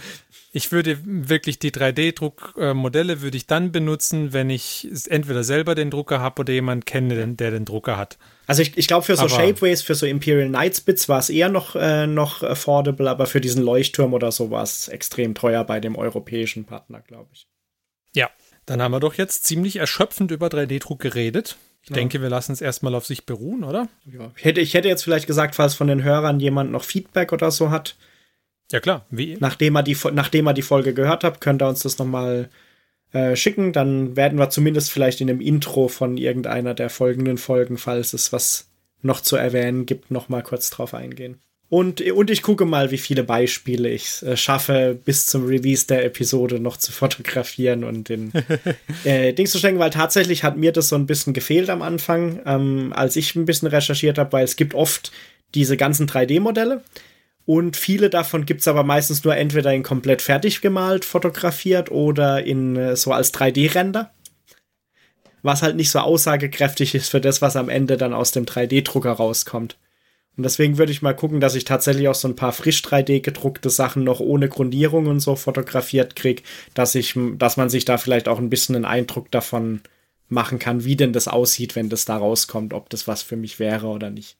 Ich 0.52 0.70
würde 0.70 0.98
wirklich 1.04 1.58
die 1.58 1.72
3D-Druckmodelle 1.72 3.20
würde 3.20 3.36
ich 3.36 3.46
dann 3.46 3.72
benutzen, 3.72 4.32
wenn 4.32 4.48
ich 4.50 4.88
entweder 5.08 5.42
selber 5.44 5.74
den 5.74 5.90
Drucker 5.90 6.20
habe 6.20 6.40
oder 6.40 6.52
jemand 6.52 6.86
kenne, 6.86 7.34
der 7.34 7.50
den 7.50 7.64
Drucker 7.64 7.96
hat. 7.96 8.16
Also 8.46 8.62
ich, 8.62 8.76
ich 8.78 8.86
glaube, 8.86 9.04
für 9.04 9.16
so 9.16 9.22
Aber- 9.22 9.30
Shapeways, 9.30 9.82
für 9.82 9.94
so 9.94 10.06
Imperial 10.06 10.48
Knights 10.48 10.80
Bits 10.80 11.08
war 11.08 11.18
es 11.18 11.30
eher 11.30 11.48
noch, 11.48 11.74
äh, 11.76 12.06
noch 12.06 12.42
affordable, 12.42 13.10
aber 13.10 13.26
für 13.26 13.40
diesen 13.40 13.62
Leuchtturm 13.62 14.14
oder 14.14 14.32
so 14.32 14.50
war 14.50 14.62
es 14.62 14.88
extrem 14.88 15.34
teuer 15.34 15.64
bei 15.64 15.80
dem 15.80 15.96
europäischen 15.96 16.64
Partner, 16.64 17.00
glaube 17.00 17.28
ich. 17.32 17.46
Ja, 18.14 18.30
dann 18.66 18.80
haben 18.80 18.92
wir 18.92 19.00
doch 19.00 19.14
jetzt 19.14 19.44
ziemlich 19.44 19.76
erschöpfend 19.76 20.30
über 20.30 20.46
3D-Druck 20.48 21.00
geredet. 21.00 21.56
Ich 21.88 21.94
denke, 21.94 22.20
wir 22.20 22.28
lassen 22.28 22.52
es 22.52 22.60
erstmal 22.60 22.94
auf 22.94 23.06
sich 23.06 23.24
beruhen, 23.24 23.64
oder? 23.64 23.88
Ja. 24.04 24.30
Ich, 24.36 24.44
hätte, 24.44 24.60
ich 24.60 24.74
hätte 24.74 24.88
jetzt 24.88 25.04
vielleicht 25.04 25.26
gesagt, 25.26 25.54
falls 25.54 25.74
von 25.74 25.86
den 25.86 26.02
Hörern 26.02 26.40
jemand 26.40 26.70
noch 26.70 26.84
Feedback 26.84 27.32
oder 27.32 27.50
so 27.50 27.70
hat, 27.70 27.96
Ja 28.70 28.80
klar, 28.80 29.06
wie 29.10 29.36
nachdem 29.40 29.76
er 29.76 29.82
die, 29.82 29.96
nachdem 30.12 30.46
er 30.46 30.54
die 30.54 30.62
Folge 30.62 30.92
gehört 30.92 31.24
hat, 31.24 31.40
könnt 31.40 31.62
ihr 31.62 31.68
uns 31.68 31.80
das 31.80 31.98
nochmal 31.98 32.50
äh, 33.12 33.36
schicken. 33.36 33.72
Dann 33.72 34.16
werden 34.16 34.38
wir 34.38 34.50
zumindest 34.50 34.90
vielleicht 34.90 35.20
in 35.20 35.28
dem 35.28 35.40
Intro 35.40 35.88
von 35.88 36.16
irgendeiner 36.16 36.74
der 36.74 36.90
folgenden 36.90 37.38
Folgen, 37.38 37.78
falls 37.78 38.12
es 38.12 38.32
was 38.32 38.70
noch 39.00 39.20
zu 39.20 39.36
erwähnen 39.36 39.86
gibt, 39.86 40.10
nochmal 40.10 40.42
kurz 40.42 40.70
drauf 40.70 40.92
eingehen. 40.92 41.40
Und, 41.70 42.00
und 42.00 42.30
ich 42.30 42.42
gucke 42.42 42.64
mal, 42.64 42.90
wie 42.90 42.98
viele 42.98 43.24
Beispiele 43.24 43.90
ich 43.90 44.22
äh, 44.22 44.38
schaffe, 44.38 44.98
bis 45.04 45.26
zum 45.26 45.44
Release 45.44 45.86
der 45.86 46.04
Episode 46.04 46.60
noch 46.60 46.78
zu 46.78 46.92
fotografieren 46.92 47.84
und 47.84 48.08
in 48.08 48.32
äh, 49.04 49.32
Dings 49.34 49.50
zu 49.50 49.58
stecken, 49.58 49.78
weil 49.78 49.90
tatsächlich 49.90 50.44
hat 50.44 50.56
mir 50.56 50.72
das 50.72 50.88
so 50.88 50.96
ein 50.96 51.06
bisschen 51.06 51.34
gefehlt 51.34 51.68
am 51.68 51.82
Anfang, 51.82 52.40
ähm, 52.46 52.92
als 52.94 53.16
ich 53.16 53.34
ein 53.34 53.44
bisschen 53.44 53.68
recherchiert 53.68 54.18
habe, 54.18 54.32
weil 54.32 54.44
es 54.44 54.56
gibt 54.56 54.74
oft 54.74 55.12
diese 55.54 55.76
ganzen 55.76 56.08
3D-Modelle 56.08 56.82
und 57.48 57.78
viele 57.78 58.10
davon 58.10 58.44
gibt's 58.44 58.68
aber 58.68 58.82
meistens 58.82 59.24
nur 59.24 59.34
entweder 59.34 59.72
in 59.72 59.82
komplett 59.82 60.20
fertig 60.20 60.60
gemalt, 60.60 61.06
fotografiert 61.06 61.90
oder 61.90 62.44
in 62.44 62.76
äh, 62.76 62.94
so 62.94 63.10
als 63.10 63.32
3D-Render. 63.32 64.12
Was 65.40 65.62
halt 65.62 65.76
nicht 65.76 65.90
so 65.90 66.00
aussagekräftig 66.00 66.94
ist 66.94 67.08
für 67.08 67.22
das, 67.22 67.40
was 67.40 67.56
am 67.56 67.70
Ende 67.70 67.96
dann 67.96 68.12
aus 68.12 68.32
dem 68.32 68.44
3D-Drucker 68.44 69.12
rauskommt. 69.12 69.78
Und 70.38 70.44
deswegen 70.44 70.78
würde 70.78 70.92
ich 70.92 71.02
mal 71.02 71.16
gucken, 71.16 71.40
dass 71.40 71.56
ich 71.56 71.64
tatsächlich 71.64 72.06
auch 72.06 72.14
so 72.14 72.28
ein 72.28 72.36
paar 72.36 72.52
frisch 72.52 72.80
3D 72.84 73.22
gedruckte 73.22 73.70
Sachen 73.70 74.04
noch 74.04 74.20
ohne 74.20 74.48
Grundierung 74.48 75.08
und 75.08 75.18
so 75.18 75.34
fotografiert 75.34 76.14
krieg, 76.14 76.44
dass 76.74 76.94
ich, 76.94 77.18
dass 77.34 77.56
man 77.56 77.68
sich 77.68 77.84
da 77.84 77.98
vielleicht 77.98 78.28
auch 78.28 78.38
ein 78.38 78.48
bisschen 78.48 78.76
einen 78.76 78.84
Eindruck 78.84 79.32
davon 79.32 79.80
machen 80.28 80.60
kann, 80.60 80.84
wie 80.84 80.94
denn 80.94 81.12
das 81.12 81.26
aussieht, 81.26 81.74
wenn 81.74 81.88
das 81.88 82.04
da 82.04 82.18
rauskommt, 82.18 82.72
ob 82.72 82.88
das 82.88 83.08
was 83.08 83.22
für 83.22 83.34
mich 83.34 83.58
wäre 83.58 83.88
oder 83.88 84.10
nicht. 84.10 84.36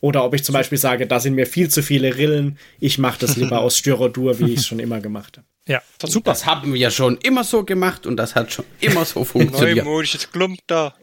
Oder 0.00 0.24
ob 0.24 0.34
ich 0.34 0.44
zum 0.44 0.52
Beispiel 0.52 0.78
sage, 0.78 1.08
da 1.08 1.18
sind 1.18 1.34
mir 1.34 1.46
viel 1.46 1.68
zu 1.68 1.82
viele 1.82 2.16
Rillen, 2.16 2.56
ich 2.78 2.98
mache 2.98 3.18
das 3.18 3.34
lieber 3.34 3.58
aus 3.60 3.76
Styrodur, 3.78 4.38
wie 4.38 4.52
ich 4.52 4.60
es 4.60 4.66
schon 4.68 4.78
immer 4.78 5.00
gemacht 5.00 5.36
habe. 5.36 5.48
ja, 5.66 5.82
Super. 6.12 6.30
Das 6.30 6.46
haben 6.46 6.72
wir 6.72 6.78
ja 6.78 6.92
schon 6.92 7.16
immer 7.16 7.42
so 7.42 7.64
gemacht 7.64 8.06
und 8.06 8.16
das 8.16 8.36
hat 8.36 8.52
schon 8.52 8.66
immer 8.78 9.04
so 9.04 9.24
funktioniert. 9.24 9.78
Neumodisches 9.78 10.30
Klump 10.30 10.60
da. 10.68 10.94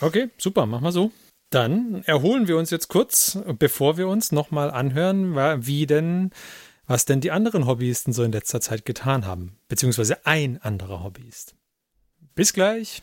Okay, 0.00 0.30
super, 0.38 0.64
machen 0.64 0.84
wir 0.84 0.92
so. 0.92 1.12
Dann 1.50 2.02
erholen 2.04 2.46
wir 2.46 2.58
uns 2.58 2.70
jetzt 2.70 2.88
kurz, 2.88 3.38
bevor 3.58 3.96
wir 3.96 4.08
uns 4.08 4.32
nochmal 4.32 4.70
anhören, 4.70 5.34
wie 5.66 5.86
denn, 5.86 6.30
was 6.86 7.06
denn 7.06 7.20
die 7.20 7.30
anderen 7.30 7.66
Hobbyisten 7.66 8.12
so 8.12 8.22
in 8.22 8.32
letzter 8.32 8.60
Zeit 8.60 8.84
getan 8.84 9.24
haben. 9.24 9.56
Beziehungsweise 9.68 10.26
ein 10.26 10.60
anderer 10.60 11.02
Hobbyist. 11.02 11.54
Bis 12.34 12.52
gleich. 12.52 13.02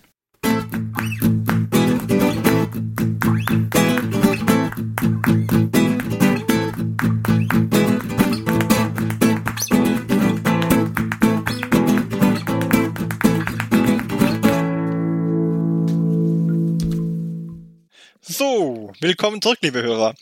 So, 18.37 18.91
willkommen 18.99 19.41
zurück, 19.41 19.59
liebe 19.61 19.81
Hörer. 19.81 20.13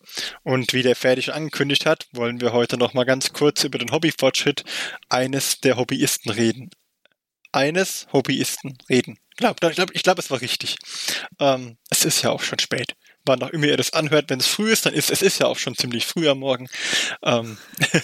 Und 0.44 0.72
wie 0.72 0.84
der 0.84 0.96
fertig 0.96 1.34
angekündigt 1.34 1.88
hat, 1.88 2.06
wollen 2.12 2.42
wir 2.42 2.54
heute 2.54 2.78
noch 2.78 2.94
mal 2.94 3.06
ganz 3.06 3.34
kurz 3.34 3.64
über 3.64 3.80
den 3.80 3.92
Hobbyfortschritt 3.92 4.64
eines 5.10 5.62
der 5.62 5.78
Hobbyisten 5.78 6.32
reden. 6.32 6.70
Eines 7.52 8.06
Hobbyisten 8.14 8.78
reden. 8.88 9.18
Glaub, 9.36 9.64
ich 9.64 9.76
glaube, 9.76 9.94
ich 9.96 10.04
glaub, 10.04 10.20
es 10.20 10.30
war 10.30 10.42
richtig. 10.42 10.76
Ähm, 11.40 11.78
es 11.90 12.06
ist 12.06 12.22
ja 12.22 12.30
auch 12.30 12.44
schon 12.44 12.60
spät. 12.60 12.96
Wann 13.26 13.42
auch 13.42 13.50
immer 13.52 13.68
ihr 13.68 13.78
das 13.78 13.94
anhört, 13.94 14.30
wenn 14.30 14.40
es 14.40 14.48
früh 14.48 14.72
ist, 14.72 14.86
dann 14.86 14.94
ist 14.94 15.10
es 15.10 15.22
ist 15.22 15.40
ja 15.40 15.46
auch 15.48 15.58
schon 15.58 15.76
ziemlich 15.76 16.06
früh 16.06 16.28
am 16.28 16.40
Morgen. 16.40 16.68
Ähm, 17.24 17.58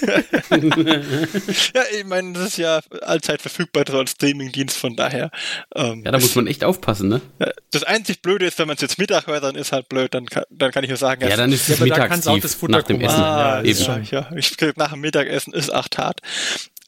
ja, 1.73 1.83
ich 1.97 2.05
meine, 2.05 2.33
das 2.33 2.47
ist 2.47 2.57
ja 2.57 2.79
allzeit 3.01 3.41
verfügbar 3.41 3.83
so 3.89 3.99
als 3.99 4.11
Streamingdienst, 4.11 4.77
von 4.77 4.95
daher. 4.95 5.31
Ähm, 5.75 6.03
Ja, 6.05 6.11
da 6.11 6.19
muss 6.19 6.35
man 6.35 6.47
echt 6.47 6.63
aufpassen, 6.63 7.09
ne? 7.09 7.21
das 7.71 7.83
einzig 7.83 8.21
Blöde 8.21 8.45
ist, 8.45 8.59
wenn 8.59 8.67
man 8.67 8.75
es 8.75 8.81
jetzt 8.81 8.97
Mittag 8.97 9.27
hört, 9.27 9.43
dann 9.43 9.55
ist 9.55 9.71
halt 9.71 9.89
blöd, 9.89 10.13
dann 10.13 10.25
kann, 10.25 10.43
dann 10.49 10.71
kann 10.71 10.83
ich 10.83 10.89
nur 10.89 10.97
sagen, 10.97 11.27
Ja, 11.27 11.35
dann 11.35 11.51
ist 11.51 11.67
es 11.69 11.81
aber 11.81 11.89
da 11.89 12.07
kann's 12.07 12.27
auch 12.27 12.39
das 12.39 12.43
mittagstief 12.43 12.59
Futter 12.59 12.71
nach 12.77 12.83
dem 12.83 12.97
kommen. 12.97 13.09
Essen. 13.09 13.21
Ah, 13.21 13.59
ist 13.59 13.87
ja, 13.87 13.99
ja, 13.99 14.29
ich 14.35 14.57
nach 14.75 14.91
dem 14.91 15.01
Mittagessen 15.01 15.53
ist 15.53 15.71
acht 15.71 15.97
hart. 15.97 16.21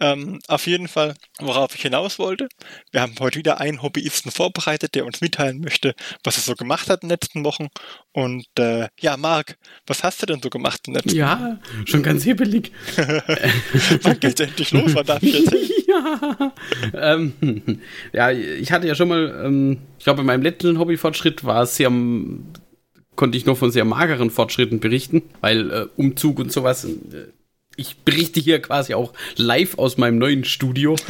Ähm, 0.01 0.39
auf 0.47 0.65
jeden 0.65 0.87
Fall, 0.87 1.13
worauf 1.39 1.75
ich 1.75 1.81
hinaus 1.83 2.17
wollte, 2.17 2.49
wir 2.91 3.01
haben 3.01 3.13
heute 3.19 3.37
wieder 3.37 3.61
einen 3.61 3.83
Hobbyisten 3.83 4.31
vorbereitet, 4.31 4.95
der 4.95 5.05
uns 5.05 5.21
mitteilen 5.21 5.61
möchte, 5.61 5.93
was 6.23 6.37
er 6.37 6.41
so 6.41 6.55
gemacht 6.55 6.89
hat 6.89 7.03
in 7.03 7.09
den 7.09 7.13
letzten 7.13 7.45
Wochen. 7.45 7.67
Und 8.11 8.47
äh, 8.57 8.87
ja, 8.99 9.15
Marc, 9.15 9.57
was 9.85 10.03
hast 10.03 10.19
du 10.23 10.25
denn 10.25 10.41
so 10.41 10.49
gemacht 10.49 10.81
in 10.87 10.93
den 10.93 11.03
letzten 11.03 11.17
Ja, 11.17 11.59
schon 11.85 12.01
ganz 12.01 12.23
hibbelig. 12.23 12.71
Wochen? 12.97 13.21
Wann 14.01 14.19
geht's 14.19 14.41
endlich 14.41 14.71
los? 14.71 14.95
Was 14.95 15.05
darf 15.05 15.21
ich 15.21 15.35
erzählen? 15.35 15.69
ja. 15.87 16.53
Ähm, 16.95 17.33
ja, 18.13 18.31
ich 18.31 18.71
hatte 18.71 18.87
ja 18.87 18.95
schon 18.95 19.07
mal, 19.07 19.43
ähm, 19.45 19.77
ich 19.99 20.03
glaube, 20.03 20.21
in 20.21 20.25
meinem 20.25 20.41
letzten 20.41 20.79
Hobbyfortschritt 20.79 21.43
war 21.43 21.61
es 21.61 21.75
sehr, 21.75 21.91
konnte 23.15 23.37
ich 23.37 23.45
nur 23.45 23.55
von 23.55 23.71
sehr 23.71 23.85
mageren 23.85 24.31
Fortschritten 24.31 24.79
berichten, 24.79 25.21
weil 25.41 25.69
äh, 25.69 25.85
Umzug 25.95 26.39
und 26.39 26.51
sowas. 26.51 26.85
Äh, 26.85 27.33
ich 27.81 27.97
berichte 27.97 28.39
hier 28.39 28.61
quasi 28.61 28.93
auch 28.93 29.11
live 29.35 29.77
aus 29.77 29.97
meinem 29.97 30.19
neuen 30.19 30.45
Studio. 30.45 30.95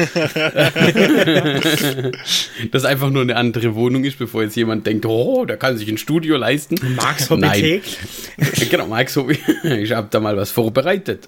das 2.72 2.86
einfach 2.86 3.10
nur 3.10 3.22
eine 3.24 3.36
andere 3.36 3.76
Wohnung 3.76 4.06
ist, 4.06 4.18
bevor 4.18 4.44
jetzt 4.44 4.56
jemand 4.56 4.88
denkt, 4.88 5.06
oh, 5.06 5.46
der 5.46 5.58
kann 5.58 5.78
sich 5.78 5.90
ein 5.90 5.98
Studio 5.98 6.38
leisten. 6.38 6.76
Marks 6.96 7.30
Hobbythek. 7.30 7.84
genau, 8.70 8.88
Marks 8.88 9.16
Hobby. 9.16 9.38
Ich 9.64 9.92
habe 9.92 10.08
da 10.10 10.20
mal 10.20 10.36
was 10.38 10.52
vorbereitet. 10.52 11.28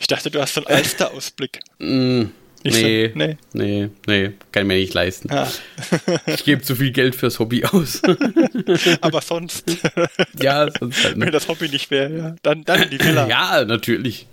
Ich 0.00 0.06
dachte, 0.06 0.30
du 0.30 0.40
hast 0.40 0.54
so 0.54 0.64
einen 0.64 0.76
Alster-Ausblick. 0.76 1.60
Mm, 1.78 2.24
Nicht 2.64 2.76
so- 2.76 2.82
nee, 2.82 3.12
nee. 3.14 3.36
nee, 3.52 3.88
nee, 4.06 4.32
kann 4.52 4.62
ich 4.62 4.66
mir 4.68 4.74
nicht 4.76 4.94
leisten. 4.94 5.28
Ja. 5.32 5.50
Ich 6.26 6.44
gebe 6.44 6.62
zu 6.62 6.76
viel 6.76 6.92
Geld 6.92 7.14
fürs 7.16 7.38
Hobby 7.38 7.64
aus. 7.64 8.02
Aber 9.00 9.20
sonst, 9.20 9.64
ja, 10.40 10.68
sonst 10.78 11.02
halt 11.04 11.14
wenn 11.14 11.18
nicht. 11.20 11.34
das 11.34 11.48
Hobby 11.48 11.68
nicht 11.68 11.90
wäre, 11.90 12.16
ja, 12.16 12.36
dann, 12.42 12.64
dann 12.64 12.88
die 12.90 13.00
Villa. 13.00 13.26
Ja, 13.28 13.64
natürlich. 13.64 14.26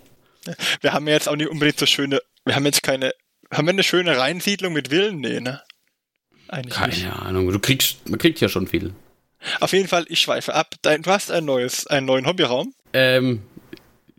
Wir 0.82 0.94
haben 0.94 1.08
ja 1.08 1.14
jetzt 1.14 1.28
auch 1.28 1.36
nicht 1.36 1.50
unbedingt 1.50 1.80
so 1.80 1.86
schöne, 1.86 2.22
wir 2.46 2.56
haben 2.56 2.66
jetzt 2.66 2.84
keine, 2.84 3.14
haben 3.52 3.66
wir 3.68 3.74
eine 3.74 3.84
schöne 3.84 4.18
Reinsiedlung 4.18 4.74
mit 4.74 4.90
Villen? 4.90 5.20
Nee, 5.20 5.40
ne? 5.40 5.62
Eigentlich 6.48 6.80
nicht. 6.80 7.02
Keine 7.04 7.20
Ahnung, 7.20 7.52
du 7.52 7.60
kriegst, 7.60 8.08
man 8.10 8.18
kriegt 8.20 8.40
ja 8.42 8.50
schon 8.50 8.68
viel. 8.68 8.94
Auf 9.60 9.72
jeden 9.74 9.88
Fall, 9.88 10.06
ich 10.10 10.20
schweife 10.20 10.54
ab. 10.54 10.76
Du 10.82 11.06
hast 11.08 11.32
ein 11.32 11.46
neues, 11.46 11.88
einen 11.88 12.06
neuen 12.06 12.26
Hobbyraum. 12.26 12.74
Ähm, 12.94 13.42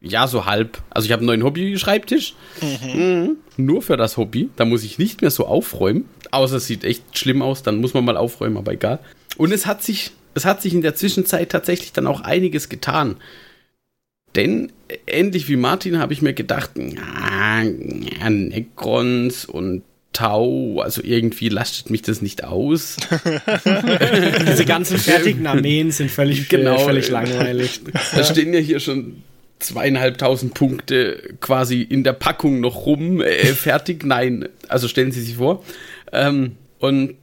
ja, 0.01 0.27
so 0.27 0.47
halb. 0.47 0.79
Also 0.91 1.07
ich 1.07 1.13
habe 1.13 1.21
einen 1.21 1.27
neuen 1.27 1.45
Hobby-Schreibtisch. 1.45 2.35
Mhm. 2.63 3.37
Nur 3.57 3.83
für 3.83 3.97
das 3.97 4.17
Hobby. 4.17 4.49
Da 4.57 4.65
muss 4.65 4.83
ich 4.85 4.99
nicht 4.99 5.21
mehr 5.21 5.31
so 5.31 5.47
aufräumen. 5.47 6.07
Außer 6.31 6.57
es 6.57 6.67
sieht 6.67 6.85
echt 6.85 7.19
schlimm 7.19 7.43
aus, 7.43 7.63
dann 7.63 7.81
muss 7.81 7.93
man 7.95 8.05
mal 8.05 8.17
aufräumen, 8.17 8.57
aber 8.57 8.73
egal. 8.73 8.99
Und 9.37 9.53
es 9.53 9.67
hat 9.67 9.83
sich, 9.83 10.13
es 10.35 10.45
hat 10.45 10.63
sich 10.63 10.73
in 10.75 10.81
der 10.83 10.95
Zwischenzeit 10.95 11.51
tatsächlich 11.51 11.93
dann 11.93 12.07
auch 12.07 12.21
einiges 12.21 12.69
getan. 12.69 13.17
Denn 14.37 14.71
äh, 14.89 14.97
ähnlich 15.09 15.49
wie 15.49 15.57
Martin 15.57 15.99
habe 15.99 16.13
ich 16.13 16.23
mir 16.23 16.33
gedacht, 16.35 16.71
ja, 16.77 17.65
Necrons 18.31 19.45
und 19.45 19.83
Tau, 20.13 20.81
also 20.81 21.03
irgendwie 21.05 21.49
lastet 21.51 21.91
mich 21.91 22.03
das 22.03 22.21
nicht 22.21 22.43
aus. 22.43 22.97
Diese 24.49 24.65
ganzen 24.65 24.99
fertigen 24.99 25.47
Armeen 25.47 25.93
sind 25.93 26.11
völlig, 26.11 26.49
Genau. 26.49 26.79
völlig 26.79 27.09
langweilig. 27.11 27.81
Da 28.15 28.25
stehen 28.25 28.53
ja 28.53 28.59
hier 28.59 28.81
schon 28.81 29.23
zweieinhalbtausend 29.61 30.55
Punkte 30.55 31.35
quasi 31.41 31.83
in 31.83 32.05
der 32.05 32.13
Packung 32.13 32.61
noch 32.61 32.87
rum. 32.87 33.21
Äh, 33.21 33.45
fertig? 33.55 34.05
Nein. 34.05 34.49
Also 34.69 34.89
stellen 34.89 35.13
Sie 35.13 35.23
sich 35.23 35.37
vor. 35.37 35.63
Ähm, 36.13 36.57
und 36.79 37.15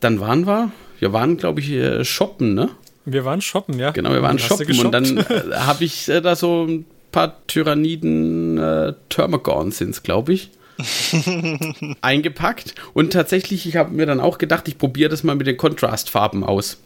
dann 0.00 0.20
waren 0.20 0.46
wir, 0.46 0.72
wir 0.98 1.12
waren, 1.12 1.36
glaube 1.36 1.60
ich, 1.60 1.70
äh, 1.70 2.04
shoppen, 2.04 2.54
ne? 2.54 2.70
Wir 3.04 3.24
waren 3.24 3.40
shoppen, 3.40 3.78
ja. 3.78 3.90
Genau, 3.90 4.12
wir 4.12 4.22
waren 4.22 4.38
Hast 4.38 4.46
shoppen 4.46 4.78
und 4.78 4.92
dann 4.92 5.18
äh, 5.18 5.54
habe 5.54 5.84
ich 5.84 6.08
äh, 6.08 6.20
da 6.20 6.36
so 6.36 6.64
ein 6.64 6.84
paar 7.10 7.46
Tyranniden 7.46 8.58
äh, 8.58 8.94
Termagons 9.08 9.78
sind's, 9.78 10.02
glaube 10.02 10.32
ich. 10.32 10.50
eingepackt 12.00 12.74
und 12.94 13.12
tatsächlich, 13.12 13.66
ich 13.66 13.76
habe 13.76 13.92
mir 13.92 14.06
dann 14.06 14.20
auch 14.20 14.38
gedacht, 14.38 14.66
ich 14.68 14.78
probiere 14.78 15.10
das 15.10 15.22
mal 15.22 15.36
mit 15.36 15.46
den 15.46 15.56
Kontrastfarben 15.56 16.42
aus. 16.42 16.78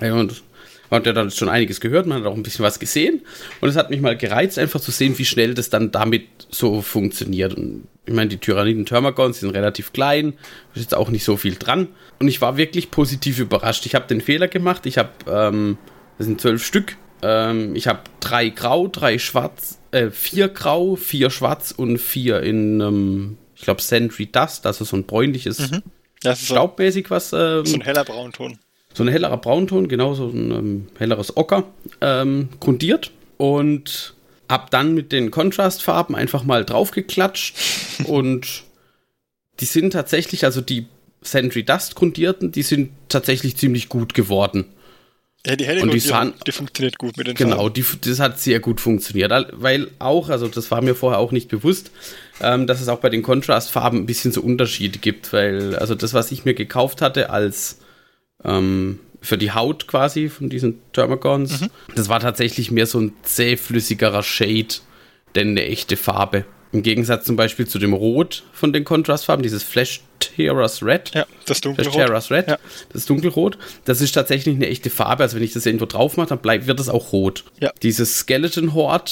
Ja, 0.00 0.14
und 0.14 0.42
man 0.90 1.00
hat 1.00 1.06
ja 1.06 1.12
dann 1.12 1.30
schon 1.30 1.48
einiges 1.48 1.80
gehört, 1.80 2.06
man 2.06 2.20
hat 2.20 2.26
auch 2.26 2.34
ein 2.34 2.42
bisschen 2.42 2.64
was 2.64 2.78
gesehen 2.78 3.22
und 3.60 3.68
es 3.68 3.76
hat 3.76 3.90
mich 3.90 4.00
mal 4.00 4.16
gereizt, 4.16 4.58
einfach 4.58 4.80
zu 4.80 4.90
sehen, 4.90 5.18
wie 5.18 5.24
schnell 5.24 5.54
das 5.54 5.70
dann 5.70 5.90
damit 5.90 6.26
so 6.50 6.82
funktioniert. 6.82 7.54
Und 7.54 7.86
ich 8.06 8.14
meine, 8.14 8.28
die 8.28 8.38
Tyranniden 8.38 8.86
Termagons 8.86 9.40
sind 9.40 9.50
relativ 9.50 9.92
klein, 9.92 10.34
ist 10.74 10.82
jetzt 10.82 10.94
auch 10.94 11.10
nicht 11.10 11.24
so 11.24 11.36
viel 11.36 11.56
dran. 11.56 11.88
Und 12.18 12.28
ich 12.28 12.40
war 12.40 12.56
wirklich 12.56 12.90
positiv 12.90 13.38
überrascht. 13.38 13.86
Ich 13.86 13.94
habe 13.94 14.06
den 14.06 14.20
Fehler 14.20 14.48
gemacht, 14.48 14.86
ich 14.86 14.98
habe, 14.98 15.10
ähm, 15.28 15.78
das 16.16 16.26
sind 16.26 16.40
zwölf 16.40 16.64
Stück, 16.64 16.96
ähm, 17.22 17.76
ich 17.76 17.86
habe 17.86 18.00
drei 18.20 18.48
grau, 18.48 18.88
drei 18.88 19.18
schwarz, 19.18 19.78
äh, 19.90 20.10
vier 20.10 20.48
grau, 20.48 20.96
vier 20.96 21.30
schwarz 21.30 21.72
und 21.72 21.98
vier 21.98 22.40
in, 22.42 22.80
ähm, 22.80 23.38
ich 23.54 23.62
glaube, 23.62 23.82
Sentry 23.82 24.26
Dust, 24.26 24.66
also 24.66 24.84
so 24.84 24.96
ein 24.96 25.04
bräunliches, 25.04 25.58
Das 26.22 26.40
ist 26.40 26.46
staubmäßig 26.46 27.10
was. 27.10 27.32
Ähm, 27.32 27.64
so 27.64 27.76
ein 27.76 27.80
heller 27.80 28.04
Braunton. 28.04 28.58
So 28.98 29.04
ein 29.04 29.08
hellerer 29.08 29.36
Braunton, 29.38 29.88
genau 29.88 30.12
so 30.14 30.26
ein 30.28 30.50
ähm, 30.50 30.88
helleres 30.98 31.36
Ocker, 31.36 31.64
ähm, 32.00 32.48
grundiert 32.60 33.10
und 33.38 34.14
hab 34.48 34.70
dann 34.70 34.92
mit 34.94 35.12
den 35.12 35.30
Kontrastfarben 35.30 36.14
einfach 36.14 36.42
mal 36.44 36.64
draufgeklatscht 36.64 37.54
und 38.04 38.64
die 39.60 39.64
sind 39.66 39.92
tatsächlich, 39.92 40.44
also 40.44 40.60
die 40.60 40.86
Sentry 41.22 41.64
Dust 41.64 41.94
grundierten, 41.94 42.52
die 42.52 42.62
sind 42.62 42.90
tatsächlich 43.08 43.56
ziemlich 43.56 43.88
gut 43.88 44.14
geworden. 44.14 44.66
Ja, 45.46 45.54
die 45.54 45.64
helle 45.66 45.82
Und 45.82 45.94
die 45.94 46.00
sahen- 46.00 46.34
die 46.46 46.52
funktioniert 46.52 46.98
gut 46.98 47.16
mit 47.16 47.28
den 47.28 47.34
Genau, 47.36 47.56
Farben. 47.58 47.74
die, 47.74 47.84
das 48.00 48.18
hat 48.18 48.40
sehr 48.40 48.58
gut 48.60 48.80
funktioniert, 48.80 49.32
weil 49.52 49.88
auch, 50.00 50.28
also 50.30 50.48
das 50.48 50.70
war 50.72 50.80
mir 50.82 50.94
vorher 50.96 51.18
auch 51.20 51.30
nicht 51.30 51.48
bewusst, 51.48 51.92
ähm, 52.40 52.66
dass 52.66 52.80
es 52.80 52.88
auch 52.88 52.98
bei 52.98 53.08
den 53.08 53.22
Kontrastfarben 53.22 54.00
ein 54.00 54.06
bisschen 54.06 54.32
so 54.32 54.40
Unterschiede 54.42 54.98
gibt, 54.98 55.32
weil 55.32 55.76
also 55.76 55.94
das, 55.94 56.12
was 56.14 56.32
ich 56.32 56.44
mir 56.44 56.54
gekauft 56.54 57.00
hatte 57.02 57.30
als 57.30 57.78
ähm, 58.44 59.00
für 59.20 59.36
die 59.38 59.52
Haut 59.52 59.86
quasi 59.88 60.28
von 60.28 60.48
diesen 60.48 60.80
Thermagons, 60.92 61.64
das 61.94 62.08
war 62.08 62.20
tatsächlich 62.20 62.70
mehr 62.70 62.86
so 62.86 63.00
ein 63.00 63.12
zähflüssigerer 63.22 64.22
Shade, 64.22 64.68
denn 65.34 65.48
eine 65.50 65.64
echte 65.64 65.96
Farbe. 65.96 66.44
Im 66.70 66.82
Gegensatz 66.82 67.24
zum 67.24 67.34
Beispiel 67.36 67.66
zu 67.66 67.78
dem 67.78 67.94
Rot 67.94 68.44
von 68.52 68.74
den 68.74 68.84
Kontrastfarben, 68.84 69.42
dieses 69.42 69.62
Flash 69.62 70.02
Terrace 70.20 70.82
Red. 70.82 71.12
Ja, 71.14 71.24
das 71.46 71.58
Flash 71.58 71.60
dunkelrot. 71.62 71.94
Terrace 71.94 72.30
Red, 72.30 72.48
Ja. 72.48 72.58
das 72.92 73.02
ist 73.02 73.10
dunkelrot. 73.10 73.56
Das 73.86 74.02
ist 74.02 74.12
tatsächlich 74.12 74.54
eine 74.54 74.66
echte 74.68 74.90
Farbe. 74.90 75.22
Also 75.22 75.36
wenn 75.36 75.42
ich 75.42 75.54
das 75.54 75.64
irgendwo 75.64 75.86
drauf 75.86 76.18
mache, 76.18 76.28
dann 76.28 76.40
bleibt, 76.40 76.66
wird 76.66 76.78
es 76.78 76.90
auch 76.90 77.12
rot. 77.12 77.44
Ja. 77.58 77.72
Dieses 77.82 78.18
Skeleton 78.18 78.74
Horde 78.74 79.10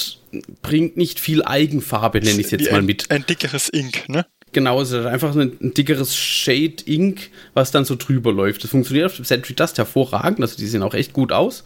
bringt 0.61 0.99
nicht 0.99 1.19
viel 1.19 1.43
Eigenfarbe, 1.45 2.21
nenne 2.21 2.39
ich 2.41 2.47
es 2.47 2.51
jetzt 2.51 2.71
mal 2.71 2.79
ein, 2.79 2.85
mit. 2.87 3.11
Ein 3.11 3.25
dickeres 3.27 3.71
Ink, 3.71 4.07
ne? 4.11 4.27
Genau, 4.57 4.81
es 4.81 4.91
ist 4.91 5.05
einfach 5.05 5.37
ein, 5.37 5.53
ein 5.61 5.75
dickeres 5.75 6.17
Shade 6.17 6.77
Ink, 6.87 7.29
was 7.53 7.73
dann 7.73 7.85
so 7.85 7.95
drüber 7.95 8.33
läuft. 8.33 8.65
Das 8.65 8.71
funktioniert 8.71 9.05
auf 9.05 9.17
dem 9.17 9.27
Sentry 9.27 9.53
Dust 9.53 9.77
hervorragend, 9.77 10.41
also 10.41 10.57
die 10.57 10.67
sehen 10.67 10.83
auch 10.83 10.95
echt 10.95 11.13
gut 11.13 11.31
aus. 11.31 11.63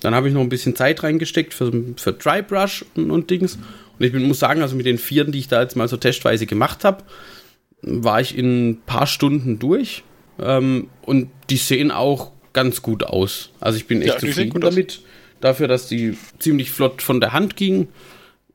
Dann 0.00 0.12
habe 0.12 0.26
ich 0.26 0.34
noch 0.34 0.40
ein 0.40 0.48
bisschen 0.48 0.74
Zeit 0.74 1.04
reingesteckt 1.04 1.54
für, 1.54 1.70
für 1.96 2.12
Dry 2.12 2.42
Brush 2.42 2.84
und, 2.96 3.12
und 3.12 3.30
Dings. 3.30 3.54
Und 3.96 4.04
ich 4.04 4.10
bin, 4.10 4.24
muss 4.26 4.40
sagen, 4.40 4.60
also 4.60 4.74
mit 4.74 4.86
den 4.86 4.98
Vieren, 4.98 5.30
die 5.30 5.38
ich 5.38 5.46
da 5.46 5.62
jetzt 5.62 5.76
mal 5.76 5.86
so 5.86 5.96
testweise 5.98 6.46
gemacht 6.46 6.82
habe, 6.82 7.04
war 7.82 8.20
ich 8.20 8.36
in 8.36 8.70
ein 8.70 8.82
paar 8.84 9.06
Stunden 9.06 9.60
durch. 9.60 10.02
Ähm, 10.40 10.88
und 11.02 11.30
die 11.48 11.58
sehen 11.58 11.92
auch 11.92 12.32
ganz 12.52 12.82
gut 12.82 13.04
aus. 13.04 13.50
Also 13.60 13.76
ich 13.78 13.86
bin 13.86 14.02
echt 14.02 14.14
Ja, 14.14 14.18
zufrieden 14.18 14.64
aus. 14.64 14.70
damit. 14.70 15.00
Dafür, 15.40 15.68
dass 15.68 15.86
die 15.86 16.18
ziemlich 16.40 16.72
flott 16.72 17.02
von 17.02 17.20
der 17.20 17.32
Hand 17.32 17.54
gingen, 17.54 17.86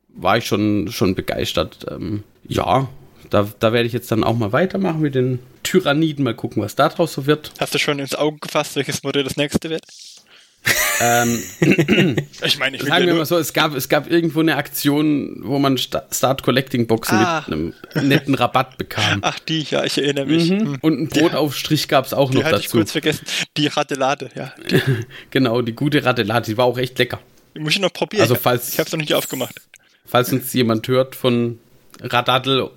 war 0.10 0.38
ich 0.38 0.46
schon, 0.46 0.90
schon 0.92 1.16
begeistert. 1.16 1.86
Ähm, 1.90 2.24
ja, 2.50 2.90
da, 3.32 3.48
da 3.60 3.74
werde 3.74 3.88
ich 3.88 3.94
jetzt 3.94 4.12
dann 4.12 4.24
auch 4.24 4.36
mal 4.38 4.52
weitermachen 4.52 5.02
mit 5.02 5.16
den 5.16 5.40
Tyranniden. 5.64 6.24
Mal 6.24 6.36
gucken, 6.36 6.62
was 6.62 6.76
da 6.76 6.90
draus 6.90 7.14
so 7.14 7.26
wird. 7.26 7.52
Hast 7.60 7.74
du 7.74 7.80
schon 7.80 7.98
ins 7.98 8.14
Auge 8.14 8.38
gefasst, 8.40 8.76
welches 8.76 9.02
Modell 9.04 9.24
das 9.24 9.36
nächste 9.38 9.70
wird? 9.72 9.84
Ähm, 11.00 11.42
Ich 12.44 12.60
meine, 12.60 12.78
ich 12.78 12.84
sagen 12.84 13.08
wir 13.08 13.16
mal 13.16 13.26
so, 13.26 13.38
es 13.38 13.54
gab, 13.54 13.74
es 13.74 13.90
gab 13.90 14.10
irgendwo 14.12 14.42
eine 14.42 14.56
Aktion, 14.58 15.38
wo 15.44 15.58
man 15.58 15.78
Sta- 15.80 16.06
Start 16.12 16.44
Collecting 16.44 16.86
Boxen 16.86 17.18
Ah. 17.18 17.44
mit 17.48 17.56
einem 17.96 18.08
netten 18.08 18.36
Rabatt 18.36 18.78
bekam. 18.78 19.20
Ach, 19.24 19.40
die, 19.40 19.64
ja, 19.64 19.84
ich 19.84 19.98
erinnere 19.98 20.28
mich. 20.28 20.50
Hm. 20.50 20.78
Und 20.82 21.00
ein 21.00 21.08
Brotaufstrich 21.10 21.88
gab 21.88 22.06
es 22.06 22.14
auch 22.14 22.30
Die 22.30 22.38
noch 22.38 22.44
hatte 22.44 22.58
ich 22.58 22.66
dazu. 22.66 22.78
kurz 22.78 22.92
vergessen. 22.92 23.26
Die 23.58 23.68
Radelade, 23.68 24.30
ja. 24.36 24.54
Die, 24.70 24.82
Genau, 25.32 25.62
die 25.64 25.74
gute 25.74 26.06
Radelade, 26.06 26.46
die 26.52 26.58
war 26.58 26.66
auch 26.66 26.78
echt 26.78 27.00
lecker. 27.00 27.20
die 27.56 27.60
muss 27.60 27.74
ich 27.74 27.80
noch 27.80 27.94
probieren. 27.94 28.22
Also 28.22 28.36
ich 28.36 28.40
falls- 28.42 28.70
ich 28.70 28.78
habe 28.78 28.86
es 28.88 28.92
noch 28.94 29.00
nicht 29.00 29.16
aufgemacht. 29.16 29.56
Falls 30.06 30.32
uns 30.32 30.54
jemand 30.54 30.88
hört 30.88 31.16
von 31.16 31.58
Radadel 32.02 32.70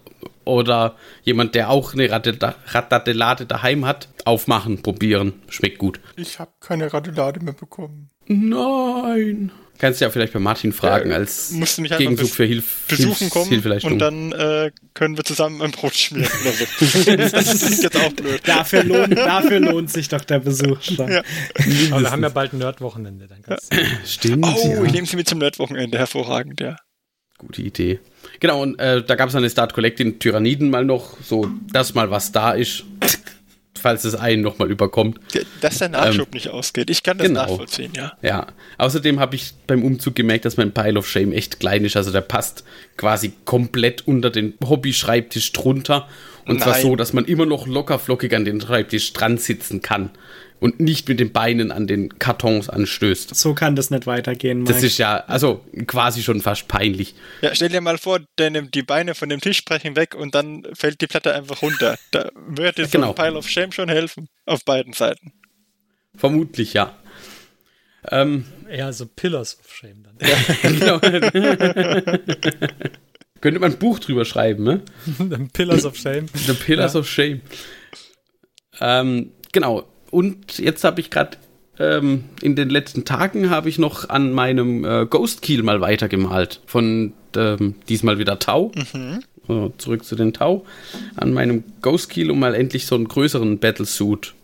oder 0.44 0.96
jemand, 1.22 1.54
der 1.54 1.70
auch 1.70 1.92
eine 1.94 2.10
Radadelade 2.10 3.46
daheim 3.46 3.84
hat, 3.86 4.08
aufmachen, 4.24 4.82
probieren. 4.82 5.34
Schmeckt 5.48 5.78
gut. 5.78 6.00
Ich 6.16 6.38
habe 6.38 6.52
keine 6.60 6.92
Radulade 6.92 7.40
mehr 7.40 7.54
bekommen. 7.54 8.10
Nein. 8.26 9.50
Kannst 9.76 10.00
ja 10.00 10.08
vielleicht 10.08 10.32
bei 10.32 10.38
Martin 10.38 10.72
fragen, 10.72 11.10
Ja, 11.10 11.16
als 11.16 11.50
musst 11.50 11.78
du 11.78 11.82
mich 11.82 11.90
Gegenzug 11.96 12.30
für 12.30 12.44
Hilf 12.44 12.86
Besuchen 12.86 13.28
kommen 13.28 13.48
Hilfeleistung. 13.48 13.94
und 13.94 13.98
dann 13.98 14.30
äh, 14.30 14.70
können 14.94 15.16
wir 15.16 15.24
zusammen 15.24 15.60
ein 15.62 15.72
Brot 15.72 15.94
schmieren 15.96 16.30
oder 16.42 16.52
so. 16.52 17.16
das 17.16 17.58
klingt 17.60 17.82
jetzt 17.82 17.96
auch 17.96 18.12
blöd. 18.12 18.40
Dafür 18.46 18.84
lohnt, 18.84 19.18
dafür 19.18 19.58
lohnt 19.58 19.90
sich 19.90 20.08
doch 20.08 20.22
der 20.22 20.38
Besuch 20.38 20.80
schon. 20.80 21.10
Ja. 21.10 21.22
Aber 21.90 22.00
wir 22.02 22.10
haben 22.12 22.22
ja 22.22 22.28
bald 22.28 22.52
ein 22.52 22.58
Nerd-Wochenende. 22.58 23.26
Dann 23.26 23.42
kannst 23.42 23.72
du- 23.72 23.76
Stimmt, 24.06 24.46
Oh, 24.46 24.74
ja. 24.76 24.84
ich 24.84 24.92
nehme 24.92 25.06
sie 25.08 25.16
mit 25.16 25.28
zum 25.28 25.38
Nerdwochenende. 25.40 25.98
Hervorragend, 25.98 26.60
ja. 26.60 26.76
Gute 27.38 27.62
Idee. 27.62 27.98
Genau, 28.40 28.62
und 28.62 28.78
äh, 28.78 29.02
da 29.02 29.16
gab 29.16 29.28
es 29.28 29.34
eine 29.34 29.50
Start 29.50 29.74
Collecting 29.74 30.18
Tyranniden 30.18 30.70
mal 30.70 30.84
noch, 30.84 31.16
so 31.20 31.50
dass 31.72 31.94
mal 31.94 32.10
was 32.10 32.30
da 32.32 32.52
ist, 32.52 32.84
falls 33.78 34.04
es 34.04 34.14
einen 34.14 34.42
nochmal 34.42 34.70
überkommt. 34.70 35.18
Dass 35.60 35.78
der 35.78 35.88
Nachschub 35.88 36.32
nicht 36.32 36.48
ausgeht. 36.48 36.90
Ich 36.90 37.02
kann 37.02 37.18
das 37.18 37.26
genau. 37.26 37.42
nachvollziehen, 37.42 37.92
ja. 37.94 38.12
Ja, 38.22 38.46
außerdem 38.78 39.18
habe 39.18 39.34
ich 39.34 39.52
beim 39.66 39.82
Umzug 39.82 40.14
gemerkt, 40.14 40.44
dass 40.44 40.56
mein 40.56 40.72
Pile 40.72 40.98
of 40.98 41.08
Shame 41.08 41.32
echt 41.32 41.58
klein 41.58 41.84
ist. 41.84 41.96
Also 41.96 42.12
der 42.12 42.20
passt 42.20 42.64
quasi 42.96 43.32
komplett 43.44 44.06
unter 44.06 44.30
den 44.30 44.54
Hobby-Schreibtisch 44.64 45.52
drunter. 45.52 46.08
Und 46.46 46.62
zwar 46.62 46.74
Nein. 46.74 46.82
so, 46.82 46.96
dass 46.96 47.12
man 47.12 47.24
immer 47.24 47.46
noch 47.46 47.66
lockerflockig 47.66 48.34
an 48.34 48.44
den 48.44 48.60
Schreibtisch 48.60 49.12
dran 49.12 49.38
sitzen 49.38 49.82
kann 49.82 50.10
und 50.60 50.80
nicht 50.80 51.08
mit 51.08 51.20
den 51.20 51.32
Beinen 51.32 51.70
an 51.70 51.86
den 51.86 52.18
Kartons 52.18 52.68
anstößt. 52.70 53.34
So 53.34 53.54
kann 53.54 53.76
das 53.76 53.90
nicht 53.90 54.06
weitergehen, 54.06 54.60
Mike. 54.60 54.72
Das 54.72 54.82
ist 54.82 54.96
ja, 54.98 55.16
also 55.26 55.64
quasi 55.86 56.22
schon 56.22 56.40
fast 56.40 56.68
peinlich. 56.68 57.14
Ja, 57.42 57.54
stell 57.54 57.68
dir 57.68 57.80
mal 57.80 57.98
vor, 57.98 58.20
der 58.38 58.50
nimmt 58.50 58.74
die 58.74 58.82
Beine 58.82 59.14
von 59.14 59.28
dem 59.28 59.40
Tisch 59.40 59.64
brechen 59.64 59.94
weg 59.96 60.14
und 60.14 60.34
dann 60.34 60.62
fällt 60.72 61.00
die 61.00 61.06
Platte 61.06 61.34
einfach 61.34 61.60
runter. 61.62 61.98
Da 62.12 62.30
würde 62.34 62.84
so 62.86 62.90
Genau. 62.92 63.10
ein 63.10 63.14
Pile 63.14 63.34
of 63.36 63.48
Shame 63.48 63.72
schon 63.72 63.88
helfen. 63.88 64.28
Auf 64.46 64.64
beiden 64.64 64.92
Seiten. 64.94 65.32
Vermutlich, 66.16 66.72
ja. 66.74 66.96
Ähm, 68.10 68.44
Eher 68.68 68.92
so 68.92 69.06
Pillars 69.06 69.58
of 69.60 69.74
Shame 69.74 70.02
dann. 70.04 70.18
genau. 70.62 70.98
Könnte 73.40 73.60
man 73.60 73.72
ein 73.72 73.78
Buch 73.78 73.98
drüber 73.98 74.24
schreiben, 74.24 74.64
ne? 74.64 74.82
Pillars 75.52 75.84
of 75.84 75.96
Shame. 75.96 76.26
The 76.34 76.54
Pillars 76.54 76.94
Ja. 76.94 77.00
of 77.00 77.08
Shame. 77.08 77.40
Ähm, 78.80 79.32
genau. 79.52 79.86
Und 80.14 80.58
jetzt 80.58 80.84
habe 80.84 81.00
ich 81.00 81.10
gerade 81.10 81.36
ähm, 81.78 82.24
in 82.40 82.54
den 82.54 82.70
letzten 82.70 83.04
Tagen 83.04 83.50
habe 83.50 83.68
ich 83.68 83.78
noch 83.78 84.08
an 84.08 84.32
meinem 84.32 84.84
äh, 84.84 85.06
Ghost 85.06 85.42
Keel 85.42 85.64
mal 85.64 85.80
weitergemalt. 85.80 86.60
Von 86.66 87.14
ähm, 87.36 87.74
diesmal 87.88 88.18
wieder 88.18 88.38
Tau. 88.38 88.70
So, 89.48 89.72
zurück 89.76 90.04
zu 90.04 90.14
den 90.14 90.32
Tau. 90.32 90.64
An 91.16 91.32
meinem 91.32 91.64
Ghost 91.82 92.10
Keel, 92.10 92.30
um 92.30 92.38
mal 92.38 92.54
endlich 92.54 92.86
so 92.86 92.94
einen 92.94 93.08
größeren 93.08 93.58
Battlesuit 93.58 94.34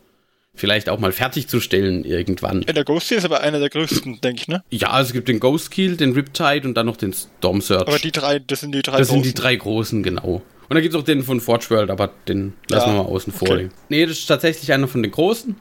vielleicht 0.56 0.88
auch 0.88 0.98
mal 0.98 1.12
fertigzustellen 1.12 2.04
irgendwann. 2.04 2.62
Ja, 2.66 2.72
der 2.72 2.84
Ghost 2.84 3.12
ist 3.12 3.24
aber 3.24 3.40
einer 3.40 3.60
der 3.60 3.70
größten, 3.70 4.20
denke 4.20 4.42
ich, 4.42 4.48
ne? 4.48 4.62
Ja, 4.70 4.90
also 4.90 5.08
es 5.08 5.12
gibt 5.14 5.28
den 5.28 5.40
Ghost 5.40 5.70
Keel, 5.70 5.96
den 5.96 6.12
Riptide 6.12 6.66
und 6.66 6.74
dann 6.74 6.86
noch 6.86 6.96
den 6.96 7.14
Storm 7.14 7.60
Surge. 7.60 7.86
Aber 7.86 7.98
die 7.98 8.10
drei, 8.10 8.40
das 8.40 8.60
sind 8.60 8.74
die 8.74 8.82
drei 8.82 8.98
Das 8.98 9.08
sind 9.08 9.24
die 9.24 9.30
großen. 9.30 9.42
drei 9.42 9.56
großen, 9.56 10.02
genau. 10.02 10.42
Und 10.70 10.74
dann 10.76 10.82
gibt 10.82 10.94
es 10.94 11.00
auch 11.00 11.04
den 11.04 11.22
von 11.24 11.40
Forge 11.40 11.66
World, 11.70 11.90
aber 11.90 12.10
den 12.28 12.54
lassen 12.68 12.90
Ja, 12.90 12.94
wir 12.96 13.02
mal 13.02 13.08
außen 13.08 13.32
vor. 13.32 13.50
okay. 13.50 13.68
Nee, 13.88 14.06
das 14.06 14.18
ist 14.18 14.26
tatsächlich 14.26 14.72
einer 14.72 14.86
von 14.88 15.02
den 15.02 15.10
großen. 15.12 15.56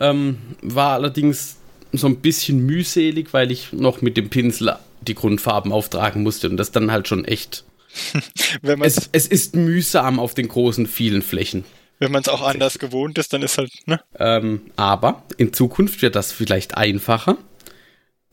Ähm, 0.00 0.38
war 0.62 0.94
allerdings 0.94 1.58
so 1.92 2.06
ein 2.08 2.16
bisschen 2.16 2.64
mühselig, 2.66 3.32
weil 3.32 3.52
ich 3.52 3.72
noch 3.72 4.00
mit 4.02 4.16
dem 4.16 4.30
Pinsel 4.30 4.74
die 5.02 5.14
Grundfarben 5.14 5.70
auftragen 5.70 6.22
musste 6.22 6.48
und 6.48 6.56
das 6.56 6.72
dann 6.72 6.90
halt 6.90 7.06
schon 7.08 7.24
echt. 7.26 7.64
Wenn 8.62 8.80
Es, 8.82 9.10
es 9.12 9.26
ist 9.28 9.54
mühsam 9.54 10.18
auf 10.18 10.34
den 10.34 10.48
großen, 10.48 10.86
vielen 10.88 11.22
Flächen. 11.22 11.64
wenn 12.00 12.10
man 12.10 12.22
es 12.22 12.28
auch 12.28 12.42
anders 12.42 12.78
gewohnt 12.80 13.18
ist, 13.18 13.32
dann 13.34 13.42
ist 13.42 13.58
halt, 13.58 13.70
ne? 13.86 14.00
Ähm, 14.18 14.62
aber 14.76 15.22
in 15.36 15.52
Zukunft 15.52 16.00
wird 16.02 16.16
das 16.16 16.32
vielleicht 16.32 16.76
einfacher, 16.76 17.36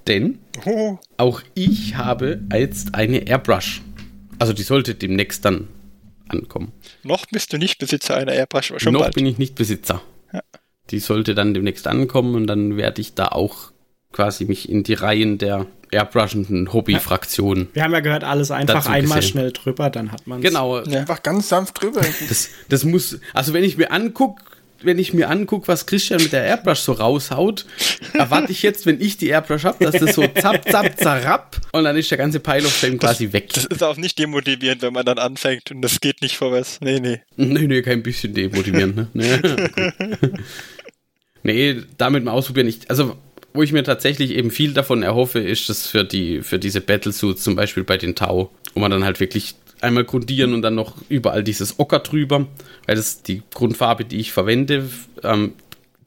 denn 0.08 0.40
Oh, 0.66 0.98
auch 1.18 1.42
ich 1.54 1.96
habe 1.96 2.40
jetzt 2.54 2.96
eine 2.96 3.28
Airbrush. 3.28 3.82
Also 4.40 4.54
die 4.54 4.64
sollte 4.64 4.96
demnächst 4.96 5.46
dann 5.46 5.68
ankommen. 6.32 6.72
noch 7.04 7.26
bist 7.28 7.54
du 7.54 7.58
nicht 7.58 7.78
Besitzer 7.80 8.16
einer 8.16 8.34
Airbrush, 8.34 8.72
aber 8.72 8.80
schon 8.80 8.94
Noch 8.94 9.02
bald. 9.02 9.16
bin 9.16 9.26
ich 9.26 9.38
nicht 9.38 9.56
Besitzer. 9.56 10.02
Die 10.90 11.00
sollte 11.00 11.36
dann 11.36 11.54
demnächst 11.54 11.88
ankommen 11.88 12.36
und 12.36 12.48
dann 12.48 12.76
werde 12.76 13.00
ich 13.02 13.14
da 13.14 13.28
auch 13.28 13.72
quasi 14.12 14.46
mich 14.46 14.68
in 14.68 14.84
die 14.84 14.94
Reihen 14.94 15.38
der 15.38 15.66
airbrushenden 15.92 16.74
Hobby-Fraktion. 16.74 17.70
Wir 17.74 17.84
haben 17.84 17.94
ja 17.94 18.00
gehört, 18.02 18.24
alles 18.24 18.52
einfach 18.52 18.88
einmal 18.88 19.20
gesehen. 19.20 19.32
schnell 19.32 19.52
drüber, 19.52 19.90
dann 19.90 20.12
hat 20.12 20.28
man 20.28 20.42
Genau. 20.42 20.80
Ja. 20.82 21.00
Einfach 21.00 21.24
ganz 21.24 21.50
sanft 21.50 21.82
drüber. 21.82 22.02
Das, 22.28 22.50
das 22.70 22.84
muss, 22.84 23.20
also 23.34 23.54
wenn 23.54 23.64
ich 23.64 23.78
mir 23.78 23.92
anguck, 23.92 24.40
wenn 24.84 25.00
ich 25.00 25.14
mir 25.14 25.30
anguck, 25.30 25.68
was 25.68 25.86
Christian 25.86 26.22
mit 26.22 26.34
der 26.34 26.44
Airbrush 26.44 26.80
so 26.80 26.94
raushaut, 26.94 27.66
erwarte 28.14 28.52
ich 28.52 28.62
jetzt, 28.64 28.86
wenn 28.86 29.00
ich 29.02 29.18
die 29.18 29.30
Airbrush 29.30 29.64
habe, 29.64 29.84
dass 29.86 29.96
das 29.96 30.16
so 30.16 30.26
zapp, 30.28 30.68
zapp, 30.70 30.98
zarapp 30.98 31.58
und 31.72 31.84
dann 31.84 31.96
ist 31.98 32.12
der 32.12 32.18
ganze 32.18 32.40
Pile 32.40 32.66
of 32.66 32.76
Shame 32.76 32.98
quasi 32.98 33.32
weg. 33.34 33.50
Das 33.54 33.66
ist 33.66 33.84
auch 33.84 33.98
nicht 33.98 34.20
demotivierend, 34.20 34.82
wenn 34.82 34.94
man 34.94 35.06
dann 35.06 35.18
anfängt 35.18 35.72
und 35.72 35.82
das 35.82 36.00
geht 36.00 36.22
nicht 36.22 36.38
vorwärts. 36.38 36.80
Nee, 36.82 37.00
nee. 37.00 37.22
Nee, 37.36 37.68
nee, 37.68 37.82
kein 37.82 38.04
bisschen 38.04 38.34
demotivierend, 38.34 38.96
ne? 38.96 39.08
Nee, 39.14 39.40
nee 41.44 41.82
damit 41.98 42.24
mal 42.24 42.32
ausprobieren. 42.32 42.68
Ich, 42.68 42.90
also, 42.90 43.18
wo 43.54 43.64
ich 43.64 43.72
mir 43.72 43.84
tatsächlich 43.84 44.32
eben 44.32 44.52
viel 44.52 44.74
davon 44.74 45.04
erhoffe, 45.04 45.40
ist 45.40 45.70
das 45.70 45.88
für 45.88 46.04
die, 46.04 46.42
für 46.42 46.60
diese 46.60 46.82
Battlesuits, 46.82 47.44
zum 47.44 47.56
Beispiel 47.56 47.84
bei 47.84 47.98
den 47.98 48.16
Tau, 48.16 48.52
wo 48.74 48.80
man 48.80 48.92
dann 48.92 49.04
halt 49.04 49.20
wirklich 49.20 49.56
einmal 49.82 50.04
grundieren 50.06 50.54
und 50.54 50.62
dann 50.62 50.76
noch 50.76 50.96
überall 51.10 51.44
dieses 51.44 51.80
Ocker 51.80 52.00
drüber, 52.00 52.48
weil 52.86 52.96
das 52.96 53.24
die 53.24 53.42
Grundfarbe, 53.54 54.06
die 54.06 54.18
ich 54.20 54.32
verwende, 54.32 54.90
ähm, 55.24 55.54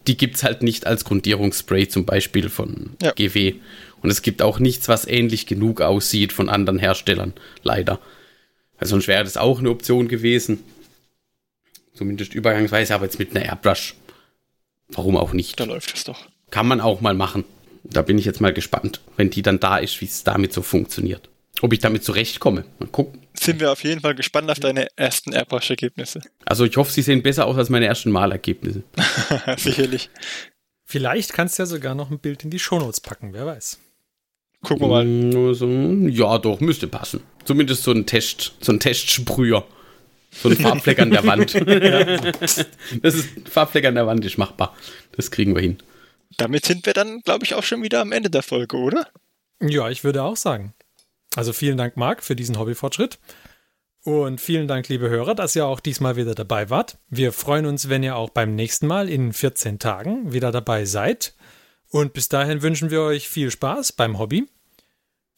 die 0.07 0.17
gibt's 0.17 0.43
halt 0.43 0.63
nicht 0.63 0.87
als 0.87 1.05
Grundierungsspray 1.05 1.89
zum 1.89 2.05
Beispiel 2.05 2.49
von 2.49 2.91
Ja. 3.03 3.13
GW. 3.13 3.55
Und 4.03 4.11
es 4.11 4.21
gibt 4.21 4.43
auch 4.43 4.59
nichts, 4.59 4.89
was 4.89 5.07
ähnlich 5.07 5.47
genug 5.47 5.81
aussieht 5.81 6.33
von 6.33 6.49
anderen 6.51 6.79
Herstellern, 6.79 7.33
leider. 7.63 7.99
Weil 8.79 8.89
sonst 8.89 9.09
wäre 9.09 9.25
das 9.25 9.37
auch 9.39 9.61
eine 9.61 9.71
Option 9.71 10.09
gewesen. 10.09 10.61
Zumindest 11.95 12.35
übergangsweise, 12.35 12.95
aber 12.95 13.05
jetzt 13.05 13.19
mit 13.19 13.35
einer 13.35 13.45
Airbrush. 13.47 13.95
Warum 14.89 15.17
auch 15.17 15.33
nicht? 15.33 15.59
Da 15.59 15.65
läuft 15.65 15.95
es 15.95 16.05
doch. 16.05 16.27
Kann 16.51 16.67
man 16.69 16.81
auch 16.81 17.01
mal 17.01 17.15
machen. 17.15 17.45
Da 17.85 18.03
bin 18.03 18.19
ich 18.19 18.25
jetzt 18.25 18.41
mal 18.41 18.53
gespannt, 18.53 19.01
wenn 19.17 19.31
die 19.31 19.43
dann 19.43 19.61
da 19.61 19.79
ist, 19.79 20.01
wie 20.01 20.07
es 20.07 20.25
damit 20.25 20.53
so 20.53 20.63
funktioniert. 20.63 21.29
Ob 21.63 21.73
ich 21.73 21.79
damit 21.79 22.05
zurechtkomme. 22.05 22.65
Mal 22.79 22.89
gucken. 22.89 23.21
Sind 23.37 23.61
wir 23.61 23.73
auf 23.73 23.83
jeden 23.83 24.01
Fall 24.01 24.15
gespannt 24.15 24.51
auf 24.51 24.61
deine 24.61 24.87
ersten 24.97 25.33
Airbrush-Ergebnisse. 25.33 26.21
Also 26.45 26.65
ich 26.65 26.77
hoffe, 26.77 26.93
sie 26.93 27.03
sehen 27.03 27.23
besser 27.23 27.47
aus 27.47 27.57
als 27.57 27.69
meine 27.69 27.87
ersten 27.87 28.11
Malergebnisse. 28.11 28.85
Sicherlich. 29.57 30.09
Vielleicht 30.85 31.33
kannst 31.33 31.59
du 31.59 31.63
ja 31.63 31.67
sogar 31.67 31.95
noch 31.95 32.11
ein 32.11 32.21
Bild 32.21 32.45
in 32.45 32.51
die 32.51 32.59
Shownotes 32.61 33.01
packen, 33.01 33.33
wer 33.33 33.47
weiß. 33.47 33.81
Gucken 34.63 34.89
wir 34.89 35.05
mal. 35.05 35.55
So, 35.55 35.69
ja, 35.69 36.39
doch, 36.39 36.61
müsste 36.61 36.87
passen. 36.87 37.21
Zumindest 37.45 37.83
so 37.83 37.91
ein 37.91 38.07
Test, 38.07 38.55
so 38.61 38.73
ein 38.73 38.81
Testsprüher. 38.81 39.67
So 40.31 40.49
ein 40.49 40.57
Farbfleck 40.57 40.99
an 40.99 41.11
der 41.11 41.25
Wand. 41.27 41.55
das 41.55 43.15
ist 43.15 43.29
Farbfleck 43.49 43.85
an 43.85 43.95
der 43.95 44.07
Wand 44.07 44.25
ist 44.25 44.39
machbar. 44.39 44.77
Das 45.17 45.31
kriegen 45.31 45.55
wir 45.55 45.63
hin. 45.63 45.79
Damit 46.37 46.65
sind 46.67 46.87
wir 46.87 46.93
dann, 46.93 47.21
glaube 47.21 47.45
ich, 47.45 47.55
auch 47.55 47.63
schon 47.63 47.83
wieder 47.83 48.01
am 48.01 48.13
Ende 48.13 48.31
der 48.31 48.43
Folge, 48.43 48.77
oder? 48.77 49.07
Ja, 49.61 49.89
ich 49.91 50.03
würde 50.03 50.23
auch 50.23 50.37
sagen. 50.37 50.75
Also 51.37 51.53
vielen 51.53 51.77
Dank, 51.77 51.97
Marc, 51.97 52.23
für 52.23 52.37
diesen 52.37 52.59
Hobbyfortschritt. 52.59 53.19
Und 54.03 54.41
vielen 54.41 54.69
Dank, 54.69 54.89
liebe 54.89 55.09
Hörer, 55.09 55.35
dass 55.35 55.57
ihr 55.57 55.67
auch 55.67 55.81
diesmal 55.81 56.17
wieder 56.17 56.35
dabei 56.35 56.69
wart. 56.69 56.99
Wir 57.09 57.33
freuen 57.33 57.67
uns, 57.67 57.89
wenn 57.89 58.03
ihr 58.03 58.17
auch 58.17 58.31
beim 58.31 58.55
nächsten 58.55 58.87
Mal 58.87 59.09
in 59.09 59.33
14 59.33 59.79
Tagen 59.79 60.33
wieder 60.33 60.53
dabei 60.53 60.85
seid. 60.85 61.35
Und 61.89 62.13
bis 62.13 62.29
dahin 62.29 62.63
wünschen 62.63 62.91
wir 62.91 63.01
euch 63.01 63.29
viel 63.29 63.51
Spaß 63.51 63.93
beim 63.93 64.19
Hobby. 64.19 64.47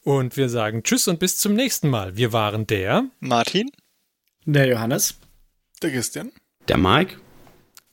Und 0.02 0.36
wir 0.36 0.48
sagen 0.48 0.82
Tschüss 0.82 1.08
und 1.08 1.20
bis 1.20 1.38
zum 1.38 1.54
nächsten 1.54 1.88
Mal. 1.88 2.16
Wir 2.16 2.32
waren 2.32 2.66
der 2.66 3.06
Martin? 3.20 3.70
Der 4.44 4.66
Johannes. 4.66 5.16
Der 5.82 5.90
Christian. 5.90 6.32
Der 6.68 6.78
Mike? 6.78 7.16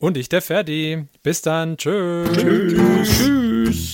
und 0.04 0.18
ich, 0.18 0.28
der 0.28 0.42
Ferdi. 0.42 1.08
Bis 1.24 1.42
dann. 1.42 1.78
Tschüss. 1.78 2.30
Tschüss. 3.04 3.94